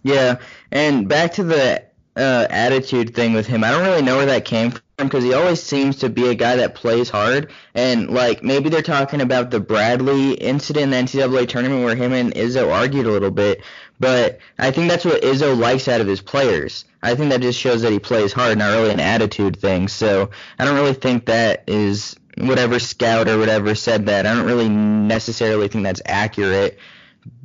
Yeah, 0.01 0.39
and 0.71 1.09
back 1.09 1.33
to 1.33 1.43
the 1.43 1.83
uh, 2.15 2.47
attitude 2.49 3.13
thing 3.13 3.33
with 3.33 3.47
him, 3.47 3.65
I 3.65 3.71
don't 3.71 3.83
really 3.83 4.01
know 4.01 4.15
where 4.15 4.27
that 4.27 4.45
came 4.45 4.71
from 4.71 4.81
because 5.07 5.23
he 5.23 5.33
always 5.33 5.61
seems 5.61 5.97
to 5.97 6.09
be 6.09 6.27
a 6.27 6.35
guy 6.35 6.57
that 6.57 6.75
plays 6.75 7.09
hard. 7.09 7.51
And 7.73 8.09
like 8.09 8.43
maybe 8.43 8.69
they're 8.69 8.81
talking 8.81 9.21
about 9.21 9.51
the 9.51 9.59
Bradley 9.59 10.33
incident 10.33 10.83
in 10.83 10.89
the 10.91 10.97
NCAA 10.97 11.47
tournament 11.47 11.83
where 11.83 11.95
him 11.95 12.13
and 12.13 12.33
Izzo 12.33 12.71
argued 12.71 13.05
a 13.05 13.11
little 13.11 13.31
bit, 13.31 13.61
but 13.99 14.39
I 14.57 14.71
think 14.71 14.89
that's 14.89 15.05
what 15.05 15.21
Izzo 15.21 15.57
likes 15.57 15.87
out 15.87 16.01
of 16.01 16.07
his 16.07 16.21
players. 16.21 16.85
I 17.01 17.15
think 17.15 17.31
that 17.31 17.41
just 17.41 17.59
shows 17.59 17.81
that 17.81 17.91
he 17.91 17.99
plays 17.99 18.33
hard, 18.33 18.57
not 18.57 18.71
really 18.75 18.91
an 18.91 18.99
attitude 18.99 19.57
thing. 19.57 19.87
So 19.87 20.31
I 20.57 20.65
don't 20.65 20.75
really 20.75 20.93
think 20.93 21.25
that 21.25 21.63
is 21.67 22.15
whatever 22.37 22.79
scout 22.79 23.27
or 23.27 23.37
whatever 23.37 23.75
said 23.75 24.05
that. 24.07 24.25
I 24.25 24.33
don't 24.35 24.45
really 24.45 24.69
necessarily 24.69 25.67
think 25.67 25.83
that's 25.83 26.01
accurate 26.05 26.79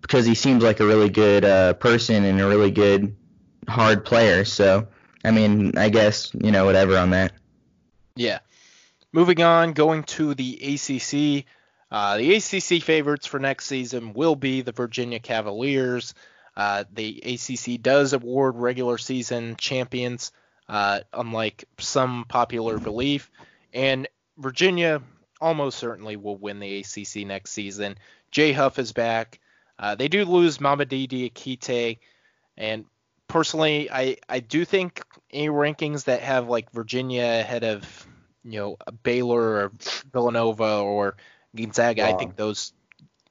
because 0.01 0.27
he 0.27 0.35
seems 0.35 0.63
like 0.63 0.81
a 0.81 0.87
really 0.87 1.09
good 1.09 1.45
uh, 1.45 1.75
person 1.75 2.25
and 2.25 2.41
a 2.41 2.47
really 2.49 2.71
good 2.71 3.17
hard 3.69 4.05
player. 4.05 4.45
So, 4.45 4.89
I 5.25 5.31
mean, 5.31 5.77
I 5.77 5.89
guess 5.89 6.31
you 6.35 6.51
know 6.51 6.65
whatever 6.65 6.97
on 6.99 7.11
that. 7.11 7.33
Yeah. 8.17 8.39
Moving 9.12 9.43
on, 9.43 9.73
going 9.73 10.05
to 10.05 10.35
the 10.35 10.55
ACC. 10.75 11.47
Uh, 11.91 12.19
the 12.19 12.35
ACC 12.35 12.83
favorites 12.83 13.27
for 13.27 13.39
next 13.39 13.67
season 13.67 14.12
will 14.12 14.37
be 14.37 14.62
the 14.62 14.73
Virginia 14.73 15.21
Cavaliers. 15.21 16.15
Uh, 16.57 16.85
the 16.93 17.23
ACC 17.25 17.81
does 17.81 18.12
award 18.12 18.57
regular 18.57 18.99
season 18.99 19.57
champions, 19.57 20.33
uh, 20.69 21.01
unlike 21.12 21.65
some 21.79 22.25
popular 22.29 22.79
belief. 22.79 23.31
And 23.73 24.09
Virginia 24.39 25.03
almost 25.41 25.79
certainly 25.79 26.17
will 26.17 26.37
win 26.37 26.61
the 26.61 26.79
ACC 26.81 27.27
next 27.27 27.51
season. 27.51 27.97
Jay 28.31 28.53
Huff 28.53 28.79
is 28.79 28.93
back. 28.93 29.41
Uh, 29.79 29.95
they 29.95 30.09
do 30.09 30.25
lose 30.25 30.59
Mamadi 30.59 31.09
Diakite, 31.09 31.99
and 32.57 32.85
personally, 33.29 33.91
I, 33.91 34.16
I 34.29 34.41
do 34.41 34.64
think 34.64 35.03
any 35.31 35.49
rankings 35.49 36.05
that 36.05 36.20
have 36.22 36.49
like 36.49 36.70
Virginia 36.72 37.25
ahead 37.25 37.64
of 37.64 38.07
you 38.45 38.59
know 38.59 38.77
Baylor 39.03 39.41
or 39.41 39.72
Villanova 40.12 40.79
or 40.79 41.16
Gonzaga, 41.57 42.05
I 42.05 42.14
think 42.14 42.37
those 42.37 42.72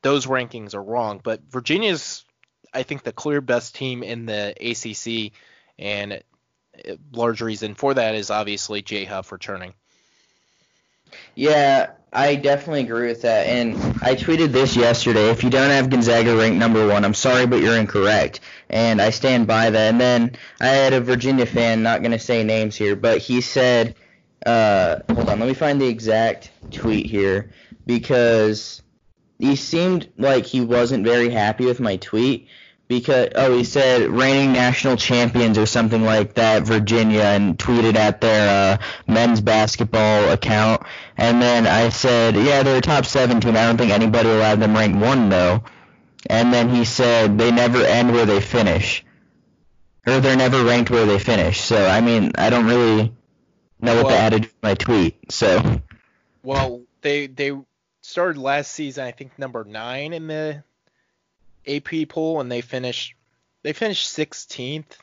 those 0.01 0.25
rankings 0.25 0.73
are 0.73 0.83
wrong. 0.83 1.19
But 1.23 1.41
Virginia's 1.49 2.25
I 2.73 2.83
think 2.83 3.03
the 3.03 3.13
clear 3.13 3.41
best 3.41 3.75
team 3.75 4.03
in 4.03 4.25
the 4.25 4.53
ACC, 4.59 5.33
and 5.77 6.23
large 7.11 7.41
reason 7.41 7.75
for 7.75 7.93
that 7.93 8.15
is 8.15 8.31
obviously 8.31 8.81
Jay 8.81 9.05
Huff 9.05 9.31
returning. 9.31 9.73
Yeah, 11.35 11.91
I 12.13 12.35
definitely 12.35 12.81
agree 12.81 13.07
with 13.07 13.23
that. 13.23 13.47
And 13.47 13.75
I 14.01 14.15
tweeted 14.15 14.51
this 14.51 14.75
yesterday. 14.75 15.29
If 15.29 15.43
you 15.43 15.49
don't 15.49 15.71
have 15.71 15.89
Gonzaga 15.89 16.35
ranked 16.35 16.57
number 16.57 16.87
one, 16.87 17.03
I'm 17.03 17.15
sorry, 17.15 17.47
but 17.47 17.59
you're 17.59 17.77
incorrect. 17.77 18.39
And 18.69 19.01
I 19.01 19.09
stand 19.09 19.47
by 19.47 19.71
that. 19.71 19.89
And 19.89 19.99
then 19.99 20.35
I 20.61 20.67
had 20.67 20.93
a 20.93 21.01
Virginia 21.01 21.47
fan, 21.47 21.81
not 21.81 22.01
going 22.01 22.11
to 22.11 22.19
say 22.19 22.43
names 22.43 22.75
here, 22.75 22.95
but 22.95 23.17
he 23.17 23.41
said, 23.41 23.95
uh, 24.45 24.99
hold 25.11 25.29
on, 25.29 25.39
let 25.39 25.47
me 25.47 25.55
find 25.55 25.81
the 25.81 25.87
exact 25.87 26.51
tweet 26.69 27.07
here 27.07 27.49
because 27.85 28.83
he 29.39 29.55
seemed 29.55 30.11
like 30.17 30.45
he 30.45 30.61
wasn't 30.61 31.03
very 31.03 31.29
happy 31.29 31.65
with 31.65 31.79
my 31.79 31.97
tweet 31.97 32.47
because 32.87 33.29
oh 33.35 33.57
he 33.57 33.63
said 33.63 34.09
reigning 34.09 34.53
national 34.53 34.97
champions 34.97 35.57
or 35.57 35.65
something 35.65 36.03
like 36.03 36.35
that 36.35 36.63
Virginia 36.63 37.21
and 37.21 37.57
tweeted 37.57 37.95
at 37.95 38.21
their 38.21 38.73
uh, 38.73 39.11
men's 39.11 39.41
basketball 39.41 40.29
account. 40.31 40.83
And 41.17 41.41
then 41.41 41.65
I 41.67 41.89
said 41.89 42.35
yeah 42.35 42.63
they're 42.63 42.77
a 42.77 42.81
top 42.81 43.05
seven 43.05 43.41
team. 43.41 43.55
I 43.55 43.65
don't 43.65 43.77
think 43.77 43.91
anybody 43.91 44.29
will 44.29 44.41
have 44.41 44.59
them 44.59 44.75
ranked 44.75 44.99
one 44.99 45.29
though. 45.29 45.63
And 46.29 46.53
then 46.53 46.69
he 46.69 46.85
said 46.85 47.37
they 47.37 47.51
never 47.51 47.83
end 47.83 48.11
where 48.11 48.25
they 48.25 48.41
finish. 48.41 49.05
Or 50.05 50.19
they're 50.19 50.35
never 50.35 50.63
ranked 50.63 50.91
where 50.91 51.05
they 51.05 51.19
finish. 51.19 51.61
So 51.61 51.85
I 51.85 52.01
mean 52.01 52.33
I 52.37 52.49
don't 52.49 52.65
really 52.65 53.13
know 53.81 53.95
what 53.95 54.05
Well- 54.05 54.15
the 54.15 54.21
attitude 54.21 54.45
of 54.51 54.63
my 54.63 54.73
tweet 54.75 55.31
so. 55.31 55.81
Well, 56.43 56.81
they 57.01 57.27
they 57.27 57.53
started 58.01 58.37
last 58.37 58.71
season 58.71 59.05
I 59.05 59.11
think 59.11 59.39
number 59.39 59.63
nine 59.63 60.11
in 60.11 60.27
the 60.27 60.63
AP 61.67 62.09
poll, 62.09 62.41
and 62.41 62.51
they 62.51 62.61
finished 62.61 63.15
they 63.61 63.73
finished 63.73 64.07
16th. 64.15 64.97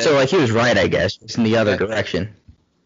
so 0.00 0.14
like 0.14 0.28
he 0.28 0.36
was 0.36 0.50
right 0.50 0.76
I 0.76 0.86
guess 0.88 1.16
just 1.16 1.38
in 1.38 1.44
the 1.44 1.56
other 1.56 1.72
Yeah. 1.72 1.76
direction 1.78 2.34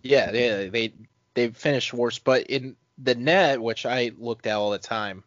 Yeah, 0.02 0.30
they 0.30 0.68
they 0.68 0.92
they 1.34 1.48
finished 1.48 1.92
worse, 1.92 2.18
but 2.18 2.44
in 2.44 2.76
the 2.98 3.14
net, 3.14 3.60
which 3.60 3.84
I 3.84 4.12
looked 4.18 4.46
at 4.46 4.56
all 4.56 4.70
the 4.70 4.78
time, 4.78 5.22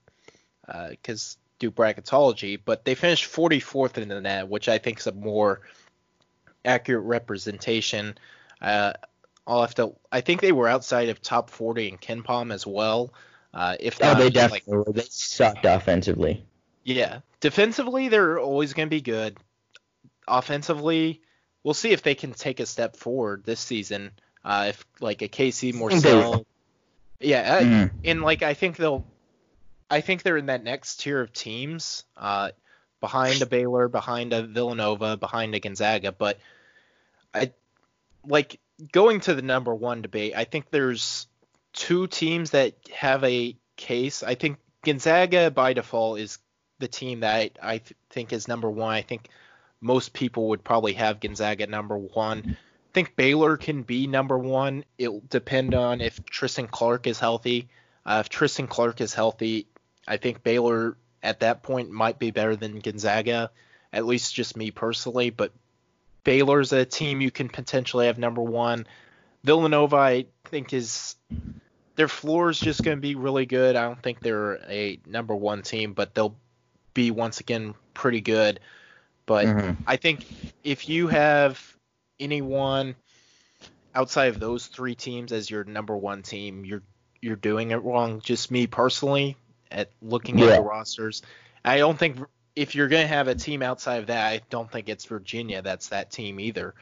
because 0.90 1.38
do 1.60 1.70
bracketology, 1.70 2.60
but 2.64 2.86
they 2.86 2.96
finished 2.96 3.32
44th 3.32 3.98
in 3.98 4.08
the 4.08 4.22
net, 4.22 4.48
which 4.48 4.70
I 4.70 4.78
think 4.78 5.00
is 5.00 5.08
a 5.08 5.12
more 5.12 5.62
accurate 6.66 7.04
representation. 7.04 8.18
Uh, 8.62 8.94
I'll 9.46 9.62
have 9.62 9.76
to. 9.76 9.96
I 10.12 10.22
think 10.22 10.42
they 10.42 10.52
were 10.52 10.68
outside 10.68 11.10
of 11.10 11.22
top 11.22 11.50
40 11.50 11.90
in 11.90 11.98
KenPom 11.98 12.54
as 12.54 12.66
well. 12.66 13.14
Uh, 13.54 13.76
if 13.80 14.00
oh 14.02 14.14
not, 14.14 14.18
they 14.20 14.48
like, 14.48 14.64
were 14.68 14.86
they 14.88 15.04
sucked 15.10 15.66
offensively 15.66 16.44
yeah, 16.96 17.20
defensively 17.40 18.08
they're 18.10 18.40
always 18.40 18.74
going 18.74 18.88
to 18.88 18.90
be 18.90 19.02
good. 19.02 19.38
Offensively, 20.28 21.22
we'll 21.64 21.74
see 21.74 21.92
if 21.92 22.02
they 22.02 22.16
can 22.16 22.34
take 22.34 22.60
a 22.60 22.66
step 22.66 22.96
forward 22.96 23.44
this 23.46 23.60
season. 23.60 24.12
Uh, 24.44 24.68
if 24.70 24.86
like 25.00 25.22
a 25.22 25.28
Casey 25.28 25.74
Morsell, 25.74 26.46
yeah, 27.20 27.62
Mhm. 27.62 27.92
and 28.06 28.22
like 28.22 28.42
I 28.44 28.54
think 28.54 28.78
they'll, 28.78 29.06
I 29.90 30.02
think 30.02 30.24
they're 30.24 30.38
in 30.38 30.48
that 30.48 30.64
next 30.64 31.02
tier 31.02 31.22
of 31.22 31.34
teams, 31.34 32.06
uh, 32.16 32.52
behind 33.02 33.42
a 33.42 33.46
Baylor, 33.46 33.88
behind 33.88 34.34
a 34.34 34.44
Villanova, 34.44 35.18
behind 35.18 35.56
a 35.56 35.60
Gonzaga. 35.60 36.12
But 36.12 36.40
I 37.34 37.52
like 38.26 38.60
going 38.92 39.20
to 39.22 39.36
the 39.36 39.42
number 39.42 39.74
one 39.76 40.02
debate. 40.02 40.34
I 40.36 40.46
think 40.46 40.70
there's 40.70 41.28
two 41.74 42.08
teams 42.08 42.52
that 42.52 42.76
have 42.94 43.24
a 43.24 43.56
case. 43.76 44.24
I 44.24 44.36
think 44.36 44.58
Gonzaga 44.84 45.52
by 45.52 45.74
default 45.74 46.20
is 46.20 46.38
the 46.80 46.88
team 46.88 47.22
that 47.22 47.34
I, 47.36 47.52
I 47.62 47.78
th- 47.78 47.94
think 48.10 48.34
is 48.34 48.48
number 48.48 48.70
one. 48.70 48.94
I 48.94 49.02
think 49.02 49.30
most 49.82 50.14
people 50.14 50.50
would 50.50 50.64
probably 50.64 50.94
have 50.94 51.20
Gonzaga 51.20 51.64
at 51.64 51.70
number 51.70 51.98
one. 51.98 52.44
I 52.46 52.92
think 52.94 53.16
Baylor 53.16 53.58
can 53.58 53.84
be 53.84 54.08
number 54.08 54.38
one. 54.38 54.84
It'll 54.98 55.24
depend 55.30 55.76
on 55.76 56.02
if 56.02 56.24
Tristan 56.26 56.68
Clark 56.68 57.08
is 57.08 57.20
healthy. 57.20 57.70
Uh, 58.06 58.24
if 58.26 58.30
Tristan 58.30 58.68
Clark 58.68 59.02
is 59.02 59.14
healthy, 59.14 59.68
I 60.08 60.18
think 60.18 60.44
Baylor 60.44 60.98
at 61.22 61.42
that 61.42 61.64
point 61.64 61.92
might 61.92 62.18
be 62.18 62.32
better 62.32 62.56
than 62.56 62.80
Gonzaga, 62.80 63.52
at 63.94 64.06
least 64.06 64.34
just 64.34 64.58
me 64.58 64.72
personally. 64.72 65.30
But 65.30 65.52
Baylor's 66.24 66.74
a 66.74 66.86
team 66.86 67.22
you 67.22 67.32
can 67.32 67.50
potentially 67.50 68.08
have 68.08 68.18
number 68.18 68.42
one. 68.42 68.88
Villanova, 69.44 69.98
I 69.98 70.26
think, 70.46 70.74
is 70.74 71.16
their 71.96 72.08
floor 72.08 72.50
is 72.50 72.60
just 72.60 72.84
going 72.84 72.98
to 72.98 73.02
be 73.02 73.16
really 73.16 73.46
good. 73.46 73.76
I 73.76 73.84
don't 73.84 74.02
think 74.02 74.20
they're 74.20 74.56
a 74.70 75.00
number 75.06 75.36
one 75.36 75.62
team, 75.62 75.94
but 75.94 76.16
they'll 76.16 76.36
be 77.00 77.12
once 77.12 77.40
again 77.40 77.74
pretty 77.94 78.20
good. 78.20 78.60
But 79.26 79.46
Mhm. 79.46 79.78
I 79.88 79.96
think 79.96 80.26
if 80.66 80.90
you 80.90 81.08
have 81.08 81.58
anyone 82.20 82.96
outside 83.96 84.26
of 84.26 84.40
those 84.42 84.68
three 84.68 84.96
teams 84.96 85.32
as 85.32 85.50
your 85.50 85.64
number 85.64 85.96
one 85.96 86.24
team, 86.24 86.66
you're 86.66 86.84
you're 87.22 87.38
doing 87.38 87.72
it 87.72 87.78
wrong. 87.78 88.20
Just 88.20 88.52
me 88.52 88.68
personally, 88.68 89.38
at 89.72 89.90
looking 90.02 90.40
Yeah. 90.40 90.48
at 90.48 90.56
the 90.58 90.62
rosters, 90.62 91.22
I 91.64 91.78
don't 91.78 91.98
think 91.98 92.18
if 92.56 92.76
you're 92.76 92.90
gonna 92.90 93.08
have 93.08 93.30
a 93.30 93.36
team 93.36 93.62
outside 93.64 93.98
of 94.00 94.08
that, 94.08 94.26
I 94.34 94.42
don't 94.50 94.70
think 94.70 94.90
it's 94.90 95.06
Virginia 95.06 95.62
that's 95.62 95.90
that 95.90 96.12
team 96.12 96.38
either. 96.40 96.76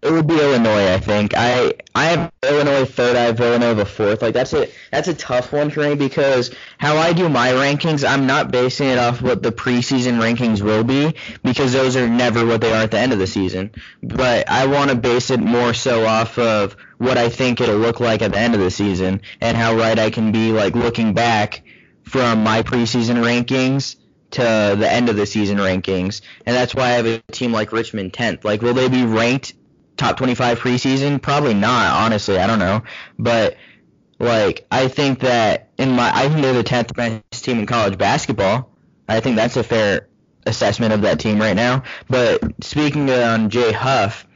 It 0.00 0.12
would 0.12 0.28
be 0.28 0.38
Illinois, 0.40 0.92
I 0.92 1.00
think. 1.00 1.34
I 1.36 1.74
I 1.92 2.04
have 2.04 2.32
Illinois 2.44 2.84
third. 2.84 3.16
I 3.16 3.22
have 3.22 3.36
Villanova 3.36 3.84
fourth. 3.84 4.22
Like 4.22 4.32
that's 4.32 4.52
a 4.52 4.68
that's 4.92 5.08
a 5.08 5.14
tough 5.14 5.52
one 5.52 5.70
for 5.70 5.80
me 5.80 5.96
because 5.96 6.54
how 6.78 6.96
I 6.96 7.12
do 7.12 7.28
my 7.28 7.48
rankings, 7.48 8.08
I'm 8.08 8.28
not 8.28 8.52
basing 8.52 8.90
it 8.90 8.98
off 8.98 9.20
what 9.20 9.42
the 9.42 9.50
preseason 9.50 10.20
rankings 10.20 10.62
will 10.62 10.84
be 10.84 11.16
because 11.42 11.72
those 11.72 11.96
are 11.96 12.08
never 12.08 12.46
what 12.46 12.60
they 12.60 12.72
are 12.72 12.84
at 12.84 12.92
the 12.92 12.98
end 12.98 13.12
of 13.12 13.18
the 13.18 13.26
season. 13.26 13.72
But 14.00 14.48
I 14.48 14.66
want 14.66 14.90
to 14.90 14.96
base 14.96 15.30
it 15.30 15.40
more 15.40 15.74
so 15.74 16.06
off 16.06 16.38
of 16.38 16.76
what 16.98 17.18
I 17.18 17.28
think 17.28 17.60
it'll 17.60 17.78
look 17.78 17.98
like 17.98 18.22
at 18.22 18.30
the 18.30 18.38
end 18.38 18.54
of 18.54 18.60
the 18.60 18.70
season 18.70 19.22
and 19.40 19.56
how 19.56 19.74
right 19.74 19.98
I 19.98 20.10
can 20.10 20.30
be 20.30 20.52
like 20.52 20.76
looking 20.76 21.12
back 21.12 21.64
from 22.04 22.44
my 22.44 22.62
preseason 22.62 23.16
rankings 23.16 23.96
to 24.30 24.42
the 24.78 24.88
end 24.88 25.08
of 25.08 25.16
the 25.16 25.26
season 25.26 25.58
rankings. 25.58 26.20
And 26.46 26.54
that's 26.54 26.74
why 26.74 26.84
I 26.84 26.90
have 26.90 27.06
a 27.06 27.18
team 27.32 27.50
like 27.50 27.72
Richmond 27.72 28.12
10th. 28.12 28.44
Like 28.44 28.62
will 28.62 28.74
they 28.74 28.88
be 28.88 29.04
ranked 29.04 29.54
top 29.98 30.16
25 30.16 30.58
preseason? 30.58 31.20
Probably 31.20 31.54
not, 31.54 32.04
honestly. 32.04 32.38
I 32.38 32.46
don't 32.46 32.58
know. 32.58 32.82
But 33.18 33.56
like 34.18 34.66
I 34.70 34.88
think 34.88 35.20
that 35.20 35.70
in 35.78 35.92
my 35.92 36.10
I 36.12 36.28
think 36.28 36.42
they're 36.42 36.54
the 36.54 36.64
10th 36.64 36.94
best 36.94 37.44
team 37.44 37.58
in 37.58 37.66
college 37.66 37.98
basketball. 37.98 38.70
I 39.08 39.20
think 39.20 39.36
that's 39.36 39.56
a 39.56 39.62
fair 39.62 40.08
assessment 40.46 40.92
of 40.92 41.02
that 41.02 41.20
team 41.20 41.40
right 41.40 41.56
now. 41.56 41.84
But 42.08 42.42
speaking 42.64 43.10
on 43.10 43.50
Jay 43.50 43.72
Huff, 43.72 44.26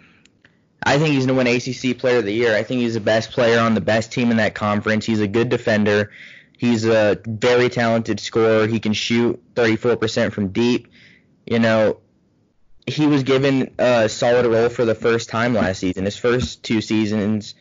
I 0.82 0.98
think 0.98 1.14
he's 1.14 1.26
going 1.26 1.38
to 1.38 1.44
win 1.44 1.56
ACC 1.56 1.98
Player 1.98 2.18
of 2.18 2.24
the 2.24 2.32
Year. 2.32 2.56
I 2.56 2.62
think 2.62 2.80
he's 2.80 2.94
the 2.94 3.00
best 3.00 3.30
player 3.30 3.60
on 3.60 3.74
the 3.74 3.80
best 3.80 4.12
team 4.12 4.30
in 4.30 4.38
that 4.38 4.54
conference. 4.54 5.04
He's 5.04 5.20
a 5.20 5.28
good 5.28 5.48
defender. 5.48 6.10
He's 6.58 6.84
a 6.84 7.20
very 7.26 7.68
talented 7.68 8.20
scorer. 8.20 8.66
He 8.66 8.80
can 8.80 8.92
shoot 8.92 9.42
34% 9.54 10.32
from 10.32 10.48
deep. 10.48 10.88
You 11.46 11.58
know, 11.58 11.98
he 12.86 13.06
was 13.06 13.22
given 13.22 13.74
a 13.78 14.08
solid 14.08 14.46
role 14.46 14.68
for 14.68 14.84
the 14.84 14.94
first 14.94 15.28
time 15.28 15.54
last 15.54 15.78
season. 15.78 16.04
His 16.04 16.16
first 16.16 16.62
two 16.62 16.80
seasons 16.80 17.54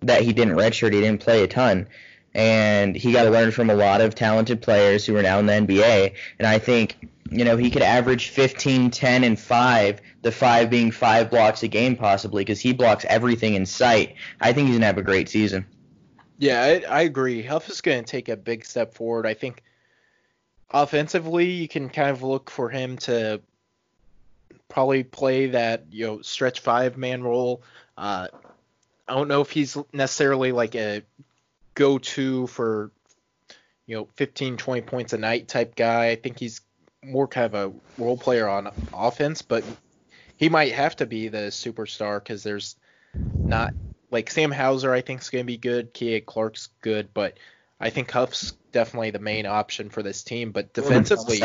that 0.00 0.22
he 0.22 0.32
didn't 0.32 0.54
redshirt, 0.54 0.92
he 0.92 1.00
didn't 1.00 1.20
play 1.20 1.42
a 1.42 1.46
ton. 1.46 1.88
And 2.34 2.96
he 2.96 3.12
got 3.12 3.24
to 3.24 3.30
learn 3.30 3.52
from 3.52 3.70
a 3.70 3.74
lot 3.74 4.00
of 4.00 4.14
talented 4.14 4.60
players 4.60 5.06
who 5.06 5.16
are 5.16 5.22
now 5.22 5.38
in 5.38 5.46
the 5.46 5.52
NBA. 5.52 6.14
And 6.38 6.48
I 6.48 6.58
think, 6.58 7.08
you 7.30 7.44
know, 7.44 7.56
he 7.56 7.70
could 7.70 7.82
average 7.82 8.30
15, 8.30 8.90
10, 8.90 9.24
and 9.24 9.38
5, 9.38 10.00
the 10.22 10.32
5 10.32 10.70
being 10.70 10.90
5 10.90 11.30
blocks 11.30 11.62
a 11.62 11.68
game 11.68 11.94
possibly, 11.94 12.42
because 12.42 12.60
he 12.60 12.72
blocks 12.72 13.04
everything 13.08 13.54
in 13.54 13.66
sight. 13.66 14.16
I 14.40 14.52
think 14.52 14.66
he's 14.66 14.74
going 14.74 14.80
to 14.80 14.86
have 14.86 14.98
a 14.98 15.02
great 15.02 15.28
season. 15.28 15.66
Yeah, 16.38 16.60
I, 16.60 16.84
I 16.88 17.02
agree. 17.02 17.42
Huff 17.42 17.68
is 17.68 17.80
going 17.80 18.02
to 18.02 18.10
take 18.10 18.28
a 18.28 18.36
big 18.36 18.64
step 18.64 18.94
forward. 18.94 19.26
I 19.26 19.34
think 19.34 19.62
offensively, 20.70 21.50
you 21.50 21.68
can 21.68 21.88
kind 21.88 22.10
of 22.10 22.24
look 22.24 22.50
for 22.50 22.68
him 22.68 22.96
to 22.98 23.40
probably 24.74 25.04
play 25.04 25.46
that 25.46 25.84
you 25.92 26.04
know 26.04 26.20
stretch 26.20 26.58
five 26.58 26.96
man 26.98 27.22
role. 27.22 27.62
Uh, 27.96 28.26
I 29.06 29.14
don't 29.14 29.28
know 29.28 29.40
if 29.40 29.50
he's 29.50 29.76
necessarily 29.92 30.50
like 30.50 30.74
a 30.74 31.02
go 31.74 31.98
to 31.98 32.48
for 32.48 32.90
you 33.86 33.96
know 33.96 34.08
15 34.16 34.56
20 34.56 34.82
points 34.82 35.12
a 35.12 35.18
night 35.18 35.46
type 35.46 35.76
guy. 35.76 36.08
I 36.08 36.16
think 36.16 36.40
he's 36.40 36.60
more 37.04 37.28
kind 37.28 37.46
of 37.46 37.54
a 37.54 38.02
role 38.02 38.18
player 38.18 38.48
on 38.48 38.68
offense, 38.92 39.42
but 39.42 39.62
he 40.36 40.48
might 40.48 40.72
have 40.72 40.96
to 40.96 41.06
be 41.06 41.28
the 41.28 41.52
superstar 41.52 42.18
because 42.18 42.42
there's 42.42 42.74
not 43.14 43.74
like 44.10 44.28
Sam 44.28 44.50
Hauser. 44.50 44.92
I 44.92 45.02
think 45.02 45.20
is 45.20 45.30
going 45.30 45.44
to 45.44 45.46
be 45.46 45.56
good. 45.56 45.94
Kihei 45.94 46.26
Clark's 46.26 46.70
good, 46.80 47.14
but 47.14 47.38
I 47.78 47.90
think 47.90 48.10
Huff's 48.10 48.54
definitely 48.72 49.12
the 49.12 49.20
main 49.20 49.46
option 49.46 49.88
for 49.88 50.02
this 50.02 50.24
team. 50.24 50.50
But 50.50 50.72
defensively, 50.72 51.40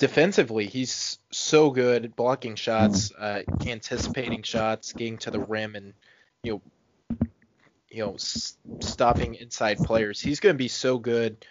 defensively, 0.00 0.66
he's 0.66 1.18
so 1.30 1.70
good 1.70 2.06
at 2.06 2.16
blocking 2.16 2.56
shots, 2.56 3.12
uh, 3.12 3.42
anticipating 3.66 4.42
shots, 4.42 4.94
getting 4.94 5.18
to 5.18 5.30
the 5.30 5.38
rim, 5.38 5.76
and 5.76 5.92
you 6.42 6.62
know, 7.10 7.18
you 7.90 8.04
know, 8.04 8.14
s- 8.14 8.56
stopping 8.80 9.34
inside 9.34 9.76
players. 9.78 10.20
He's 10.20 10.40
going 10.40 10.54
to 10.54 10.58
be 10.58 10.68
so 10.68 10.98
good 10.98 11.44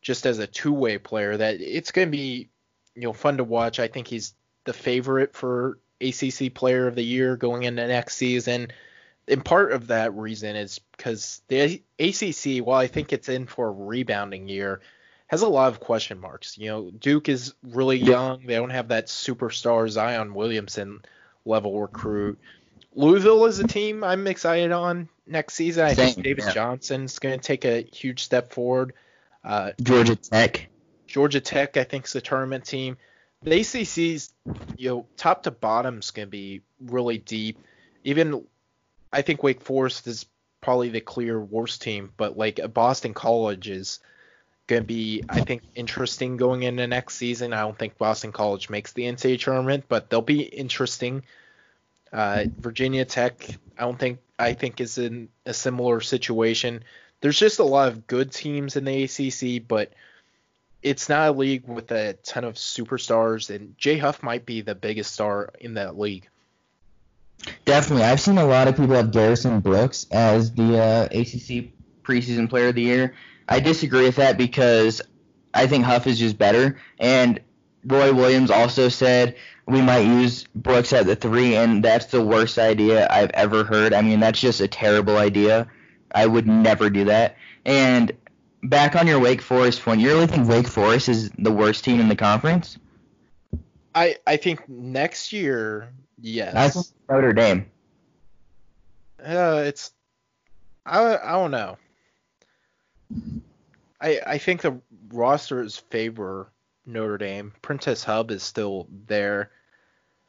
just 0.00 0.24
as 0.24 0.38
a 0.38 0.46
two-way 0.46 0.98
player 0.98 1.36
that 1.36 1.60
it's 1.60 1.90
going 1.90 2.06
to 2.08 2.12
be 2.12 2.48
you 2.94 3.02
know 3.02 3.12
fun 3.12 3.38
to 3.38 3.44
watch. 3.44 3.80
I 3.80 3.88
think 3.88 4.06
he's 4.06 4.34
the 4.64 4.72
favorite 4.72 5.34
for 5.34 5.78
ACC 6.00 6.54
Player 6.54 6.86
of 6.86 6.94
the 6.94 7.04
Year 7.04 7.36
going 7.36 7.64
into 7.64 7.86
next 7.86 8.16
season. 8.16 8.68
And 9.28 9.44
part 9.44 9.72
of 9.72 9.88
that 9.88 10.14
reason 10.14 10.54
is 10.54 10.78
because 10.78 11.42
the 11.48 11.82
ACC, 11.98 12.64
while 12.64 12.78
I 12.78 12.86
think 12.86 13.12
it's 13.12 13.28
in 13.28 13.46
for 13.46 13.66
a 13.66 13.72
rebounding 13.72 14.46
year, 14.46 14.80
has 15.26 15.42
a 15.42 15.48
lot 15.48 15.72
of 15.72 15.80
question 15.80 16.20
marks. 16.20 16.56
You 16.56 16.68
know, 16.68 16.90
Duke 16.90 17.28
is 17.28 17.54
really 17.62 17.98
young. 17.98 18.46
They 18.46 18.54
don't 18.54 18.70
have 18.70 18.88
that 18.88 19.06
superstar 19.06 19.88
Zion 19.88 20.34
Williamson 20.34 21.02
level 21.44 21.80
recruit. 21.80 22.38
Louisville 22.94 23.44
is 23.46 23.58
a 23.58 23.66
team 23.66 24.02
I'm 24.02 24.26
excited 24.26 24.72
on 24.72 25.08
next 25.26 25.54
season. 25.54 25.84
I 25.84 25.94
think 25.94 26.14
Same, 26.14 26.24
David 26.24 26.44
yeah. 26.46 26.52
Johnson's 26.52 27.18
going 27.18 27.38
to 27.38 27.42
take 27.44 27.64
a 27.64 27.82
huge 27.82 28.22
step 28.22 28.52
forward. 28.52 28.94
Uh, 29.44 29.72
Georgia 29.80 30.16
Tech. 30.16 30.68
Georgia 31.06 31.40
Tech, 31.40 31.76
I 31.76 31.84
think, 31.84 32.06
is 32.06 32.14
a 32.14 32.20
tournament 32.20 32.64
team. 32.64 32.96
The 33.42 33.60
ACC's, 33.60 34.32
you 34.76 34.88
know, 34.88 35.06
top 35.16 35.42
to 35.44 35.50
bottom 35.50 35.98
is 35.98 36.10
going 36.10 36.26
to 36.26 36.30
be 36.30 36.62
really 36.80 37.18
deep. 37.18 37.58
Even, 38.02 38.44
I 39.12 39.22
think 39.22 39.42
Wake 39.42 39.60
Forest 39.60 40.06
is 40.06 40.26
probably 40.60 40.88
the 40.88 41.00
clear 41.00 41.38
worst 41.38 41.82
team, 41.82 42.12
but 42.16 42.36
like 42.36 42.60
Boston 42.72 43.14
College 43.14 43.68
is 43.68 44.00
going 44.66 44.82
to 44.82 44.86
be, 44.86 45.22
I 45.28 45.40
think, 45.40 45.62
interesting 45.74 46.36
going 46.36 46.62
into 46.62 46.86
next 46.86 47.14
season. 47.14 47.52
I 47.52 47.60
don't 47.60 47.78
think 47.78 47.98
Boston 47.98 48.32
College 48.32 48.68
makes 48.68 48.92
the 48.92 49.04
NCAA 49.04 49.40
tournament, 49.40 49.84
but 49.88 50.10
they'll 50.10 50.22
be 50.22 50.42
interesting. 50.42 51.22
Uh, 52.12 52.44
Virginia 52.58 53.04
Tech, 53.04 53.46
I 53.78 53.82
don't 53.82 53.98
think, 53.98 54.18
I 54.38 54.54
think 54.54 54.80
is 54.80 54.98
in 54.98 55.28
a 55.44 55.54
similar 55.54 56.00
situation. 56.00 56.82
There's 57.20 57.38
just 57.38 57.58
a 57.58 57.64
lot 57.64 57.88
of 57.88 58.06
good 58.06 58.32
teams 58.32 58.76
in 58.76 58.84
the 58.84 59.04
ACC, 59.04 59.66
but 59.66 59.92
it's 60.82 61.08
not 61.08 61.28
a 61.28 61.32
league 61.32 61.66
with 61.66 61.90
a 61.92 62.14
ton 62.22 62.44
of 62.44 62.54
superstars, 62.54 63.54
and 63.54 63.76
Jay 63.78 63.98
Huff 63.98 64.22
might 64.22 64.46
be 64.46 64.60
the 64.60 64.74
biggest 64.74 65.12
star 65.14 65.50
in 65.60 65.74
that 65.74 65.98
league. 65.98 66.28
Definitely. 67.64 68.04
I've 68.04 68.20
seen 68.20 68.38
a 68.38 68.46
lot 68.46 68.68
of 68.68 68.76
people 68.76 68.94
have 68.94 69.10
Garrison 69.10 69.60
Brooks 69.60 70.06
as 70.10 70.52
the 70.52 70.78
uh, 70.78 71.04
ACC 71.06 71.72
preseason 72.02 72.48
player 72.48 72.68
of 72.68 72.74
the 72.74 72.82
year. 72.82 73.14
I 73.48 73.60
disagree 73.60 74.04
with 74.04 74.16
that 74.16 74.36
because 74.36 75.02
I 75.54 75.66
think 75.66 75.84
Huff 75.84 76.06
is 76.06 76.18
just 76.18 76.38
better. 76.38 76.78
And 76.98 77.40
Roy 77.84 78.12
Williams 78.12 78.50
also 78.50 78.88
said 78.88 79.36
we 79.66 79.82
might 79.82 80.06
use 80.06 80.44
Brooks 80.54 80.92
at 80.92 81.06
the 81.06 81.16
three, 81.16 81.56
and 81.56 81.84
that's 81.84 82.06
the 82.06 82.22
worst 82.22 82.58
idea 82.58 83.08
I've 83.10 83.30
ever 83.30 83.64
heard. 83.64 83.92
I 83.92 84.02
mean, 84.02 84.20
that's 84.20 84.40
just 84.40 84.60
a 84.60 84.68
terrible 84.68 85.16
idea. 85.16 85.68
I 86.14 86.26
would 86.26 86.46
never 86.46 86.88
do 86.88 87.04
that. 87.04 87.36
And 87.64 88.12
back 88.62 88.94
on 88.94 89.06
your 89.06 89.18
Wake 89.18 89.42
Forest 89.42 89.82
point, 89.82 90.00
you 90.00 90.08
really 90.08 90.26
think 90.26 90.48
Wake 90.48 90.68
Forest 90.68 91.08
is 91.08 91.30
the 91.30 91.50
worst 91.50 91.84
team 91.84 92.00
in 92.00 92.08
the 92.08 92.16
conference? 92.16 92.78
I 93.94 94.16
I 94.26 94.36
think 94.36 94.68
next 94.68 95.32
year, 95.32 95.88
yes. 96.20 96.52
That's 96.54 96.92
Notre 97.08 97.32
Dame. 97.32 97.66
Uh, 99.24 99.64
it's 99.66 99.90
I 100.84 101.16
I 101.16 101.32
don't 101.32 101.50
know. 101.50 101.76
I 104.00 104.20
I 104.26 104.38
think 104.38 104.62
the 104.62 104.80
rosters 105.08 105.76
favor 105.76 106.50
Notre 106.84 107.18
Dame. 107.18 107.52
Prentiss 107.62 108.04
Hubb 108.04 108.30
is 108.30 108.42
still 108.42 108.86
there. 109.06 109.50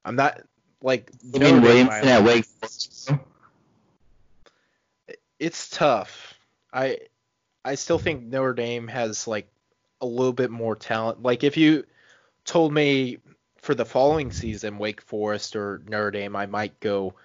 I'm 0.05 0.15
not 0.15 0.41
like 0.81 1.11
You 1.33 1.39
Notre 1.39 1.53
mean 1.55 1.61
Williamson 1.61 2.07
at 2.07 2.23
Wake 2.23 2.45
it's 5.39 5.69
tough. 5.69 6.39
I 6.73 6.99
I 7.63 7.75
still 7.75 7.99
think 7.99 8.23
Notre 8.23 8.53
Dame 8.53 8.87
has 8.87 9.27
like 9.27 9.47
a 10.01 10.05
little 10.05 10.33
bit 10.33 10.51
more 10.51 10.75
talent. 10.75 11.21
Like 11.21 11.43
if 11.43 11.57
you 11.57 11.85
told 12.45 12.73
me 12.73 13.17
for 13.57 13.75
the 13.75 13.85
following 13.85 14.31
season 14.31 14.77
Wake 14.77 15.01
Forest 15.01 15.55
or 15.55 15.81
Notre 15.87 16.11
Dame, 16.11 16.35
I 16.35 16.45
might 16.45 16.79
go 16.79 17.15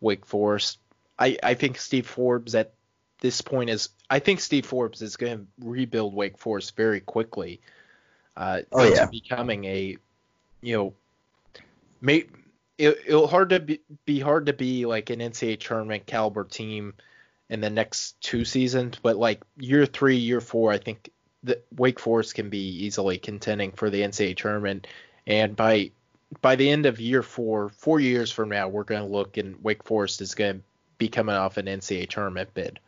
Wake 0.00 0.26
Forest. 0.26 0.78
I 1.18 1.38
I 1.42 1.54
think 1.54 1.78
Steve 1.78 2.06
Forbes 2.06 2.54
at 2.54 2.74
this 3.20 3.40
point 3.40 3.70
is 3.70 3.88
I 4.10 4.18
think 4.18 4.40
Steve 4.40 4.66
Forbes 4.66 5.02
is 5.02 5.16
going 5.16 5.38
to 5.38 5.46
rebuild 5.60 6.14
Wake 6.14 6.38
Forest 6.38 6.76
very 6.76 7.00
quickly. 7.00 7.60
Uh, 8.36 8.60
Oh, 8.72 8.84
yeah. 8.84 9.06
becoming 9.06 9.64
a 9.64 9.96
you 10.60 10.76
know 10.76 10.94
may 12.00 12.26
it, 12.78 12.98
it'll 13.06 13.26
hard 13.26 13.50
to 13.50 13.60
be, 13.60 13.80
be 14.06 14.20
hard 14.20 14.46
to 14.46 14.52
be 14.52 14.86
like 14.86 15.10
an 15.10 15.18
NCAA 15.18 15.58
tournament 15.58 16.06
caliber 16.06 16.44
team 16.44 16.94
in 17.50 17.60
the 17.60 17.70
next 17.70 18.20
two 18.20 18.44
seasons, 18.44 18.98
but 19.02 19.16
like 19.16 19.42
year 19.58 19.84
three, 19.84 20.16
year 20.16 20.40
four, 20.40 20.70
I 20.70 20.78
think 20.78 21.10
the 21.42 21.60
Wake 21.76 21.98
Forest 21.98 22.34
can 22.34 22.50
be 22.50 22.84
easily 22.84 23.18
contending 23.18 23.72
for 23.72 23.90
the 23.90 24.02
NCAA 24.02 24.36
tournament. 24.36 24.86
And 25.26 25.56
by 25.56 25.90
by 26.42 26.56
the 26.56 26.68
end 26.68 26.86
of 26.86 27.00
year 27.00 27.22
four, 27.22 27.70
four 27.70 28.00
years 28.00 28.30
from 28.30 28.50
now, 28.50 28.68
we're 28.68 28.84
going 28.84 29.00
to 29.00 29.08
look 29.08 29.38
and 29.38 29.62
Wake 29.62 29.82
Forest 29.82 30.20
is 30.20 30.34
going 30.34 30.58
to 30.58 30.62
be 30.98 31.08
coming 31.08 31.34
off 31.34 31.56
an 31.56 31.66
NCAA 31.66 32.08
tournament 32.08 32.52
bid. 32.54 32.78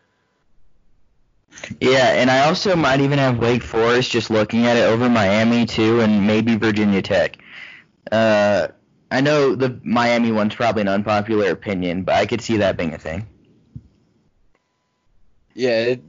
Yeah, 1.80 2.08
and 2.14 2.30
I 2.30 2.46
also 2.46 2.76
might 2.76 3.00
even 3.00 3.18
have 3.18 3.38
Wake 3.38 3.62
Forest 3.62 4.10
just 4.10 4.30
looking 4.30 4.66
at 4.66 4.76
it 4.76 4.84
over 4.84 5.08
Miami 5.08 5.66
too, 5.66 6.00
and 6.00 6.26
maybe 6.26 6.56
Virginia 6.56 7.02
Tech. 7.02 7.38
Uh, 8.10 8.68
I 9.10 9.20
know 9.20 9.54
the 9.54 9.78
Miami 9.82 10.32
one's 10.32 10.54
probably 10.54 10.82
an 10.82 10.88
unpopular 10.88 11.50
opinion, 11.50 12.02
but 12.04 12.14
I 12.14 12.26
could 12.26 12.40
see 12.40 12.58
that 12.58 12.76
being 12.76 12.94
a 12.94 12.98
thing. 12.98 13.26
Yeah, 15.54 15.80
it, 15.80 16.02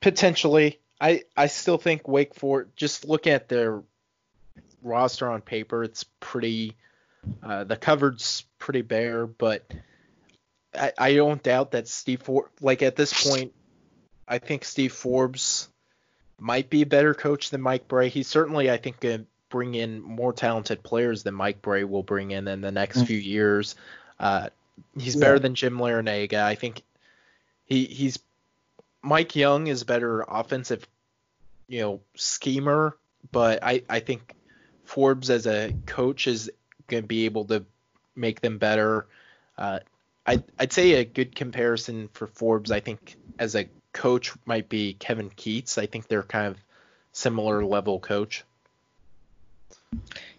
potentially. 0.00 0.78
I 1.00 1.24
I 1.36 1.46
still 1.46 1.78
think 1.78 2.08
Wake 2.08 2.34
Forest. 2.34 2.70
Just 2.76 3.04
look 3.06 3.26
at 3.26 3.48
their 3.48 3.82
roster 4.82 5.30
on 5.30 5.40
paper, 5.40 5.84
it's 5.84 6.04
pretty. 6.20 6.76
Uh, 7.42 7.64
the 7.64 7.76
cupboard's 7.76 8.44
pretty 8.58 8.82
bare, 8.82 9.26
but 9.26 9.72
I, 10.74 10.92
I 10.98 11.14
don't 11.14 11.42
doubt 11.42 11.72
that 11.72 11.86
Steve 11.86 12.22
For 12.22 12.50
like 12.60 12.82
at 12.82 12.96
this 12.96 13.28
point, 13.28 13.52
I 14.26 14.38
think 14.38 14.64
Steve 14.64 14.92
Forbes 14.92 15.68
might 16.38 16.70
be 16.70 16.82
a 16.82 16.86
better 16.86 17.14
coach 17.14 17.50
than 17.50 17.60
Mike 17.60 17.88
Brey. 17.88 18.08
He's 18.08 18.28
certainly, 18.28 18.70
I 18.70 18.76
think, 18.76 19.00
going 19.00 19.20
to 19.20 19.26
bring 19.48 19.74
in 19.74 20.00
more 20.00 20.32
talented 20.32 20.82
players 20.82 21.22
than 21.22 21.34
Mike 21.34 21.62
Brey 21.62 21.84
will 21.84 22.02
bring 22.02 22.30
in 22.30 22.48
in 22.48 22.60
the 22.60 22.72
next 22.72 22.98
mm-hmm. 22.98 23.06
few 23.06 23.18
years. 23.18 23.76
Uh, 24.18 24.48
he's 24.98 25.14
yeah. 25.14 25.20
better 25.20 25.38
than 25.38 25.54
Jim 25.54 25.78
Larrañaga. 25.78 26.42
I 26.42 26.54
think 26.54 26.82
he 27.66 27.84
he's 27.84 28.18
Mike 29.02 29.36
Young 29.36 29.66
is 29.66 29.84
better 29.84 30.22
offensive, 30.22 30.86
you 31.68 31.80
know, 31.80 32.00
schemer, 32.14 32.96
but 33.30 33.62
I 33.62 33.82
I 33.88 34.00
think 34.00 34.34
Forbes 34.84 35.30
as 35.30 35.46
a 35.46 35.74
coach 35.86 36.26
is 36.26 36.50
going 36.88 37.02
to 37.02 37.06
be 37.06 37.24
able 37.24 37.44
to 37.46 37.64
make 38.16 38.40
them 38.40 38.58
better. 38.58 39.06
Uh, 39.58 39.80
I'd, 40.26 40.44
I'd 40.58 40.72
say 40.72 40.94
a 40.94 41.04
good 41.04 41.34
comparison 41.34 42.08
for 42.12 42.26
Forbes, 42.26 42.70
I 42.70 42.80
think, 42.80 43.16
as 43.38 43.54
a 43.54 43.68
coach 43.92 44.32
might 44.46 44.68
be 44.68 44.94
Kevin 44.94 45.30
Keatts. 45.30 45.78
I 45.78 45.86
think 45.86 46.08
they're 46.08 46.22
kind 46.22 46.46
of 46.46 46.56
similar 47.12 47.64
level 47.64 48.00
coach. 48.00 48.44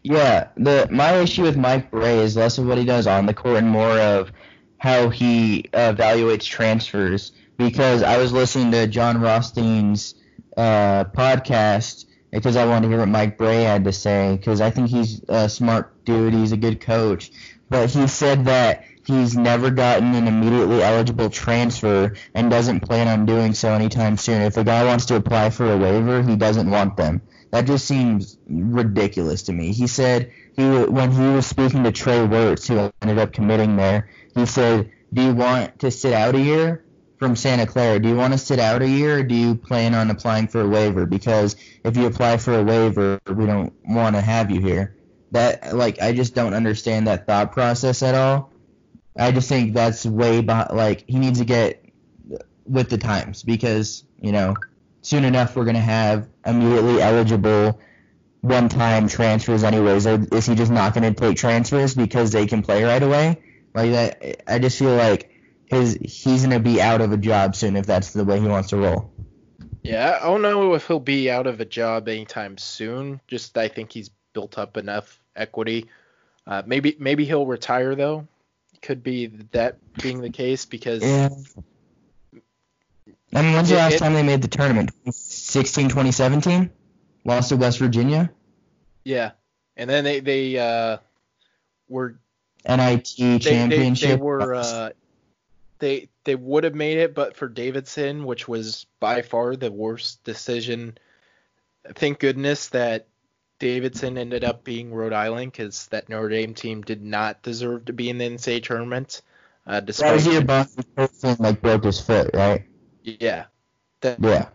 Yeah, 0.01 0.47
the 0.57 0.87
my 0.91 1.17
issue 1.17 1.43
with 1.43 1.55
Mike 1.55 1.91
Brey 1.91 2.19
is 2.19 2.35
less 2.35 2.57
of 2.57 2.65
what 2.65 2.77
he 2.77 2.85
does 2.85 3.07
on 3.07 3.25
the 3.25 3.33
court 3.33 3.57
and 3.57 3.69
more 3.69 3.97
of 3.99 4.31
how 4.77 5.09
he 5.09 5.69
uh, 5.73 5.93
evaluates 5.93 6.45
transfers. 6.45 7.31
Because 7.57 8.01
I 8.01 8.17
was 8.17 8.33
listening 8.33 8.71
to 8.71 8.87
Jon 8.87 9.21
Rothstein's 9.21 10.15
uh, 10.57 11.05
podcast 11.05 12.05
because 12.31 12.55
I 12.55 12.65
wanted 12.65 12.83
to 12.83 12.89
hear 12.89 12.99
what 12.99 13.09
Mike 13.09 13.37
Brey 13.37 13.61
had 13.61 13.83
to 13.83 13.93
say 13.93 14.35
because 14.37 14.59
I 14.59 14.71
think 14.71 14.89
he's 14.89 15.21
a 15.29 15.47
smart 15.47 16.03
dude. 16.03 16.33
He's 16.33 16.51
a 16.51 16.57
good 16.57 16.81
coach, 16.81 17.31
but 17.73 17.89
he 17.89 18.07
said 18.07 18.45
that 18.45 18.85
he's 19.03 19.35
never 19.35 19.71
gotten 19.71 20.13
an 20.13 20.27
immediately 20.27 20.83
eligible 20.83 21.27
transfer 21.27 22.13
and 22.35 22.51
doesn't 22.51 22.81
plan 22.81 23.07
on 23.07 23.25
doing 23.25 23.55
so 23.55 23.73
anytime 23.73 24.15
soon. 24.15 24.43
If 24.43 24.57
a 24.57 24.63
guy 24.63 24.85
wants 24.85 25.07
to 25.07 25.15
apply 25.15 25.49
for 25.49 25.71
a 25.71 25.77
waiver, 25.77 26.21
he 26.21 26.35
doesn't 26.35 26.69
want 26.69 26.97
them. 26.97 27.23
That 27.49 27.65
just 27.65 27.85
seems 27.85 28.37
ridiculous 28.47 29.41
to 29.43 29.53
me. 29.53 29.73
He 29.73 29.87
said 29.87 30.31
he 30.55 30.63
when 30.63 31.11
he 31.11 31.27
was 31.29 31.47
speaking 31.47 31.83
to 31.83 31.91
Trey 31.91 32.23
Wertz, 32.23 32.67
who 32.67 32.91
ended 33.01 33.17
up 33.17 33.33
committing 33.33 33.75
there, 33.75 34.07
he 34.35 34.45
said, 34.45 34.91
"Do 35.11 35.23
you 35.23 35.33
want 35.33 35.79
to 35.79 35.89
sit 35.89 36.13
out 36.13 36.35
a 36.35 36.39
year?" 36.39 36.85
from 37.17 37.35
Santa 37.35 37.65
Clara, 37.65 37.99
do 37.99 38.09
you 38.09 38.15
want 38.15 38.33
to 38.33 38.37
sit 38.37 38.59
out 38.59 38.81
a 38.81 38.87
year 38.87 39.19
or 39.19 39.23
do 39.23 39.33
you 39.33 39.55
plan 39.55 39.95
on 39.95 40.11
applying 40.11 40.47
for 40.47 40.61
a 40.61 40.67
waiver? 40.67 41.05
Because 41.05 41.55
if 41.83 41.95
you 41.95 42.05
apply 42.05 42.35
for 42.37 42.53
a 42.59 42.63
waiver, 42.63 43.19
we 43.27 43.45
don't 43.45 43.71
want 43.85 44.15
to 44.15 44.21
have 44.21 44.51
you 44.51 44.59
here. 44.59 44.95
That 45.33 45.75
like 45.75 46.01
I 46.01 46.13
just 46.13 46.35
don't 46.35 46.53
understand 46.53 47.07
that 47.07 47.25
thought 47.25 47.51
process 47.51 48.03
at 48.03 48.15
all. 48.15 48.51
I 49.17 49.31
just 49.31 49.49
think 49.49 49.73
that's 49.73 50.05
way 50.05 50.41
behind. 50.41 50.75
Like 50.75 51.05
he 51.07 51.19
needs 51.19 51.39
to 51.39 51.45
get 51.45 51.83
with 52.65 52.89
the 52.89 52.97
times 52.97 53.43
because 53.43 54.03
you 54.21 54.31
know 54.31 54.55
soon 55.01 55.25
enough 55.25 55.55
we're 55.55 55.65
gonna 55.65 55.79
have 55.79 56.29
immediately 56.45 57.01
eligible 57.01 57.79
one-time 58.41 59.07
transfers 59.07 59.63
anyways. 59.63 60.05
Or 60.05 60.23
is 60.31 60.45
he 60.45 60.53
just 60.53 60.71
not 60.71 60.93
gonna 60.93 61.13
take 61.13 61.35
transfers 61.35 61.95
because 61.95 62.31
they 62.31 62.45
can 62.45 62.61
play 62.61 62.83
right 62.83 63.01
away? 63.01 63.41
Like 63.73 63.91
that, 63.91 64.43
I 64.47 64.59
just 64.59 64.77
feel 64.77 64.95
like 64.95 65.31
his 65.65 65.97
he's 66.01 66.43
gonna 66.43 66.59
be 66.59 66.79
out 66.79 67.01
of 67.01 67.11
a 67.11 67.17
job 67.17 67.55
soon 67.55 67.75
if 67.75 67.87
that's 67.87 68.13
the 68.13 68.23
way 68.23 68.39
he 68.39 68.47
wants 68.47 68.69
to 68.69 68.77
roll. 68.77 69.11
Yeah, 69.81 70.19
I 70.21 70.25
don't 70.25 70.43
know 70.43 70.75
if 70.75 70.87
he'll 70.87 70.99
be 70.99 71.31
out 71.31 71.47
of 71.47 71.59
a 71.59 71.65
job 71.65 72.07
anytime 72.07 72.57
soon. 72.57 73.19
Just 73.27 73.57
I 73.57 73.67
think 73.67 73.91
he's 73.91 74.09
built 74.33 74.57
up 74.57 74.77
enough 74.77 75.19
equity. 75.35 75.87
Uh, 76.45 76.63
maybe 76.65 76.95
maybe 76.99 77.25
he'll 77.25 77.45
retire 77.45 77.95
though. 77.95 78.27
Could 78.81 79.03
be 79.03 79.27
that 79.51 79.77
being 80.01 80.21
the 80.21 80.29
case 80.29 80.65
because. 80.65 81.03
Yeah. 81.03 81.29
I 83.35 83.41
mean, 83.41 83.53
when's 83.53 83.69
the 83.69 83.75
last 83.75 83.93
it, 83.93 83.99
time 83.99 84.13
they 84.13 84.21
made 84.21 84.43
the 84.43 84.47
tournament? 84.47 84.89
2016, 85.05 85.89
2017? 85.89 86.69
Lost 87.25 87.49
to 87.49 87.57
West 87.57 87.79
Virginia. 87.79 88.29
Yeah, 89.03 89.31
and 89.75 89.89
then 89.89 90.03
they 90.03 90.19
they 90.19 90.59
uh, 90.59 90.97
were 91.87 92.19
NIT 92.67 93.15
championship. 93.41 94.01
They, 94.01 94.07
they, 94.07 94.15
they 94.15 94.21
were 94.21 94.55
uh, 94.55 94.89
they 95.79 96.09
they 96.23 96.35
would 96.35 96.63
have 96.63 96.75
made 96.75 96.97
it, 96.97 97.13
but 97.13 97.35
for 97.35 97.47
Davidson, 97.47 98.23
which 98.23 98.47
was 98.47 98.85
by 98.99 99.21
far 99.21 99.55
the 99.55 99.71
worst 99.71 100.23
decision. 100.23 100.97
Thank 101.95 102.19
goodness 102.19 102.69
that 102.69 103.07
Davidson 103.59 104.17
ended 104.17 104.43
up 104.43 104.63
being 104.63 104.93
Rhode 104.93 105.13
Island 105.13 105.51
because 105.51 105.87
that 105.87 106.09
Notre 106.09 106.29
Dame 106.29 106.53
team 106.53 106.81
did 106.81 107.01
not 107.01 107.41
deserve 107.41 107.85
to 107.85 107.93
be 107.93 108.09
in 108.09 108.17
the 108.17 108.29
NCAA 108.29 108.63
tournament. 108.63 109.21
Uh, 109.65 109.79
despite 109.79 110.09
that 110.09 110.15
was 110.15 110.27
your 110.27 110.41
boss 110.41 110.75
person 110.95 111.37
like 111.39 111.61
broke 111.61 111.85
his 111.85 111.99
foot, 111.99 112.31
right? 112.33 112.65
Yeah. 113.03 113.45
That, 114.01 114.19
yeah. 114.19 114.49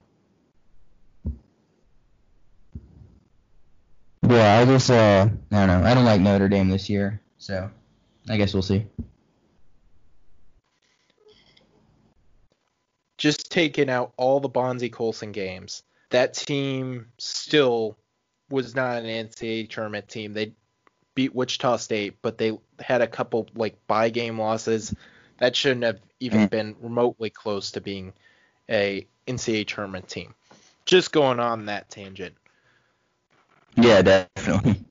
Yeah, 4.29 4.59
I 4.59 4.65
just 4.67 4.91
uh 4.91 5.29
I 5.53 5.67
don't 5.67 5.69
know. 5.69 5.89
I 5.89 5.95
don't 5.95 6.05
like 6.05 6.21
Notre 6.21 6.49
Dame 6.49 6.69
this 6.69 6.91
year, 6.91 7.23
so 7.39 7.71
I 8.29 8.37
guess 8.37 8.53
we'll 8.53 8.63
see. 8.63 8.85
just 13.19 13.51
taking 13.51 13.91
out 13.91 14.13
all 14.17 14.41
the 14.41 14.49
Bonzie 14.49 14.89
Colson 14.89 15.33
games, 15.33 15.83
that 16.11 16.35
team 16.35 17.09
still 17.19 17.99
was 18.51 18.75
not 18.75 19.03
an 19.03 19.29
NCAA 19.29 19.69
tournament 19.69 20.09
team. 20.09 20.33
They 20.33 20.53
beat 21.15 21.35
Wichita 21.35 21.77
State, 21.77 22.17
but 22.23 22.39
they 22.39 22.59
had 22.81 23.03
a 23.03 23.07
couple 23.07 23.49
like 23.55 23.77
by 23.87 24.09
game 24.09 24.39
losses. 24.39 24.95
That 25.39 25.57
shouldn't 25.57 25.85
have 25.85 26.01
even 26.21 26.43
mm. 26.43 26.51
been 26.51 26.77
remotely 26.81 27.31
close 27.31 27.73
to 27.73 27.81
being 27.81 28.13
a 28.69 29.07
NCAA 29.27 29.67
tournament 29.67 30.09
team. 30.09 30.35
Just 30.85 31.13
going 31.13 31.41
on 31.41 31.67
that 31.67 31.91
tangent. 31.91 32.35
Yeah, 33.77 34.03
definitely. 34.03 34.85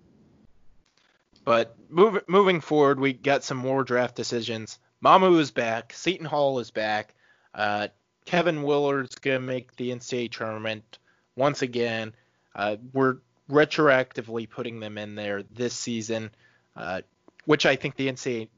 But 1.43 1.75
move, 1.89 2.23
moving 2.27 2.59
forward, 2.59 2.99
we 2.99 3.13
got 3.13 3.43
some 3.43 3.57
more 3.57 3.83
draft 3.83 4.15
decisions. 4.15 4.79
Mamu 5.03 5.39
is 5.39 5.51
back. 5.51 5.93
Seton 5.93 6.25
Hall 6.25 6.59
is 6.59 6.71
back. 6.71 7.13
Uh, 7.53 7.87
Kevin 8.25 8.63
Willard's 8.63 9.15
going 9.15 9.39
to 9.39 9.45
make 9.45 9.75
the 9.77 9.91
NCAA 9.91 10.29
tournament 10.29 10.99
once 11.37 11.61
again. 11.61 12.13
Uh, 12.53 12.75
we're 12.91 13.19
retroactively 13.49 14.49
putting 14.49 14.79
them 14.79 14.97
in 14.97 15.15
there 15.15 15.43
this 15.43 15.73
season, 15.73 16.31
uh, 16.75 17.01
which 17.45 17.65
I 17.65 17.75
think 17.75 17.95
the 17.95 18.09
NCAA. 18.09 18.49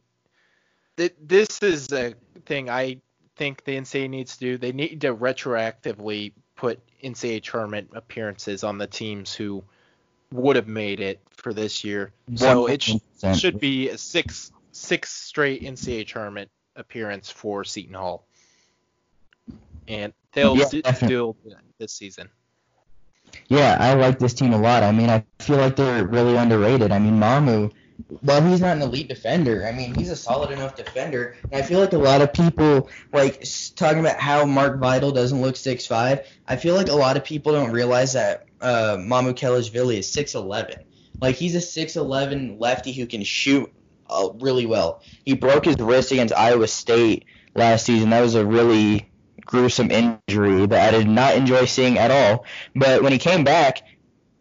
Th- 0.98 1.16
this 1.22 1.61
is 1.61 1.91
a 1.91 2.14
thing 2.45 2.70
I 2.70 2.98
think 3.36 3.64
the 3.64 3.78
NCAA 3.78 4.10
needs 4.10 4.38
to 4.38 4.40
do. 4.40 4.57
They 4.57 4.72
need 4.72 5.02
to 5.02 5.16
retroactively 5.16 6.34
put 6.56 6.80
NCAA 7.03 7.44
tournament 7.44 7.91
appearances 7.94 8.64
on 8.64 8.78
the 8.78 8.88
teams 8.88 9.34
who 9.34 9.64
would 10.32 10.56
have 10.56 10.68
made 10.68 10.99
it 10.99 11.22
for 11.32 11.53
this 11.53 11.84
year. 11.84 12.11
So 12.36 12.68
it 12.68 12.84
sh- 12.84 12.95
should 13.36 13.60
be 13.60 13.90
a 13.90 13.98
six 13.98 14.52
six 14.72 15.11
straight 15.11 15.64
NCAA 15.64 16.07
tournament 16.07 16.49
appearance 16.76 17.30
for 17.30 17.64
Seton 17.64 17.95
Hall 17.95 18.26
and 19.90 20.14
they'll 20.34 20.56
yeah, 20.56 20.70
do 20.70 21.36
this 21.80 21.91
season. 21.91 22.30
Yeah, 23.47 23.77
I 23.80 23.93
like 23.93 24.19
this 24.19 24.34
team 24.34 24.53
a 24.53 24.60
lot. 24.60 24.84
I 24.84 24.91
mean, 24.91 25.10
I 25.10 25.26
feel 25.39 25.57
like 25.57 25.76
they're 25.76 26.06
really 26.06 26.35
underrated. 26.35 26.91
I 26.91 26.99
mean, 26.99 27.19
Mamu, 27.19 27.72
well, 28.23 28.41
he's 28.41 28.61
not 28.61 28.77
an 28.77 28.81
elite 28.81 29.07
defender. 29.07 29.65
I 29.68 29.72
mean, 29.72 29.93
he's 29.93 30.10
a 30.10 30.15
solid 30.15 30.51
enough 30.51 30.76
defender. 30.76 31.35
And 31.51 31.61
I 31.64 31.65
feel 31.65 31.80
like 31.80 31.93
a 31.93 31.97
lot 31.97 32.22
of 32.22 32.34
people, 32.34 32.89
like, 33.11 33.45
talking 33.76 33.99
about 33.99 34.19
how 34.19 34.45
Mark 34.45 34.80
Vital 34.80 35.11
doesn't 35.11 35.41
look 35.41 35.56
six 35.56 35.85
five. 35.85 36.26
I 36.47 36.56
feel 36.56 36.76
like 36.76 36.88
a 36.88 36.95
lot 36.95 37.18
of 37.18 37.23
people 37.23 37.51
don't 37.51 37.72
realize 37.72 38.14
that 38.14 38.45
uh, 38.61 38.97
Mamukelashvili 38.99 39.99
is 39.99 40.07
6'11. 40.14 40.84
Like, 41.22 41.35
he's 41.35 41.56
a 41.56 41.60
6'11 41.60 42.60
lefty 42.60 42.93
who 42.93 43.06
can 43.06 43.23
shoot 43.23 43.72
uh, 44.10 44.30
really 44.39 44.65
well. 44.65 45.01
He 45.26 45.34
broke 45.34 45.65
his 45.65 45.77
wrist 45.77 46.11
against 46.11 46.34
Iowa 46.34 46.68
State 46.68 47.26
last 47.56 47.85
season. 47.85 48.11
That 48.11 48.22
was 48.22 48.35
a 48.35 48.45
really 48.45 49.09
gruesome 49.50 49.90
injury 49.90 50.68
that 50.68 50.94
I 50.94 50.98
did 51.00 51.08
not 51.08 51.36
enjoy 51.36 51.66
seeing 51.66 51.98
at 51.98 52.12
all. 52.12 52.46
But 52.76 53.02
when 53.02 53.12
he 53.12 53.18
came 53.18 53.44
back, 53.44 53.82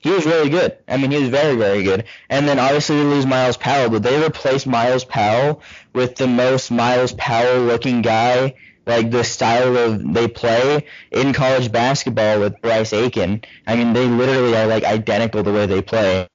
he 0.01 0.11
was 0.11 0.27
really 0.27 0.51
good. 0.51 0.77
I 0.87 0.99
mean, 0.99 1.11
he 1.11 1.19
was 1.19 1.31
very, 1.31 1.57
very 1.57 1.83
good. 1.83 2.05
And 2.29 2.47
then 2.47 2.59
obviously 2.59 2.99
they 2.99 3.05
lose 3.05 3.25
Myles 3.25 3.57
Powell, 3.57 3.89
but 3.89 4.03
they 4.03 4.21
replaced 4.21 4.67
Myles 4.67 5.05
Powell 5.05 5.63
with 5.95 6.17
the 6.17 6.27
most 6.27 6.71
Myles 6.71 7.13
Powell 7.15 7.63
looking 7.63 8.03
guy, 8.03 8.55
like 8.87 9.11
the 9.11 9.25
style 9.25 9.79
of 9.79 10.13
they 10.13 10.29
play 10.29 10.85
in 11.11 11.33
college 11.33 11.73
basketball 11.73 12.41
with 12.41 12.61
Bryce 12.61 12.93
Aiken. 12.93 13.43
I 13.67 13.77
mean, 13.77 13.95
they 13.95 14.07
literally 14.07 14.55
are 14.57 14.67
like 14.67 14.85
identical 14.85 15.43
the 15.43 15.53
way 15.55 15.65
they 15.65 15.81
play. 15.81 16.29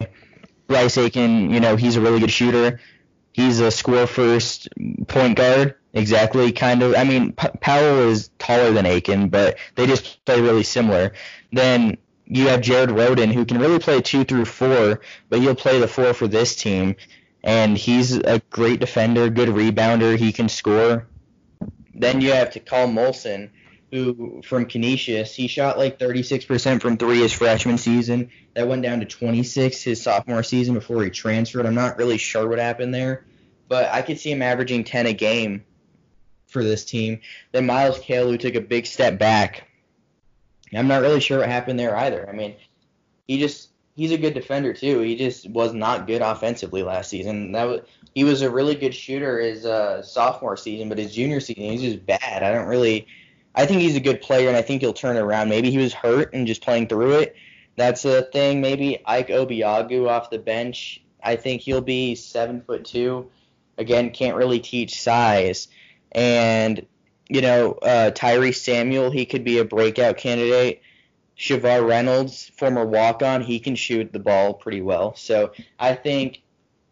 Bryce 0.66 0.98
Aiken, 0.98 1.52
you 1.52 1.60
know, 1.60 1.76
he's 1.76 1.95
a 1.95 2.02
really 2.02 2.20
good 2.20 2.32
shooter. 2.32 2.80
He's 3.34 3.60
a 3.60 3.70
score 3.70 4.08
first 4.08 4.68
point 5.08 5.38
guard. 5.38 5.76
Exactly, 5.94 6.52
kind 6.52 6.82
of. 6.82 6.95
I 6.95 7.03
mean, 7.03 7.34
P- 7.34 7.48
Powell 7.61 8.10
is 8.10 8.32
taller 8.40 8.72
than 8.72 8.88
Aiken, 8.88 9.30
but 9.30 9.57
they 9.76 9.86
just 9.86 10.26
play 10.26 10.41
really 10.41 10.64
similar. 10.64 11.14
Then 11.52 11.98
you 12.26 12.48
have 12.48 12.61
Jared 12.61 12.90
Rhoden, 12.90 13.32
who 13.32 13.45
can 13.45 13.60
really 13.60 13.78
play 13.78 14.02
two 14.02 14.24
through 14.24 14.45
four, 14.45 15.02
but 15.30 15.40
he'll 15.40 15.53
play 15.56 15.80
the 15.80 15.88
four 15.88 16.15
for 16.15 16.28
this 16.28 16.56
team. 16.56 16.95
And 17.44 17.78
he's 17.78 18.15
a 18.18 18.41
great 18.49 18.80
defender, 18.80 19.30
good 19.30 19.49
rebounder. 19.49 20.18
He 20.18 20.32
can 20.32 20.49
score. 20.49 21.07
Then 21.94 22.22
you 22.22 22.32
have 22.32 22.49
Takal 22.49 22.91
Molson, 22.91 23.52
who 23.91 24.41
from 24.44 24.65
Canisius, 24.65 25.36
he 25.36 25.48
shot 25.48 25.78
like 25.78 25.99
36% 25.99 26.82
from 26.82 26.98
three 26.98 27.20
his 27.20 27.34
freshman 27.34 27.78
season. 27.78 28.32
That 28.56 28.68
went 28.68 28.82
down 28.82 29.02
to 29.02 29.06
26 29.06 29.84
his 29.84 30.02
sophomore 30.02 30.41
season 30.41 30.74
before 30.74 31.03
he 31.03 31.11
transferred. 31.11 31.68
I'm 31.68 31.76
not 31.76 31.99
really 31.99 32.18
sure 32.18 32.48
what 32.48 32.57
happened 32.57 32.95
there, 32.95 33.26
but 33.68 33.91
I 33.91 34.02
could 34.02 34.20
see 34.20 34.32
him 34.32 34.41
averaging 34.41 34.86
10 34.86 35.06
a 35.06 35.14
game 35.14 35.65
for 36.53 36.63
this 36.63 36.85
team. 36.85 37.19
Then 37.51 37.65
Myles 37.65 37.97
who 37.97 38.38
took 38.38 38.55
a 38.55 38.61
big 38.61 38.85
step 38.85 39.19
back 39.19 39.67
I'm 40.75 40.88
not 40.88 41.01
really 41.01 41.19
sure 41.19 41.39
what 41.39 41.49
happened 41.49 41.80
there 41.80 41.95
either. 41.95 42.27
I 42.27 42.34
mean, 42.34 42.55
he 43.27 43.39
just 43.39 43.69
he's 43.95 44.11
a 44.11 44.17
good 44.17 44.34
defender 44.34 44.73
too. 44.73 44.99
He 44.99 45.15
just 45.15 45.49
was 45.49 45.73
not 45.73 46.07
good 46.07 46.21
offensively 46.21 46.84
last 46.84 47.09
season. 47.09 47.51
That 47.51 47.65
was 47.65 47.81
he 48.15 48.23
was 48.23 48.41
a 48.41 48.49
really 48.49 48.75
good 48.75 48.93
shooter 48.93 49.39
his 49.39 49.65
uh, 49.65 50.01
sophomore 50.01 50.57
season, 50.57 50.89
but 50.89 50.97
his 50.97 51.13
junior 51.13 51.39
season 51.39 51.63
he's 51.63 51.81
just 51.81 52.05
bad. 52.05 52.43
I 52.43 52.51
don't 52.51 52.67
really. 52.67 53.07
I 53.55 53.67
think 53.67 53.81
he's 53.81 53.95
a 53.95 53.99
good 53.99 54.21
player, 54.21 54.47
and 54.47 54.57
I 54.57 54.63
think 54.63 54.81
he'll 54.81 54.93
turn 54.93 55.15
around. 55.15 55.49
Maybe 55.49 55.69
he 55.69 55.77
was 55.77 55.93
hurt 55.93 56.34
and 56.34 56.47
just 56.47 56.63
playing 56.63 56.88
through 56.88 57.19
it. 57.19 57.35
That's 57.75 58.03
a 58.03 58.23
thing. 58.23 58.61
Maybe 58.61 58.99
Ike 59.05 59.27
Obiagu 59.27 60.09
off 60.09 60.31
the 60.31 60.39
bench. 60.39 61.03
I 61.23 61.35
think 61.35 61.61
he'll 61.61 61.81
be 61.81 62.15
seven 62.15 62.61
foot 62.61 62.84
two. 62.84 63.30
Again, 63.77 64.11
can't 64.11 64.35
really 64.35 64.59
teach 64.59 65.01
size. 65.01 65.67
And 66.14 66.85
you 67.30 67.41
know, 67.41 67.73
uh, 67.81 68.11
Tyrese 68.11 68.57
Samuel, 68.57 69.10
he 69.10 69.26
could 69.26 69.44
be 69.44 69.57
a 69.57 69.65
breakout 69.65 70.18
candidate. 70.18 70.81
Shavar 71.38 71.88
Reynolds, 71.88 72.52
former 72.57 72.85
walk 72.85 73.23
on, 73.23 73.41
he 73.41 73.60
can 73.60 73.76
shoot 73.76 74.14
the 74.14 74.19
ball 74.19 74.53
pretty 74.53 74.81
well. 74.81 75.15
So 75.15 75.52
I 75.80 75.95
think 75.95 76.41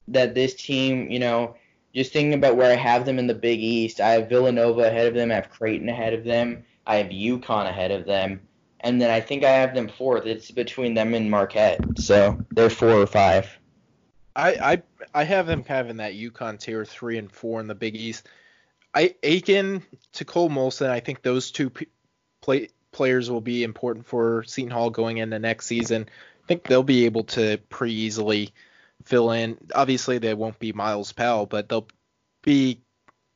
that 0.08 0.34
this 0.34 0.56
team, 0.56 1.12
you 1.12 1.20
know, 1.20 1.56
just 1.94 2.12
thinking 2.12 2.34
about 2.34 2.56
where 2.56 2.72
I 2.72 2.76
have 2.76 3.06
them 3.06 3.20
in 3.20 3.28
the 3.28 3.36
Big 3.36 3.60
East, 3.60 4.00
I 4.00 4.12
have 4.12 4.30
Villanova 4.30 4.82
ahead 4.82 5.08
of 5.08 5.14
them, 5.14 5.32
I 5.32 5.36
have 5.36 5.50
Creighton 5.50 5.90
ahead 5.90 6.14
of 6.14 6.24
them, 6.24 6.64
I 6.88 6.96
have 6.96 7.08
UConn 7.08 7.70
ahead 7.70 7.92
of 7.92 8.06
them, 8.06 8.42
and 8.80 9.00
then 9.00 9.12
I 9.12 9.22
think 9.22 9.44
I 9.44 9.52
have 9.52 9.76
them 9.76 9.90
fourth. 9.90 10.26
It's 10.26 10.50
between 10.50 10.94
them 10.94 11.14
and 11.14 11.30
Marquette. 11.30 12.00
So 12.00 12.40
they're 12.52 12.70
four 12.70 12.94
or 12.94 13.08
five. 13.08 13.48
I 14.36 14.54
I, 14.54 14.82
I 15.14 15.24
have 15.24 15.46
them 15.46 15.64
kind 15.64 15.82
of 15.82 15.90
in 15.90 15.98
that 15.98 16.14
UConn 16.14 16.60
tier 16.60 16.84
three 16.86 17.18
and 17.18 17.32
four 17.32 17.60
in 17.60 17.68
the 17.68 17.76
Big 17.76 17.96
East. 17.96 18.28
I 18.94 19.16
Aiken 19.24 19.84
Takal 20.14 20.50
Molson, 20.50 20.90
I 20.90 21.00
think 21.00 21.22
those 21.22 21.52
two 21.52 21.70
p- 21.70 21.88
play, 22.42 22.70
players 22.92 23.32
will 23.32 23.42
be 23.42 23.64
important 23.64 24.06
for 24.06 24.44
Seton 24.44 24.72
Hall 24.72 24.90
going 24.90 25.18
into 25.18 25.40
next 25.40 25.66
season. 25.68 26.08
I 26.44 26.48
think 26.48 26.64
they'll 26.64 26.84
be 26.84 27.06
able 27.06 27.24
to 27.26 27.58
pretty 27.70 27.94
easily 27.94 28.54
fill 29.06 29.32
in. 29.32 29.58
Obviously, 29.74 30.18
they 30.18 30.34
won't 30.34 30.60
be 30.60 30.74
Myles 30.74 31.14
Powell, 31.14 31.46
but 31.46 31.70
they'll 31.70 31.88
be 32.42 32.82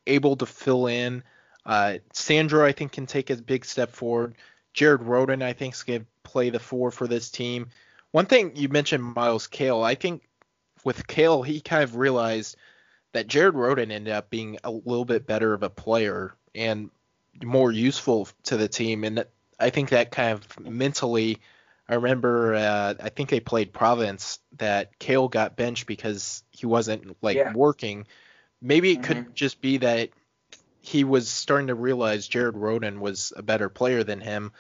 able 0.06 0.36
to 0.38 0.46
fill 0.46 0.88
in. 0.88 1.24
Uh, 1.66 2.00
Sandro, 2.12 2.66
I 2.66 2.74
think, 2.74 2.92
can 2.92 3.06
take 3.06 3.30
a 3.30 3.38
big 3.38 3.66
step 3.66 3.92
forward. 3.92 4.36
Jared 4.74 5.02
Rhoden, 5.02 5.42
I 5.42 5.54
think, 5.54 5.74
is 5.74 5.84
going 5.84 6.02
to 6.02 6.08
play 6.24 6.50
the 6.50 6.60
four 6.60 6.92
for 6.92 7.08
this 7.08 7.32
team. 7.32 7.70
One 8.12 8.26
thing 8.26 8.56
you 8.56 8.68
mentioned, 8.68 9.04
Myles 9.04 9.48
Cale. 9.48 9.82
I 9.82 9.96
think 9.96 10.28
with 10.84 11.08
Cale, 11.08 11.44
he 11.44 11.62
kind 11.62 11.84
of 11.84 11.96
realized– 11.96 12.58
that 13.16 13.28
Jared 13.28 13.56
Rhoden 13.56 13.94
ended 13.94 14.10
up 14.10 14.30
being 14.30 14.58
a 14.66 14.70
little 14.70 15.06
bit 15.06 15.26
better 15.26 15.54
of 15.54 15.64
a 15.64 15.70
player 15.70 16.36
and 16.54 16.90
more 17.42 17.72
useful 17.72 18.28
to 18.44 18.58
the 18.58 18.68
team. 18.68 19.06
And 19.06 19.26
I 19.58 19.70
think 19.70 19.92
that 19.92 20.12
kind 20.12 20.34
of 20.34 20.60
mentally, 20.60 21.38
I 21.88 21.96
remember, 21.96 22.56
uh, 22.56 22.96
I 23.02 23.08
think 23.08 23.30
they 23.30 23.40
played 23.40 23.72
Providence 23.72 24.40
that 24.58 25.00
Cale 25.00 25.30
got 25.30 25.56
benched 25.56 25.88
because 25.88 26.44
he 26.52 26.66
wasn't 26.66 27.16
like 27.22 27.38
yeah. 27.38 27.54
working. 27.54 28.06
Maybe 28.62 28.92
it 28.92 28.96
mm-hmm. 28.96 29.06
could 29.06 29.34
just 29.34 29.62
be 29.62 29.78
that 29.78 30.10
he 30.82 31.06
was 31.06 31.30
starting 31.30 31.68
to 31.68 31.76
realize 31.76 32.28
Jared 32.28 32.56
Rhoden 32.56 33.00
was 33.00 33.32
a 33.38 33.42
better 33.42 33.70
player 33.70 34.04
than 34.04 34.20
him. 34.20 34.52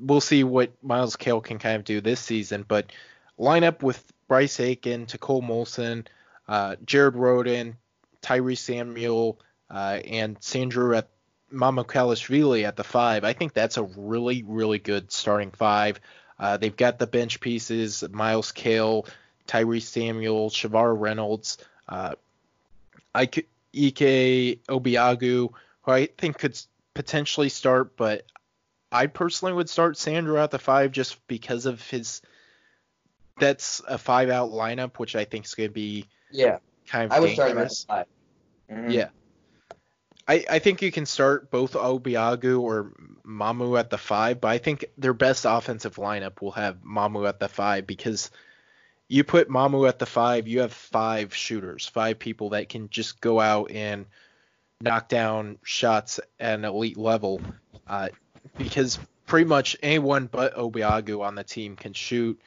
We'll 0.00 0.20
see 0.20 0.42
what 0.42 0.72
Myles 0.82 1.14
Cale 1.14 1.40
can 1.40 1.60
kind 1.60 1.76
of 1.76 1.84
do 1.84 2.00
this 2.00 2.18
season, 2.18 2.64
but 2.66 2.90
line 3.38 3.62
up 3.62 3.84
with 3.84 4.02
Bryce 4.26 4.58
Aiken, 4.58 5.06
Cole 5.20 5.42
Molson, 5.42 6.08
uh, 6.48 6.76
Jared 6.84 7.14
Rhoden, 7.14 7.74
Tyrese 8.22 8.58
Samuel, 8.58 9.38
uh, 9.70 10.00
and 10.04 10.36
Sandro 10.40 10.96
at 10.96 11.08
Mamukelashvili 11.52 12.64
at 12.64 12.76
the 12.76 12.84
five. 12.84 13.24
I 13.24 13.32
think 13.32 13.52
that's 13.52 13.76
a 13.76 13.82
really, 13.82 14.42
really 14.46 14.78
good 14.78 15.12
starting 15.12 15.50
five. 15.50 16.00
Uh, 16.38 16.56
they've 16.56 16.76
got 16.76 16.98
the 16.98 17.06
bench 17.06 17.40
pieces: 17.40 18.04
Myles 18.10 18.52
Cale, 18.52 19.06
Tyrese 19.46 19.82
Samuel, 19.82 20.50
Shavar 20.50 20.98
Reynolds, 20.98 21.58
uh, 21.88 22.14
Ike, 23.14 23.46
Obiagu, 23.74 25.52
who 25.82 25.92
I 25.92 26.06
think 26.18 26.38
could 26.38 26.58
potentially 26.94 27.48
start, 27.48 27.96
but 27.96 28.24
I 28.90 29.06
personally 29.06 29.54
would 29.54 29.68
start 29.68 29.96
Sandro 29.96 30.42
at 30.42 30.50
the 30.50 30.58
five 30.58 30.92
just 30.92 31.26
because 31.26 31.66
of 31.66 31.86
his. 31.88 32.22
That's 33.38 33.82
a 33.86 33.98
five 33.98 34.30
out 34.30 34.50
lineup, 34.50 34.96
which 34.96 35.14
I 35.16 35.24
think 35.24 35.44
is 35.44 35.54
going 35.54 35.68
to 35.68 35.74
be 35.74 36.06
yeah. 36.30 36.58
Kind 36.86 37.10
of 37.10 37.12
I 37.12 37.20
would 37.20 37.36
dangerous. 37.36 37.78
start 37.78 38.08
mm-hmm. 38.70 38.90
Yeah. 38.90 39.08
I, 40.28 40.44
I 40.50 40.58
think 40.58 40.82
you 40.82 40.90
can 40.90 41.06
start 41.06 41.50
both 41.50 41.74
Obiagu 41.74 42.60
or 42.60 42.92
Mamu 43.24 43.78
at 43.78 43.90
the 43.90 43.98
five, 43.98 44.40
but 44.40 44.48
I 44.48 44.58
think 44.58 44.86
their 44.98 45.14
best 45.14 45.44
offensive 45.48 45.96
lineup 45.96 46.40
will 46.40 46.52
have 46.52 46.78
Mamu 46.82 47.28
at 47.28 47.38
the 47.38 47.48
five 47.48 47.86
because 47.86 48.30
you 49.08 49.22
put 49.22 49.48
Mamu 49.48 49.88
at 49.88 50.00
the 50.00 50.06
five, 50.06 50.48
you 50.48 50.60
have 50.60 50.72
five 50.72 51.34
shooters, 51.34 51.86
five 51.86 52.18
people 52.18 52.50
that 52.50 52.68
can 52.68 52.88
just 52.88 53.20
go 53.20 53.38
out 53.38 53.70
and 53.70 54.06
knock 54.80 55.08
down 55.08 55.58
shots 55.62 56.18
at 56.40 56.58
an 56.58 56.64
elite 56.64 56.98
level. 56.98 57.40
Uh, 57.86 58.08
because 58.58 58.98
pretty 59.26 59.46
much 59.46 59.76
anyone 59.82 60.26
but 60.26 60.56
Obiagu 60.56 61.24
on 61.24 61.36
the 61.36 61.44
team 61.44 61.76
can 61.76 61.92
shoot. 61.92 62.40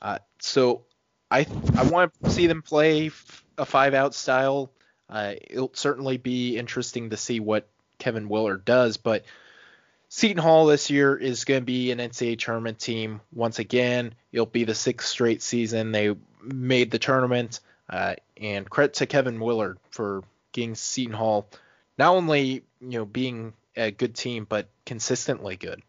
Uh, 0.00 0.18
so 0.40 0.82
I 1.30 1.46
I 1.76 1.84
want 1.84 2.12
to 2.24 2.30
see 2.30 2.46
them 2.46 2.62
play 2.62 3.10
a 3.58 3.66
five 3.66 3.94
out 3.94 4.14
style. 4.14 4.72
Uh, 5.08 5.34
it'll 5.48 5.72
certainly 5.74 6.16
be 6.16 6.56
interesting 6.56 7.10
to 7.10 7.16
see 7.16 7.40
what 7.40 7.68
Kevin 7.98 8.28
Willard 8.28 8.64
does, 8.64 8.96
but 8.96 9.24
Seton 10.08 10.42
Hall 10.42 10.66
this 10.66 10.90
year 10.90 11.16
is 11.16 11.44
going 11.44 11.60
to 11.60 11.64
be 11.64 11.90
an 11.90 11.98
NCAA 11.98 12.38
tournament 12.38 12.78
team 12.78 13.20
once 13.32 13.58
again. 13.58 14.14
It'll 14.32 14.46
be 14.46 14.64
the 14.64 14.74
sixth 14.74 15.08
straight 15.08 15.42
season 15.42 15.92
they 15.92 16.14
made 16.42 16.90
the 16.90 16.98
tournament, 16.98 17.60
uh, 17.88 18.14
and 18.36 18.68
credit 18.68 18.94
to 18.94 19.06
Kevin 19.06 19.40
Willard 19.40 19.78
for 19.90 20.22
getting 20.52 20.74
Seton 20.74 21.14
Hall 21.14 21.48
not 21.98 22.14
only 22.14 22.64
you 22.80 22.98
know 22.98 23.04
being 23.04 23.52
a 23.76 23.90
good 23.90 24.14
team 24.14 24.46
but 24.48 24.68
consistently 24.86 25.56
good. 25.56 25.82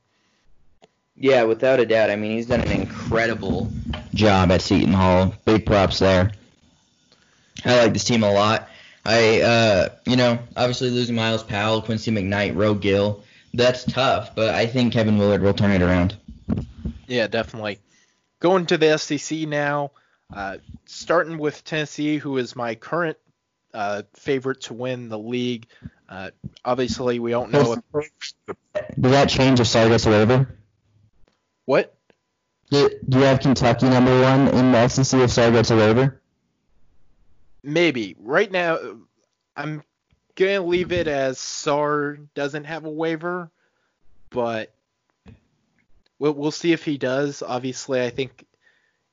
Yeah, 1.22 1.44
without 1.44 1.80
a 1.80 1.86
doubt. 1.86 2.10
I 2.10 2.16
mean, 2.16 2.32
he's 2.32 2.48
done 2.48 2.62
an 2.62 2.72
incredible 2.72 3.72
job 4.16 4.52
at 4.52 4.64
Seton 4.64 4.92
Hall. 4.92 5.36
Big 5.46 5.68
props 5.68 6.00
there. 6.00 6.32
I 7.64 7.84
like 7.84 7.94
this 7.94 8.06
team 8.06 8.24
a 8.24 8.34
lot. 8.34 8.68
I, 9.06 9.42
uh, 9.42 9.90
you 10.08 10.16
know, 10.16 10.40
obviously 10.58 10.90
losing 10.90 11.16
Myles 11.16 11.44
Powell, 11.44 11.84
Quincy 11.84 12.10
McKnight, 12.10 12.56
Roe 12.56 12.74
Gill, 12.74 13.24
that's 13.54 13.84
tough, 13.84 14.34
but 14.34 14.56
I 14.56 14.66
think 14.66 14.94
Kevin 14.94 15.20
Willard 15.20 15.44
will 15.44 15.54
turn 15.54 15.70
it 15.70 15.84
around. 15.84 16.18
Yeah, 17.08 17.28
definitely. 17.28 17.80
Going 18.40 18.66
to 18.68 18.80
the 18.80 18.98
SEC 18.98 19.48
now, 19.48 19.92
uh, 20.34 20.58
starting 20.86 21.38
with 21.38 21.64
Tennessee, 21.64 22.18
who 22.18 22.38
is 22.38 22.56
my 22.56 22.74
current 22.74 23.18
uh, 23.76 24.04
favorite 24.14 24.62
to 24.62 24.74
win 24.74 25.10
the 25.10 25.20
league. 25.20 25.68
Uh, 26.10 26.32
obviously, 26.66 27.20
we 27.20 27.30
don't 27.30 27.52
know. 27.52 27.78
If... 27.94 28.34
Does 29.00 29.12
that 29.12 29.30
change 29.30 29.60
if 29.60 29.68
Sarr 29.68 29.88
gets 29.88 30.08
a 30.08 30.10
waiver? 30.10 30.48
What? 31.66 31.96
Do, 32.70 32.90
do 33.10 33.18
you 33.20 33.24
have 33.26 33.40
Kentucky 33.42 33.90
number 33.90 34.22
one 34.22 34.48
in 34.50 34.72
the 34.72 34.88
SEC 34.88 35.20
if 35.20 35.30
Sarr 35.30 35.52
gets 35.52 35.72
a 35.72 35.76
waiver? 35.76 36.22
Maybe. 37.64 38.16
Right 38.20 38.52
now, 38.52 38.78
I'm 39.56 39.84
gonna 40.36 40.62
leave 40.62 40.92
it 40.92 41.08
as 41.08 41.38
Sarr 41.38 42.28
doesn't 42.34 42.64
have 42.64 42.86
a 42.86 42.90
waiver, 42.90 43.52
but 44.30 44.74
we'll, 46.18 46.34
we'll 46.34 46.52
see 46.52 46.72
if 46.72 46.84
he 46.86 46.98
does. 46.98 47.44
Obviously, 47.44 48.02
I 48.02 48.10
think 48.10 48.46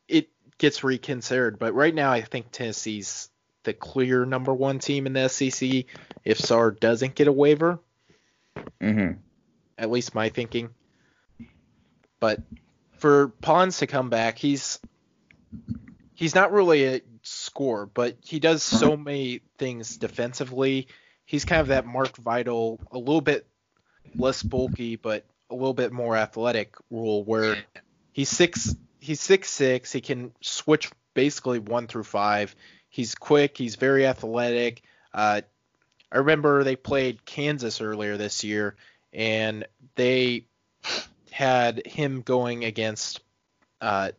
it 0.07 0.31
gets 0.59 0.85
reconsidered. 0.85 1.59
But 1.59 1.75
right 1.75 1.95
now, 1.95 2.13
I 2.13 2.23
think 2.23 2.53
Tennessee's 2.53 3.29
the 3.65 3.73
clear 3.75 4.25
number 4.25 4.55
one 4.55 4.79
team 4.79 5.07
in 5.07 5.13
the 5.13 5.29
SEC. 5.29 5.85
If 6.25 6.39
Sarr 6.39 6.79
doesn't 6.79 7.15
get 7.17 7.29
a 7.29 7.33
waiver, 7.33 7.81
Mm-hmm. 8.81 9.19
at 9.77 9.91
least 9.91 10.15
my 10.15 10.29
thinking. 10.31 10.71
But 12.21 12.43
for 12.99 13.29
Pons 13.29 13.79
to 13.79 13.87
come 13.87 14.11
back, 14.11 14.39
he's 14.39 14.81
he's 16.15 16.35
not 16.35 16.53
really 16.53 16.85
a 16.85 17.01
scorer, 17.23 17.87
but 17.87 18.17
he 18.25 18.41
does 18.41 18.63
so 18.63 18.97
many 18.97 19.41
things 19.57 19.97
defensively. 19.97 20.89
He's 21.25 21.45
kind 21.45 21.61
of 21.61 21.69
that 21.69 21.87
Mark 21.87 22.17
Vital, 22.17 22.81
a 22.91 22.99
little 22.99 23.21
bit 23.21 23.47
less 24.17 24.43
bulky, 24.43 24.97
but 24.97 25.25
a 25.51 25.55
little 25.55 25.75
bit 25.75 25.93
more 25.93 26.17
athletic 26.17 26.75
rule 26.91 27.25
where 27.25 27.57
he's 28.13 28.29
six 28.29 28.75
he's 29.01 29.21
six 29.21 29.51
six, 29.51 29.93
he 29.93 30.01
can 30.01 30.33
switch 30.41 30.91
basically 31.15 31.59
one 31.59 31.87
through 31.87 32.05
five. 32.05 32.55
He's 32.89 33.15
quick, 33.15 33.57
he's 33.57 33.77
very 33.77 34.07
athletic. 34.07 34.83
Uh, 35.13 35.43
I 36.11 36.19
remember 36.19 36.65
they 36.65 36.77
played 36.77 37.25
Kansas 37.25 37.81
earlier 37.81 38.17
this 38.17 38.45
year, 38.45 38.77
and 39.13 39.67
they 39.95 40.47
had 41.39 41.87
him 41.87 42.23
going 42.23 42.65
against 42.65 43.21
uh, 43.81 44.11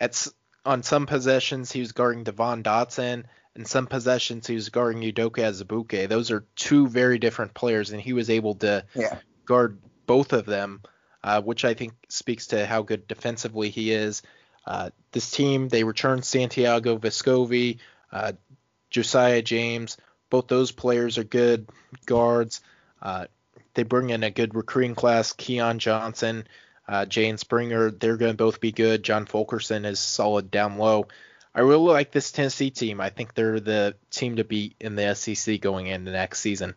at 0.00 0.26
on 0.64 0.82
some 0.82 1.06
possessions 1.06 1.70
he 1.70 1.78
was 1.78 1.92
guarding 1.92 2.24
Devon 2.24 2.64
Dotson, 2.64 3.26
and 3.54 3.64
some 3.64 3.86
possessions 3.86 4.48
he 4.48 4.56
was 4.56 4.68
guarding 4.70 5.00
Udoka 5.02 5.38
Azubuike. 5.44 6.08
Those 6.08 6.32
are 6.32 6.44
two 6.56 6.88
very 6.88 7.20
different 7.20 7.54
players, 7.54 7.92
and 7.92 8.00
he 8.00 8.12
was 8.12 8.28
able 8.28 8.56
to 8.56 8.84
Yeah. 8.92 9.18
guard 9.44 9.78
both 10.06 10.32
of 10.32 10.46
them, 10.46 10.82
uh, 11.22 11.40
which 11.42 11.64
I 11.64 11.74
think 11.74 11.92
speaks 12.08 12.48
to 12.48 12.66
how 12.66 12.82
good 12.82 13.06
defensively 13.06 13.70
he 13.70 13.92
is. 13.92 14.22
Uh, 14.66 14.90
this 15.12 15.30
team 15.30 15.68
they 15.68 15.84
returned 15.84 16.24
Santiago 16.24 16.98
Vescovi, 16.98 17.78
uh, 18.10 18.32
Josiah 18.90 19.42
James. 19.42 19.96
Both 20.28 20.48
those 20.48 20.72
players 20.72 21.18
are 21.18 21.24
good 21.24 21.68
guards. 22.04 22.62
They 23.78 23.84
bring 23.84 24.10
in 24.10 24.24
a 24.24 24.30
good 24.32 24.56
recruiting 24.56 24.96
class. 24.96 25.32
Keon 25.32 25.78
Johnson, 25.78 26.48
uh, 26.88 27.04
Jaden 27.04 27.38
Springer, 27.38 27.92
they're 27.92 28.16
going 28.16 28.32
to 28.32 28.36
both 28.36 28.60
be 28.60 28.72
good. 28.72 29.04
John 29.04 29.24
Fulkerson 29.24 29.84
is 29.84 30.00
solid 30.00 30.50
down 30.50 30.78
low. 30.78 31.06
I 31.54 31.60
really 31.60 31.92
like 31.92 32.10
this 32.10 32.32
Tennessee 32.32 32.70
team. 32.70 33.00
I 33.00 33.10
think 33.10 33.34
they're 33.34 33.60
the 33.60 33.94
team 34.10 34.34
to 34.34 34.42
beat 34.42 34.74
in 34.80 34.96
the 34.96 35.14
SEC 35.14 35.60
going 35.60 35.86
into 35.86 36.10
next 36.10 36.40
season. 36.40 36.74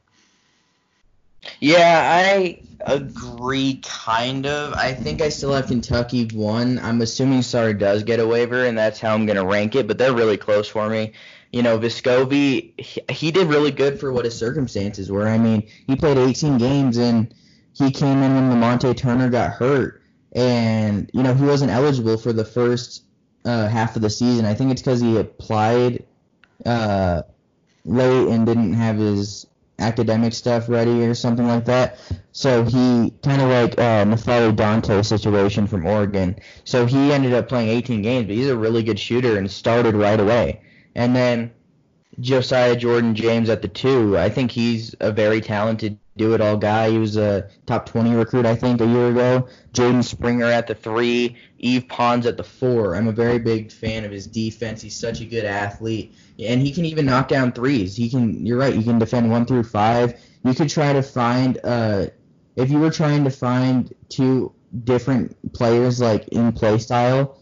Yeah, 1.60 2.24
I 2.24 2.62
agree, 2.82 3.82
kind 3.84 4.46
of. 4.46 4.74
I 4.74 4.94
think 4.94 5.24
I 5.24 5.30
still 5.30 5.54
have 5.54 5.66
Kentucky 5.66 6.28
one. 6.28 6.78
I'm 6.78 7.02
assuming 7.02 7.40
Sarr 7.40 7.76
does 7.80 8.04
get 8.04 8.20
a 8.20 8.28
waiver, 8.28 8.64
and 8.64 8.78
that's 8.78 9.00
how 9.00 9.16
I'm 9.16 9.26
going 9.26 9.38
to 9.38 9.46
rank 9.46 9.74
it, 9.74 9.88
but 9.88 9.98
they're 9.98 10.14
really 10.14 10.38
close 10.38 10.68
for 10.68 10.88
me. 10.88 11.14
You 11.52 11.64
know, 11.64 11.78
Vescovi, 11.78 12.80
he, 12.80 13.02
he 13.10 13.32
did 13.32 13.48
really 13.48 13.72
good 13.72 14.00
for 14.00 14.12
what 14.12 14.26
his 14.26 14.38
circumstances 14.38 15.12
were. 15.12 15.28
I 15.28 15.38
mean, 15.38 15.68
he 15.88 15.96
played 15.96 16.18
18 16.18 16.58
games, 16.58 16.98
and 16.98 17.34
he 17.74 17.92
came 17.92 18.24
in 18.24 18.34
when 18.36 18.50
Lamonte 18.50 18.96
Turner 18.96 19.30
got 19.30 19.52
hurt, 19.52 20.02
and, 20.34 21.10
you 21.14 21.24
know, 21.24 21.34
he 21.34 21.44
wasn't 21.44 21.72
eligible 21.72 22.18
for 22.18 22.32
the 22.32 22.46
first 22.46 23.04
uh, 23.44 23.68
half 23.68 23.96
of 23.96 24.02
the 24.02 24.10
season. 24.10 24.46
I 24.46 24.54
think 24.54 24.72
it's 24.72 24.82
because 24.82 25.02
he 25.02 25.18
applied 25.18 26.06
uh, 26.66 27.24
late 27.86 28.28
and 28.28 28.46
didn't 28.46 28.74
have 28.74 28.98
his 28.98 29.48
academic 29.80 30.34
stuff 30.34 30.70
ready 30.70 31.06
or 31.06 31.14
something 31.14 31.48
like 31.48 31.66
that. 31.66 31.98
So 32.32 32.64
he 32.64 33.14
kind 33.24 33.42
of 33.42 33.50
like 33.50 33.74
uh, 33.78 34.06
N'Faly 34.06 34.56
Dante 34.56 35.02
situation 35.02 35.68
from 35.68 35.86
Oregon. 35.86 36.38
So 36.64 36.86
he 36.86 37.12
ended 37.12 37.34
up 37.34 37.50
playing 37.50 37.70
18 37.70 38.02
games, 38.02 38.28
but 38.28 38.36
he's 38.36 38.48
a 38.48 38.58
really 38.58 38.84
good 38.84 39.00
shooter 39.00 39.38
and 39.38 39.50
started 39.50 39.96
right 39.96 40.20
away. 40.20 40.62
And 40.96 41.16
then 41.16 41.52
Josiah 42.20 42.76
Jordan 42.76 43.16
James 43.16 43.50
at 43.50 43.62
the 43.62 43.68
two. 43.68 44.18
I 44.18 44.30
think 44.30 44.52
he's 44.52 44.96
a 45.00 45.12
very 45.12 45.42
talented 45.42 45.98
do-it-all 46.18 46.58
guy. 46.58 46.90
He 46.90 46.98
was 46.98 47.18
a 47.18 47.50
top 47.66 47.86
20 47.86 48.14
recruit, 48.16 48.46
I 48.46 48.56
think, 48.56 48.82
a 48.82 48.86
year 48.86 49.10
ago. 49.10 49.48
Jaden 49.74 50.04
Springer 50.04 50.46
at 50.46 50.68
the 50.68 50.76
three. 50.76 51.38
Yves 51.60 51.86
Pons 51.88 52.26
at 52.26 52.38
the 52.38 52.44
four. 52.44 52.96
I'm 52.96 53.08
a 53.08 53.12
very 53.12 53.40
big 53.40 53.72
fan 53.72 54.04
of 54.04 54.12
his 54.12 54.28
defense. 54.28 54.82
He's 54.82 54.96
such 54.96 55.22
a 55.22 55.26
good 55.26 55.46
athlete, 55.46 56.16
and 56.40 56.62
he 56.62 56.72
can 56.72 56.86
even 56.86 57.06
knock 57.06 57.28
down 57.28 57.52
threes. 57.52 57.96
He 57.96 58.10
can. 58.10 58.46
You're 58.46 58.58
right. 58.58 58.74
He 58.74 58.84
can 58.84 59.00
defend 59.00 59.30
one 59.30 59.46
through 59.46 59.64
five. 59.64 60.20
You 60.44 60.54
could 60.54 60.70
try 60.70 60.94
to 60.94 61.04
find. 61.04 61.60
Uh, 61.64 62.08
if 62.56 62.70
you 62.70 62.80
were 62.80 62.90
trying 62.90 63.24
to 63.24 63.30
find 63.30 63.94
two 64.10 64.54
different 64.84 65.54
players 65.54 66.02
like 66.02 66.28
in 66.30 66.52
play 66.52 66.80
style, 66.80 67.38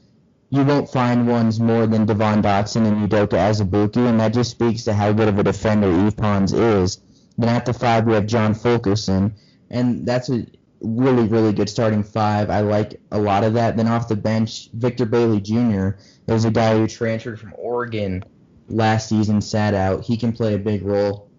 you 0.50 0.64
won't 0.64 0.90
find 0.90 1.28
ones 1.28 1.60
more 1.60 1.86
than 1.86 2.06
Devon 2.06 2.42
Dotson 2.42 2.88
and 2.88 3.08
Udoka 3.08 3.38
Azubuike, 3.38 3.98
and 3.98 4.20
that 4.20 4.34
just 4.34 4.52
speaks 4.52 4.84
to 4.84 4.94
how 4.94 5.14
good 5.14 5.28
of 5.28 5.38
a 5.38 5.44
defender 5.44 5.90
Yves 5.90 6.16
Pons 6.16 6.54
is. 6.54 7.02
Then 7.38 7.50
at 7.50 7.66
the 7.66 7.74
five 7.74 8.06
we 8.06 8.14
have 8.14 8.26
John 8.26 8.54
Fulkerson, 8.54 9.36
and 9.70 10.06
that's 10.06 10.30
a 10.30 10.46
really 10.82 11.28
really 11.28 11.54
good 11.54 11.70
starting 11.70 12.04
five. 12.04 12.50
I 12.50 12.62
like 12.62 13.00
a 13.12 13.20
lot 13.20 13.44
of 13.44 13.54
that. 13.54 13.78
Then 13.78 13.88
off 13.88 14.08
the 14.08 14.16
bench, 14.16 14.70
Victor 14.74 15.06
Bailey 15.06 15.40
Jr. 15.40 15.92
is 16.28 16.46
a 16.46 16.52
guy 16.52 16.78
who 16.78 16.88
transferred 16.88 17.40
from 17.40 17.54
Oregon 17.58 18.24
last 18.70 19.08
season, 19.08 19.42
sat 19.42 19.74
out. 19.74 20.04
He 20.04 20.18
can 20.18 20.32
play 20.34 20.56
a 20.56 20.60
big 20.60 20.84
role. 20.84 21.30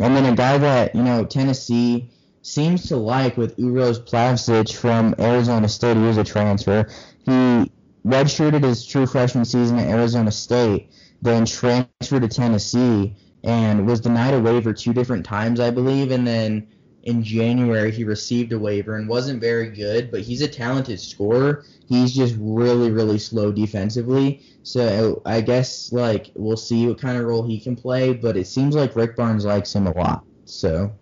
And 0.00 0.16
then 0.16 0.24
a 0.24 0.36
guy 0.36 0.58
that 0.58 0.94
you 0.94 1.02
know 1.02 1.24
Tennessee 1.24 2.10
seems 2.42 2.88
to 2.88 2.96
like 2.96 3.36
with 3.36 3.56
Uros 3.58 4.04
Plavsic 4.04 4.76
from 4.76 5.14
Arizona 5.20 5.68
State. 5.68 5.96
He 5.96 6.02
was 6.02 6.18
a 6.18 6.24
transfer. 6.24 6.88
He 7.24 7.70
redshirted 8.06 8.62
his 8.62 8.84
true 8.84 9.06
freshman 9.06 9.44
season 9.44 9.78
at 9.78 9.88
Arizona 9.88 10.30
State, 10.30 10.90
then 11.22 11.44
transferred 11.46 12.22
to 12.22 12.28
Tennessee 12.28 13.16
and 13.42 13.86
was 13.86 14.00
denied 14.00 14.34
a 14.34 14.40
waiver 14.40 14.72
two 14.72 14.92
different 14.92 15.24
times, 15.24 15.60
I 15.60 15.70
believe. 15.70 16.10
And 16.10 16.26
then 16.26 16.68
in 17.04 17.22
January, 17.22 17.90
he 17.90 18.04
received 18.04 18.52
a 18.52 18.58
waiver 18.58 18.96
and 18.96 19.08
wasn't 19.08 19.40
very 19.40 19.68
good, 19.68 20.10
but 20.10 20.22
he's 20.22 20.40
a 20.40 20.48
talented 20.48 20.98
scorer. 21.00 21.64
He's 21.86 22.14
just 22.14 22.34
really, 22.38 22.90
really 22.90 23.18
slow 23.18 23.52
defensively. 23.52 24.42
So 24.62 25.20
I 25.26 25.42
guess 25.42 25.92
like 25.92 26.30
we'll 26.34 26.56
see 26.56 26.86
what 26.86 27.00
kind 27.00 27.18
of 27.18 27.24
role 27.24 27.42
he 27.42 27.60
can 27.60 27.76
play, 27.76 28.14
but 28.14 28.36
it 28.36 28.46
seems 28.46 28.74
like 28.74 28.96
Rick 28.96 29.16
Barnes 29.16 29.44
likes 29.44 29.74
him 29.74 29.86
a 29.86 29.96
lot. 29.96 30.24
So 30.46 30.92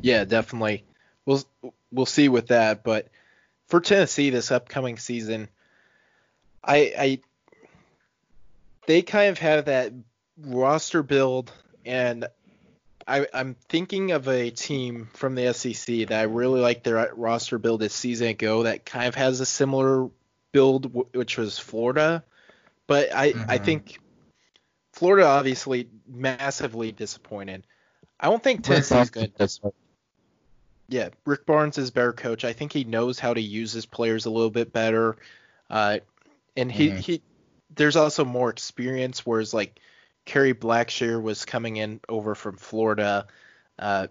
Yeah, 0.00 0.24
definitely. 0.24 0.84
We'll 1.26 1.42
we'll 1.90 2.06
see 2.06 2.28
with 2.28 2.48
that, 2.48 2.84
but 2.84 3.08
for 3.66 3.80
Tennessee 3.80 4.30
this 4.30 4.52
upcoming 4.52 4.96
season, 4.96 5.48
I 6.62 6.76
I 6.98 7.20
they 8.86 9.02
kind 9.02 9.30
of 9.30 9.38
have 9.38 9.66
that 9.66 9.92
roster 10.38 11.02
build 11.02 11.52
and 11.84 12.26
I, 13.06 13.26
I'm 13.32 13.56
thinking 13.68 14.12
of 14.12 14.28
a 14.28 14.50
team 14.50 15.08
from 15.14 15.34
the 15.34 15.54
SEC 15.54 16.08
that 16.08 16.20
I 16.20 16.22
really 16.24 16.60
like 16.60 16.82
their 16.82 17.10
roster 17.14 17.58
build 17.58 17.80
this 17.80 17.94
season 17.94 18.28
ago 18.28 18.64
that 18.64 18.84
kind 18.84 19.06
of 19.06 19.14
has 19.14 19.40
a 19.40 19.46
similar 19.46 20.10
build, 20.52 21.14
which 21.14 21.38
was 21.38 21.58
Florida. 21.58 22.22
But 22.86 23.08
I, 23.14 23.34
I 23.48 23.58
Mhm. 23.58 23.64
think 23.64 24.00
Florida 24.92 25.26
obviously 25.26 25.88
massively 26.06 26.92
disappointed. 26.92 27.66
I 28.20 28.28
don't 28.28 28.42
think 28.42 28.62
Tennessee's 28.62 29.10
good. 29.10 29.32
Yeah, 30.90 31.10
Rick 31.24 31.46
Barnes 31.46 31.78
is 31.78 31.90
better 31.90 32.12
coach. 32.12 32.44
I 32.44 32.52
think 32.52 32.72
he 32.72 32.84
knows 32.84 33.18
how 33.18 33.32
to 33.32 33.40
use 33.40 33.72
his 33.72 33.86
players 33.86 34.26
a 34.26 34.30
little 34.30 34.50
bit 34.50 34.72
better. 34.72 35.16
Uh, 35.70 35.98
and 36.58 36.70
he, 36.70 36.90
Mhm. 36.90 36.98
he 36.98 37.22
there's 37.74 37.96
also 37.96 38.24
more 38.24 38.50
experience, 38.50 39.24
whereas 39.24 39.54
like 39.54 39.78
Kerry 40.24 40.54
Blackshear 40.54 41.22
was 41.22 41.44
coming 41.44 41.76
in 41.76 42.00
over 42.08 42.34
from 42.34 42.56
Florida, 42.56 43.26
uh, 43.78 44.08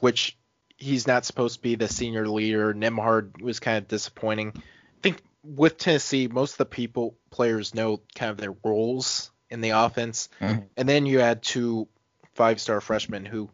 which 0.00 0.36
he's 0.76 1.06
not 1.06 1.24
supposed 1.24 1.56
to 1.56 1.62
be 1.62 1.74
the 1.74 1.88
senior 1.88 2.28
leader. 2.28 2.74
Nembhard 2.74 3.40
was 3.40 3.60
kind 3.60 3.78
of 3.78 3.88
disappointing. 3.88 4.52
I 4.56 4.60
think 5.02 5.22
with 5.42 5.78
Tennessee, 5.78 6.28
most 6.28 6.52
of 6.52 6.58
the 6.58 6.66
people 6.66 7.16
players 7.30 7.74
know 7.74 8.00
kind 8.14 8.30
of 8.30 8.36
their 8.36 8.54
roles 8.64 9.30
in 9.48 9.60
the 9.60 9.70
offense, 9.70 10.28
Mhm. 10.40 10.68
and 10.76 10.88
then 10.88 11.06
you 11.06 11.20
add 11.20 11.42
two 11.42 11.88
five-star 12.34 12.80
freshmen 12.80 13.24
who 13.24 13.48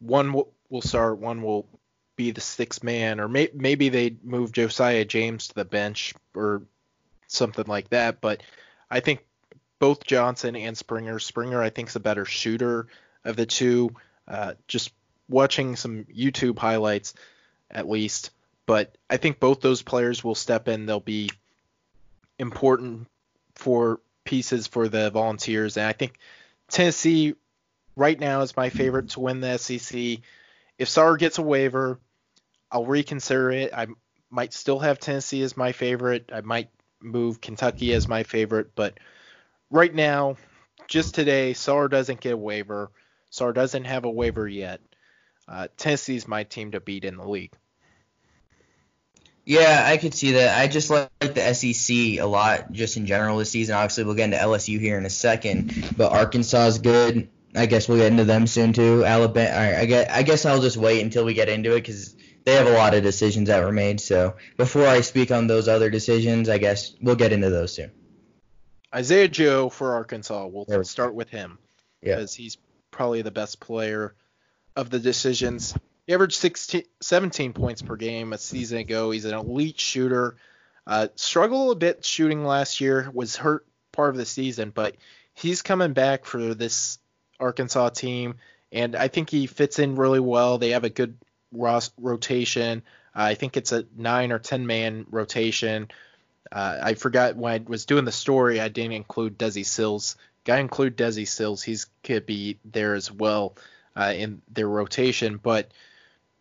one 0.00 0.32
will, 0.32 0.52
will 0.68 0.82
start, 0.82 1.18
one 1.18 1.42
will 1.42 1.66
be 2.16 2.32
the 2.32 2.40
sixth 2.40 2.82
man, 2.82 3.20
or 3.20 3.28
may, 3.28 3.48
maybe 3.54 3.88
they 3.88 4.16
move 4.22 4.52
Josiah 4.52 5.04
James 5.04 5.48
to 5.48 5.54
the 5.54 5.64
bench 5.64 6.14
or 6.34 6.62
something 7.32 7.66
like 7.66 7.90
that. 7.90 8.20
But 8.20 8.42
I 8.90 9.00
think 9.00 9.24
both 9.78 10.04
Johnson 10.04 10.56
and 10.56 10.76
Springer, 10.76 11.18
Springer 11.18 11.62
I 11.62 11.70
think 11.70 11.88
is 11.88 11.96
a 11.96 12.00
better 12.00 12.24
shooter 12.24 12.88
of 13.24 13.36
the 13.36 13.46
two. 13.46 13.94
Uh, 14.28 14.54
just 14.68 14.92
watching 15.28 15.76
some 15.76 16.04
YouTube 16.04 16.58
highlights, 16.58 17.14
at 17.70 17.88
least. 17.88 18.30
But 18.66 18.96
I 19.08 19.16
think 19.16 19.40
both 19.40 19.60
those 19.60 19.82
players 19.82 20.22
will 20.22 20.34
step 20.34 20.68
in. 20.68 20.86
They'll 20.86 21.00
be 21.00 21.30
important 22.38 23.08
for 23.54 24.00
pieces 24.24 24.66
for 24.66 24.88
the 24.88 25.10
Volunteers, 25.10 25.76
and 25.76 25.86
I 25.86 25.92
think 25.92 26.18
Tennessee 26.68 27.34
right 27.96 28.18
now 28.18 28.42
is 28.42 28.56
my 28.56 28.70
favorite 28.70 29.10
to 29.10 29.20
win 29.20 29.40
the 29.40 29.58
SEC. 29.58 30.18
If 30.78 30.88
Sarr 30.88 31.18
gets 31.18 31.38
a 31.38 31.42
waiver, 31.42 31.98
I'll 32.70 32.86
reconsider 32.86 33.50
it. 33.50 33.74
I 33.74 33.88
might 34.30 34.52
still 34.52 34.78
have 34.78 35.00
Tennessee 35.00 35.42
as 35.42 35.56
my 35.56 35.72
favorite. 35.72 36.30
I 36.32 36.40
might 36.40 36.70
move 37.00 37.40
Kentucky 37.40 37.92
as 37.92 38.08
my 38.08 38.22
favorite, 38.22 38.74
but 38.74 38.98
right 39.70 39.94
now, 39.94 40.36
just 40.88 41.14
today, 41.14 41.52
Sarr 41.52 41.88
doesn't 41.90 42.20
get 42.20 42.34
a 42.34 42.36
waiver. 42.36 42.90
Sarr 43.30 43.54
doesn't 43.54 43.84
have 43.84 44.04
a 44.04 44.10
waiver 44.10 44.48
yet. 44.48 44.80
Uh, 45.48 45.68
Tennessee's 45.76 46.28
my 46.28 46.44
team 46.44 46.72
to 46.72 46.80
beat 46.80 47.04
in 47.04 47.16
the 47.16 47.28
league. 47.28 47.52
Yeah, 49.44 49.82
I 49.84 49.96
could 49.96 50.14
see 50.14 50.32
that. 50.32 50.60
I 50.60 50.68
just 50.68 50.90
like 50.90 51.10
the 51.18 51.54
SEC 51.54 51.96
a 52.20 52.22
lot, 52.22 52.70
just 52.72 52.96
in 52.96 53.06
general 53.06 53.38
this 53.38 53.50
season. 53.50 53.74
Obviously, 53.74 54.04
we'll 54.04 54.14
get 54.14 54.26
into 54.26 54.36
LSU 54.36 54.78
here 54.78 54.98
in 54.98 55.06
a 55.06 55.10
second, 55.10 55.94
but 55.96 56.12
Arkansas 56.12 56.66
is 56.66 56.78
good. 56.78 57.28
I 57.54 57.66
guess 57.66 57.88
we'll 57.88 57.98
get 57.98 58.12
into 58.12 58.24
them 58.24 58.46
soon 58.46 58.72
too. 58.72 59.04
Alabama. 59.04 59.50
I 60.12 60.22
guess 60.22 60.44
I'll 60.44 60.60
just 60.60 60.76
wait 60.76 61.02
until 61.02 61.24
we 61.24 61.34
get 61.34 61.48
into 61.48 61.72
it 61.72 61.80
because 61.80 62.14
they 62.44 62.54
have 62.54 62.66
a 62.66 62.72
lot 62.72 62.94
of 62.94 63.02
decisions 63.02 63.48
that 63.48 63.62
were 63.64 63.72
made. 63.72 64.00
So 64.00 64.36
before 64.56 64.86
I 64.86 65.00
speak 65.00 65.30
on 65.30 65.46
those 65.46 65.68
other 65.68 65.90
decisions, 65.90 66.48
I 66.48 66.58
guess 66.58 66.94
we'll 67.00 67.16
get 67.16 67.32
into 67.32 67.50
those 67.50 67.74
soon. 67.74 67.90
Isaiah 68.94 69.28
Joe 69.28 69.68
for 69.68 69.94
Arkansas. 69.94 70.46
We'll 70.46 70.84
start 70.84 71.14
with 71.14 71.28
him 71.28 71.58
because 72.02 72.38
yeah. 72.38 72.42
he's 72.42 72.58
probably 72.90 73.22
the 73.22 73.30
best 73.30 73.60
player 73.60 74.14
of 74.74 74.90
the 74.90 74.98
decisions. 74.98 75.76
He 76.06 76.14
averaged 76.14 76.36
16, 76.36 76.82
17 77.00 77.52
points 77.52 77.82
per 77.82 77.96
game 77.96 78.32
a 78.32 78.38
season 78.38 78.78
ago. 78.78 79.10
He's 79.10 79.26
an 79.26 79.34
elite 79.34 79.78
shooter. 79.78 80.36
Uh, 80.86 81.08
struggled 81.14 81.72
a 81.72 81.78
bit 81.78 82.04
shooting 82.04 82.44
last 82.44 82.80
year. 82.80 83.10
Was 83.12 83.36
hurt 83.36 83.64
part 83.92 84.10
of 84.10 84.16
the 84.16 84.26
season, 84.26 84.70
but 84.70 84.96
he's 85.34 85.62
coming 85.62 85.92
back 85.92 86.24
for 86.24 86.54
this 86.54 86.98
Arkansas 87.38 87.90
team, 87.90 88.36
and 88.72 88.96
I 88.96 89.08
think 89.08 89.30
he 89.30 89.46
fits 89.46 89.78
in 89.78 89.96
really 89.96 90.20
well. 90.20 90.58
They 90.58 90.70
have 90.70 90.84
a 90.84 90.90
good 90.90 91.16
rotation. 91.52 92.82
Uh, 93.14 93.22
I 93.22 93.34
think 93.34 93.56
it's 93.56 93.72
a 93.72 93.84
nine 93.96 94.32
or 94.32 94.38
ten 94.38 94.66
man 94.66 95.06
rotation. 95.10 95.88
Uh, 96.50 96.78
I 96.82 96.94
forgot 96.94 97.36
when 97.36 97.52
I 97.52 97.64
was 97.64 97.86
doing 97.86 98.04
the 98.04 98.12
story, 98.12 98.60
I 98.60 98.68
didn't 98.68 98.92
include 98.92 99.38
Desi 99.38 99.64
Sills. 99.64 100.16
Got 100.44 100.56
to 100.56 100.60
include 100.60 100.96
Desi 100.96 101.26
Sills. 101.26 101.62
He's 101.62 101.86
could 102.02 102.26
be 102.26 102.58
there 102.64 102.94
as 102.94 103.10
well 103.10 103.56
uh, 103.96 104.12
in 104.16 104.42
their 104.52 104.68
rotation. 104.68 105.38
But 105.42 105.70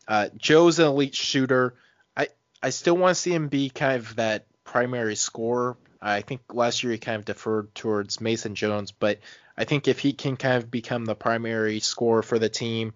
uh, 0.08 0.30
Joe's 0.38 0.80
an 0.80 0.88
elite 0.88 1.16
shooter. 1.16 1.76
I 2.16 2.30
I 2.62 2.70
still 2.72 2.98
want 2.98 3.16
to 3.16 3.22
see 3.22 3.34
him 3.34 3.50
be 3.50 3.70
kind 3.70 3.98
of 3.98 4.16
that 4.16 4.46
primary 4.64 5.16
scorer. 5.16 5.78
I 6.02 6.22
think 6.22 6.42
last 6.54 6.84
year 6.84 6.94
he 6.94 6.98
kind 6.98 7.18
of 7.18 7.26
deferred 7.26 7.76
towards 7.76 8.22
Mason 8.22 8.56
Jones, 8.56 8.92
but 8.92 9.20
I 9.58 9.66
think 9.66 9.88
if 9.88 10.00
he 10.00 10.14
can 10.14 10.38
kind 10.38 10.56
of 10.56 10.72
become 10.72 11.04
the 11.04 11.16
primary 11.16 11.82
scorer 11.82 12.24
for 12.24 12.40
the 12.40 12.48
team, 12.48 12.94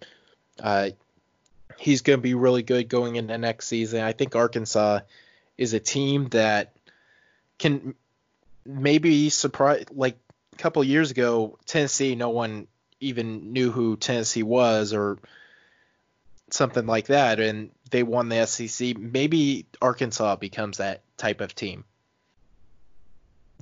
uh, 0.61 0.91
he's 1.77 2.01
going 2.01 2.19
to 2.19 2.23
be 2.23 2.33
really 2.33 2.63
good 2.63 2.89
going 2.89 3.15
into 3.15 3.37
next 3.37 3.67
season. 3.67 4.03
I 4.03 4.13
think 4.13 4.35
Arkansas 4.35 5.01
is 5.57 5.73
a 5.73 5.79
team 5.79 6.29
that 6.29 6.73
can 7.57 7.95
maybe 8.65 9.29
surprise. 9.29 9.85
Like 9.91 10.17
a 10.53 10.55
couple 10.57 10.83
years 10.83 11.11
ago, 11.11 11.57
Tennessee, 11.65 12.15
no 12.15 12.29
one 12.29 12.67
even 12.99 13.53
knew 13.53 13.71
who 13.71 13.97
Tennessee 13.97 14.43
was 14.43 14.93
or 14.93 15.19
something 16.49 16.85
like 16.85 17.07
that, 17.07 17.39
and 17.39 17.71
they 17.89 18.03
won 18.03 18.29
the 18.29 18.45
SEC. 18.45 18.97
Maybe 18.97 19.65
Arkansas 19.81 20.37
becomes 20.37 20.77
that 20.77 21.01
type 21.17 21.41
of 21.41 21.53
team. 21.53 21.83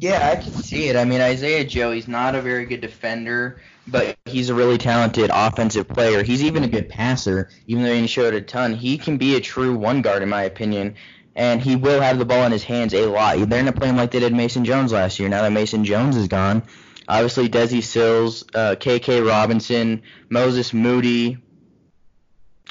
Yeah, 0.01 0.31
I 0.31 0.41
can 0.41 0.51
see 0.51 0.89
it. 0.89 0.95
I 0.95 1.05
mean, 1.05 1.21
Isaiah 1.21 1.63
Joe, 1.63 1.91
he's 1.91 2.07
not 2.07 2.33
a 2.33 2.41
very 2.41 2.65
good 2.65 2.81
defender, 2.81 3.61
but 3.85 4.17
he's 4.25 4.49
a 4.49 4.55
really 4.55 4.79
talented 4.79 5.29
offensive 5.31 5.87
player. 5.87 6.23
He's 6.23 6.43
even 6.43 6.63
a 6.63 6.67
good 6.67 6.89
passer, 6.89 7.49
even 7.67 7.83
though 7.83 7.93
he 7.93 8.07
showed 8.07 8.33
a 8.33 8.41
ton. 8.41 8.73
He 8.73 8.97
can 8.97 9.17
be 9.17 9.35
a 9.35 9.39
true 9.39 9.77
one 9.77 10.01
guard, 10.01 10.23
in 10.23 10.29
my 10.29 10.41
opinion, 10.41 10.95
and 11.35 11.61
he 11.61 11.75
will 11.75 12.01
have 12.01 12.17
the 12.17 12.25
ball 12.25 12.43
in 12.47 12.51
his 12.51 12.63
hands 12.63 12.95
a 12.95 13.05
lot. 13.05 13.47
They're 13.47 13.61
not 13.61 13.75
playing 13.75 13.95
like 13.95 14.09
they 14.09 14.19
did 14.19 14.33
Mason 14.33 14.65
Jones 14.65 14.91
last 14.91 15.19
year. 15.19 15.29
Now 15.29 15.43
that 15.43 15.51
Mason 15.51 15.85
Jones 15.85 16.17
is 16.17 16.27
gone, 16.27 16.63
obviously 17.07 17.47
Desi 17.47 17.83
Sills, 17.83 18.43
uh, 18.55 18.77
K.K. 18.79 19.21
Robinson, 19.21 20.01
Moses 20.29 20.73
Moody. 20.73 21.37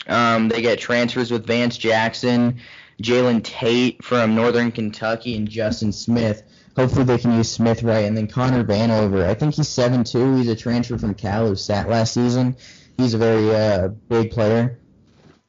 Um, 0.08 0.48
they 0.48 0.62
get 0.62 0.80
transfers 0.80 1.30
with 1.30 1.46
Vance 1.46 1.78
Jackson, 1.78 2.58
Jalen 3.00 3.44
Tate 3.44 4.02
from 4.02 4.34
Northern 4.34 4.72
Kentucky, 4.72 5.36
and 5.36 5.48
Justin 5.48 5.92
Smith 5.92 6.42
hopefully 6.76 7.04
they 7.04 7.18
can 7.18 7.32
use 7.32 7.50
Smith 7.50 7.82
right. 7.82 8.04
And 8.04 8.16
then 8.16 8.26
Connor 8.26 8.64
Vanover, 8.64 9.24
I 9.24 9.34
think 9.34 9.54
he's 9.54 9.68
seven 9.68 10.04
two. 10.04 10.36
He's 10.36 10.48
a 10.48 10.56
transfer 10.56 10.98
from 10.98 11.14
Cal 11.14 11.46
who 11.46 11.56
sat 11.56 11.88
last 11.88 12.14
season. 12.14 12.56
He's 12.96 13.14
a 13.14 13.18
very 13.18 13.54
uh, 13.54 13.88
big 13.88 14.30
player. 14.30 14.78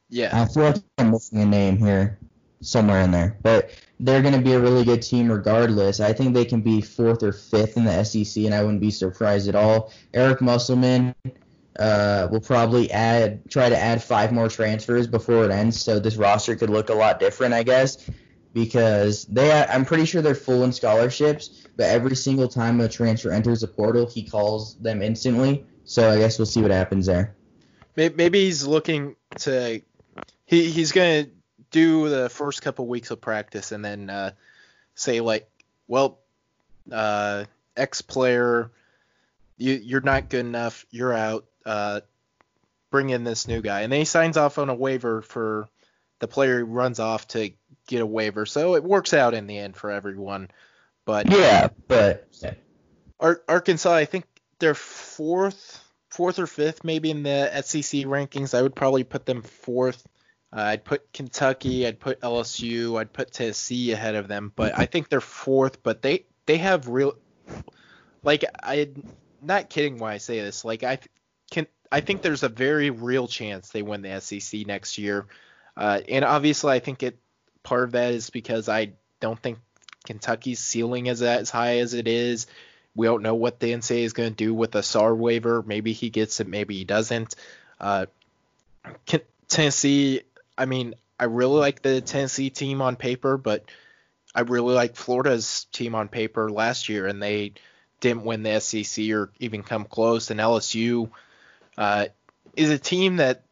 Yeah. 0.08 0.30
I 0.32 0.46
feel 0.46 0.64
like 0.64 0.76
I'm 0.98 1.10
missing 1.10 1.40
a 1.40 1.46
name 1.46 1.78
here 1.78 2.18
somewhere 2.60 3.00
in 3.00 3.10
there, 3.10 3.36
but 3.42 3.70
they're 3.98 4.22
going 4.22 4.34
to 4.34 4.40
be 4.40 4.52
a 4.52 4.60
really 4.60 4.84
good 4.84 5.02
team 5.02 5.30
regardless. 5.30 6.00
I 6.00 6.12
think 6.12 6.34
they 6.34 6.44
can 6.44 6.60
be 6.60 6.80
fourth 6.80 7.22
or 7.22 7.32
fifth 7.32 7.76
in 7.76 7.84
the 7.84 8.04
SEC, 8.04 8.44
and 8.44 8.54
I 8.54 8.62
wouldn't 8.62 8.80
be 8.80 8.90
surprised 8.90 9.48
at 9.48 9.54
all. 9.54 9.92
Eric 10.12 10.40
Musselman 10.40 11.14
uh, 11.78 12.28
will 12.30 12.40
probably 12.40 12.90
add 12.90 13.48
try 13.50 13.68
to 13.68 13.76
add 13.76 14.02
five 14.02 14.32
more 14.32 14.48
transfers 14.48 15.06
before 15.06 15.44
it 15.44 15.50
ends, 15.50 15.80
so 15.80 15.98
this 15.98 16.16
roster 16.16 16.56
could 16.56 16.70
look 16.70 16.90
a 16.90 16.94
lot 16.94 17.18
different, 17.18 17.54
I 17.54 17.62
guess 17.62 18.08
because 18.52 19.24
they 19.26 19.50
I'm 19.50 19.84
pretty 19.84 20.04
sure 20.04 20.22
they're 20.22 20.34
full 20.34 20.64
in 20.64 20.72
scholarships, 20.72 21.66
but 21.76 21.86
every 21.86 22.16
single 22.16 22.48
time 22.48 22.80
a 22.80 22.88
transfer 22.88 23.30
enters 23.30 23.60
the 23.60 23.68
portal, 23.68 24.06
he 24.06 24.22
calls 24.22 24.76
them 24.76 25.02
instantly. 25.02 25.64
So 25.84 26.10
I 26.10 26.18
guess 26.18 26.38
we'll 26.38 26.46
see 26.46 26.62
what 26.62 26.70
happens 26.70 27.06
there. 27.06 27.34
Maybe 27.96 28.44
he's 28.44 28.66
looking 28.66 29.16
to 29.40 29.82
he 30.46 30.70
he's 30.70 30.92
gonna 30.92 31.26
do 31.70 32.08
the 32.08 32.28
first 32.28 32.62
couple 32.62 32.86
weeks 32.86 33.10
of 33.10 33.20
practice 33.20 33.72
and 33.72 33.84
then 33.84 34.10
uh, 34.10 34.32
say 34.94 35.20
like, 35.20 35.48
well, 35.88 36.18
uh, 36.90 37.44
X 37.76 38.02
player, 38.02 38.70
you 39.56 39.74
you're 39.74 40.00
not 40.02 40.28
good 40.28 40.46
enough, 40.46 40.86
you're 40.90 41.12
out. 41.12 41.46
Uh, 41.64 42.00
bring 42.90 43.10
in 43.10 43.24
this 43.24 43.48
new 43.48 43.62
guy, 43.62 43.80
and 43.80 43.92
then 43.92 44.00
he 44.00 44.04
signs 44.04 44.36
off 44.36 44.58
on 44.58 44.68
a 44.68 44.74
waiver 44.74 45.22
for 45.22 45.68
the 46.18 46.28
player 46.28 46.64
runs 46.64 47.00
off 47.00 47.26
to 47.28 47.50
get 47.92 48.02
a 48.02 48.06
waiver. 48.06 48.46
So 48.46 48.74
it 48.74 48.82
works 48.82 49.14
out 49.14 49.34
in 49.34 49.46
the 49.46 49.58
end 49.58 49.76
for 49.76 49.90
everyone. 49.90 50.50
But 51.04 51.30
yeah, 51.30 51.68
but 51.88 52.28
Ar- 53.20 53.42
Arkansas, 53.48 53.92
I 53.92 54.04
think 54.04 54.24
they're 54.58 54.74
fourth, 54.74 55.82
fourth 56.08 56.38
or 56.38 56.46
fifth, 56.46 56.84
maybe 56.84 57.10
in 57.10 57.22
the 57.22 57.50
SEC 57.62 58.02
rankings. 58.02 58.56
I 58.56 58.62
would 58.62 58.74
probably 58.74 59.04
put 59.04 59.26
them 59.26 59.42
fourth. 59.42 60.06
Uh, 60.52 60.60
I'd 60.60 60.84
put 60.84 61.12
Kentucky, 61.12 61.86
I'd 61.86 61.98
put 61.98 62.20
LSU, 62.20 63.00
I'd 63.00 63.12
put 63.12 63.32
Tennessee 63.32 63.92
ahead 63.92 64.14
of 64.14 64.28
them, 64.28 64.52
but 64.54 64.78
I 64.78 64.86
think 64.86 65.08
they're 65.08 65.20
fourth. 65.20 65.82
But 65.82 66.02
they 66.02 66.26
they 66.46 66.58
have 66.58 66.88
real, 66.88 67.16
like 68.22 68.44
I'm 68.62 69.02
not 69.40 69.70
kidding 69.70 69.98
when 69.98 70.12
I 70.12 70.18
say 70.18 70.40
this. 70.40 70.64
Like 70.64 70.84
I 70.84 70.98
can 71.50 71.66
I 71.90 72.00
think 72.00 72.22
there's 72.22 72.42
a 72.42 72.48
very 72.48 72.90
real 72.90 73.26
chance 73.28 73.70
they 73.70 73.82
win 73.82 74.02
the 74.02 74.20
SEC 74.20 74.66
next 74.66 74.98
year. 74.98 75.26
Uh, 75.76 76.00
and 76.08 76.24
obviously, 76.24 76.72
I 76.72 76.78
think 76.78 77.02
it 77.02 77.18
part 77.62 77.84
of 77.84 77.92
that 77.92 78.12
is 78.12 78.30
because 78.30 78.68
I 78.68 78.92
don't 79.20 79.40
think 79.40 79.58
Kentucky's 80.04 80.58
ceiling 80.58 81.06
is 81.06 81.22
as 81.22 81.50
high 81.50 81.78
as 81.78 81.94
it 81.94 82.08
is. 82.08 82.46
We 82.94 83.06
don't 83.06 83.22
know 83.22 83.34
what 83.34 83.60
the 83.60 83.72
NCAA 83.72 84.02
is 84.02 84.12
going 84.12 84.30
to 84.30 84.36
do 84.36 84.52
with 84.52 84.72
the 84.72 84.80
Sarr 84.80 85.16
waiver. 85.16 85.62
Maybe 85.62 85.92
he 85.92 86.10
gets 86.10 86.40
it, 86.40 86.48
maybe 86.48 86.76
he 86.76 86.84
doesn't. 86.84 87.34
Uh, 87.80 88.06
Tennessee, 89.48 90.22
I 90.56 90.66
mean, 90.66 90.94
I 91.18 91.24
really 91.24 91.58
like 91.58 91.82
the 91.82 92.00
Tennessee 92.00 92.50
team 92.50 92.82
on 92.82 92.96
paper, 92.96 93.36
but 93.36 93.64
I 94.34 94.40
really 94.40 94.74
like 94.74 94.96
Florida's 94.96 95.66
team 95.72 95.94
on 95.94 96.08
paper 96.08 96.50
last 96.50 96.88
year, 96.88 97.06
and 97.06 97.22
they 97.22 97.52
didn't 98.00 98.24
win 98.24 98.42
the 98.42 98.60
SEC 98.60 99.10
or 99.10 99.30
even 99.38 99.62
come 99.62 99.84
close. 99.84 100.30
And 100.30 100.40
LSU 100.40 101.10
uh, 101.78 102.06
is 102.56 102.70
a 102.70 102.78
team 102.78 103.16
that 103.16 103.44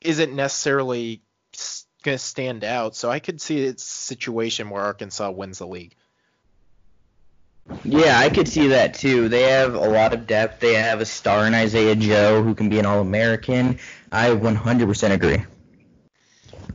isn't 0.00 0.34
necessarily 0.34 1.20
going 2.04 2.18
to 2.18 2.22
stand 2.22 2.62
out. 2.62 2.94
So 2.94 3.10
I 3.10 3.18
could 3.18 3.40
see 3.40 3.66
a 3.66 3.76
situation 3.78 4.70
where 4.70 4.82
Arkansas 4.82 5.30
wins 5.30 5.58
the 5.58 5.66
league. 5.66 5.94
Yeah, 7.82 8.18
I 8.18 8.28
could 8.28 8.46
see 8.46 8.68
that 8.68 8.94
too. 8.94 9.28
They 9.28 9.42
have 9.42 9.74
a 9.74 9.78
lot 9.78 10.12
of 10.12 10.26
depth. 10.26 10.60
They 10.60 10.74
have 10.74 11.00
a 11.00 11.06
star 11.06 11.46
in 11.46 11.54
Isaiah 11.54 11.96
Joe 11.96 12.42
who 12.42 12.54
can 12.54 12.68
be 12.68 12.78
an 12.78 12.86
All 12.86 13.00
American. 13.00 13.78
I 14.12 14.28
100% 14.30 15.10
agree. 15.10 15.44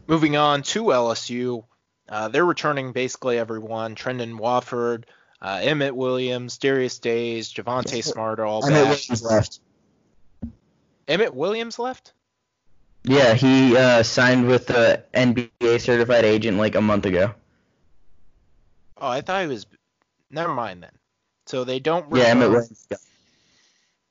Moving 0.08 0.36
on 0.36 0.64
to 0.64 0.86
LSU, 0.86 1.64
uh, 2.10 2.30
they're 2.30 2.46
returning 2.46 2.92
basically 2.92 3.38
everyone. 3.38 3.94
Trendon 3.94 4.38
Watford, 4.38 5.06
uh, 5.40 5.60
Emmett 5.62 5.96
Williams, 5.96 6.58
Darius 6.58 6.98
Days, 6.98 7.54
Javonte 7.54 8.04
Smart 8.04 8.40
are 8.40 8.46
all 8.46 8.66
Emmett 8.66 8.84
back. 8.84 8.90
Williams 8.90 9.24
left. 9.24 9.60
Emmett 11.08 11.36
Williams 11.36 11.78
left? 11.78 12.14
Yeah, 13.04 13.34
he 13.34 13.78
uh, 13.78 14.04
signed 14.04 14.48
with 14.48 14.68
the 14.68 15.04
NBA 15.14 15.82
certified 15.82 16.26
agent 16.26 16.58
like 16.58 16.76
a 16.76 16.82
month 16.82 17.06
ago. 17.06 17.34
Oh, 18.98 19.08
I 19.08 19.22
thought 19.22 19.42
he 19.42 19.48
was. 19.48 19.66
Never 20.30 20.54
mind 20.54 20.84
then. 20.84 20.92
So 21.46 21.64
they 21.64 21.80
don't. 21.80 22.06
Yeah, 22.16 22.26
Emmett 22.26 22.50
Williams. 22.52 22.88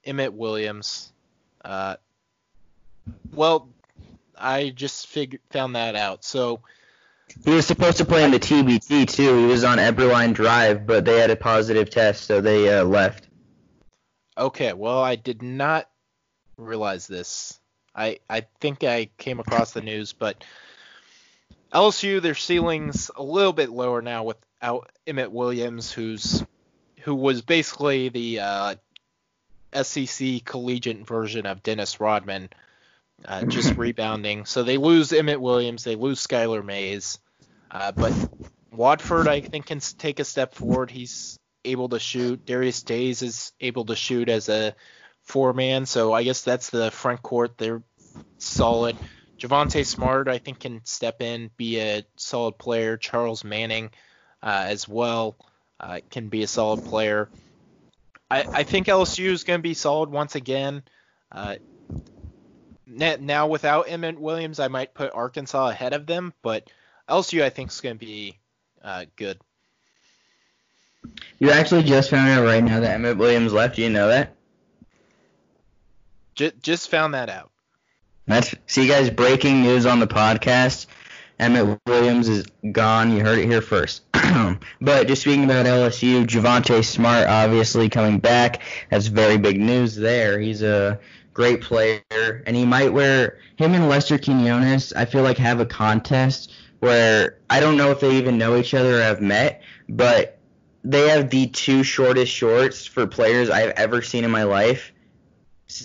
Emmett 0.05 0.33
Williams. 0.33 1.13
Uh, 1.65 1.97
well, 3.33 3.69
I 4.37 4.71
just 4.71 5.07
figured 5.07 5.43
found 5.51 5.77
that 5.77 5.95
out. 5.95 6.25
So 6.25 6.61
He 7.45 7.51
was 7.51 7.67
supposed 7.67 7.99
to 7.99 8.05
play 8.05 8.25
in 8.25 8.31
the 8.31 8.41
TBT 8.41 9.07
too. 9.07 9.39
He 9.39 9.47
was 9.47 9.65
on 9.65 9.79
Eberlein 9.79 10.33
Drive, 10.33 10.87
but 10.87 11.05
they 11.05 11.19
had 11.19 11.31
a 11.31 11.37
positive 11.37 11.91
test, 11.91 12.25
so 12.25 12.41
they 12.41 12.79
uh, 12.79 12.85
left. 12.85 13.29
Okay, 14.37 14.73
well, 14.73 15.03
I 15.03 15.17
did 15.17 15.43
not 15.43 15.91
realize 16.57 17.07
this. 17.07 17.58
I 17.99 18.21
I 18.31 18.47
think 18.61 18.85
I 18.85 19.11
came 19.19 19.41
across 19.41 19.73
the 19.73 19.83
news, 19.83 20.13
but 20.13 20.45
LSU 21.73 22.23
their 22.23 22.37
ceilings 22.37 23.11
a 23.17 23.23
little 23.23 23.53
bit 23.53 23.71
lower 23.71 24.01
now 24.01 24.25
without 24.25 24.91
Emmett 25.07 25.33
Williams, 25.33 25.93
who's 25.93 26.45
who 27.01 27.15
was 27.15 27.43
basically 27.43 28.09
the 28.09 28.41
uh, 28.41 28.75
SEC 29.83 30.45
collegiate 30.45 31.07
version 31.07 31.47
of 31.47 31.63
Dennis 31.63 32.01
Rodman, 32.01 32.51
uh, 33.25 33.45
just 33.47 33.77
rebounding. 33.77 34.45
So 34.45 34.63
they 34.63 34.77
lose 34.77 35.13
Emmett 35.13 35.41
Williams, 35.41 35.85
they 35.85 35.97
lose 35.97 36.25
Skylar 36.25 36.65
Mays, 36.65 37.19
uh, 37.71 37.93
but 37.93 38.13
Watford 38.73 39.27
I 39.27 39.41
think 39.41 39.67
can 39.67 39.81
take 39.81 40.21
a 40.21 40.25
step 40.25 40.55
forward. 40.55 40.91
He's 40.91 41.37
able 41.65 41.89
to 41.89 41.99
shoot. 41.99 42.47
Darius 42.47 42.83
Days 42.83 43.23
is 43.23 43.53
able 43.61 43.87
to 43.87 43.97
shoot 43.97 44.29
as 44.29 44.49
a 44.49 44.75
four 45.29 45.53
man, 45.53 45.87
so 45.87 46.13
I 46.13 46.23
guess 46.25 46.43
that's 46.43 46.71
the 46.71 46.91
front 46.91 47.23
court. 47.23 47.59
They're 47.59 47.83
solid. 48.39 48.97
Javonte 49.39 49.87
Smart, 49.87 50.27
I 50.27 50.39
think, 50.39 50.61
can 50.61 50.81
step 50.85 51.23
in, 51.23 51.51
be 51.57 51.79
a 51.81 52.05
solid 52.17 52.59
player. 52.59 52.97
Charles 52.97 53.45
Manning, 53.45 53.91
uh, 54.43 54.65
as 54.67 54.89
well, 54.89 55.37
uh, 55.79 56.01
can 56.11 56.29
be 56.29 56.43
a 56.43 56.49
solid 56.49 56.85
player. 56.85 57.29
I, 58.31 58.43
I 58.43 58.63
think 58.65 58.89
LSU 58.89 59.31
is 59.31 59.45
going 59.45 59.59
to 59.59 59.63
be 59.63 59.75
solid 59.75 60.11
once 60.11 60.35
again. 60.35 60.83
Uh, 61.31 61.57
now, 62.87 63.47
without 63.47 63.89
Emmett 63.89 64.19
Williams, 64.19 64.59
I 64.59 64.69
might 64.69 64.95
put 64.95 65.13
Arkansas 65.13 65.69
ahead 65.69 65.93
of 65.93 66.07
them, 66.07 66.33
but 66.43 66.69
LSU, 67.09 67.43
I 67.43 67.51
think, 67.51 67.71
is 67.71 67.81
going 67.81 67.99
to 67.99 68.05
be 68.05 68.39
uh, 68.83 69.05
good. 69.15 69.39
You 71.39 71.51
actually 71.51 71.85
just 71.85 72.11
found 72.11 72.29
out 72.31 72.45
right 72.45 72.65
now 72.65 72.81
that 72.81 72.95
Emmett 72.95 73.19
Williams 73.19 73.53
left. 73.53 73.79
You 73.79 73.91
know 73.91 74.09
that? 74.09 74.35
Just, 76.39 76.63
just 76.63 76.89
found 76.89 77.15
that 77.15 77.29
out. 77.29 77.51
That's 78.29 78.55
see, 78.69 78.87
guys, 78.87 79.11
breaking 79.11 79.63
news 79.63 79.87
on 79.87 79.99
the 79.99 80.07
podcast. 80.07 80.87
Emmett 81.41 81.81
Williams 81.85 82.29
is 82.29 82.47
gone. 82.71 83.11
You 83.11 83.25
heard 83.25 83.41
it 83.41 83.47
here 83.47 83.61
first. 83.61 84.03
but 84.81 85.09
just 85.09 85.23
speaking 85.23 85.43
about 85.43 85.67
LSU, 85.67 86.25
Javonte 86.25 86.85
Smart 86.85 87.27
obviously 87.27 87.89
coming 87.89 88.21
back. 88.21 88.63
That's 88.89 89.09
very 89.09 89.37
big 89.37 89.59
news 89.59 89.97
there. 89.97 90.39
He's 90.39 90.63
a 90.63 91.01
great 91.35 91.61
player, 91.61 92.03
and 92.47 92.55
he 92.55 92.65
might 92.65 92.93
wear 92.93 93.39
him 93.57 93.75
and 93.75 93.89
Lester 93.89 94.17
Quinones. 94.17 94.93
I 94.93 95.07
feel 95.07 95.25
like 95.25 95.39
have 95.39 95.59
a 95.59 95.67
contest 95.67 96.53
where 96.79 97.39
I 97.51 97.59
don't 97.59 97.77
know 97.77 97.91
if 97.91 97.99
they 97.99 98.17
even 98.17 98.39
know 98.39 98.57
each 98.57 98.75
other 98.75 99.01
or 99.01 99.03
have 99.03 99.21
met, 99.21 99.63
but 99.89 100.39
they 100.85 101.09
have 101.09 101.31
the 101.31 101.49
two 101.49 101.83
shortest 101.83 102.31
shorts 102.31 102.87
for 102.87 103.09
players 103.09 103.51
I've 103.51 103.71
ever 103.71 104.03
seen 104.03 104.23
in 104.23 104.31
my 104.31 104.45
life 104.45 104.93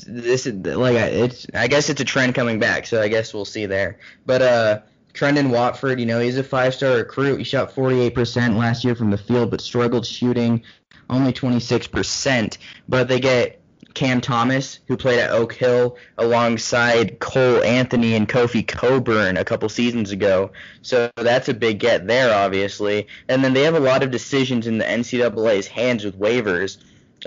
this 0.08 0.46
is 0.46 0.54
like 0.66 0.96
it's 0.96 1.46
I 1.54 1.68
guess 1.68 1.90
it's 1.90 2.02
a 2.02 2.06
trend 2.06 2.36
coming 2.36 2.60
back, 2.60 2.86
so 2.86 3.02
I 3.02 3.08
guess 3.08 3.34
we'll 3.34 3.46
see 3.46 3.66
there. 3.66 4.00
But 4.26 4.42
uh 4.42 4.80
Trendon 5.14 5.52
Watford, 5.52 6.00
you 6.00 6.08
know, 6.08 6.20
he's 6.20 6.38
a 6.38 6.44
five-star 6.44 6.96
recruit. 6.96 7.38
He 7.38 7.44
shot 7.44 7.70
48% 7.76 8.58
last 8.58 8.84
year 8.84 8.96
from 8.96 9.12
the 9.12 9.18
field, 9.18 9.52
but 9.52 9.62
struggled 9.62 10.08
shooting 10.08 10.64
only 11.08 11.34
26%. 11.34 12.58
But 12.90 13.08
they 13.08 13.20
get 13.20 13.62
Cam 13.94 14.22
Thomas, 14.22 14.80
who 14.88 14.98
played 14.98 15.20
at 15.20 15.30
Oak 15.30 15.54
Hill 15.54 15.98
alongside 16.18 17.20
Cole 17.20 17.64
Anthony 17.64 18.16
and 18.16 18.28
Kofi 18.28 18.68
Cockburn 18.68 19.38
a 19.38 19.46
couple 19.46 19.70
seasons 19.70 20.12
ago. 20.12 20.52
So 20.82 21.12
that's 21.16 21.48
a 21.48 21.54
big 21.54 21.80
get 21.80 22.08
there, 22.08 22.34
obviously. 22.34 23.08
And 23.30 23.44
then 23.44 23.54
they 23.54 23.64
have 23.64 23.76
a 23.76 23.80
lot 23.80 24.04
of 24.04 24.12
decisions 24.12 24.66
in 24.66 24.80
the 24.80 24.86
NCAA's 24.86 25.68
hands 25.68 26.04
with 26.04 26.20
waivers. 26.20 26.78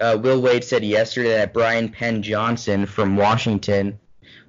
Uh, 0.00 0.18
Will 0.20 0.40
Wade 0.40 0.64
said 0.64 0.84
yesterday 0.84 1.30
that 1.30 1.54
Bryan 1.54 1.88
Penn 1.88 2.22
Johnson 2.22 2.86
from 2.86 3.16
Washington 3.16 3.98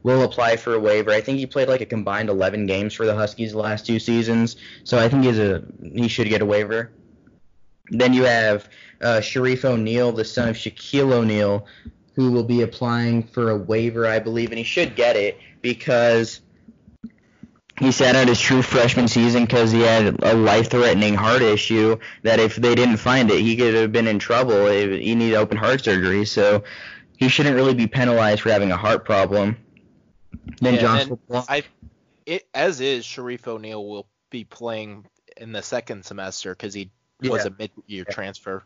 will 0.04 0.24
apply 0.24 0.56
for 0.56 0.74
a 0.74 0.80
waiver. 0.80 1.12
I 1.12 1.22
think 1.22 1.38
he 1.38 1.46
played 1.46 1.68
like 1.68 1.82
a 1.82 1.86
combined 1.86 2.30
11 2.30 2.66
games 2.66 2.94
for 2.94 3.06
the 3.06 3.16
Huskies 3.16 3.52
the 3.52 3.58
last 3.58 3.86
two 3.86 4.00
seasons, 4.00 4.56
so 4.84 4.98
I 4.98 5.10
think 5.10 5.24
he's 5.24 5.40
a 5.40 5.64
he 5.82 6.08
should 6.08 6.30
get 6.30 6.42
a 6.42 6.46
waiver. 6.46 6.92
Then 7.90 8.14
you 8.14 8.24
have 8.24 8.70
uh, 9.02 9.20
Shareef 9.22 9.64
O'Neal, 9.64 10.12
the 10.12 10.26
son 10.26 10.50
of 10.50 10.56
Shaquille 10.56 11.14
O'Neal, 11.14 11.66
who 12.16 12.32
will 12.32 12.44
be 12.44 12.62
applying 12.62 13.24
for 13.24 13.52
a 13.52 13.58
waiver, 13.58 14.08
I 14.08 14.20
believe, 14.20 14.50
and 14.50 14.58
he 14.58 14.64
should 14.64 14.96
get 14.96 15.16
it 15.16 15.40
because 15.62 16.42
he 17.80 17.92
sat 17.92 18.16
out 18.16 18.28
his 18.28 18.40
true 18.40 18.62
freshman 18.62 19.08
season 19.08 19.46
because 19.46 19.72
he 19.72 19.82
had 19.82 20.24
a 20.24 20.34
life-threatening 20.34 21.14
heart 21.14 21.42
issue 21.42 21.98
that 22.24 22.40
if 22.40 22.56
they 22.56 22.74
didn't 22.74 22.98
find 22.98 23.30
it, 23.30 23.40
he 23.40 23.56
could 23.56 23.76
have 23.76 23.92
been 23.92 24.08
in 24.08 24.20
trouble. 24.20 24.68
He 24.68 25.14
needed 25.14 25.36
open 25.36 25.58
heart 25.58 25.84
surgery, 25.84 26.26
so 26.26 26.64
he 27.18 27.30
shouldn't 27.30 27.56
really 27.56 27.76
be 27.76 27.88
penalized 27.88 28.42
for 28.42 28.50
having 28.50 28.72
a 28.72 28.78
heart 28.78 29.06
problem. 29.06 29.58
Then 30.60 30.76
yeah, 30.76 30.82
Johnson, 30.82 31.20
I, 31.32 31.64
it, 32.26 32.48
as 32.54 32.82
is, 32.82 33.06
Shareef 33.06 33.48
O'Neal 33.48 33.86
will 33.88 34.08
be 34.30 34.44
playing 34.44 35.06
in 35.36 35.52
the 35.52 35.62
second 35.62 36.04
semester 36.04 36.54
because 36.54 36.74
he 36.74 36.90
yeah. 37.22 37.32
was 37.32 37.46
a 37.46 37.52
mid-year 37.52 38.06
yeah. 38.08 38.14
transfer. 38.14 38.64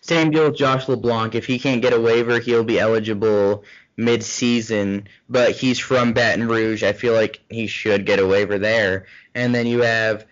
Same 0.00 0.30
deal 0.30 0.44
with 0.44 0.56
Josh 0.56 0.88
LeBlanc. 0.88 1.34
If 1.34 1.46
he 1.46 1.58
can't 1.58 1.82
get 1.82 1.92
a 1.92 2.00
waiver, 2.00 2.38
he'll 2.40 2.62
be 2.64 2.78
eligible 2.78 3.64
mid-season, 3.98 5.08
but 5.28 5.50
he's 5.50 5.78
from 5.78 6.14
Baton 6.14 6.48
Rouge. 6.48 6.82
I 6.82 6.92
feel 6.94 7.12
like 7.12 7.40
he 7.50 7.66
should 7.66 8.06
get 8.06 8.20
a 8.20 8.26
waiver 8.26 8.58
there. 8.58 9.06
And 9.34 9.54
then 9.54 9.66
you 9.66 9.82
have 9.82 10.24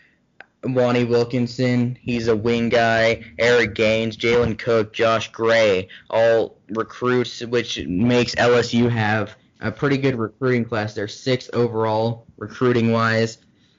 Mwani 0.63 1.07
Wilkinson. 1.07 1.99
He's 2.01 2.29
a 2.29 2.37
wing 2.37 2.69
guy. 2.69 3.25
Eric 3.39 3.75
Gaines, 3.75 4.17
Jalen 4.17 4.59
Cook, 4.59 4.93
Josh 4.93 5.33
Gray, 5.33 5.89
all 6.09 6.57
recruits, 6.71 7.41
which 7.45 7.85
makes 7.87 8.35
LSU 8.37 8.89
have 8.91 9.37
a 9.61 9.73
pretty 9.73 9.99
good 9.99 10.15
recruiting 10.15 10.65
class. 10.65 10.95
They're 10.95 11.09
sixth 11.09 11.51
overall 11.53 12.27
recruiting 12.37 12.93
wise. 12.93 13.39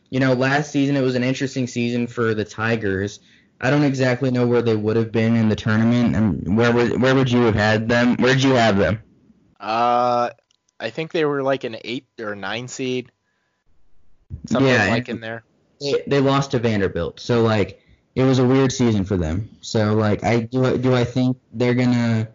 You 0.09 0.19
know, 0.19 0.33
last 0.33 0.71
season 0.71 0.95
it 0.95 1.01
was 1.01 1.15
an 1.15 1.23
interesting 1.23 1.67
season 1.67 2.07
for 2.07 2.33
the 2.33 2.45
Tigers. 2.45 3.19
I 3.59 3.69
don't 3.69 3.83
exactly 3.83 4.31
know 4.31 4.45
where 4.45 4.61
they 4.61 4.75
would 4.75 4.95
have 4.97 5.11
been 5.11 5.35
in 5.35 5.49
the 5.49 5.55
tournament, 5.55 6.15
and 6.15 6.57
where 6.57 6.71
would 6.71 7.01
where 7.01 7.15
would 7.15 7.31
you 7.31 7.41
have 7.41 7.55
had 7.55 7.89
them? 7.89 8.15
Where'd 8.17 8.43
you 8.43 8.51
have 8.51 8.77
them? 8.77 9.01
Uh, 9.59 10.29
I 10.79 10.89
think 10.89 11.11
they 11.11 11.25
were 11.25 11.41
like 11.43 11.63
an 11.63 11.77
eight 11.83 12.07
or 12.19 12.35
nine 12.35 12.67
seed, 12.67 13.11
something 14.45 14.71
yeah, 14.71 14.87
like 14.89 15.09
in 15.09 15.19
there. 15.19 15.43
They, 15.81 16.03
they 16.07 16.19
lost 16.19 16.51
to 16.51 16.59
Vanderbilt, 16.59 17.19
so 17.19 17.41
like 17.41 17.81
it 18.15 18.23
was 18.23 18.39
a 18.39 18.45
weird 18.45 18.71
season 18.71 19.03
for 19.03 19.17
them. 19.17 19.49
So 19.61 19.93
like 19.93 20.23
I 20.23 20.41
do 20.41 20.77
do 20.77 20.95
I 20.95 21.03
think 21.03 21.37
they're 21.53 21.73
gonna 21.73 22.27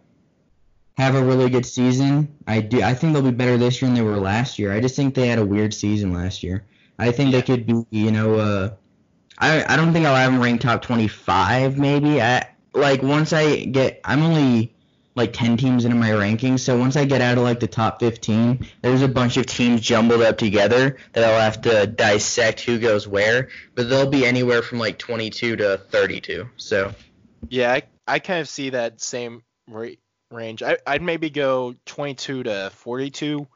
have 0.97 1.15
a 1.15 1.23
really 1.23 1.49
good 1.49 1.65
season? 1.65 2.35
I 2.47 2.61
do. 2.61 2.81
I 2.81 2.93
think 2.93 3.13
they'll 3.13 3.21
be 3.21 3.31
better 3.31 3.57
this 3.57 3.81
year 3.81 3.89
than 3.89 3.95
they 3.95 4.01
were 4.01 4.17
last 4.17 4.59
year. 4.59 4.73
I 4.73 4.79
just 4.79 4.95
think 4.95 5.15
they 5.15 5.27
had 5.27 5.39
a 5.39 5.45
weird 5.45 5.73
season 5.73 6.13
last 6.13 6.43
year. 6.43 6.65
I 6.99 7.11
think 7.11 7.31
they 7.31 7.41
could 7.41 7.65
be, 7.65 7.85
you 7.89 8.11
know, 8.11 8.35
uh, 8.35 8.69
I 9.37 9.73
I 9.73 9.75
don't 9.75 9.93
think 9.93 10.05
I'll 10.05 10.15
have 10.15 10.31
them 10.31 10.41
ranked 10.41 10.63
top 10.63 10.81
25 10.81 11.77
maybe. 11.77 12.21
I 12.21 12.47
like 12.73 13.01
once 13.01 13.33
I 13.33 13.65
get 13.65 13.99
I'm 14.03 14.23
only 14.23 14.72
like 15.15 15.33
10 15.33 15.57
teams 15.57 15.85
into 15.85 15.95
my 15.95 16.09
rankings. 16.09 16.61
So 16.61 16.77
once 16.77 16.95
I 16.95 17.05
get 17.05 17.21
out 17.21 17.37
of 17.37 17.43
like 17.43 17.59
the 17.59 17.67
top 17.67 17.99
15, 17.99 18.67
there's 18.81 19.01
a 19.01 19.07
bunch 19.07 19.37
of 19.37 19.45
teams 19.45 19.81
jumbled 19.81 20.21
up 20.21 20.37
together 20.37 20.97
that 21.13 21.23
I'll 21.23 21.39
have 21.39 21.61
to 21.63 21.85
dissect 21.87 22.61
who 22.61 22.79
goes 22.79 23.07
where, 23.07 23.49
but 23.75 23.89
they'll 23.89 24.09
be 24.09 24.25
anywhere 24.25 24.61
from 24.61 24.79
like 24.79 24.97
22 24.97 25.57
to 25.57 25.77
32. 25.89 26.49
So 26.57 26.93
yeah, 27.49 27.73
I, 27.73 27.83
I 28.07 28.19
kind 28.19 28.41
of 28.41 28.49
see 28.49 28.71
that 28.71 29.01
same 29.01 29.43
range. 30.31 30.63
I, 30.63 30.77
I'd 30.85 31.01
maybe 31.01 31.29
go 31.29 31.75
22 31.85 32.43
to 32.43 32.71
42. 32.73 33.47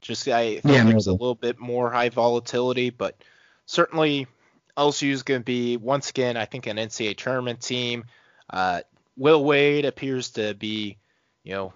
Just 0.00 0.28
I 0.28 0.60
think 0.60 0.64
yeah, 0.64 0.84
there's 0.84 1.08
a 1.08 1.12
little 1.12 1.34
bit 1.34 1.58
more 1.58 1.90
high 1.90 2.08
volatility, 2.08 2.90
but 2.90 3.16
certainly 3.66 4.26
LSU 4.76 5.10
is 5.10 5.24
going 5.24 5.40
to 5.40 5.44
be 5.44 5.76
once 5.76 6.10
again 6.10 6.36
I 6.36 6.44
think 6.44 6.66
an 6.66 6.76
NCAA 6.76 7.16
tournament 7.16 7.60
team. 7.60 8.04
Uh, 8.48 8.80
Will 9.18 9.44
Wade 9.44 9.84
appears 9.84 10.30
to 10.30 10.54
be, 10.54 10.96
you 11.42 11.52
know, 11.52 11.72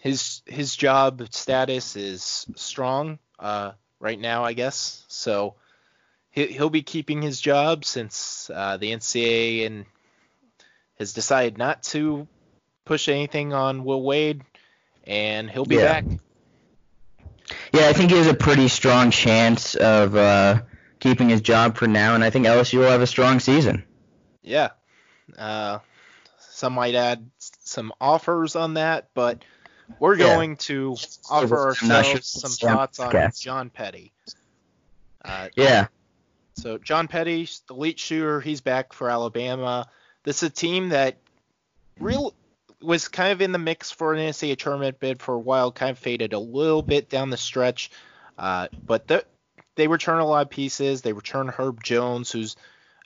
his 0.00 0.42
his 0.46 0.74
job 0.74 1.28
status 1.30 1.94
is 1.94 2.46
strong 2.56 3.18
uh, 3.38 3.72
right 4.00 4.18
now, 4.18 4.44
I 4.44 4.54
guess. 4.54 5.04
So 5.08 5.54
he, 6.30 6.46
he'll 6.46 6.70
be 6.70 6.82
keeping 6.82 7.20
his 7.20 7.40
job 7.40 7.84
since 7.84 8.50
uh, 8.52 8.78
the 8.78 8.92
NCAA 8.92 9.66
and 9.66 9.84
has 10.98 11.12
decided 11.12 11.58
not 11.58 11.82
to 11.84 12.26
push 12.86 13.08
anything 13.08 13.52
on 13.52 13.84
Will 13.84 14.02
Wade, 14.02 14.42
and 15.04 15.50
he'll 15.50 15.66
be 15.66 15.76
yeah. 15.76 16.00
back. 16.00 16.04
Yeah, 17.72 17.88
I 17.88 17.92
think 17.92 18.10
he 18.10 18.16
has 18.16 18.26
a 18.26 18.34
pretty 18.34 18.68
strong 18.68 19.10
chance 19.10 19.74
of 19.74 20.16
uh, 20.16 20.62
keeping 20.98 21.28
his 21.28 21.42
job 21.42 21.76
for 21.76 21.86
now, 21.86 22.14
and 22.14 22.24
I 22.24 22.30
think 22.30 22.46
LSU 22.46 22.78
will 22.78 22.90
have 22.90 23.02
a 23.02 23.06
strong 23.06 23.38
season. 23.38 23.84
Yeah. 24.42 24.70
Uh, 25.36 25.80
some 26.56 26.72
might 26.72 26.94
add 26.94 27.28
some 27.38 27.92
offers 28.00 28.56
on 28.56 28.74
that, 28.74 29.10
but 29.12 29.44
we're 29.98 30.16
yeah. 30.16 30.24
going 30.24 30.56
to 30.56 30.96
offer 31.30 31.58
ourselves 31.58 32.26
some 32.26 32.50
thoughts 32.50 32.98
on 32.98 33.30
John 33.38 33.68
Petty. 33.68 34.10
Uh, 35.22 35.48
yeah. 35.54 35.88
So 36.54 36.78
John 36.78 37.08
Petty, 37.08 37.46
the 37.68 37.74
elite 37.74 37.98
shooter, 37.98 38.40
he's 38.40 38.62
back 38.62 38.94
for 38.94 39.10
Alabama. 39.10 39.86
This 40.22 40.42
is 40.42 40.48
a 40.48 40.52
team 40.52 40.88
that 40.88 41.18
real 42.00 42.32
was 42.80 43.08
kind 43.08 43.32
of 43.32 43.42
in 43.42 43.52
the 43.52 43.58
mix 43.58 43.90
for 43.90 44.14
an 44.14 44.20
NCAA 44.20 44.56
tournament 44.56 44.98
bid 44.98 45.20
for 45.20 45.34
a 45.34 45.38
while, 45.38 45.70
kind 45.70 45.90
of 45.90 45.98
faded 45.98 46.32
a 46.32 46.38
little 46.38 46.80
bit 46.80 47.10
down 47.10 47.28
the 47.28 47.36
stretch. 47.36 47.90
Uh, 48.38 48.68
but 48.82 49.06
the, 49.08 49.26
they 49.74 49.88
return 49.88 50.20
a 50.20 50.26
lot 50.26 50.46
of 50.46 50.50
pieces. 50.50 51.02
They 51.02 51.12
return 51.12 51.48
Herb 51.48 51.82
Jones, 51.82 52.32
who's 52.32 52.56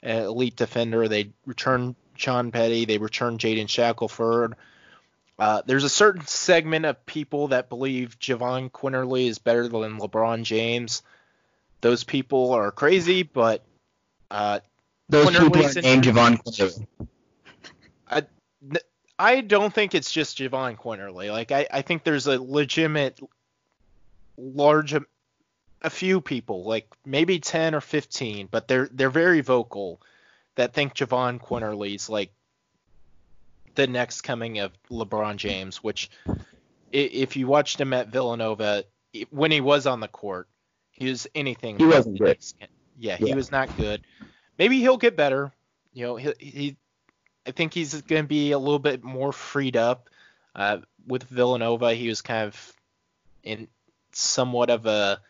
an 0.01 0.23
elite 0.23 0.55
defender. 0.55 1.09
They 1.09 1.33
return 1.45 1.97
John 2.21 2.51
Petty. 2.51 2.85
They 2.85 2.97
return 2.97 3.37
Jaden 3.37 3.67
Shackelford. 3.67 4.55
Uh, 5.37 5.61
there's 5.65 5.83
a 5.83 5.89
certain 5.89 6.25
segment 6.27 6.85
of 6.85 7.05
people 7.05 7.49
that 7.49 7.67
believe 7.67 8.19
Jahvon 8.19 8.71
Quinerly 8.71 9.27
is 9.27 9.39
better 9.39 9.67
than 9.67 9.97
LeBron 9.97 10.43
James. 10.43 11.01
Those 11.81 12.03
people 12.03 12.53
are 12.53 12.71
crazy, 12.71 13.23
but 13.23 13.63
uh, 14.29 14.59
those 15.09 15.31
people 15.31 15.61
named 15.81 16.03
Jahvon 16.03 16.43
Quinerly. 16.43 16.87
I, 18.07 18.23
I 19.17 19.41
don't 19.41 19.73
think 19.73 19.95
it's 19.95 20.11
just 20.11 20.37
Jahvon 20.37 20.77
Quinerly. 20.77 21.31
Like 21.31 21.51
I, 21.51 21.67
I 21.71 21.81
think 21.81 22.03
there's 22.03 22.27
a 22.27 22.39
legitimate 22.39 23.19
large 24.37 24.93
a 25.81 25.89
few 25.89 26.21
people, 26.21 26.63
like 26.63 26.87
maybe 27.03 27.39
10 27.39 27.73
or 27.73 27.81
15, 27.81 28.47
but 28.51 28.67
they're 28.67 28.89
they're 28.91 29.09
very 29.09 29.41
vocal 29.41 29.99
that 30.55 30.73
think 30.73 30.95
Jahvon 30.95 31.39
Quinerly's 31.39 32.09
like 32.09 32.31
the 33.75 33.87
next 33.87 34.21
coming 34.21 34.59
of 34.59 34.71
LeBron 34.89 35.37
James, 35.37 35.77
which 35.77 36.09
if 36.91 37.35
you 37.35 37.47
watched 37.47 37.79
him 37.79 37.93
at 37.93 38.09
Villanova 38.09 38.83
when 39.29 39.51
he 39.51 39.61
was 39.61 39.87
on 39.87 39.99
the 39.99 40.07
court, 40.07 40.47
he 40.91 41.09
was 41.09 41.27
anything. 41.33 41.77
He 41.77 41.85
wasn't 41.85 42.19
good. 42.19 42.37
Yeah, 42.97 43.17
he 43.17 43.29
yeah. 43.29 43.35
was 43.35 43.51
not 43.51 43.75
good. 43.77 44.01
Maybe 44.57 44.79
he'll 44.79 44.97
get 44.97 45.15
better. 45.15 45.51
You 45.93 46.05
know, 46.05 46.15
he, 46.17 46.33
he 46.39 46.77
I 47.45 47.51
think 47.51 47.73
he's 47.73 48.01
going 48.01 48.23
to 48.23 48.27
be 48.27 48.51
a 48.51 48.59
little 48.59 48.79
bit 48.79 49.03
more 49.03 49.31
freed 49.31 49.75
up. 49.75 50.09
Uh, 50.53 50.79
with 51.07 51.23
Villanova, 51.23 51.93
he 51.93 52.09
was 52.09 52.21
kind 52.21 52.47
of 52.47 52.73
in 53.41 53.67
somewhat 54.11 54.69
of 54.69 54.85
a 54.85 55.21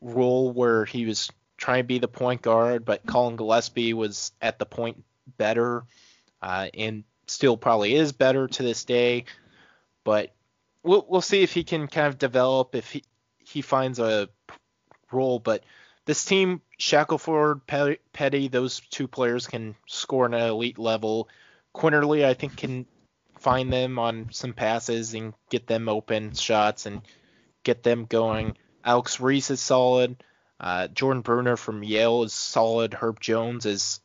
role 0.00 0.50
where 0.50 0.84
he 0.84 1.04
was 1.04 1.30
trying 1.60 1.80
to 1.80 1.86
be 1.86 1.98
the 1.98 2.08
point 2.08 2.42
guard, 2.42 2.84
but 2.84 3.06
Collin 3.06 3.36
Gillespie 3.36 3.92
was 3.92 4.32
at 4.40 4.58
the 4.58 4.66
point 4.66 5.04
better, 5.36 5.84
uh, 6.42 6.68
and 6.74 7.04
still 7.26 7.56
probably 7.56 7.94
is 7.94 8.12
better 8.12 8.48
to 8.48 8.62
this 8.62 8.84
day. 8.84 9.26
But 10.02 10.32
we'll 10.82 11.06
we'll 11.08 11.20
see 11.20 11.42
if 11.42 11.52
he 11.52 11.62
can 11.62 11.86
kind 11.86 12.08
of 12.08 12.18
develop 12.18 12.74
if 12.74 12.90
he 12.90 13.04
he 13.38 13.62
finds 13.62 13.98
a 13.98 14.28
role. 15.12 15.38
But 15.38 15.62
this 16.06 16.24
team, 16.24 16.62
Shackelford, 16.78 17.66
Petty, 17.66 18.48
those 18.48 18.80
two 18.90 19.06
players 19.06 19.46
can 19.46 19.76
score 19.86 20.26
at 20.26 20.34
an 20.34 20.40
elite 20.40 20.78
level. 20.78 21.28
Quinerly, 21.76 22.24
I 22.24 22.34
think, 22.34 22.56
can 22.56 22.86
find 23.38 23.72
them 23.72 23.98
on 23.98 24.28
some 24.32 24.54
passes 24.54 25.14
and 25.14 25.34
get 25.50 25.66
them 25.66 25.88
open 25.88 26.34
shots 26.34 26.86
and 26.86 27.02
get 27.64 27.82
them 27.82 28.06
going. 28.06 28.56
Alex 28.82 29.20
Reese 29.20 29.50
is 29.50 29.60
solid. 29.60 30.16
Uh, 30.60 30.88
Jordan 30.88 31.22
Bruner 31.22 31.56
from 31.56 31.82
Yale 31.82 32.22
is 32.24 32.34
solid. 32.34 32.92
Herb 32.92 33.18
Jones 33.18 33.64
is 33.64 34.00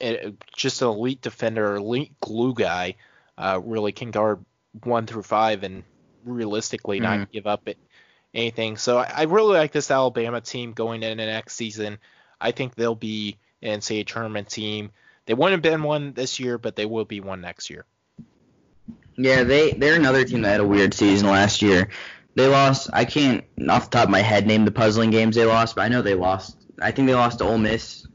a, 0.00 0.34
just 0.54 0.82
an 0.82 0.88
elite 0.88 1.22
defender, 1.22 1.76
elite 1.76 2.18
glue 2.20 2.54
guy. 2.54 2.96
Uh, 3.38 3.60
really 3.62 3.92
can 3.92 4.10
guard 4.10 4.44
one 4.82 5.06
through 5.06 5.22
five 5.22 5.62
and 5.62 5.84
realistically 6.24 6.98
mm-hmm. 6.98 7.20
not 7.20 7.32
give 7.32 7.46
up 7.46 7.68
anything. 8.34 8.76
So 8.76 8.98
I, 8.98 9.12
I, 9.16 9.22
really 9.24 9.56
like 9.56 9.72
this 9.72 9.90
Alabama 9.90 10.40
team 10.40 10.72
going 10.72 11.02
into 11.02 11.24
next 11.24 11.54
season. 11.54 11.98
I 12.40 12.50
think 12.50 12.74
they'll 12.74 12.94
be 12.94 13.38
an 13.62 13.80
NCAA 13.80 14.06
tournament 14.06 14.48
team. 14.48 14.90
They 15.26 15.34
wouldn't 15.34 15.52
have 15.52 15.72
been 15.72 15.82
one 15.82 16.12
this 16.12 16.40
year, 16.40 16.58
but 16.58 16.76
they 16.76 16.86
will 16.86 17.04
be 17.04 17.20
one 17.20 17.40
next 17.40 17.70
year. 17.70 17.84
Yeah, 19.16 19.44
they 19.44 19.72
they're 19.72 19.96
another 19.96 20.24
team 20.24 20.42
that 20.42 20.50
had 20.50 20.60
a 20.60 20.66
weird 20.66 20.92
season 20.92 21.28
last 21.28 21.62
year. 21.62 21.88
They 22.36 22.46
lost. 22.48 22.90
I 22.92 23.06
can't 23.06 23.44
off 23.68 23.90
the 23.90 23.96
top 23.96 24.04
of 24.04 24.10
my 24.10 24.20
head 24.20 24.46
name 24.46 24.66
the 24.66 24.70
puzzling 24.70 25.10
games 25.10 25.34
they 25.34 25.46
lost, 25.46 25.74
but 25.74 25.82
I 25.82 25.88
know 25.88 26.02
they 26.02 26.14
lost. 26.14 26.58
I 26.80 26.90
think 26.92 27.08
they 27.08 27.14
lost 27.14 27.38
to 27.38 27.44
Ole 27.44 27.58
Miss 27.58 28.06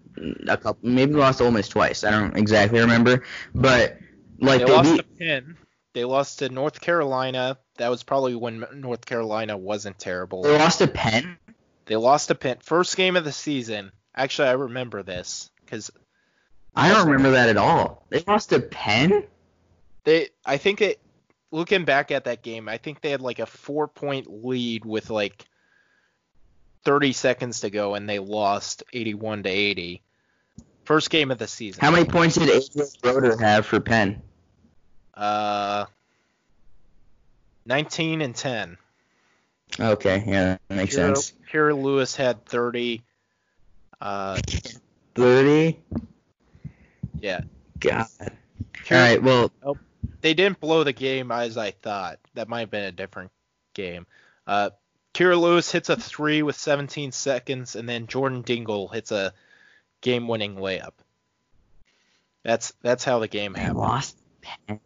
a 0.48 0.58
couple. 0.58 0.78
Maybe 0.84 1.16
lost 1.16 1.40
to 1.40 1.46
Ole 1.46 1.52
Miss 1.52 1.68
twice. 1.68 2.04
I 2.04 2.12
don't 2.12 2.38
exactly 2.38 2.80
remember, 2.80 3.24
but 3.56 3.98
like 4.40 4.60
they, 4.60 4.66
they 4.66 4.72
lost 4.72 4.92
beat, 4.92 4.98
to 4.98 5.04
Penn. 5.18 5.58
They 5.94 6.06
lost 6.06 6.40
to 6.40 6.50
North 6.50 6.80
Carolina. 6.80 7.58
That 7.78 7.90
was 7.90 8.04
probably 8.04 8.36
when 8.36 8.64
North 8.76 9.06
Carolina 9.06 9.58
wasn't 9.58 9.98
terrible. 9.98 10.44
They 10.44 10.56
lost 10.56 10.78
to 10.78 10.88
Penn. 10.88 11.38
They 11.86 11.96
lost 11.96 12.28
to 12.28 12.36
Penn. 12.36 12.58
First 12.62 12.96
game 12.96 13.16
of 13.16 13.26
the 13.26 13.32
season. 13.32 13.92
Actually, 14.16 14.50
I 14.50 14.54
remember 14.54 15.02
this 15.02 15.50
because 15.66 15.90
I 16.76 16.90
don't 16.90 17.08
remember 17.08 17.32
that 17.32 17.50
at 17.50 17.58
all. 17.58 18.06
They 18.10 18.24
lost 18.28 18.50
to 18.50 18.60
Penn. 18.60 19.24
They, 20.04 20.30
I 20.46 20.58
think 20.58 20.82
it 20.82 21.01
looking 21.52 21.86
back 21.86 22.12
at 22.12 22.24
that 22.26 22.42
game, 22.42 22.68
I 22.68 22.78
think 22.78 23.02
they 23.02 23.12
had 23.12 23.22
like 23.22 23.40
a 23.40 23.46
four 23.46 23.88
point 23.88 24.28
lead 24.46 24.86
with 24.86 25.10
like 25.10 25.46
30 26.84 27.14
seconds 27.14 27.62
to 27.62 27.70
go, 27.70 27.96
and 27.96 28.10
they 28.10 28.20
lost 28.20 28.84
81 28.94 29.44
to 29.44 29.50
80. 29.50 30.02
First 30.84 31.10
game 31.10 31.30
of 31.32 31.38
the 31.38 31.48
season. 31.48 31.80
How 31.80 31.92
many 31.92 32.06
points 32.06 32.36
did 32.36 32.50
AJ 32.50 33.02
Brodeur 33.02 33.38
have 33.38 33.66
for 33.66 33.80
Penn? 33.80 34.22
Uh, 35.14 35.86
19 37.66 38.22
and 38.22 38.36
10. 38.36 38.78
Okay, 39.80 40.24
yeah, 40.26 40.58
that 40.68 40.76
makes 40.76 40.96
sense. 40.96 41.34
Kira 41.52 41.80
Lewis 41.80 42.16
had 42.16 42.44
30. 42.46 43.04
Uh, 44.02 44.40
30? 45.16 45.80
Yeah. 47.20 47.42
God. 47.80 48.08
All 48.20 48.28
right, 48.90 49.22
well. 49.22 49.52
Oh, 49.64 49.78
they 50.22 50.34
didn't 50.34 50.60
blow 50.60 50.84
the 50.84 50.94
game 50.94 51.32
as 51.32 51.58
I 51.58 51.72
thought. 51.72 52.20
That 52.34 52.50
might 52.50 52.62
have 52.62 52.72
been 52.72 52.84
a 52.84 52.92
different 52.92 53.32
game. 53.74 54.06
Uh, 54.48 54.72
Kira 55.14 55.40
Lewis 55.40 55.72
hits 55.72 55.90
a 55.90 55.96
three 55.96 56.42
with 56.42 56.56
17 56.56 57.12
seconds, 57.12 57.76
and 57.76 57.88
then 57.88 58.08
Jordan 58.08 58.42
Dingle 58.42 58.88
hits 58.88 59.12
a 59.12 59.34
game-winning 60.02 60.56
layup. 60.56 60.94
That's 62.44 62.74
that's 62.82 63.04
how 63.04 63.20
the 63.20 63.28
game 63.28 63.54
happened. 63.54 63.78
They 63.78 63.80
lost. 63.80 64.18
Man, 64.68 64.80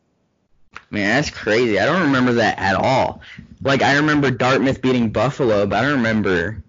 that's 1.16 1.30
crazy. 1.30 1.80
I 1.80 1.86
don't 1.86 2.02
remember 2.02 2.34
that 2.34 2.60
at 2.60 2.76
all. 2.76 3.22
Like 3.62 3.82
I 3.82 3.96
remember 3.96 4.30
Dartmouth 4.30 4.82
beating 4.82 5.10
Buffalo, 5.10 5.66
but 5.66 5.80
I 5.80 5.82
don't 5.84 5.98
remember 5.98 6.62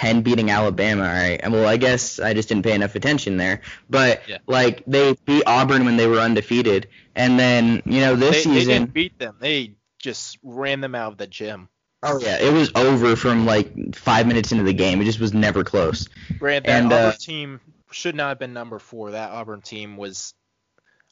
Penn 0.00 0.22
beating 0.22 0.50
Alabama. 0.50 1.02
All 1.02 1.08
right. 1.08 1.50
Well, 1.50 1.66
I 1.66 1.76
guess 1.76 2.18
I 2.18 2.32
just 2.32 2.48
didn't 2.48 2.64
pay 2.64 2.72
enough 2.72 2.94
attention 2.94 3.36
there. 3.36 3.60
But 3.90 4.22
yeah. 4.26 4.38
like 4.46 4.82
they 4.86 5.12
beat 5.26 5.42
Auburn 5.46 5.84
when 5.84 5.98
they 5.98 6.06
were 6.06 6.20
undefeated, 6.20 6.88
and 7.14 7.38
then 7.38 7.82
you 7.84 8.00
know 8.00 8.16
this 8.16 8.36
they, 8.36 8.42
season 8.44 8.54
they 8.54 8.64
didn't 8.64 8.94
beat 8.94 9.18
them. 9.18 9.36
They 9.38 9.74
just 9.98 10.38
ran 10.42 10.80
them 10.80 10.94
out 10.94 11.12
of 11.12 11.18
the 11.18 11.26
gym. 11.26 11.68
Oh 12.02 12.18
yeah, 12.18 12.38
it 12.40 12.50
was 12.50 12.72
over 12.74 13.14
from 13.14 13.44
like 13.44 13.94
five 13.94 14.26
minutes 14.26 14.52
into 14.52 14.64
the 14.64 14.72
game. 14.72 15.02
It 15.02 15.04
just 15.04 15.20
was 15.20 15.34
never 15.34 15.64
close. 15.64 16.08
Brad, 16.38 16.64
that 16.64 16.70
and, 16.70 16.90
uh, 16.90 16.96
Auburn 16.96 17.08
uh, 17.10 17.16
team 17.18 17.60
should 17.90 18.14
not 18.14 18.30
have 18.30 18.38
been 18.38 18.54
number 18.54 18.78
four. 18.78 19.10
That 19.10 19.32
Auburn 19.32 19.60
team 19.60 19.98
was. 19.98 20.32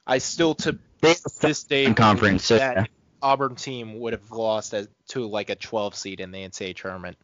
I 0.06 0.16
still 0.16 0.54
to 0.54 0.78
this 1.02 1.64
day 1.64 1.92
conference 1.92 2.46
so, 2.46 2.56
that 2.56 2.76
yeah. 2.76 2.84
Auburn 3.20 3.54
team 3.54 3.98
would 4.00 4.14
have 4.14 4.30
lost 4.30 4.72
as, 4.72 4.88
to 5.08 5.26
like 5.26 5.50
a 5.50 5.56
12 5.56 5.94
seed 5.94 6.20
in 6.20 6.30
the 6.30 6.38
NCAA 6.38 6.74
tournament. 6.74 7.18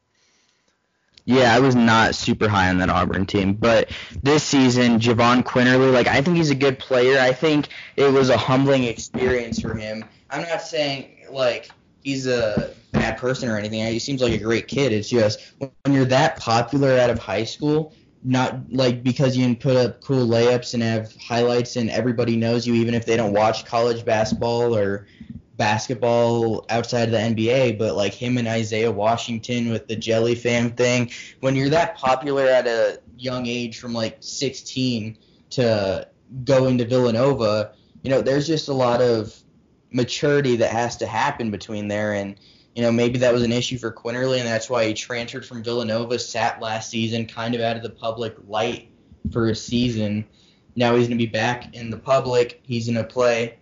Yeah, 1.27 1.55
I 1.55 1.61
was 1.61 1.75
not 1.75 2.15
super 2.15 2.49
high 2.49 2.69
on 2.69 2.79
that 2.79 2.91
Auburn 2.91 3.25
team, 3.25 3.55
but 3.55 3.91
this 4.23 4.43
season, 4.43 5.01
Jahvon 5.01 5.43
Quinerly, 5.43 5.91
like 5.91 6.07
I 6.07 6.21
think 6.21 6.37
he's 6.37 6.51
a 6.51 6.55
good 6.55 6.79
player. 6.79 7.19
I 7.19 7.33
think 7.33 7.69
it 7.97 8.13
was 8.13 8.29
a 8.29 8.37
humbling 8.37 8.85
experience 8.85 9.61
for 9.61 9.75
him. 9.75 10.05
I'm 10.29 10.43
not 10.43 10.61
saying 10.61 11.27
like 11.31 11.71
he's 12.03 12.27
a 12.27 12.75
bad 12.93 13.17
person 13.17 13.49
or 13.49 13.57
anything. 13.57 13.85
He 13.87 13.99
seems 13.99 14.21
like 14.21 14.35
a 14.35 14.39
great 14.39 14.69
kid. 14.69 14.93
It's 14.93 15.09
just 15.09 15.41
when 15.59 15.95
you're 15.95 16.05
that 16.07 16.39
popular 16.39 16.99
out 16.99 17.09
of 17.09 17.19
high 17.19 17.45
school, 17.45 17.95
not 18.23 18.71
like 18.71 19.03
because 19.03 19.35
you 19.35 19.45
can 19.45 19.57
put 19.57 19.77
up 19.77 20.03
cool 20.03 20.27
layups 20.27 20.75
and 20.75 20.83
have 20.83 21.15
highlights 21.17 21.77
and 21.77 21.89
everybody 21.89 22.37
knows 22.37 22.67
you, 22.67 22.75
even 22.75 22.93
if 22.93 23.07
they 23.07 23.17
don't 23.17 23.33
watch 23.33 23.65
college 23.65 24.05
basketball 24.05 24.77
or 24.77 25.07
basketball 25.57 26.67
outside 26.69 27.05
of 27.05 27.13
the 27.13 27.19
NBA, 27.19 27.79
but 27.79 27.97
like 27.97 28.13
him 28.13 28.39
and 28.39 28.49
Isaiah 28.49 28.91
Washington 28.91 29.71
with 29.71 29.87
the 29.87 29.97
Jelly 29.97 30.35
Fam 30.35 30.71
thing, 30.71 31.11
when 31.41 31.55
you're 31.55 31.71
that 31.71 31.97
popular 31.97 32.45
at 32.45 32.67
a 32.67 33.01
young 33.17 33.47
age 33.47 33.79
from 33.79 33.93
like 33.93 34.17
16 34.21 35.17
to 35.51 36.09
going 36.45 36.79
to 36.79 36.85
Villanova, 36.85 37.73
you 38.03 38.11
know, 38.11 38.21
there's 38.21 38.47
just 38.47 38.69
a 38.69 38.73
lot 38.73 39.01
of 39.01 39.35
maturity 39.91 40.57
that 40.57 40.71
has 40.71 40.97
to 40.97 41.07
happen 41.07 41.51
between 41.51 41.89
there 41.89 42.15
and 42.15 42.39
you 42.75 42.83
know, 42.83 42.91
maybe 42.91 43.21
that 43.21 43.33
was 43.33 43.45
an 43.45 43.53
issue 43.53 43.79
for 43.79 43.93
Quinerly, 43.93 44.39
and 44.39 44.49
that's 44.49 44.69
why 44.69 44.87
he 44.87 44.95
transferred 44.95 45.47
from 45.47 45.63
Villanova, 45.63 46.19
sat 46.19 46.61
last 46.61 46.91
season, 46.91 47.25
kind 47.27 47.55
of 47.55 47.61
out 47.61 47.77
of 47.77 47.83
the 47.83 47.91
public 47.91 48.35
light 48.49 48.91
for 49.31 49.49
a 49.49 49.55
season. 49.55 50.25
Now 50.75 50.97
he's 50.97 51.07
going 51.07 51.19
to 51.19 51.25
be 51.25 51.31
back 51.31 51.75
in 51.75 51.91
the 51.91 51.97
public. 51.97 52.61
He's 52.65 52.87
going 52.87 52.97
to 52.97 53.05
play 53.05 53.59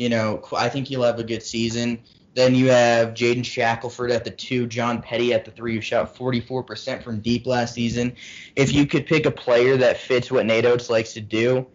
you 0.00 0.08
know, 0.08 0.42
I 0.56 0.70
think 0.70 0.88
he'll 0.88 1.02
have 1.02 1.18
a 1.18 1.24
good 1.24 1.42
season. 1.42 2.00
Then 2.34 2.54
you 2.54 2.70
have 2.70 3.10
Jaden 3.10 3.44
Shackelford 3.44 4.10
at 4.10 4.24
the 4.24 4.30
two, 4.30 4.66
John 4.66 5.02
Petty 5.02 5.34
at 5.34 5.44
the 5.44 5.50
three, 5.50 5.74
who 5.74 5.82
shot 5.82 6.16
44% 6.16 7.02
from 7.02 7.20
deep 7.20 7.46
last 7.46 7.74
season. 7.74 8.14
If 8.56 8.72
you 8.72 8.86
could 8.86 9.04
pick 9.04 9.26
a 9.26 9.30
player 9.30 9.76
that 9.76 9.98
fits 9.98 10.30
what 10.30 10.46
Nate 10.46 10.64
Oats 10.64 10.88
likes 10.88 11.12
to 11.12 11.20
do, 11.20 11.66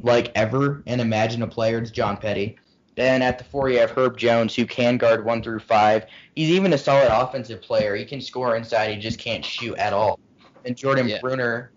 like 0.00 0.32
ever, 0.34 0.82
and 0.86 1.02
imagine 1.02 1.42
a 1.42 1.46
player, 1.46 1.78
it's 1.78 1.90
John 1.90 2.16
Petty. 2.16 2.56
Then 2.96 3.20
at 3.20 3.36
the 3.36 3.44
four, 3.44 3.68
you 3.68 3.78
have 3.80 3.90
Herb 3.90 4.16
Jones, 4.16 4.54
who 4.54 4.64
can 4.64 4.96
guard 4.96 5.22
one 5.22 5.42
through 5.42 5.58
five. 5.58 6.06
He's 6.34 6.48
even 6.48 6.72
a 6.72 6.78
solid 6.78 7.08
offensive 7.12 7.60
player. 7.60 7.94
He 7.94 8.06
can 8.06 8.22
score 8.22 8.56
inside. 8.56 8.90
He 8.94 8.96
just 8.96 9.18
can't 9.18 9.44
shoot 9.44 9.76
at 9.76 9.92
all. 9.92 10.18
And 10.64 10.74
Jordan 10.74 11.08
Yeah. 11.08 11.20
Bruner 11.20 11.72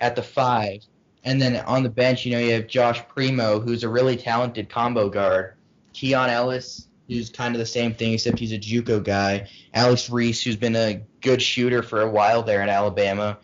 at 0.00 0.16
the 0.16 0.22
five. 0.22 0.80
And 1.24 1.40
then 1.40 1.56
on 1.64 1.82
the 1.82 1.88
bench, 1.88 2.26
you 2.26 2.32
know, 2.32 2.38
you 2.38 2.52
have 2.52 2.66
Josh 2.66 3.00
Primo, 3.08 3.60
who's 3.60 3.84
a 3.84 3.88
really 3.88 4.16
talented 4.16 4.68
combo 4.68 5.08
guard. 5.08 5.54
Keon 5.92 6.30
Ellis, 6.30 6.88
who's 7.08 7.30
kind 7.30 7.54
of 7.54 7.58
the 7.58 7.66
same 7.66 7.94
thing, 7.94 8.14
except 8.14 8.38
he's 8.38 8.52
a 8.52 8.58
JUCO 8.58 9.04
guy. 9.04 9.48
Alex 9.74 10.10
Reese, 10.10 10.42
who's 10.42 10.56
been 10.56 10.76
a 10.76 11.02
good 11.20 11.40
shooter 11.40 11.82
for 11.82 12.00
a 12.00 12.10
while 12.10 12.42
there 12.42 12.62
in 12.62 12.68
Alabama. 12.68 13.38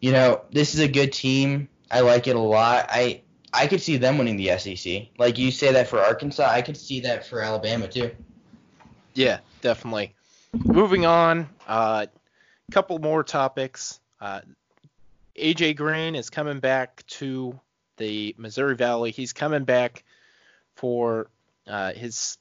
You 0.00 0.12
know, 0.12 0.42
this 0.50 0.74
is 0.74 0.80
a 0.80 0.88
good 0.88 1.12
team. 1.12 1.68
I 1.90 2.00
like 2.00 2.26
it 2.26 2.36
a 2.36 2.40
lot. 2.40 2.86
I 2.88 3.22
I 3.54 3.66
could 3.66 3.82
see 3.82 3.98
them 3.98 4.18
winning 4.18 4.36
the 4.36 4.56
SEC. 4.58 5.08
Like 5.18 5.38
you 5.38 5.50
say 5.50 5.72
that 5.72 5.88
for 5.88 6.00
Arkansas, 6.00 6.48
I 6.48 6.62
could 6.62 6.76
see 6.76 7.00
that 7.00 7.26
for 7.26 7.40
Alabama 7.40 7.86
too. 7.86 8.10
Yeah, 9.14 9.40
definitely. 9.60 10.14
Moving 10.52 11.06
on, 11.06 11.48
a 11.66 11.70
uh, 11.70 12.06
couple 12.70 12.98
more 12.98 13.22
topics. 13.22 14.00
Uh, 14.20 14.40
AJ 15.38 15.76
Green 15.76 16.14
is 16.14 16.30
coming 16.30 16.60
back 16.60 17.04
to 17.06 17.58
the 17.96 18.34
Missouri 18.38 18.76
Valley. 18.76 19.10
He's 19.10 19.32
coming 19.32 19.64
back 19.64 20.04
for 20.74 21.28
uh, 21.66 21.92
his 21.92 22.38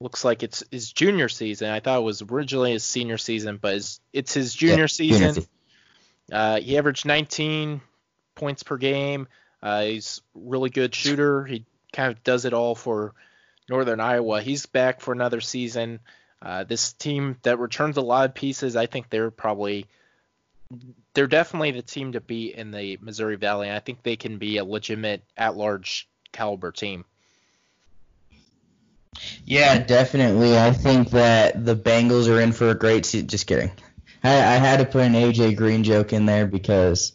looks 0.00 0.24
like 0.24 0.42
it's 0.42 0.62
his 0.70 0.92
junior 0.92 1.28
season. 1.28 1.70
I 1.70 1.80
thought 1.80 1.98
it 1.98 2.04
was 2.04 2.22
originally 2.22 2.72
his 2.72 2.84
senior 2.84 3.18
season, 3.18 3.58
but 3.60 3.74
it's, 3.74 4.00
it's 4.12 4.32
his 4.34 4.54
junior 4.54 4.82
Yeah, 4.82 4.86
season. 4.86 5.34
junior. 5.34 5.48
Uh, 6.30 6.60
he 6.60 6.78
averaged 6.78 7.04
19 7.04 7.80
points 8.34 8.62
per 8.62 8.76
game. 8.76 9.26
Uh, 9.62 9.82
he's 9.82 10.20
really 10.34 10.70
good 10.70 10.94
shooter. 10.94 11.44
He 11.44 11.64
kind 11.92 12.12
of 12.12 12.22
does 12.22 12.44
it 12.44 12.52
all 12.52 12.74
for 12.74 13.14
Northern 13.68 13.98
Iowa. 13.98 14.40
He's 14.40 14.66
back 14.66 15.00
for 15.00 15.12
another 15.12 15.40
season. 15.40 16.00
Uh, 16.40 16.62
this 16.64 16.92
team 16.92 17.36
that 17.42 17.58
returns 17.58 17.96
a 17.96 18.00
lot 18.02 18.26
of 18.26 18.34
pieces, 18.34 18.76
I 18.76 18.86
think 18.86 19.10
they're 19.10 19.32
probably 19.32 19.86
they're 21.14 21.26
definitely 21.26 21.70
the 21.70 21.82
team 21.82 22.12
to 22.12 22.20
beat 22.20 22.54
in 22.54 22.70
the 22.70 22.98
Missouri 23.00 23.36
Valley. 23.36 23.70
I 23.70 23.80
think 23.80 24.02
they 24.02 24.16
can 24.16 24.38
be 24.38 24.58
a 24.58 24.64
legitimate 24.64 25.22
at-large 25.36 26.08
caliber 26.32 26.72
team. 26.72 27.04
Yeah, 29.44 29.78
definitely. 29.78 30.58
I 30.58 30.72
think 30.72 31.10
that 31.10 31.64
the 31.64 31.74
Bengals 31.74 32.28
are 32.32 32.40
in 32.40 32.52
for 32.52 32.68
a 32.68 32.74
great 32.74 33.06
season. 33.06 33.28
Just 33.28 33.46
kidding. 33.46 33.70
I, 34.22 34.34
I 34.34 34.56
had 34.56 34.78
to 34.78 34.84
put 34.84 35.02
an 35.02 35.14
AJ 35.14 35.56
Green 35.56 35.82
joke 35.82 36.12
in 36.12 36.26
there 36.26 36.46
because 36.46 37.12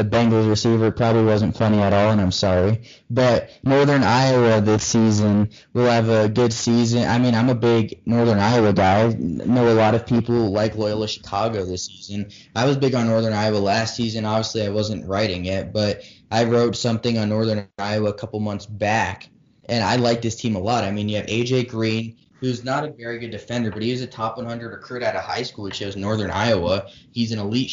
the 0.00 0.16
Bengals 0.16 0.48
receiver 0.48 0.90
probably 0.90 1.24
wasn't 1.24 1.56
funny 1.56 1.78
at 1.78 1.92
all, 1.92 2.10
and 2.10 2.20
I'm 2.20 2.32
sorry. 2.32 2.82
But 3.10 3.50
Northern 3.62 4.02
Iowa 4.02 4.62
this 4.62 4.84
season 4.84 5.50
will 5.74 5.90
have 5.90 6.08
a 6.08 6.28
good 6.28 6.52
season. 6.52 7.06
I 7.06 7.18
mean, 7.18 7.34
I'm 7.34 7.50
a 7.50 7.54
big 7.54 8.00
Northern 8.06 8.38
Iowa 8.38 8.72
guy. 8.72 9.08
I 9.08 9.12
know 9.12 9.70
a 9.70 9.74
lot 9.74 9.94
of 9.94 10.06
people 10.06 10.50
like 10.50 10.74
Loyola 10.74 11.06
Chicago 11.06 11.64
this 11.64 11.86
season. 11.86 12.30
I 12.56 12.64
was 12.64 12.78
big 12.78 12.94
on 12.94 13.08
Northern 13.08 13.34
Iowa 13.34 13.58
last 13.58 13.94
season. 13.94 14.24
Obviously, 14.24 14.64
I 14.64 14.70
wasn't 14.70 15.06
writing 15.06 15.44
it, 15.44 15.72
but 15.72 16.02
I 16.30 16.44
wrote 16.44 16.76
something 16.76 17.18
on 17.18 17.28
Northern 17.28 17.68
Iowa 17.78 18.08
a 18.08 18.14
couple 18.14 18.40
months 18.40 18.64
back 18.64 19.28
and 19.70 19.84
I 19.84 19.96
like 19.96 20.20
this 20.20 20.36
team 20.36 20.56
a 20.56 20.58
lot. 20.58 20.84
I 20.84 20.90
mean, 20.90 21.08
you 21.08 21.16
have 21.16 21.26
AJ 21.26 21.68
Green, 21.68 22.16
who's 22.40 22.64
not 22.64 22.84
a 22.84 22.90
very 22.90 23.18
good 23.18 23.30
defender, 23.30 23.70
but 23.70 23.82
he 23.82 23.92
was 23.92 24.00
a 24.00 24.06
top 24.06 24.36
100 24.36 24.68
recruit 24.68 25.02
out 25.02 25.14
of 25.14 25.22
high 25.22 25.42
school, 25.42 25.64
which 25.64 25.76
shows 25.76 25.96
Northern 25.96 26.30
Iowa. 26.30 26.86
He's 27.12 27.32
an 27.32 27.38
elite 27.38 27.70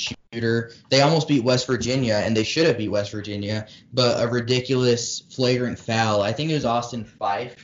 They 0.90 1.02
almost 1.02 1.28
beat 1.28 1.44
West 1.44 1.68
Virginia, 1.68 2.22
and 2.24 2.36
they 2.36 2.44
should 2.44 2.68
have 2.68 2.78
beat 2.78 2.90
West 2.90 3.12
Virginia, 3.12 3.68
but 3.94 4.24
a 4.24 4.28
ridiculous 4.28 5.22
flagrant 5.30 5.80
foul. 5.80 6.22
I 6.22 6.34
think 6.34 6.52
it 6.52 6.56
was 6.56 6.66
Austin 6.66 7.06
Phyfe 7.06 7.56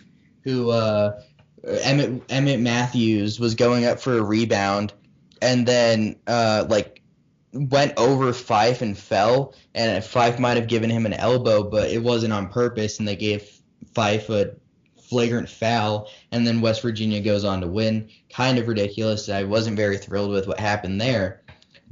who 0.44 0.70
uh, 0.70 1.20
Emmitt 1.66 2.22
Emmitt 2.28 2.62
Matthews 2.62 3.40
was 3.40 3.56
going 3.56 3.86
up 3.86 4.00
for 4.00 4.18
a 4.18 4.24
rebound, 4.24 4.94
and 5.42 5.66
then 5.66 6.18
uh, 6.28 6.66
like 6.70 7.02
went 7.54 7.94
over 7.98 8.32
Phyfe 8.32 8.82
and 8.82 8.98
fell, 8.98 9.54
and 9.74 10.04
Phyfe 10.04 10.40
might 10.40 10.58
have 10.58 10.68
given 10.68 10.90
him 10.90 11.06
an 11.06 11.14
elbow, 11.14 11.64
but 11.64 11.90
it 11.90 12.04
wasn't 12.04 12.34
on 12.34 12.50
purpose, 12.50 13.00
and 13.00 13.08
they 13.08 13.16
gave 13.16 13.50
Phyfe 13.96 14.30
a 14.30 14.56
flagrant 15.02 15.50
foul, 15.50 16.10
and 16.32 16.46
then 16.46 16.62
West 16.62 16.82
Virginia 16.82 17.22
goes 17.22 17.46
on 17.46 17.62
to 17.62 17.68
win. 17.68 18.10
Kind 18.32 18.58
of 18.58 18.68
ridiculous. 18.68 19.30
I 19.30 19.44
wasn't 19.44 19.78
very 19.78 19.98
thrilled 19.98 20.32
with 20.32 20.48
what 20.48 20.60
happened 20.60 21.00
there. 21.00 21.43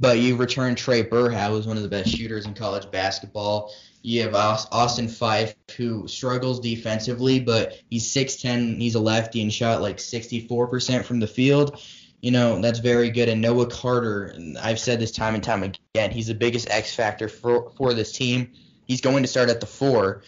But 0.02 0.18
you 0.18 0.36
return 0.36 0.74
Trae 0.74 1.08
Berhow, 1.08 1.50
who's 1.50 1.66
one 1.66 1.78
of 1.78 1.82
the 1.82 1.88
best 1.88 2.10
shooters 2.10 2.44
in 2.44 2.54
college 2.54 2.90
basketball. 2.90 3.72
You 4.02 4.22
have 4.22 4.34
Austin 4.34 5.06
Phyfe, 5.06 5.54
who 5.76 6.08
struggles 6.08 6.60
defensively, 6.60 7.38
but 7.38 7.80
he's 7.88 8.12
6'10, 8.12 8.78
he's 8.78 8.96
a 8.96 9.00
lefty, 9.00 9.40
and 9.40 9.52
shot 9.52 9.80
like 9.80 9.98
64% 9.98 11.04
from 11.04 11.20
the 11.20 11.26
field. 11.26 11.80
You 12.20 12.32
know, 12.32 12.60
that's 12.60 12.80
very 12.80 13.10
good. 13.10 13.28
And 13.28 13.40
Noah 13.40 13.66
Carter, 13.66 14.24
and 14.24 14.58
I've 14.58 14.80
said 14.80 15.00
this 15.00 15.12
time 15.12 15.34
and 15.34 15.42
time 15.42 15.62
again, 15.62 16.10
he's 16.10 16.26
the 16.26 16.34
biggest 16.34 16.68
X 16.68 16.94
factor 16.94 17.28
for, 17.28 17.70
for 17.76 17.94
this 17.94 18.12
team. 18.12 18.50
He's 18.86 19.00
going 19.00 19.22
to 19.22 19.28
start 19.28 19.48
at 19.48 19.60
the 19.60 19.66
four 19.66 20.22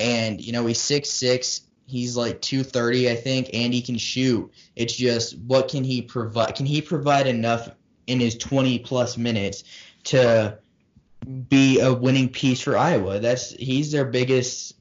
and 0.00 0.40
you 0.40 0.52
know 0.52 0.66
he's 0.66 0.80
six 0.80 1.10
six. 1.10 1.62
He's 1.86 2.16
like 2.16 2.40
230, 2.40 3.10
I 3.10 3.16
think, 3.16 3.50
and 3.52 3.74
he 3.74 3.82
can 3.82 3.98
shoot. 3.98 4.52
It's 4.76 4.94
just 4.94 5.36
what 5.38 5.68
can 5.68 5.82
he 5.82 6.02
provide? 6.02 6.54
Can 6.54 6.66
he 6.66 6.80
provide 6.80 7.26
enough 7.26 7.68
in 8.10 8.20
his 8.20 8.36
20 8.36 8.78
plus 8.80 9.16
minutes 9.16 9.64
to 10.04 10.58
be 11.48 11.80
a 11.80 11.92
winning 11.92 12.28
piece 12.28 12.60
for 12.60 12.76
Iowa? 12.76 13.20
That's 13.20 13.52
he's 13.52 13.92
their 13.92 14.04
biggest 14.04 14.74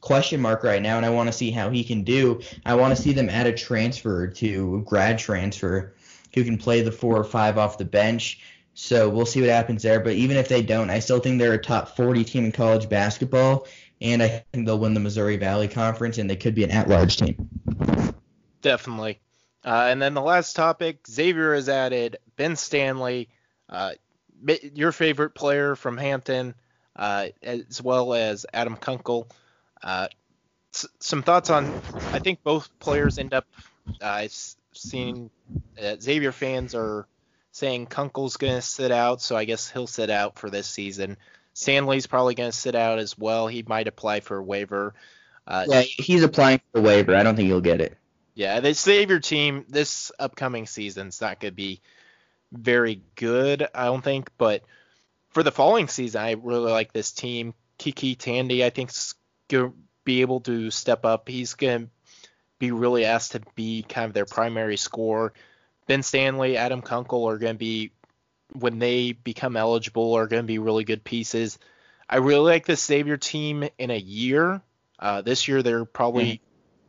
question 0.00 0.40
mark 0.40 0.62
right 0.62 0.82
now, 0.82 0.96
and 0.96 1.06
I 1.06 1.10
want 1.10 1.28
to 1.28 1.32
see 1.32 1.50
how 1.50 1.70
he 1.70 1.84
can 1.84 2.04
do. 2.04 2.40
I 2.64 2.74
want 2.74 2.96
to 2.96 3.00
see 3.00 3.12
them 3.12 3.28
add 3.28 3.46
a 3.46 3.52
transfer 3.52 4.28
to 4.28 4.82
grad 4.86 5.18
transfer 5.18 5.94
who 6.34 6.44
can 6.44 6.58
play 6.58 6.82
the 6.82 6.92
four 6.92 7.16
or 7.16 7.24
five 7.24 7.58
off 7.58 7.78
the 7.78 7.84
bench. 7.84 8.40
So 8.74 9.08
we'll 9.08 9.26
see 9.26 9.40
what 9.40 9.48
happens 9.48 9.82
there. 9.82 10.00
But 10.00 10.12
even 10.12 10.36
if 10.36 10.48
they 10.48 10.62
don't, 10.62 10.90
I 10.90 10.98
still 10.98 11.18
think 11.18 11.38
they're 11.38 11.54
a 11.54 11.58
top 11.58 11.96
40 11.96 12.24
team 12.24 12.44
in 12.44 12.52
college 12.52 12.90
basketball 12.90 13.66
and 14.00 14.22
I 14.22 14.44
think 14.52 14.66
they'll 14.66 14.78
win 14.78 14.94
the 14.94 15.00
Missouri 15.00 15.36
Valley 15.36 15.68
Conference, 15.68 16.18
and 16.18 16.28
they 16.28 16.36
could 16.36 16.54
be 16.54 16.64
an 16.64 16.70
at-large 16.70 17.16
team. 17.16 17.48
Definitely. 18.62 19.20
Uh, 19.66 19.88
and 19.90 20.00
then 20.00 20.14
the 20.14 20.22
last 20.22 20.54
topic, 20.54 21.06
Xavier 21.08 21.52
has 21.54 21.68
added 21.68 22.18
Ben 22.36 22.54
Stanley, 22.54 23.28
uh, 23.68 23.94
your 24.74 24.92
favorite 24.92 25.30
player 25.34 25.74
from 25.74 25.96
Hampton, 25.98 26.54
uh, 26.94 27.26
as 27.42 27.82
well 27.82 28.14
as 28.14 28.46
Adam 28.54 28.76
Kunkel. 28.76 29.26
Uh, 29.82 30.06
s- 30.72 30.86
some 31.00 31.22
thoughts 31.24 31.50
on, 31.50 31.66
I 32.12 32.20
think 32.20 32.44
both 32.44 32.70
players 32.78 33.18
end 33.18 33.34
up, 33.34 33.44
uh, 34.00 34.06
I've 34.06 34.32
seen 34.72 35.30
Xavier 36.00 36.30
fans 36.32 36.74
are 36.76 37.08
saying 37.50 37.86
Kunkel's 37.86 38.36
going 38.36 38.54
to 38.54 38.62
sit 38.62 38.92
out, 38.92 39.20
so 39.20 39.36
I 39.36 39.46
guess 39.46 39.68
he'll 39.68 39.86
sit 39.88 40.10
out 40.10 40.38
for 40.38 40.48
this 40.48 40.68
season. 40.68 41.16
Stanley's 41.54 42.06
probably 42.06 42.34
going 42.34 42.50
to 42.52 42.56
sit 42.56 42.74
out 42.76 42.98
as 42.98 43.18
well. 43.18 43.48
He 43.48 43.64
might 43.66 43.88
apply 43.88 44.20
for 44.20 44.36
a 44.36 44.42
waiver. 44.42 44.94
Uh, 45.46 45.64
Yeah, 45.66 45.80
he's 45.80 46.22
applying 46.22 46.58
for 46.58 46.80
the 46.80 46.86
waiver. 46.86 47.16
I 47.16 47.22
don't 47.22 47.34
think 47.34 47.46
he'll 47.48 47.60
get 47.60 47.80
it. 47.80 47.96
Yeah, 48.36 48.60
the 48.60 48.74
Xavier 48.74 49.18
team 49.18 49.64
this 49.66 50.12
upcoming 50.18 50.66
season's 50.66 51.22
not 51.22 51.40
going 51.40 51.52
to 51.52 51.56
be 51.56 51.80
very 52.52 53.00
good, 53.14 53.66
I 53.74 53.86
don't 53.86 54.04
think. 54.04 54.30
But 54.36 54.62
for 55.30 55.42
the 55.42 55.50
following 55.50 55.88
season, 55.88 56.20
I 56.20 56.32
really 56.32 56.70
like 56.70 56.92
this 56.92 57.12
team. 57.12 57.54
KyKy 57.78 58.16
Tandy, 58.18 58.62
I 58.62 58.68
think, 58.68 58.90
is 58.90 59.14
going 59.48 59.70
to 59.70 59.76
be 60.04 60.20
able 60.20 60.40
to 60.40 60.70
step 60.70 61.06
up. 61.06 61.30
He's 61.30 61.54
going 61.54 61.86
to 61.86 61.90
be 62.58 62.72
really 62.72 63.06
asked 63.06 63.32
to 63.32 63.40
be 63.54 63.82
kind 63.82 64.04
of 64.04 64.12
their 64.12 64.26
primary 64.26 64.76
scorer. 64.76 65.32
Ben 65.86 66.02
Stanley, 66.02 66.58
Adam 66.58 66.82
Kunkel 66.82 67.26
are 67.26 67.38
going 67.38 67.54
to 67.54 67.58
be 67.58 67.92
when 68.52 68.78
they 68.78 69.12
become 69.12 69.56
eligible 69.56 70.12
are 70.14 70.26
going 70.26 70.42
to 70.42 70.46
be 70.46 70.58
really 70.58 70.84
good 70.84 71.04
pieces. 71.04 71.58
I 72.08 72.18
really 72.18 72.50
like 72.50 72.66
the 72.66 72.76
Xavier 72.76 73.16
team 73.16 73.66
in 73.78 73.90
a 73.90 73.98
year. 73.98 74.60
Uh, 74.98 75.22
this 75.22 75.48
year 75.48 75.62
they're 75.62 75.86
probably 75.86 76.42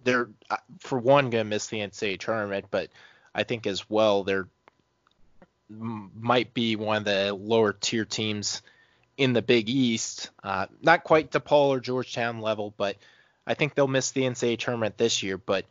they're 0.07 0.29
uh, 0.49 0.55
for 0.79 0.97
one 0.97 1.31
to 1.31 1.43
miss 1.43 1.67
the 1.67 1.79
NCAA 1.79 2.17
tournament, 2.17 2.67
but 2.71 2.89
I 3.35 3.43
think 3.43 3.67
as 3.67 3.89
well 3.89 4.23
they're 4.23 4.47
might 5.69 6.53
be 6.53 6.77
one 6.77 6.97
of 6.97 7.03
the 7.03 7.33
lower 7.33 7.73
tier 7.73 8.05
teams 8.05 8.61
in 9.17 9.33
the 9.33 9.41
Big 9.41 9.69
East. 9.69 10.29
Uh, 10.41 10.67
not 10.81 11.03
quite 11.03 11.31
DePaul 11.31 11.67
or 11.67 11.79
Georgetown 11.81 12.39
level, 12.39 12.73
but 12.77 12.95
I 13.45 13.53
think 13.53 13.75
they'll 13.75 13.89
miss 13.89 14.11
the 14.11 14.21
NCAA 14.21 14.57
tournament 14.59 14.97
this 14.97 15.23
year. 15.23 15.37
But 15.37 15.65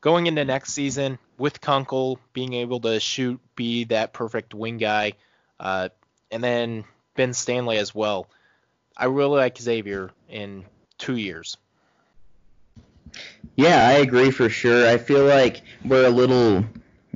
going 0.00 0.28
into 0.28 0.44
next 0.44 0.74
season 0.74 1.18
with 1.36 1.60
Kunkel 1.60 2.20
being 2.32 2.52
able 2.52 2.78
to 2.80 3.00
shoot, 3.00 3.40
be 3.56 3.82
that 3.84 4.12
perfect 4.12 4.54
wing 4.54 4.78
guy, 4.78 5.14
uh, 5.58 5.88
and 6.30 6.44
then 6.44 6.84
Ben 7.16 7.32
Stanley 7.32 7.78
as 7.78 7.92
well. 7.92 8.28
I 8.96 9.06
really 9.06 9.38
like 9.38 9.58
Xavier 9.58 10.12
in 10.28 10.66
two 10.98 11.16
years. 11.16 11.56
Yeah, 13.56 13.86
I 13.86 13.94
agree 13.94 14.30
for 14.30 14.48
sure. 14.48 14.88
I 14.88 14.98
feel 14.98 15.24
like 15.24 15.62
we're 15.84 16.06
a 16.06 16.10
little 16.10 16.64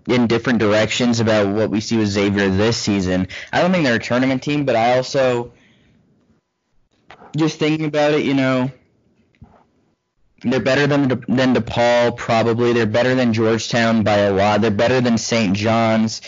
in 0.07 0.27
different 0.27 0.59
directions 0.59 1.21
about 1.21 1.53
what 1.55 1.71
we 1.71 1.81
see 1.81 1.97
with 1.97 2.09
Xavier 2.09 2.49
this 2.49 2.77
season. 2.77 3.29
I 3.53 3.61
don't 3.61 3.73
think 3.73 3.85
they're 3.85 3.97
a 3.97 4.03
tournament 4.03 4.43
team, 4.43 4.65
but 4.65 4.77
I 4.77 4.97
also 4.97 5.53
just 7.37 7.59
thinking 7.59 7.87
about 7.87 8.13
it, 8.13 8.25
you 8.25 8.35
know, 8.35 8.71
they're 10.43 10.61
better 10.61 10.87
than 10.87 11.09
than 11.09 11.55
DePaul 11.55 12.17
probably. 12.17 12.73
They're 12.73 12.87
better 12.87 13.15
than 13.15 13.33
Georgetown 13.33 14.03
by 14.03 14.19
a 14.19 14.33
lot. 14.33 14.61
They're 14.61 14.71
better 14.71 15.01
than 15.01 15.19
St. 15.19 15.57
John's. 15.57 16.21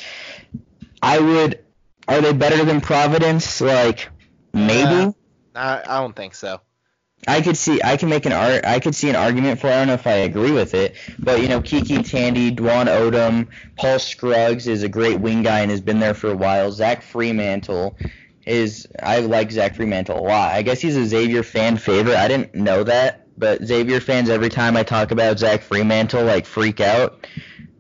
I 1.03 1.19
would. 1.19 1.65
Are 2.09 2.21
they 2.21 2.33
better 2.33 2.65
than 2.65 2.81
Providence? 2.81 3.61
Like 3.61 4.09
maybe. 4.53 4.81
Uh, 4.81 5.13
I, 5.55 5.83
I 5.87 6.01
don't 6.01 6.17
think 6.17 6.35
so. 6.35 6.61
I 7.27 7.43
could 7.43 7.57
see 7.57 7.81
I 7.83 7.97
can 7.97 8.09
make 8.09 8.27
an 8.27 8.33
art 8.33 8.65
I 8.65 8.79
could 8.79 8.95
see 8.95 9.11
an 9.11 9.17
argument 9.17 9.61
for. 9.61 9.67
I 9.67 9.77
don't 9.77 9.89
know 9.89 9.95
if 9.95 10.07
I 10.07 10.13
agree 10.13 10.53
with 10.53 10.75
it, 10.75 10.95
but 11.19 11.43
you 11.43 11.49
know 11.49 11.61
KyKy 11.61 12.09
Tandy, 12.09 12.55
Dwon 12.55 12.87
Odom, 12.87 13.49
Paul 13.77 13.99
Scruggs 13.99 14.67
is 14.69 14.83
a 14.83 14.89
great 14.89 15.21
wing 15.21 15.43
guy 15.43 15.61
and 15.61 15.71
has 15.71 15.81
been 15.81 15.99
there 15.99 16.15
for 16.15 16.31
a 16.31 16.37
while. 16.37 16.71
Zach 16.71 17.03
Freemantle 17.03 17.95
is 18.47 18.87
I 19.03 19.21
like 19.21 19.51
Zach 19.51 19.75
Freemantle 19.77 20.19
a 20.19 20.23
lot. 20.23 20.55
I 20.55 20.63
guess 20.63 20.81
he's 20.81 20.97
a 20.97 21.07
Xavier 21.07 21.43
fan 21.43 21.77
favorite. 21.77 22.17
I 22.17 22.29
didn't 22.29 22.55
know 22.55 22.85
that, 22.85 23.27
but 23.37 23.65
Xavier 23.65 24.01
fans 24.01 24.31
every 24.31 24.49
time 24.49 24.77
I 24.77 24.83
talk 24.83 25.11
about 25.11 25.39
Zach 25.39 25.63
Freemantle 25.63 26.25
like 26.25 26.47
freak 26.47 26.81
out. 26.81 27.27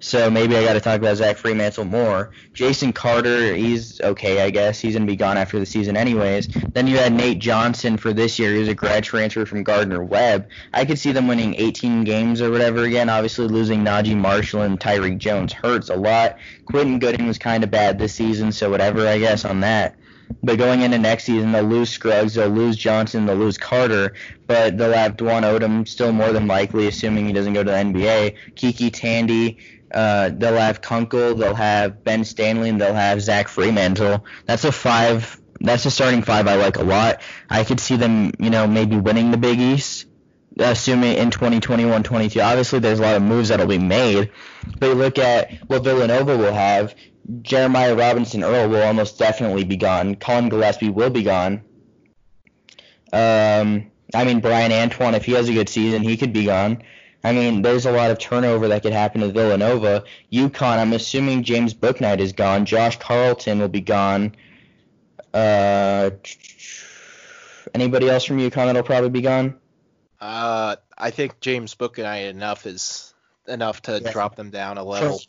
So 0.00 0.30
maybe 0.30 0.56
I 0.56 0.64
got 0.64 0.74
to 0.74 0.80
talk 0.80 0.98
about 0.98 1.16
Zach 1.16 1.36
Freemantle 1.36 1.88
more. 1.88 2.30
Jason 2.52 2.92
Carter, 2.92 3.54
he's 3.54 4.00
okay, 4.00 4.42
I 4.42 4.50
guess. 4.50 4.78
He's 4.80 4.94
gonna 4.94 5.06
be 5.06 5.16
gone 5.16 5.36
after 5.36 5.58
the 5.58 5.66
season, 5.66 5.96
anyways. 5.96 6.46
Then 6.46 6.86
you 6.86 6.98
had 6.98 7.12
Nate 7.12 7.40
Johnson 7.40 7.96
for 7.96 8.12
this 8.12 8.38
year. 8.38 8.52
He 8.52 8.60
was 8.60 8.68
a 8.68 8.74
grad 8.74 9.02
transfer 9.02 9.44
from 9.44 9.64
Gardner 9.64 10.02
Webb. 10.02 10.48
I 10.72 10.84
could 10.84 10.98
see 10.98 11.12
them 11.12 11.26
winning 11.26 11.54
18 11.56 12.04
games 12.04 12.40
or 12.40 12.50
whatever 12.50 12.84
again. 12.84 13.08
Obviously, 13.08 13.48
losing 13.48 13.84
Naji 13.84 14.16
Marshall 14.16 14.62
and 14.62 14.78
Tyrique 14.78 15.18
Jones 15.18 15.52
hurts 15.52 15.88
a 15.88 15.96
lot. 15.96 16.38
Quentin 16.66 16.98
Goodin 16.98 17.26
was 17.26 17.38
kind 17.38 17.64
of 17.64 17.70
bad 17.70 17.98
this 17.98 18.14
season, 18.14 18.52
so 18.52 18.70
whatever, 18.70 19.06
I 19.06 19.18
guess, 19.18 19.44
on 19.44 19.60
that. 19.60 19.96
But 20.42 20.58
going 20.58 20.82
into 20.82 20.98
next 20.98 21.24
season, 21.24 21.52
they'll 21.52 21.64
lose 21.64 21.90
Scruggs, 21.90 22.34
they'll 22.34 22.48
lose 22.48 22.76
Johnson, 22.76 23.26
they'll 23.26 23.36
lose 23.36 23.58
Carter, 23.58 24.14
but 24.46 24.76
they'll 24.76 24.92
have 24.92 25.16
Dwon 25.16 25.42
Odom 25.42 25.88
still 25.88 26.12
more 26.12 26.32
than 26.32 26.46
likely, 26.46 26.86
assuming 26.86 27.26
he 27.26 27.32
doesn't 27.32 27.54
go 27.54 27.64
to 27.64 27.70
the 27.70 27.76
NBA. 27.76 28.36
KyKy 28.54 28.92
Tandy, 28.92 29.58
uh, 29.92 30.30
they'll 30.32 30.56
have 30.56 30.80
Kunkel, 30.80 31.34
they'll 31.34 31.54
have 31.54 32.04
Ben 32.04 32.24
Stanley, 32.24 32.68
and 32.68 32.80
they'll 32.80 32.94
have 32.94 33.22
Zach 33.22 33.48
Freemantle. 33.48 34.22
That's 34.46 34.64
a 34.64 34.72
five. 34.72 35.40
That's 35.60 35.86
a 35.86 35.90
starting 35.90 36.22
five 36.22 36.46
I 36.46 36.54
like 36.54 36.76
a 36.76 36.84
lot. 36.84 37.20
I 37.50 37.64
could 37.64 37.80
see 37.80 37.96
them, 37.96 38.32
you 38.38 38.50
know, 38.50 38.66
maybe 38.66 38.96
winning 38.96 39.32
the 39.32 39.36
Big 39.36 39.58
East, 39.58 40.06
assuming 40.56 41.16
in 41.16 41.30
2021-22. 41.30 42.44
Obviously, 42.44 42.78
there's 42.78 43.00
a 43.00 43.02
lot 43.02 43.16
of 43.16 43.22
moves 43.22 43.48
that'll 43.48 43.66
be 43.66 43.78
made. 43.78 44.30
But 44.78 44.86
you 44.86 44.94
look 44.94 45.18
at 45.18 45.52
what 45.66 45.82
Villanova 45.82 46.36
will 46.36 46.52
have. 46.52 46.94
Jeremiah 47.42 47.96
Robinson 47.96 48.44
Earl 48.44 48.68
will 48.68 48.82
almost 48.82 49.18
definitely 49.18 49.64
be 49.64 49.76
gone. 49.76 50.14
Collin 50.14 50.48
Gillespie 50.48 50.90
will 50.90 51.10
be 51.10 51.24
gone. 51.24 51.62
Um, 53.12 53.90
I 54.14 54.24
mean, 54.24 54.40
Bryan 54.40 54.72
Antoine, 54.72 55.14
if 55.14 55.24
he 55.24 55.32
has 55.32 55.48
a 55.48 55.52
good 55.52 55.68
season, 55.68 56.02
he 56.02 56.16
could 56.16 56.32
be 56.32 56.44
gone. 56.44 56.82
I 57.24 57.32
mean, 57.32 57.62
there's 57.62 57.86
a 57.86 57.92
lot 57.92 58.10
of 58.10 58.18
turnover 58.18 58.68
that 58.68 58.82
could 58.82 58.92
happen 58.92 59.22
to 59.22 59.28
Villanova. 59.28 60.04
UConn, 60.32 60.78
I'm 60.78 60.92
assuming 60.92 61.42
James 61.42 61.74
Bouknight 61.74 62.20
is 62.20 62.32
gone. 62.32 62.64
Josh 62.64 62.98
Carlton 62.98 63.58
will 63.58 63.68
be 63.68 63.80
gone. 63.80 64.36
Uh, 65.34 66.10
anybody 67.74 68.08
else 68.08 68.24
from 68.24 68.38
UConn 68.38 68.66
that'll 68.66 68.82
probably 68.82 69.10
be 69.10 69.20
gone? 69.20 69.56
Uh, 70.20 70.76
I 70.96 71.10
think 71.10 71.40
James 71.40 71.74
Bouknight 71.74 72.30
enough 72.30 72.66
is 72.66 73.14
enough 73.46 73.82
to 73.82 74.00
yeah. 74.00 74.12
drop 74.12 74.36
them 74.36 74.50
down 74.50 74.78
a 74.78 74.84
level. 74.84 75.20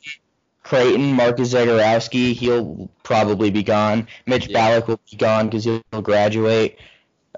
Creighton, 0.64 1.14
Marcus 1.14 1.54
Zegarowski, 1.54 2.34
he'll 2.34 2.90
probably 3.04 3.50
be 3.50 3.64
gone. 3.64 4.08
Mitch 4.28 4.48
yeah. 4.48 4.54
Ballock 4.54 4.88
will 4.88 5.00
be 5.10 5.18
gone 5.18 5.48
because 5.48 5.64
he'll 5.64 5.82
graduate. 6.02 6.78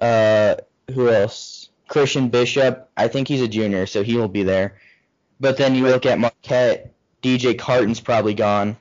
Uh, 0.01 0.55
who 0.93 1.09
else? 1.09 1.50
Christian 1.91 2.29
Bishop, 2.29 2.89
I 2.95 3.09
think 3.09 3.27
he's 3.27 3.41
a 3.41 3.49
junior, 3.49 3.85
so 3.85 4.01
he 4.01 4.15
will 4.15 4.29
be 4.29 4.43
there. 4.43 4.77
But 5.41 5.57
then 5.57 5.75
you 5.75 5.83
look 5.83 6.05
at 6.05 6.19
Marquette, 6.19 6.93
DJ 7.21 7.59
Carton's 7.59 7.99
probably 7.99 8.33
gone. 8.33 8.77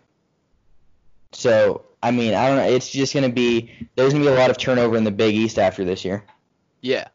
So 1.33 1.83
I 2.01 2.13
mean, 2.13 2.35
I 2.35 2.47
don't 2.47 2.57
know. 2.59 2.73
It's 2.73 2.89
just 2.89 3.13
gonna 3.13 3.29
be 3.29 3.89
there's 3.97 4.13
gonna 4.13 4.25
be 4.25 4.31
a 4.31 4.35
lot 4.35 4.51
of 4.51 4.59
turnover 4.59 4.97
in 4.97 5.03
the 5.03 5.11
Big 5.11 5.35
East 5.35 5.59
after 5.59 5.85
this 5.85 6.05
year. 6.05 6.23
Yeah, 6.83 7.09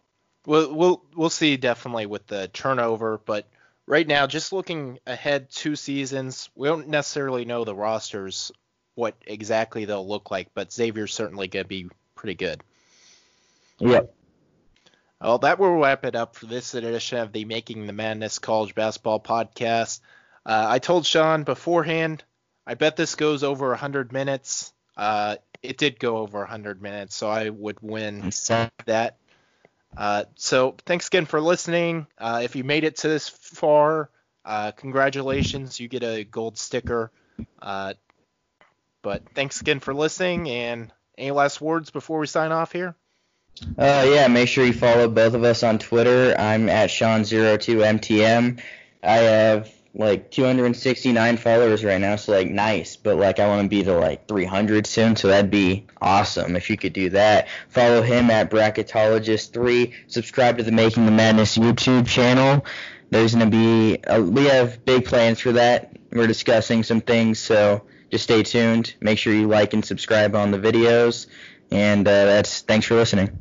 we'll 0.45 0.73
we'll 0.75 1.01
we'll 1.15 1.29
see 1.29 1.55
definitely 1.55 2.07
with 2.07 2.27
the 2.27 2.49
turnover, 2.49 3.21
but 3.25 3.47
right 3.87 4.05
now, 4.05 4.27
just 4.27 4.51
looking 4.51 4.99
ahead 5.07 5.49
two 5.49 5.77
seasons, 5.77 6.49
we 6.55 6.67
don't 6.67 6.89
necessarily 6.89 7.45
know 7.45 7.63
the 7.63 7.75
rosters 7.75 8.51
what 8.95 9.15
exactly 9.25 9.85
they'll 9.85 10.05
look 10.05 10.29
like, 10.29 10.49
but 10.53 10.73
Xavier's 10.73 11.13
certainly 11.13 11.47
gonna 11.47 11.63
be 11.63 11.87
pretty 12.15 12.35
good. 12.35 12.61
Yep. 13.79 14.13
Well, 15.21 15.39
that 15.39 15.59
will 15.59 15.77
wrap 15.77 16.05
it 16.05 16.15
up 16.15 16.35
for 16.35 16.45
this 16.45 16.73
edition 16.73 17.19
of 17.19 17.31
the 17.31 17.45
Making 17.45 17.87
the 17.87 17.93
Madness 17.93 18.39
College 18.39 18.75
Basketball 18.75 19.19
Podcast. 19.19 20.01
Uh, 20.45 20.65
I 20.67 20.79
told 20.79 21.05
Sean 21.05 21.43
beforehand, 21.43 22.23
I 22.67 22.73
bet 22.73 22.95
this 22.95 23.15
goes 23.15 23.43
over 23.43 23.69
100 23.69 24.11
minutes. 24.11 24.73
Uh, 24.97 25.37
it 25.63 25.77
did 25.77 25.99
go 25.99 26.17
over 26.17 26.39
100 26.39 26.81
minutes, 26.81 27.15
so 27.15 27.29
I 27.29 27.49
would 27.49 27.79
win 27.81 28.31
that. 28.85 29.17
Uh, 29.97 30.25
so 30.35 30.75
thanks 30.85 31.07
again 31.07 31.25
for 31.25 31.39
listening. 31.39 32.07
Uh, 32.17 32.41
if 32.43 32.55
you 32.55 32.63
made 32.63 32.83
it 32.83 32.97
to 32.97 33.07
this 33.07 33.29
far, 33.29 34.09
uh, 34.43 34.71
congratulations. 34.71 35.79
You 35.79 35.87
get 35.87 36.03
a 36.03 36.23
gold 36.23 36.57
sticker. 36.57 37.11
Uh, 37.61 37.93
but 39.01 39.23
thanks 39.33 39.61
again 39.61 39.79
for 39.79 39.93
listening. 39.93 40.49
And 40.49 40.91
any 41.17 41.31
last 41.31 41.61
words 41.61 41.89
before 41.89 42.19
we 42.19 42.27
sign 42.27 42.51
off 42.51 42.71
here? 42.71 42.95
Uh, 43.77 44.05
yeah, 44.07 44.27
make 44.27 44.47
sure 44.47 44.65
you 44.65 44.73
follow 44.73 45.07
both 45.07 45.33
of 45.33 45.43
us 45.43 45.63
on 45.63 45.79
Twitter. 45.79 46.35
I'm 46.37 46.69
at 46.69 46.89
Sean02MTM. 46.89 48.59
I 49.03 49.17
have 49.17 49.71
like 49.93 50.29
269 50.29 51.37
followers 51.37 51.83
right 51.83 51.99
now, 51.99 52.17
so 52.17 52.33
like 52.33 52.49
nice, 52.49 52.97
but 52.97 53.15
like 53.15 53.39
I 53.39 53.47
want 53.47 53.63
to 53.63 53.69
be 53.69 53.83
to 53.83 53.97
like 53.97 54.27
300 54.27 54.85
soon, 54.85 55.15
so 55.15 55.29
that'd 55.29 55.49
be 55.49 55.85
awesome 56.01 56.55
if 56.55 56.69
you 56.69 56.75
could 56.77 56.93
do 56.93 57.09
that. 57.11 57.47
Follow 57.69 58.01
him 58.01 58.29
at 58.29 58.51
Bracketologist3. 58.51 59.93
Subscribe 60.07 60.57
to 60.57 60.63
the 60.63 60.71
Making 60.71 61.05
the 61.05 61.11
Madness 61.11 61.57
YouTube 61.57 62.07
channel. 62.07 62.65
There's 63.09 63.33
gonna 63.33 63.49
be 63.49 64.03
uh, 64.03 64.21
we 64.21 64.45
have 64.45 64.83
big 64.83 65.05
plans 65.05 65.39
for 65.39 65.53
that. 65.53 65.95
We're 66.11 66.27
discussing 66.27 66.83
some 66.83 66.99
things, 66.99 67.39
so 67.39 67.83
just 68.11 68.25
stay 68.25 68.43
tuned. 68.43 68.95
Make 68.99 69.17
sure 69.17 69.33
you 69.33 69.47
like 69.47 69.73
and 69.73 69.85
subscribe 69.85 70.35
on 70.35 70.51
the 70.51 70.59
videos, 70.59 71.27
and 71.71 72.05
uh, 72.05 72.25
that's 72.25 72.61
thanks 72.61 72.85
for 72.85 72.95
listening. 72.95 73.39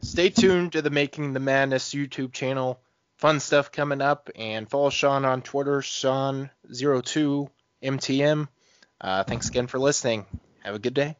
Stay 0.00 0.30
tuned 0.30 0.72
to 0.72 0.82
the 0.82 0.90
Making 0.90 1.32
the 1.32 1.40
Madness 1.40 1.94
YouTube 1.94 2.32
channel. 2.32 2.80
Fun 3.16 3.40
stuff 3.40 3.72
coming 3.72 4.00
up. 4.00 4.30
And 4.36 4.70
follow 4.70 4.90
Sean 4.90 5.24
on 5.24 5.42
Twitter, 5.42 5.80
Sean02MTM. 5.80 8.48
Uh, 9.00 9.24
thanks 9.24 9.48
again 9.48 9.66
for 9.66 9.78
listening. 9.78 10.26
Have 10.62 10.74
a 10.74 10.78
good 10.78 10.94
day. 10.94 11.16